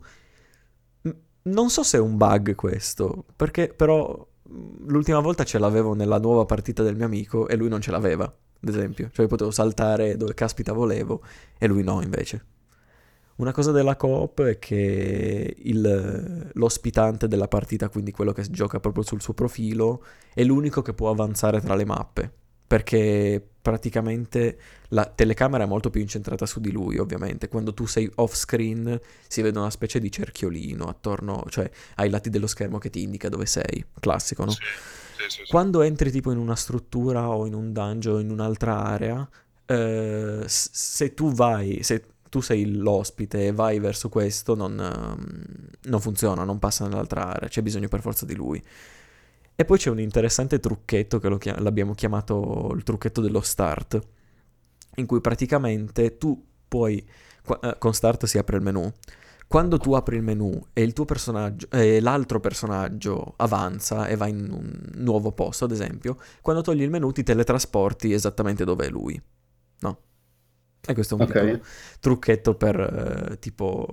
non 1.42 1.70
so 1.70 1.82
se 1.82 1.98
è 1.98 2.00
un 2.00 2.16
bug 2.16 2.54
questo, 2.54 3.24
perché 3.36 3.72
però 3.74 4.26
l'ultima 4.86 5.20
volta 5.20 5.44
ce 5.44 5.58
l'avevo 5.58 5.94
nella 5.94 6.18
nuova 6.18 6.44
partita 6.44 6.82
del 6.82 6.96
mio 6.96 7.06
amico 7.06 7.48
e 7.48 7.56
lui 7.56 7.68
non 7.68 7.80
ce 7.80 7.90
l'aveva, 7.90 8.24
ad 8.24 8.68
esempio. 8.68 9.10
Cioè 9.12 9.26
potevo 9.26 9.50
saltare 9.50 10.16
dove 10.16 10.34
caspita 10.34 10.72
volevo 10.72 11.22
e 11.58 11.66
lui 11.66 11.82
no 11.82 12.02
invece. 12.02 12.44
Una 13.38 13.52
cosa 13.52 13.70
della 13.70 13.94
coop 13.94 14.42
è 14.42 14.58
che 14.58 15.54
il- 15.56 16.50
l'ospitante 16.54 17.28
della 17.28 17.46
partita, 17.46 17.88
quindi 17.88 18.10
quello 18.10 18.32
che 18.32 18.42
gioca 18.50 18.80
proprio 18.80 19.04
sul 19.04 19.20
suo 19.22 19.32
profilo, 19.32 20.04
è 20.34 20.42
l'unico 20.42 20.82
che 20.82 20.92
può 20.92 21.08
avanzare 21.08 21.60
tra 21.60 21.76
le 21.76 21.84
mappe. 21.84 22.32
Perché 22.66 23.42
praticamente 23.62 24.58
la 24.88 25.06
telecamera 25.06 25.64
è 25.64 25.66
molto 25.68 25.88
più 25.88 26.00
incentrata 26.00 26.46
su 26.46 26.58
di 26.58 26.72
lui, 26.72 26.98
ovviamente. 26.98 27.48
Quando 27.48 27.72
tu 27.72 27.86
sei 27.86 28.10
off 28.16 28.34
screen 28.34 29.00
si 29.28 29.40
vede 29.40 29.58
una 29.58 29.70
specie 29.70 30.00
di 30.00 30.10
cerchiolino 30.10 30.86
attorno, 30.86 31.44
cioè 31.48 31.70
ai 31.94 32.10
lati 32.10 32.30
dello 32.30 32.48
schermo 32.48 32.78
che 32.78 32.90
ti 32.90 33.02
indica 33.02 33.28
dove 33.28 33.46
sei. 33.46 33.84
Classico, 34.00 34.44
no? 34.44 34.50
Sì, 34.50 34.58
sì, 35.28 35.28
sì. 35.28 35.42
Quando 35.48 35.82
entri 35.82 36.10
tipo 36.10 36.32
in 36.32 36.38
una 36.38 36.56
struttura 36.56 37.28
o 37.30 37.46
in 37.46 37.54
un 37.54 37.72
dungeon 37.72 38.16
o 38.16 38.18
in 38.18 38.30
un'altra 38.30 38.82
area, 38.82 39.28
eh, 39.64 40.42
se 40.46 41.14
tu 41.14 41.32
vai, 41.32 41.82
se 41.82 42.02
tu 42.28 42.40
sei 42.40 42.74
l'ospite 42.76 43.46
e 43.46 43.52
vai 43.52 43.78
verso 43.78 44.08
questo, 44.08 44.54
non, 44.54 44.78
ehm, 44.78 45.68
non 45.84 46.00
funziona, 46.00 46.44
non 46.44 46.58
passa 46.58 46.86
nell'altra 46.86 47.34
area, 47.34 47.48
c'è 47.48 47.62
bisogno 47.62 47.88
per 47.88 48.00
forza 48.00 48.24
di 48.26 48.34
lui. 48.34 48.62
E 49.54 49.64
poi 49.64 49.78
c'è 49.78 49.90
un 49.90 50.00
interessante 50.00 50.60
trucchetto 50.60 51.18
che 51.18 51.28
lo 51.28 51.36
chia- 51.38 51.60
l'abbiamo 51.60 51.94
chiamato 51.94 52.72
il 52.74 52.82
trucchetto 52.84 53.20
dello 53.20 53.40
start, 53.40 54.00
in 54.96 55.06
cui 55.06 55.20
praticamente 55.20 56.16
tu 56.18 56.44
puoi, 56.68 57.04
qua- 57.42 57.58
eh, 57.60 57.78
con 57.78 57.92
start 57.92 58.26
si 58.26 58.38
apre 58.38 58.56
il 58.56 58.62
menu, 58.62 58.92
quando 59.48 59.78
tu 59.78 59.94
apri 59.94 60.16
il 60.16 60.22
menu 60.22 60.62
e 60.74 60.82
il 60.82 60.92
tuo 60.92 61.06
personaggio 61.06 61.68
e 61.70 62.00
l'altro 62.00 62.38
personaggio 62.38 63.32
avanza 63.36 64.06
e 64.06 64.14
va 64.14 64.26
in 64.26 64.48
un 64.50 64.80
nuovo 64.96 65.32
posto, 65.32 65.64
ad 65.64 65.72
esempio, 65.72 66.18
quando 66.42 66.62
togli 66.62 66.82
il 66.82 66.90
menu 66.90 67.10
ti 67.12 67.22
teletrasporti 67.22 68.12
esattamente 68.12 68.64
dove 68.64 68.86
è 68.86 68.90
lui. 68.90 69.20
E 70.88 70.94
questo 70.94 71.16
è 71.16 71.20
un 71.20 71.24
Ok. 71.24 71.32
piccolo 71.32 71.60
trucchetto 72.00 72.54
per 72.54 73.30
eh, 73.32 73.38
tipo 73.38 73.86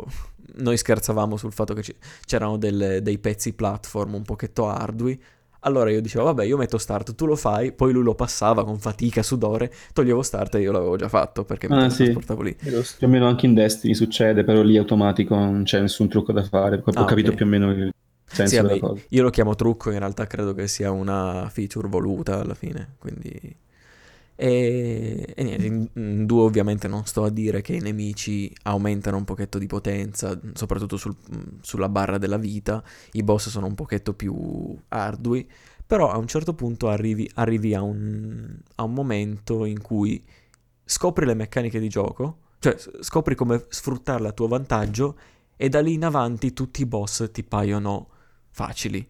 noi 0.58 0.78
scherzavamo 0.78 1.36
sul 1.36 1.52
fatto 1.52 1.74
che 1.74 1.82
ci- 1.84 1.96
c'erano 2.26 2.58
delle- 2.58 3.02
dei 3.02 3.18
pezzi 3.20 3.54
platform 3.54 4.14
un 4.16 4.22
pochetto 4.24 4.68
ardui. 4.70 5.22
Allora 5.62 5.90
io 5.90 6.00
dicevo, 6.00 6.26
vabbè, 6.26 6.46
io 6.46 6.58
metto 6.58 6.78
start, 6.78 7.16
tu 7.16 7.26
lo 7.26 7.36
fai, 7.36 7.72
poi 7.74 7.92
lui 7.92 8.04
lo 8.04 8.14
passava 8.14 8.64
con 8.64 8.78
fatica, 8.80 9.24
sudore, 9.24 9.72
toglievo 9.94 10.22
start 10.22 10.56
e 10.56 10.62
io 10.62 10.72
l'avevo 10.72 10.96
già 10.96 11.10
fatto 11.10 11.44
perché 11.44 11.68
mi 11.68 11.74
Ah, 11.76 11.90
sì. 11.90 12.04
teletrasportavo 12.04 12.42
lì. 12.44 12.56
Più 12.56 13.08
o 13.08 13.08
meno 13.08 13.28
anche 13.28 13.48
in 13.48 13.56
Destiny 13.56 13.96
succede, 13.96 14.44
però 14.44 14.62
lì 14.62 14.78
automatico, 14.78 15.36
non 15.36 15.64
c'è 15.64 15.82
nessun 15.82 16.08
trucco 16.08 16.32
da 16.32 16.44
fare. 16.44 16.82
Ho 16.86 16.92
Ah, 16.94 17.06
capito 17.06 17.34
più 17.34 17.46
o 17.46 17.50
meno 17.50 17.72
il 17.72 17.92
senso 18.26 18.56
Sì, 18.56 18.62
vabbè, 18.62 18.76
della 18.76 18.88
cosa. 18.88 19.02
io 19.10 19.24
lo 19.24 19.30
chiamo 19.32 19.56
trucco, 19.56 19.90
in 19.92 19.98
realtà 20.00 20.28
credo 20.28 20.54
che 20.54 20.68
sia 20.68 20.92
una 20.92 21.50
feature 21.52 21.88
voluta 21.88 22.40
alla 22.40 22.54
fine, 22.54 22.96
quindi... 23.00 23.58
E, 24.38 25.34
e 25.34 25.44
niente, 25.44 25.66
in, 25.66 25.90
in 25.94 26.26
due 26.26 26.42
ovviamente 26.44 26.90
non 26.90 27.06
sto 27.06 27.24
a 27.24 27.30
dire 27.30 27.62
che 27.62 27.76
i 27.76 27.80
nemici 27.80 28.54
aumentano 28.64 29.18
un 29.18 29.24
pochetto 29.24 29.58
di 29.58 29.66
potenza, 29.66 30.38
soprattutto 30.54 30.98
sul- 30.98 31.16
sulla 31.62 31.90
barra 31.90 32.18
della 32.18 32.38
vita, 32.38 32.84
i 33.14 33.24
boss 33.24 33.50
sono 33.50 33.68
un 33.68 33.76
pochetto 33.76 34.14
più 34.14 34.78
ardui, 34.90 35.50
però 35.88 36.12
a 36.12 36.18
un 36.18 36.28
certo 36.28 36.54
punto 36.54 36.90
arrivi, 36.90 37.30
arrivi 37.36 37.74
a, 37.74 37.82
un, 37.82 38.58
a 38.76 38.84
un 38.84 38.94
momento 38.94 39.66
in 39.66 39.82
cui 39.82 40.24
scopri 40.84 41.26
le 41.26 41.34
meccaniche 41.34 41.80
di 41.80 41.88
gioco, 41.90 42.40
cioè 42.60 42.76
scopri 43.02 43.36
come 43.36 43.66
sfruttarle 43.70 44.28
a 44.28 44.32
tuo 44.32 44.48
vantaggio 44.48 45.18
e 45.56 45.70
da 45.70 45.82
lì 45.82 45.94
in 45.94 46.04
avanti 46.04 46.54
tutti 46.54 46.82
i 46.82 46.86
boss 46.86 47.30
ti 47.32 47.44
paiono 47.44 48.10
facili. 48.50 49.08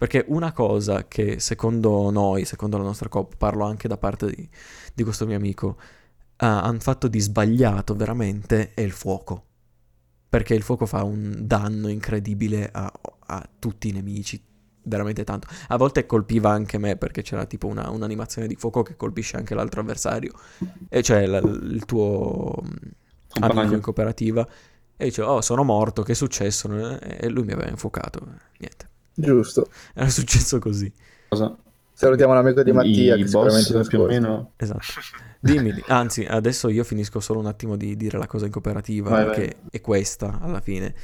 Perché 0.00 0.24
una 0.28 0.52
cosa 0.52 1.06
che 1.06 1.40
secondo 1.40 2.08
noi, 2.10 2.46
secondo 2.46 2.78
la 2.78 2.84
nostra 2.84 3.10
coop, 3.10 3.36
parlo 3.36 3.66
anche 3.66 3.86
da 3.86 3.98
parte 3.98 4.30
di, 4.30 4.48
di 4.94 5.02
questo 5.02 5.26
mio 5.26 5.36
amico, 5.36 5.76
hanno 6.36 6.78
fatto 6.80 7.06
di 7.06 7.20
sbagliato 7.20 7.94
veramente 7.94 8.72
è 8.72 8.80
il 8.80 8.92
fuoco. 8.92 9.44
Perché 10.26 10.54
il 10.54 10.62
fuoco 10.62 10.86
fa 10.86 11.02
un 11.02 11.40
danno 11.42 11.88
incredibile 11.88 12.70
a, 12.72 12.90
a 13.26 13.46
tutti 13.58 13.88
i 13.88 13.92
nemici, 13.92 14.42
veramente 14.84 15.22
tanto. 15.22 15.48
A 15.68 15.76
volte 15.76 16.06
colpiva 16.06 16.48
anche 16.50 16.78
me 16.78 16.96
perché 16.96 17.20
c'era 17.20 17.44
tipo 17.44 17.66
una- 17.66 17.90
un'animazione 17.90 18.46
di 18.48 18.56
fuoco 18.56 18.80
che 18.82 18.96
colpisce 18.96 19.36
anche 19.36 19.54
l'altro 19.54 19.82
avversario, 19.82 20.32
e 20.88 21.02
cioè 21.02 21.26
la- 21.26 21.40
il 21.40 21.84
tuo 21.84 22.56
mm, 22.64 22.68
amico 23.40 23.48
Compagno. 23.52 23.74
in 23.74 23.82
cooperativa. 23.82 24.48
E 24.96 25.04
dice, 25.04 25.20
oh, 25.22 25.42
sono 25.42 25.62
morto, 25.62 26.02
che 26.02 26.12
è 26.12 26.14
successo? 26.14 26.68
E 27.00 27.28
lui 27.28 27.44
mi 27.44 27.52
aveva 27.52 27.68
infuocato. 27.68 28.26
Niente. 28.58 28.89
Giusto. 29.20 29.68
Era 29.94 30.08
successo 30.08 30.58
così. 30.58 30.92
Cosa? 31.28 31.56
Salutiamo 31.92 32.32
l'amico 32.32 32.62
di 32.62 32.72
Mattia 32.72 33.14
I 33.14 33.22
che 33.22 33.28
sicuramente 33.28 33.72
boss 33.74 33.88
più 33.88 34.00
o 34.00 34.06
meno... 34.06 34.52
Esatto. 34.56 34.80
Dimmi, 35.38 35.72
di- 35.72 35.84
anzi, 35.88 36.24
adesso 36.24 36.68
io 36.68 36.82
finisco 36.82 37.20
solo 37.20 37.40
un 37.40 37.46
attimo 37.46 37.76
di 37.76 37.94
dire 37.96 38.16
la 38.18 38.26
cosa 38.26 38.46
in 38.46 38.52
cooperativa, 38.52 39.10
Vai, 39.10 39.24
vai. 39.26 39.34
che 39.34 39.56
è 39.70 39.80
questa 39.82 40.38
alla 40.40 40.60
fine. 40.60 40.94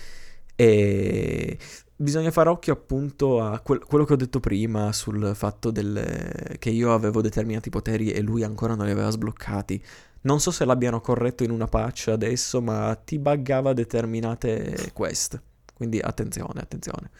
E 0.54 1.58
bisogna 1.94 2.30
fare 2.30 2.48
occhio 2.48 2.72
appunto 2.72 3.42
a 3.42 3.60
quel- 3.60 3.84
quello 3.84 4.04
che 4.04 4.14
ho 4.14 4.16
detto 4.16 4.40
prima 4.40 4.90
sul 4.92 5.32
fatto 5.34 5.70
del- 5.70 6.56
che 6.58 6.70
io 6.70 6.94
avevo 6.94 7.20
determinati 7.20 7.68
poteri 7.68 8.10
e 8.10 8.20
lui 8.22 8.42
ancora 8.42 8.74
non 8.74 8.86
li 8.86 8.92
aveva 8.92 9.10
sbloccati. 9.10 9.82
Non 10.22 10.40
so 10.40 10.50
se 10.50 10.64
l'abbiano 10.64 11.00
corretto 11.02 11.44
in 11.44 11.50
una 11.50 11.66
patch 11.66 12.08
adesso, 12.08 12.62
ma 12.62 12.94
ti 12.94 13.18
buggava 13.18 13.74
determinate 13.74 14.90
quest. 14.94 15.40
Quindi 15.74 15.98
attenzione, 15.98 16.58
attenzione. 16.60 17.10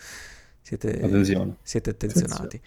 Siete, 0.67 1.01
Attenzione. 1.01 1.55
siete 1.63 1.91
attenzionati. 1.91 2.61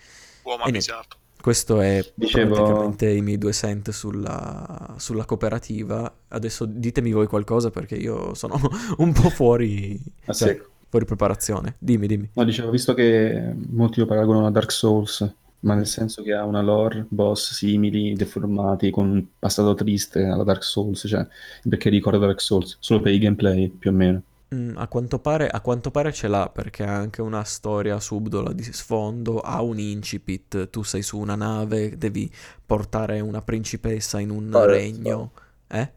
Uomo 0.44 0.64
avvisato. 0.64 1.18
Questo 1.42 1.82
è 1.82 2.02
Dicevo- 2.16 2.54
praticamente 2.56 3.10
i 3.10 3.22
miei 3.22 3.38
due 3.38 3.52
cent 3.52 3.90
sulla, 3.92 4.96
sulla 4.98 5.26
cooperativa. 5.26 6.10
Adesso 6.30 6.64
ditemi 6.64 7.12
voi 7.12 7.28
qualcosa 7.28 7.70
perché 7.72 7.96
io 7.96 8.34
sono 8.36 8.58
un 9.00 9.12
po' 9.12 9.30
fuori, 9.30 10.00
A 10.26 10.34
cioè, 10.34 10.48
secco. 10.50 10.70
fuori 10.88 11.04
preparazione. 11.04 11.76
Dimmi, 11.78 12.08
dimmi. 12.08 12.30
No, 12.36 12.46
dicevo, 12.46 12.70
visto 12.72 12.94
che 12.94 13.54
molti 13.70 14.00
lo 14.00 14.06
paragonano 14.06 14.48
a 14.48 14.52
Dark 14.52 14.72
Souls, 14.72 15.30
ma 15.62 15.74
nel 15.76 15.86
senso 15.88 16.24
che 16.24 16.32
ha 16.34 16.46
una 16.46 16.62
lore, 16.62 17.06
boss 17.10 17.52
simili, 17.52 18.14
deformati, 18.14 18.92
con 18.92 19.10
un 19.10 19.26
passato 19.38 19.74
triste 19.74 20.24
alla 20.24 20.44
Dark 20.46 20.64
Souls, 20.64 21.06
cioè, 21.06 21.28
perché 21.68 21.90
ricorda 21.90 22.18
Dark 22.18 22.40
Souls, 22.40 22.78
solo 22.80 23.02
per 23.02 23.12
i 23.14 23.20
gameplay, 23.20 23.68
più 23.68 23.90
o 23.90 23.94
meno. 23.94 24.22
Mm, 24.54 24.78
a 24.78 24.88
quanto 24.88 25.20
pare, 25.20 25.48
a 25.48 25.62
quanto 25.62 25.92
pare 25.92 26.12
ce 26.12 26.28
l'ha 26.28 26.50
perché 26.50 26.84
ha 26.84 26.96
anche 26.96 27.22
una 27.22 27.44
storia 27.44 28.00
subdola 28.00 28.52
di 28.52 28.64
sfondo, 28.64 29.40
ha 29.42 29.62
un 29.62 29.78
incipit, 29.78 30.70
tu 30.72 30.82
sei 30.82 31.04
su 31.04 31.20
una 31.20 31.36
nave, 31.36 31.98
devi 31.98 32.32
portare 32.66 33.20
una 33.20 33.42
principessa 33.44 34.20
in 34.20 34.32
un 34.32 34.50
Vabbè, 34.52 34.66
regno. 34.66 35.32
Eh? 35.68 35.92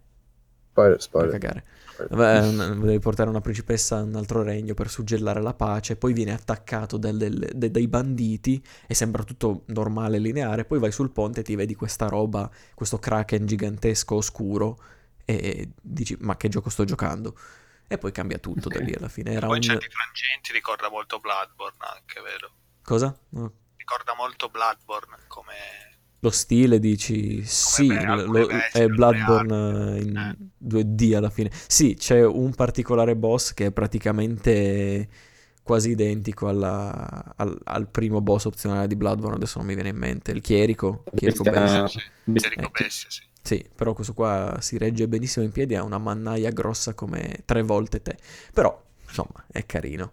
Spoiler, 0.73 1.01
spoiler. 1.01 1.39
cagare. 1.39 1.65
Vabbè, 2.09 2.77
devi 2.85 2.99
portare 2.99 3.31
una 3.31 3.41
principessa 3.41 3.99
a 3.99 4.03
un 4.03 4.17
altro 4.17 4.43
regno 4.43 4.75
per 4.75 4.89
suggellare 4.91 5.41
la 5.41 5.55
pace, 5.55 5.97
poi 5.97 6.13
viene 6.13 6.33
attaccato 6.33 6.97
dal- 6.97 7.17
del- 7.17 7.51
de- 7.55 7.71
dai 7.71 7.87
banditi 7.87 8.63
e 8.87 8.95
sembra 8.95 9.23
tutto 9.23 9.63
normale 9.67 10.17
e 10.17 10.21
lineare, 10.21 10.65
poi 10.65 10.79
vai 10.79 10.91
sul 10.93 11.11
ponte 11.11 11.41
e 11.41 11.43
ti 11.45 11.55
vedi 11.55 11.75
questa 11.75 12.09
roba, 12.09 12.51
questo 12.75 12.99
kraken 12.99 13.47
gigantesco 13.47 14.17
oscuro 14.17 14.79
e 15.25 15.71
dici 15.81 16.17
ma 16.21 16.37
che 16.37 16.49
gioco 16.49 16.69
sto 16.71 16.85
giocando? 16.85 17.37
E 17.93 17.99
poi 17.99 18.11
cambia 18.13 18.39
tutto 18.39 18.69
da 18.71 18.81
lì 18.81 18.95
alla 18.95 19.09
fine. 19.09 19.33
Era 19.33 19.47
Poi 19.47 19.57
un... 19.57 19.63
certi 19.63 19.87
frangenti 19.91 20.53
ricorda 20.53 20.89
molto 20.89 21.19
Bloodborne 21.19 21.77
anche, 21.81 22.21
vero? 22.23 22.51
Cosa? 22.83 23.15
No. 23.31 23.53
Ricorda 23.77 24.15
molto 24.17 24.49
Bloodborne 24.49 25.17
come... 25.27 25.55
Lo 26.21 26.31
stile 26.31 26.79
dici 26.79 27.45
sì, 27.45 27.89
beh, 27.89 28.05
lo- 28.07 28.47
bestie, 28.47 28.85
è 28.85 28.89
Bloodborne 28.89 29.99
in 30.01 30.17
Eh. 30.17 30.37
2D 30.59 31.15
alla 31.17 31.31
fine. 31.31 31.51
Sì, 31.67 31.97
c'è 31.97 32.25
un 32.25 32.55
particolare 32.55 33.17
boss 33.17 33.53
che 33.55 33.67
è 33.67 33.73
praticamente 33.73 35.09
quasi 35.63 35.91
identico 35.91 36.49
alla- 36.49 37.35
al, 37.37 37.59
al 37.65 37.89
primo 37.89 38.21
boss 38.21 38.45
opzionale 38.47 38.87
di 38.87 38.97
Bloodborne, 38.97 39.35
adesso 39.37 39.59
non 39.59 39.67
mi 39.67 39.75
viene 39.75 39.91
in 39.91 39.97
mente, 39.97 40.31
il 40.31 40.41
chierico, 40.41 41.05
chierico 41.15 41.43
Bestia- 41.43 41.83
bestia. 41.83 41.89
Sì, 41.89 41.99
eh, 41.99 42.69
Bestia, 42.71 43.11
sì. 43.11 43.23
Sì, 43.43 43.69
però 43.75 43.93
questo 43.93 44.15
qua 44.15 44.59
si 44.61 44.79
regge 44.79 45.09
benissimo 45.09 45.45
in 45.45 45.51
piedi, 45.51 45.75
ha 45.75 45.83
una 45.83 45.99
mannaia 45.99 46.51
grossa 46.51 46.95
come 46.95 47.43
tre 47.45 47.63
volte 47.63 48.01
te. 48.01 48.17
Però, 48.53 48.81
insomma, 49.05 49.45
è 49.51 49.67
carino. 49.67 50.13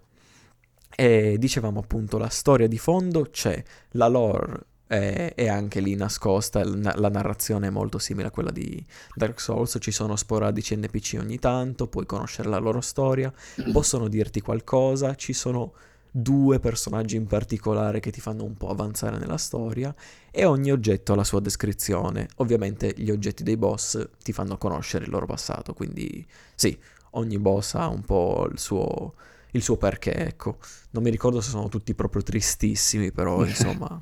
E 0.96 1.38
dicevamo 1.38 1.80
appunto, 1.80 2.18
la 2.18 2.30
storia 2.30 2.68
di 2.68 2.78
fondo 2.78 3.30
c'è, 3.30 3.64
la 3.92 4.08
lore 4.08 4.66
è, 4.88 5.34
è 5.36 5.48
anche 5.48 5.80
lì 5.80 5.96
nascosta, 5.96 6.66
la, 6.66 6.94
la 6.98 7.10
narrazione 7.10 7.68
è 7.68 7.70
molto 7.70 8.00
simile 8.00 8.28
a 8.28 8.32
quella 8.32 8.50
di 8.50 8.84
Dark 9.14 9.40
Souls, 9.40 9.78
ci 9.80 9.92
sono 9.92 10.16
sporadici 10.16 10.76
NPC 10.76 11.18
ogni 11.20 11.38
tanto, 11.38 11.88
puoi 11.88 12.08
conoscere 12.08 12.50
la 12.50 12.58
loro 12.58 12.82
storia, 12.82 13.32
possono 13.72 14.08
dirti 14.08 14.42
qualcosa, 14.42 15.14
ci 15.14 15.34
sono 15.34 15.74
due 16.12 16.60
personaggi 16.60 17.16
in 17.16 17.28
particolare 17.28 18.00
che 18.00 18.12
ti 18.12 18.22
fanno 18.22 18.44
un 18.44 18.56
po' 18.58 18.70
avanzare 18.70 19.18
nella 19.18 19.38
storia 19.38 19.94
e 20.32 20.46
ogni 20.46 20.72
oggetto 20.72 21.14
ha 21.14 21.16
la 21.16 21.24
sua 21.24 21.40
descrizione. 21.40 22.28
Ovviamente 22.38 22.94
gli 22.96 23.12
oggetti 23.12 23.44
dei 23.44 23.58
boss 23.58 24.08
ti 24.24 24.34
fanno 24.34 24.58
conoscere 24.58 25.06
il 25.06 25.12
loro 25.12 25.26
passato, 25.26 25.74
quindi 25.74 26.26
sì, 26.56 26.78
ogni 27.12 27.38
boss 27.40 27.76
ha 27.76 27.88
un 27.88 28.02
po' 28.04 28.48
il 28.52 28.60
suo, 28.60 29.14
il 29.52 29.62
suo 29.64 29.78
perché, 29.78 30.14
ecco. 30.14 30.58
Non 30.92 31.04
mi 31.04 31.10
ricordo 31.10 31.42
se 31.42 31.50
sono 31.50 31.70
tutti 31.70 31.94
proprio 31.94 32.24
tristissimi, 32.24 33.12
però 33.12 33.44
insomma 33.46 34.02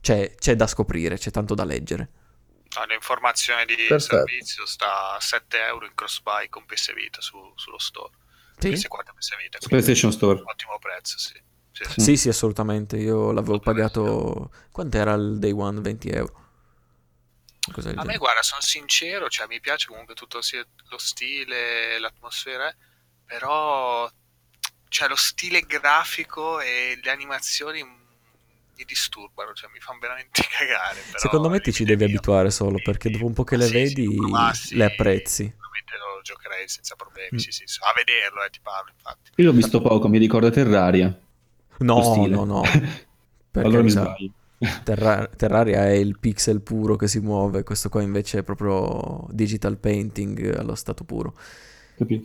c'è, 0.00 0.34
c'è 0.34 0.56
da 0.56 0.66
scoprire, 0.66 1.18
c'è 1.18 1.30
tanto 1.30 1.54
da 1.54 1.64
leggere. 1.64 2.10
Ah, 2.76 2.84
l'informazione 2.86 3.64
di 3.64 3.74
Perfetto. 3.76 4.16
servizio 4.16 4.66
sta 4.66 5.14
a 5.16 5.20
7 5.20 5.60
euro 5.60 5.86
in 5.86 5.94
cross-buy 5.94 6.48
con 6.48 6.64
PS 6.66 6.94
Vita 6.94 7.20
su- 7.20 7.52
sullo 7.56 7.78
store. 7.78 8.12
Sì? 8.60 8.68
PS4 8.68 9.00
e 9.00 9.14
PS 9.16 9.36
Vita. 9.42 9.58
PlayStation 9.68 10.12
Store. 10.12 10.40
Ottimo 10.44 10.78
prezzo, 10.78 11.18
sì. 11.18 11.34
Sì, 11.72 11.84
sì. 11.84 12.00
Sì, 12.00 12.16
sì, 12.16 12.28
assolutamente. 12.28 12.96
Io 12.96 13.32
l'avevo 13.32 13.58
pagato. 13.60 14.50
Quant'era 14.70 15.14
il 15.14 15.38
day 15.38 15.52
one? 15.52 15.80
20 15.80 16.08
euro. 16.10 16.38
Cosa 17.72 17.90
A 17.90 17.92
me, 17.92 18.00
genere. 18.00 18.18
guarda, 18.18 18.42
sono 18.42 18.60
sincero, 18.62 19.28
cioè, 19.28 19.46
mi 19.46 19.60
piace 19.60 19.86
comunque 19.86 20.14
tutto 20.14 20.40
sia 20.42 20.64
lo 20.88 20.98
stile, 20.98 21.98
l'atmosfera, 21.98 22.68
eh, 22.68 22.76
però 23.24 24.10
cioè, 24.88 25.08
lo 25.08 25.14
stile 25.16 25.60
grafico 25.62 26.60
e 26.60 26.98
le 27.00 27.10
animazioni 27.10 27.82
mi 28.80 28.84
disturbano, 28.86 29.52
cioè, 29.52 29.70
mi 29.70 29.80
fanno 29.80 29.98
veramente 30.00 30.40
cagare. 30.48 31.04
però 31.10 31.20
Secondo 31.20 31.48
me 31.50 31.60
ti 31.60 31.72
ci 31.72 31.84
devi 31.84 32.04
mio. 32.04 32.04
abituare 32.04 32.50
solo 32.50 32.80
perché 32.80 33.10
dopo 33.10 33.26
un 33.26 33.34
po' 33.34 33.44
che 33.44 33.56
Ma 33.56 33.58
le 33.58 33.68
sì, 33.68 33.76
vedi 33.78 34.06
sì, 34.06 34.20
ma 34.28 34.52
sì, 34.54 34.76
le 34.76 34.84
apprezzi. 34.84 35.52
Sicuramente 35.52 35.96
lo 35.98 36.20
giocherei 36.22 36.68
senza 36.68 36.94
problemi, 36.96 37.32
Mm. 37.34 37.38
sì, 37.38 37.50
sì, 37.52 37.64
a 37.64 37.92
vederlo, 37.94 38.42
eh, 38.44 38.50
ti 38.50 38.60
parlo, 38.60 38.90
infatti. 38.90 39.30
Io 39.36 39.44
l'ho 39.46 39.52
visto 39.52 39.80
poco, 39.80 40.08
mi 40.08 40.18
ricorda 40.18 40.50
Terraria. 40.50 41.18
No, 41.78 42.26
no, 42.26 42.44
no. 42.44 42.62
Allora 43.52 43.82
mi 43.82 43.90
sbaglio. 43.90 44.32
Terra- 44.82 45.26
Terraria 45.28 45.86
è 45.86 45.90
il 45.92 46.18
pixel 46.18 46.62
puro 46.62 46.96
che 46.96 47.08
si 47.08 47.20
muove, 47.20 47.62
questo 47.62 47.88
qua 47.88 48.02
invece 48.02 48.38
è 48.40 48.42
proprio 48.42 49.26
digital 49.30 49.78
painting 49.78 50.54
allo 50.56 50.74
stato 50.74 51.04
puro. 51.04 51.34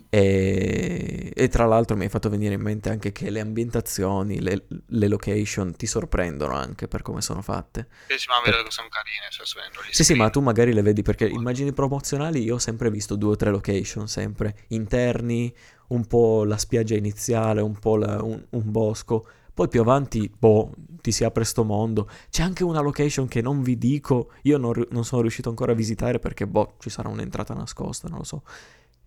E, 0.10 1.32
e 1.36 1.48
tra 1.50 1.66
l'altro 1.66 1.96
mi 1.98 2.04
hai 2.04 2.10
fatto 2.10 2.30
venire 2.30 2.54
in 2.54 2.62
mente 2.62 2.90
anche 2.90 3.12
che 3.12 3.30
le 3.30 3.40
ambientazioni, 3.42 4.40
le, 4.40 4.66
le 4.86 5.08
location 5.08 5.76
ti 5.76 5.86
sorprendono 5.88 6.54
anche 6.56 6.88
per 6.88 7.02
come 7.02 7.22
sono 7.22 7.42
fatte. 7.42 7.88
Sì, 8.08 8.18
sì, 8.18 8.28
ma 8.30 8.40
vedo 8.42 8.64
che 8.64 8.72
sono 8.72 8.88
carine, 8.90 9.28
cioè, 9.32 9.46
vedendo 9.56 9.82
gli 9.82 9.92
Sì, 9.92 10.04
sì, 10.04 10.14
ma 10.14 10.26
screen. 10.26 10.32
tu 10.32 10.40
magari 10.42 10.74
le 10.74 10.82
vedi 10.82 11.02
perché 11.02 11.28
immagini 11.28 11.74
promozionali 11.74 12.42
io 12.44 12.56
ho 12.56 12.60
sempre 12.60 12.90
visto 12.92 13.16
due 13.16 13.32
o 13.32 13.36
tre 13.36 13.50
location, 13.50 14.08
sempre 14.08 14.56
interni, 14.70 15.54
un 15.88 16.06
po' 16.06 16.44
la 16.44 16.58
spiaggia 16.58 16.96
iniziale, 16.96 17.62
un 17.62 17.78
po' 17.78 17.98
la- 17.98 18.22
un, 18.22 18.44
un 18.50 18.72
bosco, 18.72 19.28
poi 19.54 19.68
più 19.70 19.82
avanti, 19.82 20.30
boh, 20.38 20.72
ti 21.02 21.12
si 21.12 21.24
apre 21.24 21.44
sto 21.46 21.64
mondo. 21.64 22.10
C'è 22.30 22.44
anche 22.44 22.64
una 22.64 22.82
location 22.82 23.28
che 23.28 23.42
non 23.42 23.62
vi 23.64 23.78
dico, 23.78 24.32
io 24.44 24.58
non, 24.58 24.86
non 24.92 25.06
sono 25.06 25.22
riuscito 25.22 25.50
ancora 25.50 25.72
a 25.72 25.76
visitare 25.76 26.20
perché, 26.20 26.46
boh, 26.46 26.76
ci 26.80 26.90
sarà 26.90 27.10
un'entrata 27.10 27.54
nascosta, 27.54 28.08
non 28.10 28.20
lo 28.20 28.24
so. 28.26 28.44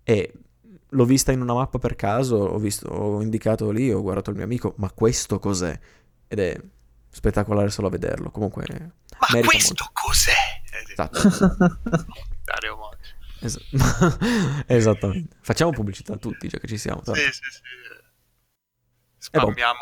E 0.04 0.32
l'ho 0.90 1.04
vista 1.04 1.32
in 1.32 1.40
una 1.40 1.54
mappa 1.54 1.78
per 1.78 1.96
caso, 1.96 2.36
ho, 2.36 2.58
visto, 2.58 2.88
ho 2.88 3.20
indicato 3.20 3.70
lì, 3.70 3.92
ho 3.92 4.00
guardato 4.02 4.30
il 4.30 4.36
mio 4.36 4.44
amico, 4.44 4.74
ma 4.78 4.90
questo 4.90 5.38
cos'è? 5.38 5.78
Ed 6.26 6.38
è 6.38 6.60
spettacolare 7.10 7.70
solo 7.70 7.88
a 7.88 7.90
vederlo, 7.90 8.30
comunque... 8.30 8.64
Ma 9.32 9.40
questo 9.40 9.88
cos'è? 9.92 10.30
Eh, 10.30 10.84
sì, 10.86 10.92
Esatto. 10.92 11.18
Dario 12.44 12.76
Monti. 12.76 13.16
Es- 13.40 13.58
Esattamente. 14.66 15.36
Facciamo 15.40 15.72
pubblicità 15.72 16.14
a 16.14 16.16
tutti, 16.16 16.48
già 16.48 16.58
che 16.58 16.66
ci 16.66 16.78
siamo. 16.78 17.00
tanto. 17.02 17.20
Sì, 17.20 17.26
sì, 17.32 17.42
sì. 17.50 17.60
Spammiamo 19.20 19.80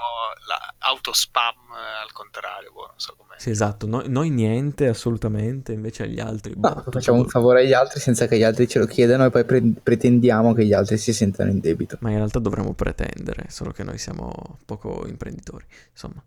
la 0.48 0.74
autospam 0.78 1.54
eh, 1.54 2.02
al 2.02 2.12
contrario, 2.12 2.72
boh, 2.72 2.86
non 2.86 2.98
so 2.98 3.14
com'è. 3.16 3.34
Sì, 3.38 3.50
esatto. 3.50 3.86
Noi, 3.86 4.08
noi 4.08 4.30
niente, 4.30 4.88
assolutamente, 4.88 5.72
invece 5.72 6.04
agli 6.04 6.18
altri... 6.20 6.54
boh, 6.54 6.68
No, 6.68 6.84
facciamo 6.90 7.18
un 7.18 7.28
favore 7.28 7.60
agli 7.60 7.74
altri 7.74 8.00
senza 8.00 8.26
che 8.26 8.38
gli 8.38 8.42
altri 8.42 8.66
ce 8.66 8.78
lo 8.78 8.86
chiedano 8.86 9.26
e 9.26 9.30
poi 9.30 9.44
pre- 9.44 9.72
pretendiamo 9.82 10.54
che 10.54 10.64
gli 10.64 10.72
altri 10.72 10.96
si 10.96 11.12
sentano 11.12 11.50
in 11.50 11.60
debito. 11.60 11.98
Ma 12.00 12.10
in 12.10 12.16
realtà 12.16 12.38
dovremmo 12.38 12.72
pretendere, 12.72 13.46
solo 13.48 13.72
che 13.72 13.84
noi 13.84 13.98
siamo 13.98 14.58
poco 14.64 15.06
imprenditori, 15.06 15.66
insomma. 15.90 16.22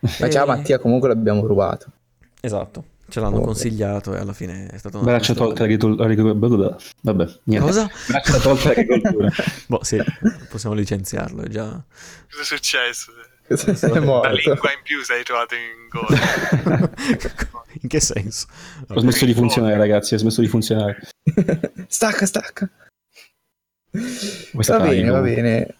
Ma 0.00 0.30
ciao 0.30 0.44
E- 0.44 0.48
Mattia, 0.48 0.78
comunque 0.78 1.08
l'abbiamo 1.08 1.46
rubato. 1.46 1.86
Esatto, 2.40 2.84
ce 3.08 3.20
l'hanno 3.20 3.36
Oh, 3.36 3.40
beh. 3.40 3.44
consigliato 3.46 4.14
e 4.14 4.18
alla 4.18 4.32
fine 4.32 4.66
è 4.68 4.78
stato 4.78 4.96
una... 4.98 5.06
Braccia 5.06 5.34
tolte 5.34 5.62
all'agricoltura. 5.62 6.76
Vabbè, 7.02 7.26
niente. 7.44 7.66
Cosa? 7.66 7.88
Braccia 8.08 8.38
tolte 8.38 8.72
all'agricoltura. 8.74 9.28
Boh, 9.68 9.84
sì, 9.84 9.98
possiamo 10.48 10.74
licenziarlo, 10.74 11.42
è 11.42 11.48
già... 11.48 11.64
Cosa 12.30 12.42
è 12.42 12.44
successo? 12.44 13.12
È 13.46 13.88
La 13.88 14.00
morto. 14.00 14.30
lingua 14.32 14.72
in 14.72 14.80
più 14.82 15.02
sei 15.04 15.22
trovato 15.22 15.54
in 15.54 15.88
gola. 15.90 16.90
In 17.82 17.88
che 17.88 17.98
senso? 18.00 18.46
Ho 18.88 19.00
smesso 19.00 19.24
di 19.26 19.34
funzionare, 19.34 19.76
ragazzi. 19.76 20.14
Ho 20.14 20.18
smesso 20.18 20.40
di 20.40 20.46
funzionare. 20.46 20.96
stacca, 21.88 22.24
stacca. 22.24 22.70
Questa 24.52 24.78
Va 24.78 24.84
tagli, 24.84 24.96
bene, 25.02 25.10
va 25.10 25.18
comunque. 25.18 25.42
bene. 25.42 25.76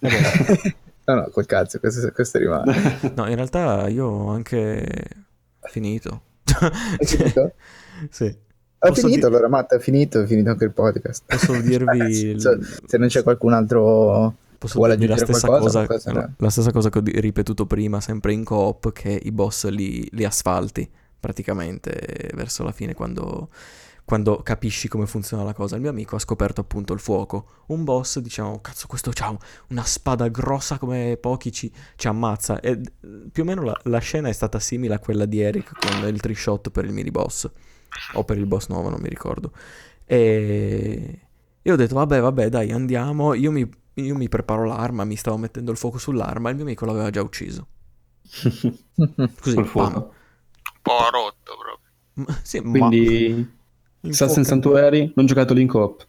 no, 1.05 1.15
no, 1.15 1.29
col 1.31 1.47
cazzo, 1.47 1.79
questo, 1.79 2.11
questo 2.13 2.39
rimane. 2.39 2.99
No, 3.15 3.29
in 3.29 3.35
realtà 3.37 3.89
io 3.89 4.07
ho 4.07 4.31
anche 4.31 5.05
finito. 5.71 6.23
Hai 6.61 7.07
finito? 7.07 7.53
Sì. 8.11 8.25
Ha 8.79 8.89
Posso 8.89 9.03
finito 9.03 9.29
di- 9.29 9.35
allora, 9.35 9.49
Matt, 9.49 9.73
è 9.75 9.79
finito, 9.79 10.21
è 10.21 10.27
finito 10.27 10.51
anche 10.51 10.65
il 10.65 10.73
podcast. 10.73 11.23
Posso 11.27 11.53
dirvi... 11.63 11.99
il- 11.99 12.41
Se, 12.41 12.59
se 12.87 12.99
non 12.99 13.09
c'è 13.09 13.23
qualcun 13.23 13.53
altro... 13.53 14.35
Posso 14.59 14.79
Vuole 14.79 14.97
dirvi 14.97 15.09
la 15.09 15.15
aggiungere 15.15 15.39
stessa, 15.39 15.47
qualcosa? 15.47 15.87
cosa, 15.87 16.11
Qualcosa- 16.11 16.35
la 16.39 16.51
stessa 16.51 16.73
cosa 16.73 16.89
che 16.91 16.99
ho 16.99 17.03
ripetuto 17.05 17.67
prima, 17.67 18.01
sempre 18.01 18.33
in 18.33 18.45
coop, 18.45 18.93
che 18.93 19.19
i 19.23 19.31
boss 19.33 19.69
li, 19.69 20.07
li 20.13 20.25
asfalti 20.25 20.91
praticamente 21.21 22.31
verso 22.35 22.63
la 22.65 22.73
fine 22.73 22.95
quando, 22.95 23.49
quando 24.05 24.43
capisci 24.43 24.87
come 24.89 25.07
funziona 25.07 25.43
la 25.45 25.55
cosa. 25.55 25.77
Il 25.77 25.81
mio 25.81 25.91
amico 25.91 26.17
ha 26.17 26.19
scoperto 26.19 26.61
appunto 26.61 26.93
il 26.93 27.01
fuoco. 27.01 27.63
Un 27.69 27.85
boss, 27.85 28.19
diciamo, 28.19 28.61
cazzo, 28.61 28.87
questo 28.87 29.11
c'ha 29.15 29.37
una 29.69 29.83
spada 29.85 30.29
grossa 30.29 30.79
come 30.79 31.17
pochi 31.17 31.51
ci, 31.53 31.73
ci 31.97 32.07
ammazza. 32.09 32.61
E 32.61 32.71
eh, 32.71 32.81
più 33.33 33.43
o 33.43 33.47
meno 33.47 33.63
la, 33.63 33.79
la 33.85 33.99
scena 33.99 34.29
è 34.29 34.33
stata 34.33 34.59
simile 34.61 34.95
a 34.95 34.99
quella 34.99 35.25
di 35.25 35.41
Eric 35.41 35.73
con 35.79 36.07
il 36.09 36.21
tree 36.21 36.35
shot 36.35 36.71
per 36.71 36.85
il 36.85 36.93
mini 36.93 37.11
boss. 37.11 37.51
O 38.15 38.25
per 38.25 38.37
il 38.39 38.47
boss 38.47 38.69
nuovo, 38.69 38.91
non 38.91 39.01
mi 39.01 39.09
ricordo. 39.09 39.53
E 40.05 41.21
io 41.63 41.73
ho 41.73 41.77
detto, 41.77 41.95
vabbè, 41.95 42.21
vabbè, 42.21 42.49
dai, 42.51 42.73
andiamo. 42.73 43.35
Io 43.35 43.51
mi, 43.51 43.69
io 43.95 44.15
mi 44.17 44.29
preparo 44.29 44.65
l'arma, 44.65 45.05
mi 45.05 45.17
stavo 45.17 45.37
mettendo 45.39 45.71
il 45.71 45.77
fuoco 45.79 45.97
sull'arma, 45.99 46.51
il 46.51 46.57
mio 46.57 46.65
amico 46.65 46.85
l'aveva 46.85 47.11
già 47.11 47.23
ucciso. 47.23 47.69
Così, 49.41 49.55
Col 49.55 49.67
fuoco. 49.67 49.93
pam. 49.93 50.03
Un 50.03 50.11
po' 50.83 51.11
rotto 51.11 51.53
proprio. 51.59 52.27
Ma- 52.27 52.39
Sì, 52.43 52.61
ma 52.61 52.89
Quindi, 52.89 53.53
Assassin's 54.09 54.47
Sanctuary, 54.49 55.13
non 55.15 55.27
giocato 55.27 55.55
lì 55.55 55.63
in 55.63 55.69
coop. 55.69 56.07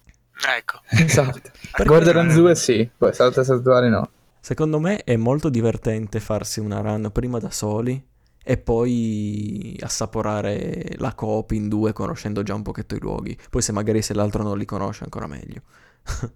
Ecco. 0.57 0.79
Esatto. 1.03 1.51
Borderlands 1.83 2.35
2 2.35 2.55
sì, 2.55 2.89
poi 2.97 3.13
Salta 3.13 3.43
Saltuari 3.43 3.89
no. 3.89 4.09
Secondo 4.39 4.79
me 4.79 5.03
è 5.03 5.15
molto 5.15 5.49
divertente 5.49 6.19
farsi 6.19 6.59
una 6.59 6.79
run 6.79 7.09
prima 7.11 7.39
da 7.39 7.49
soli 7.49 8.01
e 8.47 8.57
poi 8.57 9.75
assaporare 9.81 10.93
la 10.97 11.15
coop 11.15 11.51
in 11.51 11.67
due 11.67 11.93
conoscendo 11.93 12.43
già 12.43 12.53
un 12.53 12.61
pochetto 12.61 12.95
i 12.95 12.99
luoghi. 12.99 13.35
Poi 13.49 13.61
se 13.61 13.71
magari 13.71 14.03
se 14.03 14.13
l'altro 14.13 14.43
non 14.43 14.57
li 14.57 14.65
conosce 14.65 15.03
ancora 15.03 15.25
meglio. 15.25 15.61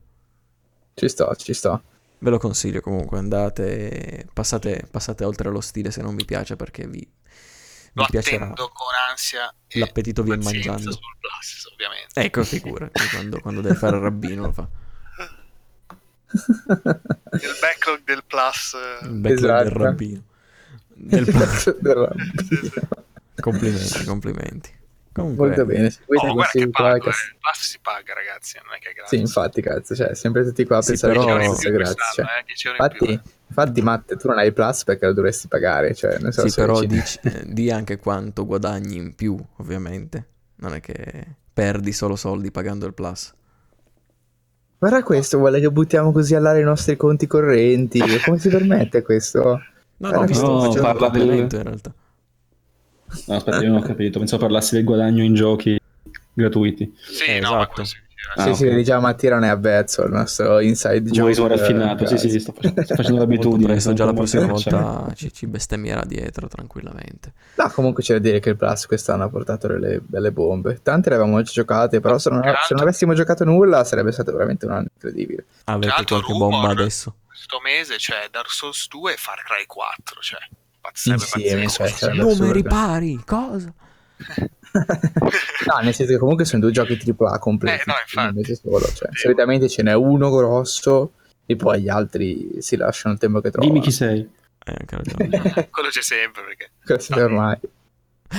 ci 0.95 1.07
sto, 1.07 1.36
ci 1.36 1.53
sto. 1.53 1.84
Ve 2.18 2.30
lo 2.31 2.40
consiglio 2.40 2.81
comunque, 2.81 3.19
andate, 3.19 4.27
passate, 4.34 4.88
passate 4.90 5.23
oltre 5.23 5.52
lo 5.52 5.61
stile 5.61 5.91
se 5.91 6.02
non 6.02 6.15
vi 6.15 6.26
piace 6.26 6.56
perché 6.56 6.88
vi, 6.88 7.07
lo 7.94 8.02
mi 8.03 8.07
piacerà. 8.10 8.44
attendo 8.45 8.70
con 8.70 8.88
ansia. 9.10 9.53
e 9.68 9.80
L'appetito 9.80 10.24
viene 10.24 10.44
mangiando. 10.44 10.91
sul 10.91 11.02
Plus, 11.20 11.66
ovviamente. 11.74 12.20
Ecco, 12.22 12.44
figura, 12.44 12.90
quando, 13.11 13.40
quando 13.40 13.61
deve 13.61 13.76
fare 13.76 13.98
il 13.98 14.02
rabbino 14.03 14.45
lo 14.45 14.52
fa. 14.52 14.68
Il 16.32 17.57
backlog 17.60 18.03
del 18.03 18.24
Plus. 18.26 18.74
eh, 18.76 19.06
Il 19.07 19.20
backlog 19.20 19.38
Esatto. 19.38 19.64
del 19.64 19.72
rabbino. 19.72 20.24
Del 20.94 21.24
Del 21.26 21.34
rabbino. 21.95 22.88
complimenti, 23.41 24.03
complimenti. 24.06 24.78
Comunque, 25.11 25.48
Molto 25.48 25.65
bene, 25.65 25.90
seguite 25.90 26.27
Oh, 26.27 26.34
guarda 26.34 26.52
che 26.52 26.69
paga, 26.69 26.90
podcast. 26.94 27.23
eh, 27.23 27.27
il 27.31 27.38
Plus 27.40 27.65
si 27.68 27.80
paga, 27.81 28.14
ragazzi, 28.14 28.57
non 28.64 28.73
è 28.76 28.80
che 28.80 28.90
è 28.90 29.07
Sì, 29.07 29.18
infatti, 29.18 29.61
cazzo, 29.61 29.95
cioè, 29.95 30.14
sempre 30.15 30.44
tutti 30.44 30.65
qua 30.65 30.77
a 30.77 30.81
Sì, 30.81 30.90
pensare 30.90 31.14
però- 31.14 31.26
che 31.26 31.31
gratis. 31.34 31.72
quest'anno, 31.72 32.14
Cioè. 32.14 32.26
eh, 32.26 32.44
10 32.45 32.68
euro 32.68 32.84
in 32.84 32.90
più. 32.91 33.07
Infatti, 33.07 33.30
infatti, 33.48 33.81
Matte, 33.81 34.15
tu 34.18 34.27
non 34.27 34.38
hai 34.38 34.52
Plus 34.53 34.84
perché 34.84 35.06
lo 35.07 35.14
dovresti 35.14 35.48
pagare, 35.48 35.95
cioè, 35.95 36.19
non 36.19 36.31
so 36.31 36.41
Sì, 36.41 36.49
se 36.49 36.61
però 36.61 36.80
ci- 36.80 36.88
dici- 36.88 37.19
eh, 37.23 37.44
di 37.48 37.72
anche 37.72 37.98
quanto 37.98 38.45
guadagni 38.45 38.95
in 38.98 39.15
più, 39.15 39.36
ovviamente. 39.57 40.27
Non 40.57 40.73
è 40.73 40.80
che 40.80 41.26
perdi 41.53 41.91
solo 41.91 42.15
soldi 42.15 42.52
pagando 42.52 42.86
il 42.86 42.94
plus. 42.94 43.34
Guarda 44.77 45.03
questo, 45.03 45.38
vuole 45.40 45.60
che 45.60 45.69
buttiamo 45.72 46.11
così 46.11 46.36
all'aria 46.36 46.61
i 46.61 46.65
nostri 46.65 46.95
conti 46.95 47.27
correnti. 47.27 47.99
Come 48.23 48.38
si 48.40 48.48
permette 48.49 49.02
questo? 49.02 49.61
No, 49.98 50.10
Eh, 50.10 50.14
no, 50.14 50.22
no, 50.22 50.27
facendo 50.27 50.68
un 50.68 50.81
parla 50.81 51.10
del- 51.10 51.30
in 51.30 51.49
realtà. 51.49 51.94
No, 53.27 53.36
aspetta, 53.36 53.61
io 53.61 53.69
non 53.69 53.77
ho 53.77 53.81
capito. 53.81 54.19
Pensavo 54.19 54.44
parlassi 54.44 54.76
del 54.76 54.84
guadagno 54.84 55.23
in 55.23 55.34
giochi 55.34 55.80
gratuiti. 56.34 56.95
Sì, 57.02 57.26
Eh, 57.26 57.40
no, 57.40 57.48
esatto. 57.56 57.72
quello 57.73 57.88
sì, 57.88 57.95
sì, 57.95 58.07
Ah, 58.36 58.44
sì, 58.44 58.49
ok. 58.49 58.56
sì, 58.56 58.64
vedi 58.65 58.84
già 58.84 58.99
Mattia 58.99 59.31
non 59.31 59.44
è 59.44 59.48
avvezzo, 59.48 60.03
il 60.03 60.11
nostro 60.11 60.60
inside 60.60 61.02
joke. 61.10 61.22
Voi 61.22 61.34
sono 61.34 61.48
raffinato, 61.48 62.06
sì, 62.06 62.14
eh, 62.14 62.18
sì, 62.18 62.40
sto, 62.40 62.52
facendo- 62.53 62.84
sto 62.84 62.95
facendo 62.95 63.19
l'abitudine. 63.22 63.72
presto, 63.73 63.94
già 63.94 64.06
la 64.06 64.14
prossima 64.14 64.45
volta 64.45 65.11
ci, 65.15 65.34
ci 65.34 65.48
bestemmierà 65.48 66.03
dietro 66.06 66.48
tranquillamente. 66.48 67.34
No, 67.56 67.69
comunque 67.69 68.03
c'è 68.03 68.14
da 68.14 68.19
dire 68.19 68.40
che 68.40 68.49
il 68.49 68.56
Plus 68.57 68.86
quest'anno 68.86 69.23
ha 69.23 69.30
portato 69.30 69.68
delle 69.68 69.99
belle 70.02 70.31
bombe. 70.31 70.80
Tante 70.84 71.10
le 71.10 71.15
avevamo 71.15 71.41
già 71.41 71.52
giocate, 71.52 71.99
però 72.02 72.18
se 72.19 72.30
non, 72.30 72.41
se 72.44 72.73
non 72.73 72.84
avessimo 72.84 73.14
giocato 73.15 73.44
nulla 73.45 73.84
sarebbe 73.84 74.11
stato 74.11 74.31
veramente 74.34 74.65
un 74.65 74.73
anno 74.73 74.88
incredibile. 74.94 75.45
Avete 75.65 75.91
qualche 76.06 76.31
rumor- 76.31 76.49
bomba 76.52 76.69
adesso? 76.69 77.15
Questo 77.26 77.60
mese 77.64 77.95
c'è 77.95 78.27
Dark 78.30 78.52
Souls 78.52 78.88
2 78.90 79.14
e 79.14 79.15
Far 79.18 79.41
Cry 79.44 79.65
4, 79.65 80.19
cioè, 80.22 80.40
sarebbe 80.94 81.24
Insieme, 81.24 81.64
pazzesco. 81.64 81.84
cioè, 81.88 81.98
sarebbe- 81.98 82.24
Numeri 82.24 82.64
pari, 82.64 83.22
cosa? 83.26 83.74
no, 84.22 85.80
nel 85.82 85.94
senso 85.94 86.11
che 86.14 86.18
comunque 86.20 86.45
sono 86.45 86.61
due 86.61 86.72
giochi 86.72 86.98
AAA 86.98 87.40
completi 87.40 87.82
Eh, 87.82 87.84
no, 87.86 87.94
infatti. 88.34 88.56
solo. 88.56 88.80
Cioè, 88.94 89.10
solitamente 89.14 89.70
ce 89.70 89.84
n'è 89.84 89.94
uno 89.94 90.30
grosso 90.30 91.14
e 91.45 91.56
poi 91.56 91.82
gli 91.82 91.90
altri 91.90 92.57
si 92.60 92.76
lasciano 92.76 93.14
il 93.14 93.20
tempo 93.20 93.41
che 93.41 93.49
trovano. 93.52 93.72
Dimmi 93.74 93.84
chi 93.84 93.91
sei. 93.91 94.20
Eh. 94.66 94.86
Quello 95.72 95.90
c'è 95.90 96.02
sempre 96.02 96.44
perché. 96.44 96.72
Questo 96.84 97.18
è 97.18 97.24
ormai. 97.24 97.57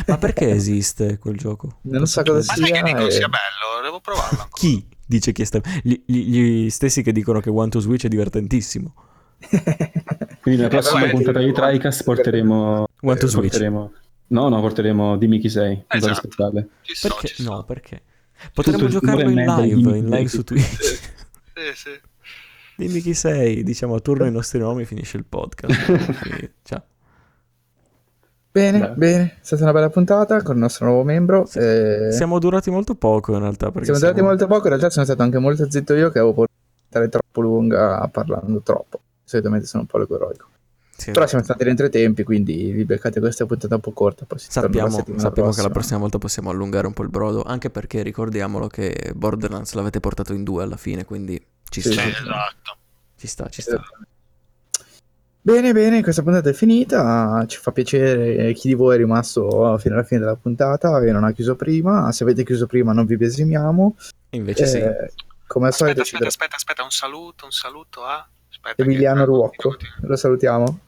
Ma 0.06 0.18
perché 0.18 0.50
esiste 0.50 1.18
quel 1.18 1.36
gioco? 1.36 1.78
Non 1.82 2.06
so 2.06 2.22
cosa 2.22 2.34
Ma 2.36 2.42
sai 2.42 2.60
che 2.60 2.74
sia. 2.74 2.82
dicono 2.84 3.06
e- 3.06 3.10
sia 3.10 3.28
bello? 3.28 3.82
Devo 3.82 3.98
provarlo 4.00 4.42
ancora. 4.42 4.48
Chi 4.52 4.86
dice 5.04 5.32
che 5.32 5.44
sta... 5.44 5.60
Gli, 5.82 6.00
gli- 6.06 6.28
gli 6.64 6.70
stessi 6.70 7.02
che 7.02 7.10
dicono 7.10 7.40
che 7.40 7.50
One 7.50 7.70
to 7.70 7.80
Switch 7.80 8.04
è 8.04 8.08
divertentissimo. 8.08 8.94
Quindi 10.40 10.60
nella 10.62 10.72
prossima 10.78 11.08
puntata 11.08 11.38
di 11.38 11.52
TriCast 11.52 12.04
porteremo... 12.04 12.86
One 13.02 13.16
to 13.18 13.26
Switch. 13.26 13.48
porteremo... 13.50 13.92
No, 14.28 14.48
no, 14.48 14.60
porteremo 14.60 15.16
Dimmi 15.16 15.38
chi 15.38 15.48
sei. 15.48 15.84
Esatto. 15.88 16.12
aspettarle. 16.12 16.68
Ci 16.82 16.94
sto, 16.94 17.08
Perché? 17.08 17.26
ci 17.28 17.42
sto. 17.42 17.52
No, 17.52 17.64
perché? 17.64 18.02
Potremmo 18.54 18.86
giocarlo 18.88 19.28
in 19.28 19.38
e 19.38 19.44
live, 19.44 19.96
in 19.98 20.08
live 20.08 20.28
su 20.28 20.44
Twitch. 20.44 20.82
Sì, 20.82 21.00
sì. 21.74 21.90
Dimmi 22.76 23.00
chi 23.00 23.12
sei, 23.12 23.62
diciamo 23.62 23.96
a 23.96 24.00
turno 24.00 24.24
i 24.24 24.30
nostri 24.30 24.58
nomi, 24.58 24.84
finisce 24.86 25.16
il 25.18 25.24
podcast. 25.28 26.50
Ciao. 26.62 26.82
Bene, 28.52 28.78
Beh. 28.80 28.94
bene, 28.96 29.22
è 29.24 29.38
stata 29.42 29.62
una 29.64 29.72
bella 29.72 29.90
puntata 29.90 30.42
con 30.42 30.54
il 30.54 30.60
nostro 30.62 30.86
nuovo 30.86 31.04
membro. 31.04 31.46
eh, 31.54 32.08
Siamo 32.10 32.38
durati 32.38 32.70
molto 32.70 32.94
poco 32.94 33.32
in 33.34 33.40
realtà. 33.40 33.70
Perché 33.70 33.92
siamo 33.92 34.00
andati 34.00 34.22
molto 34.22 34.46
poco, 34.46 34.62
in 34.62 34.68
realtà 34.70 34.90
sono 34.90 35.04
stato 35.04 35.22
anche 35.22 35.38
molto 35.38 35.70
zitto 35.70 35.94
io 35.94 36.10
che 36.10 36.18
avevo 36.18 36.32
portato 36.32 37.08
troppo 37.08 37.40
lunga 37.42 38.08
parlando 38.10 38.60
troppo. 38.62 39.00
Solitamente 39.30 39.66
sono 39.66 39.82
un 39.82 39.88
po' 39.88 39.98
l'egoroico. 39.98 40.48
Sì, 40.96 41.12
Però 41.12 41.24
siamo 41.24 41.44
stati 41.44 41.62
dentro 41.62 41.86
i 41.86 41.90
tempi, 41.90 42.24
quindi 42.24 42.72
vi 42.72 42.84
beccate 42.84 43.20
questa 43.20 43.46
puntata 43.46 43.76
un 43.76 43.80
po' 43.80 43.92
corta. 43.92 44.24
Poi 44.26 44.38
torna 44.38 44.68
la 44.82 44.90
Sappiamo, 44.90 45.18
sappiamo 45.20 45.50
che 45.52 45.62
la 45.62 45.70
prossima 45.70 45.98
volta 46.00 46.18
possiamo 46.18 46.50
allungare 46.50 46.88
un 46.88 46.92
po' 46.92 47.04
il 47.04 47.08
brodo, 47.10 47.44
anche 47.44 47.70
perché 47.70 48.02
ricordiamolo 48.02 48.66
che 48.66 49.12
Borderlands 49.14 49.72
l'avete 49.74 50.00
portato 50.00 50.32
in 50.32 50.42
due 50.42 50.64
alla 50.64 50.76
fine, 50.76 51.04
quindi 51.04 51.40
ci 51.70 51.80
Sì, 51.80 51.92
sta, 51.92 52.02
Sì, 52.02 52.10
sì. 52.10 52.22
esatto. 52.22 52.76
ci 53.16 53.26
sta, 53.28 53.48
ci 53.48 53.62
sta. 53.62 53.80
Bene, 55.42 55.72
bene, 55.72 56.02
questa 56.02 56.22
puntata 56.22 56.50
è 56.50 56.52
finita. 56.52 57.44
Ci 57.46 57.58
fa 57.58 57.70
piacere 57.72 58.52
chi 58.52 58.66
di 58.68 58.74
voi 58.74 58.96
è 58.96 58.98
rimasto 58.98 59.78
fino 59.78 59.94
alla 59.94 60.04
fine 60.04 60.20
della 60.20 60.36
puntata 60.36 61.00
e 61.00 61.12
non 61.12 61.22
ha 61.24 61.32
chiuso 61.32 61.54
prima. 61.54 62.10
Se 62.12 62.24
avete 62.24 62.44
chiuso 62.44 62.66
prima, 62.66 62.92
non 62.92 63.06
vi 63.06 63.16
besimiamo. 63.16 63.96
Invece 64.30 64.66
sì, 64.66 64.76
Eh, 64.78 65.12
come 65.46 65.68
al 65.68 65.72
solito, 65.72 66.02
Aspetta, 66.02 66.04
ci 66.04 66.14
aspetta, 66.16 66.26
aspetta, 66.26 66.56
aspetta, 66.56 66.82
un 66.82 66.90
saluto, 66.90 67.44
un 67.46 67.52
saluto 67.52 68.04
a... 68.04 68.28
Aspetta, 68.62 68.82
Emiliano 68.82 69.24
Ruocco. 69.24 69.76
Lo 70.02 70.16
salutiamo. 70.16 70.78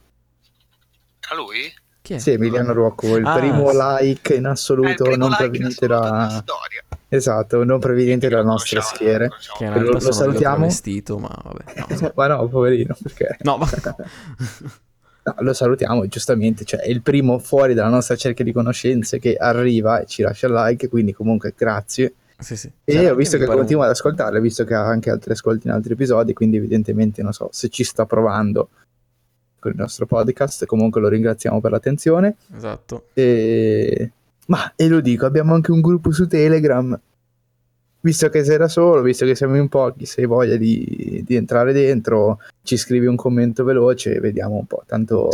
A 1.30 1.34
lui? 1.34 1.72
chi 2.02 2.14
è? 2.14 2.18
Sì, 2.18 2.32
Emiliano 2.32 2.72
Ruocco, 2.72 3.16
il 3.16 3.24
Ah, 3.24 3.36
primo 3.36 3.70
sì. 3.70 3.76
like 3.80 4.34
in 4.34 4.46
assoluto, 4.46 5.04
primo 5.04 5.16
non 5.16 5.28
like 5.30 5.42
proveniente 5.44 5.86
da... 5.86 6.28
storia. 6.42 6.82
Esatto, 7.08 7.62
non 7.64 7.78
proveniente 7.78 8.28
dalle 8.28 8.42
nostre 8.42 8.80
schiere. 8.80 9.28
conosciamo. 9.28 9.58
Che 9.58 9.64
in 9.78 9.84
Lo- 9.84 9.92
lo 9.92 10.12
salutiamo? 10.12 10.56
travestito, 10.56 11.18
ma 11.18 11.28
vabbè. 11.42 11.64
No, 12.00 12.12
Ma 12.16 12.26
no, 12.26 12.48
poverino, 12.48 12.96
perché... 13.02 13.36
no 13.42 13.56
ma... 13.58 13.68
No, 15.24 15.36
lo 15.38 15.52
salutiamo, 15.52 16.04
giustamente, 16.08 16.64
cioè 16.64 16.80
è 16.80 16.88
il 16.88 17.00
primo 17.00 17.38
fuori 17.38 17.74
dalla 17.74 17.90
nostra 17.90 18.16
cerchia 18.16 18.44
di 18.44 18.50
conoscenze 18.50 19.20
che 19.20 19.36
arriva 19.36 20.00
e 20.00 20.06
ci 20.06 20.20
lascia 20.22 20.48
il 20.48 20.52
like, 20.52 20.88
quindi 20.88 21.12
comunque 21.12 21.54
grazie. 21.56 22.14
Sì, 22.42 22.56
sì. 22.56 22.70
E 22.84 22.92
Cioè, 22.92 23.12
ho 23.12 23.14
visto 23.14 23.36
che 23.36 23.44
pare 23.44 23.54
un- 23.54 23.60
continua 23.60 23.84
ad 23.84 23.90
ascoltarle, 23.90 24.40
visto 24.40 24.64
che 24.64 24.74
ha 24.74 24.84
anche 24.84 25.10
altri 25.10 25.32
ascolti 25.32 25.66
in 25.66 25.72
altri 25.72 25.94
episodi, 25.94 26.32
quindi 26.32 26.56
evidentemente 26.56 27.22
non 27.22 27.32
so 27.32 27.48
se 27.52 27.68
ci 27.68 27.84
sta 27.84 28.04
provando 28.04 28.68
con 29.58 29.70
il 29.70 29.78
nostro 29.78 30.06
podcast, 30.06 30.66
comunque 30.66 31.00
lo 31.00 31.08
ringraziamo 31.08 31.60
per 31.60 31.70
l'attenzione. 31.70 32.36
Esatto. 32.54 33.06
E... 33.14 34.10
Ma, 34.46 34.72
e 34.74 34.88
lo 34.88 35.00
dico, 35.00 35.24
abbiamo 35.24 35.54
anche 35.54 35.70
un 35.70 35.80
gruppo 35.80 36.10
su 36.10 36.26
Telegram, 36.26 36.98
visto 38.00 38.28
che 38.28 38.42
sei 38.42 38.58
da 38.58 38.66
solo, 38.66 39.00
visto 39.02 39.24
che 39.24 39.36
siamo 39.36 39.56
in 39.56 39.68
pochi, 39.68 40.04
se 40.04 40.22
hai 40.22 40.26
voglia 40.26 40.56
di, 40.56 41.22
di 41.24 41.36
entrare 41.36 41.72
dentro, 41.72 42.40
ci 42.62 42.76
scrivi 42.76 43.06
un 43.06 43.16
commento 43.16 43.62
veloce, 43.62 44.18
vediamo 44.18 44.56
un 44.56 44.66
po', 44.66 44.82
tanto 44.84 45.30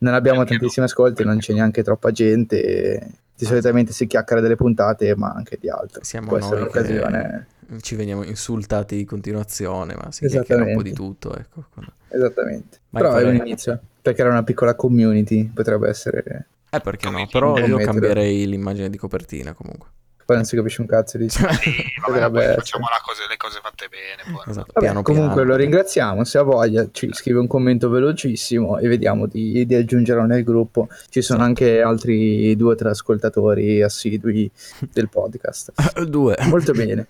non 0.00 0.14
abbiamo 0.14 0.44
tantissimi 0.44 0.84
ascolti, 0.84 1.24
non 1.24 1.38
c'è 1.38 1.54
neanche 1.54 1.82
troppa 1.82 2.10
gente, 2.10 2.62
e 2.62 3.06
di 3.38 3.44
solitamente 3.44 3.92
si 3.92 4.08
chiacchiera 4.08 4.42
delle 4.42 4.56
puntate, 4.56 5.14
ma 5.14 5.30
anche 5.30 5.58
di 5.60 5.70
altre. 5.70 6.02
Siamo 6.02 6.26
Può 6.26 6.38
essere 6.38 6.56
noi 6.56 6.64
l'occasione. 6.64 7.46
ci 7.80 7.94
veniamo 7.94 8.24
insultati 8.24 8.96
di 8.96 9.04
continuazione, 9.04 9.94
ma 9.94 10.10
si 10.10 10.26
chiacchiera 10.26 10.64
un 10.64 10.74
po' 10.74 10.82
di 10.82 10.92
tutto, 10.92 11.36
ecco. 11.36 11.66
Esattamente. 12.08 12.80
Vai, 12.90 13.02
Però 13.02 13.14
è 13.14 13.22
un 13.28 13.36
inizio, 13.36 13.80
perché 14.02 14.22
era 14.22 14.30
una 14.30 14.42
piccola 14.42 14.74
community, 14.74 15.46
potrebbe 15.46 15.88
essere... 15.88 16.46
Eh, 16.68 16.80
perché 16.80 17.08
no? 17.08 17.26
Però 17.30 17.56
io 17.58 17.78
cambierei 17.78 18.46
l'immagine 18.48 18.90
di 18.90 18.98
copertina 18.98 19.52
comunque. 19.52 19.88
Poi 20.28 20.36
non 20.36 20.44
si 20.44 20.56
capisce 20.56 20.82
un 20.82 20.86
cazzo 20.86 21.16
di... 21.16 21.26
Sì, 21.26 21.40
vabbè, 22.06 22.30
poi 22.30 22.54
facciamo 22.56 22.84
la 22.90 23.00
cose- 23.02 23.24
le 23.30 23.38
cose 23.38 23.60
fatte 23.62 23.88
bene. 23.88 24.30
Poi. 24.30 24.50
Esatto, 24.50 24.72
Vabbè, 24.74 24.84
piano 24.84 25.00
comunque 25.00 25.36
piano. 25.36 25.48
lo 25.48 25.56
ringraziamo, 25.56 26.22
se 26.24 26.36
ha 26.36 26.42
voglia 26.42 26.86
ci 26.92 27.08
scrive 27.14 27.38
un 27.38 27.46
commento 27.46 27.88
velocissimo 27.88 28.76
e 28.76 28.88
vediamo 28.88 29.24
di, 29.26 29.64
di 29.64 29.74
aggiungerlo 29.74 30.24
nel 30.26 30.44
gruppo. 30.44 30.88
Ci 31.08 31.22
sono 31.22 31.38
Esatto. 31.44 31.62
anche 31.64 31.80
altri 31.80 32.54
due 32.56 32.72
o 32.72 32.74
tre 32.74 32.90
ascoltatori 32.90 33.80
assidui 33.80 34.50
del 34.92 35.08
podcast. 35.08 35.72
Due. 36.04 36.36
Molto 36.42 36.72
bene. 36.72 37.06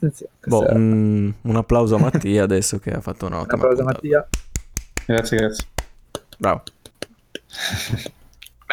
Boh, 0.46 0.66
un, 0.72 1.32
un 1.42 1.56
applauso 1.56 1.94
a 1.94 1.98
Mattia 2.00 2.42
adesso 2.42 2.80
che 2.80 2.90
ha 2.90 3.00
fatto 3.00 3.26
Un 3.26 3.34
un'ottima 3.34 3.54
applauso 3.62 3.84
puntata. 3.84 4.00
Mattia. 4.02 4.28
Grazie, 5.06 5.36
grazie. 5.36 5.66
Bravo. 6.38 6.62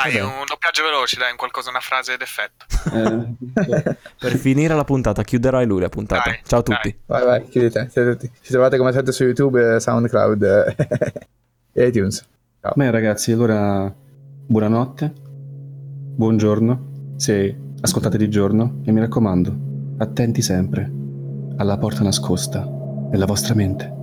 Dai, 0.04 0.14
Vabbè. 0.14 0.24
un 0.24 0.46
doppiaggio 0.48 0.84
veloce, 0.84 1.18
dai, 1.18 1.32
un 1.32 1.38
qualcosa, 1.38 1.72
una 1.72 1.80
frase 1.80 2.18
d'effetto. 2.18 2.66
Eh, 2.94 3.96
Per 4.20 4.36
finire 4.38 4.76
la 4.76 4.84
puntata, 4.84 5.24
chiuderai 5.24 5.66
lui 5.66 5.82
la 5.82 5.90
puntata. 5.90 6.30
Dai, 6.30 6.40
Ciao 6.46 6.60
a 6.60 6.64
dai. 6.64 6.76
tutti. 6.76 6.98
Vai, 7.08 7.26
vai, 7.26 7.50
chiudete. 7.50 7.88
siete 7.90 8.12
tutti. 8.12 8.32
Ci 8.42 8.52
trovate 8.52 8.78
come 8.78 8.92
sempre 8.92 9.12
su 9.12 9.24
YouTube, 9.24 9.76
eh, 9.76 9.80
SoundCloud 9.80 10.44
eh, 10.44 10.76
e 11.82 11.88
iTunes. 11.88 12.28
Beh, 12.76 12.92
ragazzi, 12.92 13.32
allora 13.32 13.92
buonanotte, 14.46 15.14
buongiorno, 16.16 17.16
se 17.16 17.58
ascoltate 17.82 18.18
di 18.18 18.30
giorno, 18.30 18.82
e 18.86 18.92
mi 18.92 19.00
raccomando, 19.00 19.56
attenti 19.98 20.42
sempre 20.44 20.92
alla 21.58 21.78
porta 21.78 22.04
nascosta 22.04 22.68
nella 23.10 23.26
vostra 23.26 23.56
mente. 23.56 23.97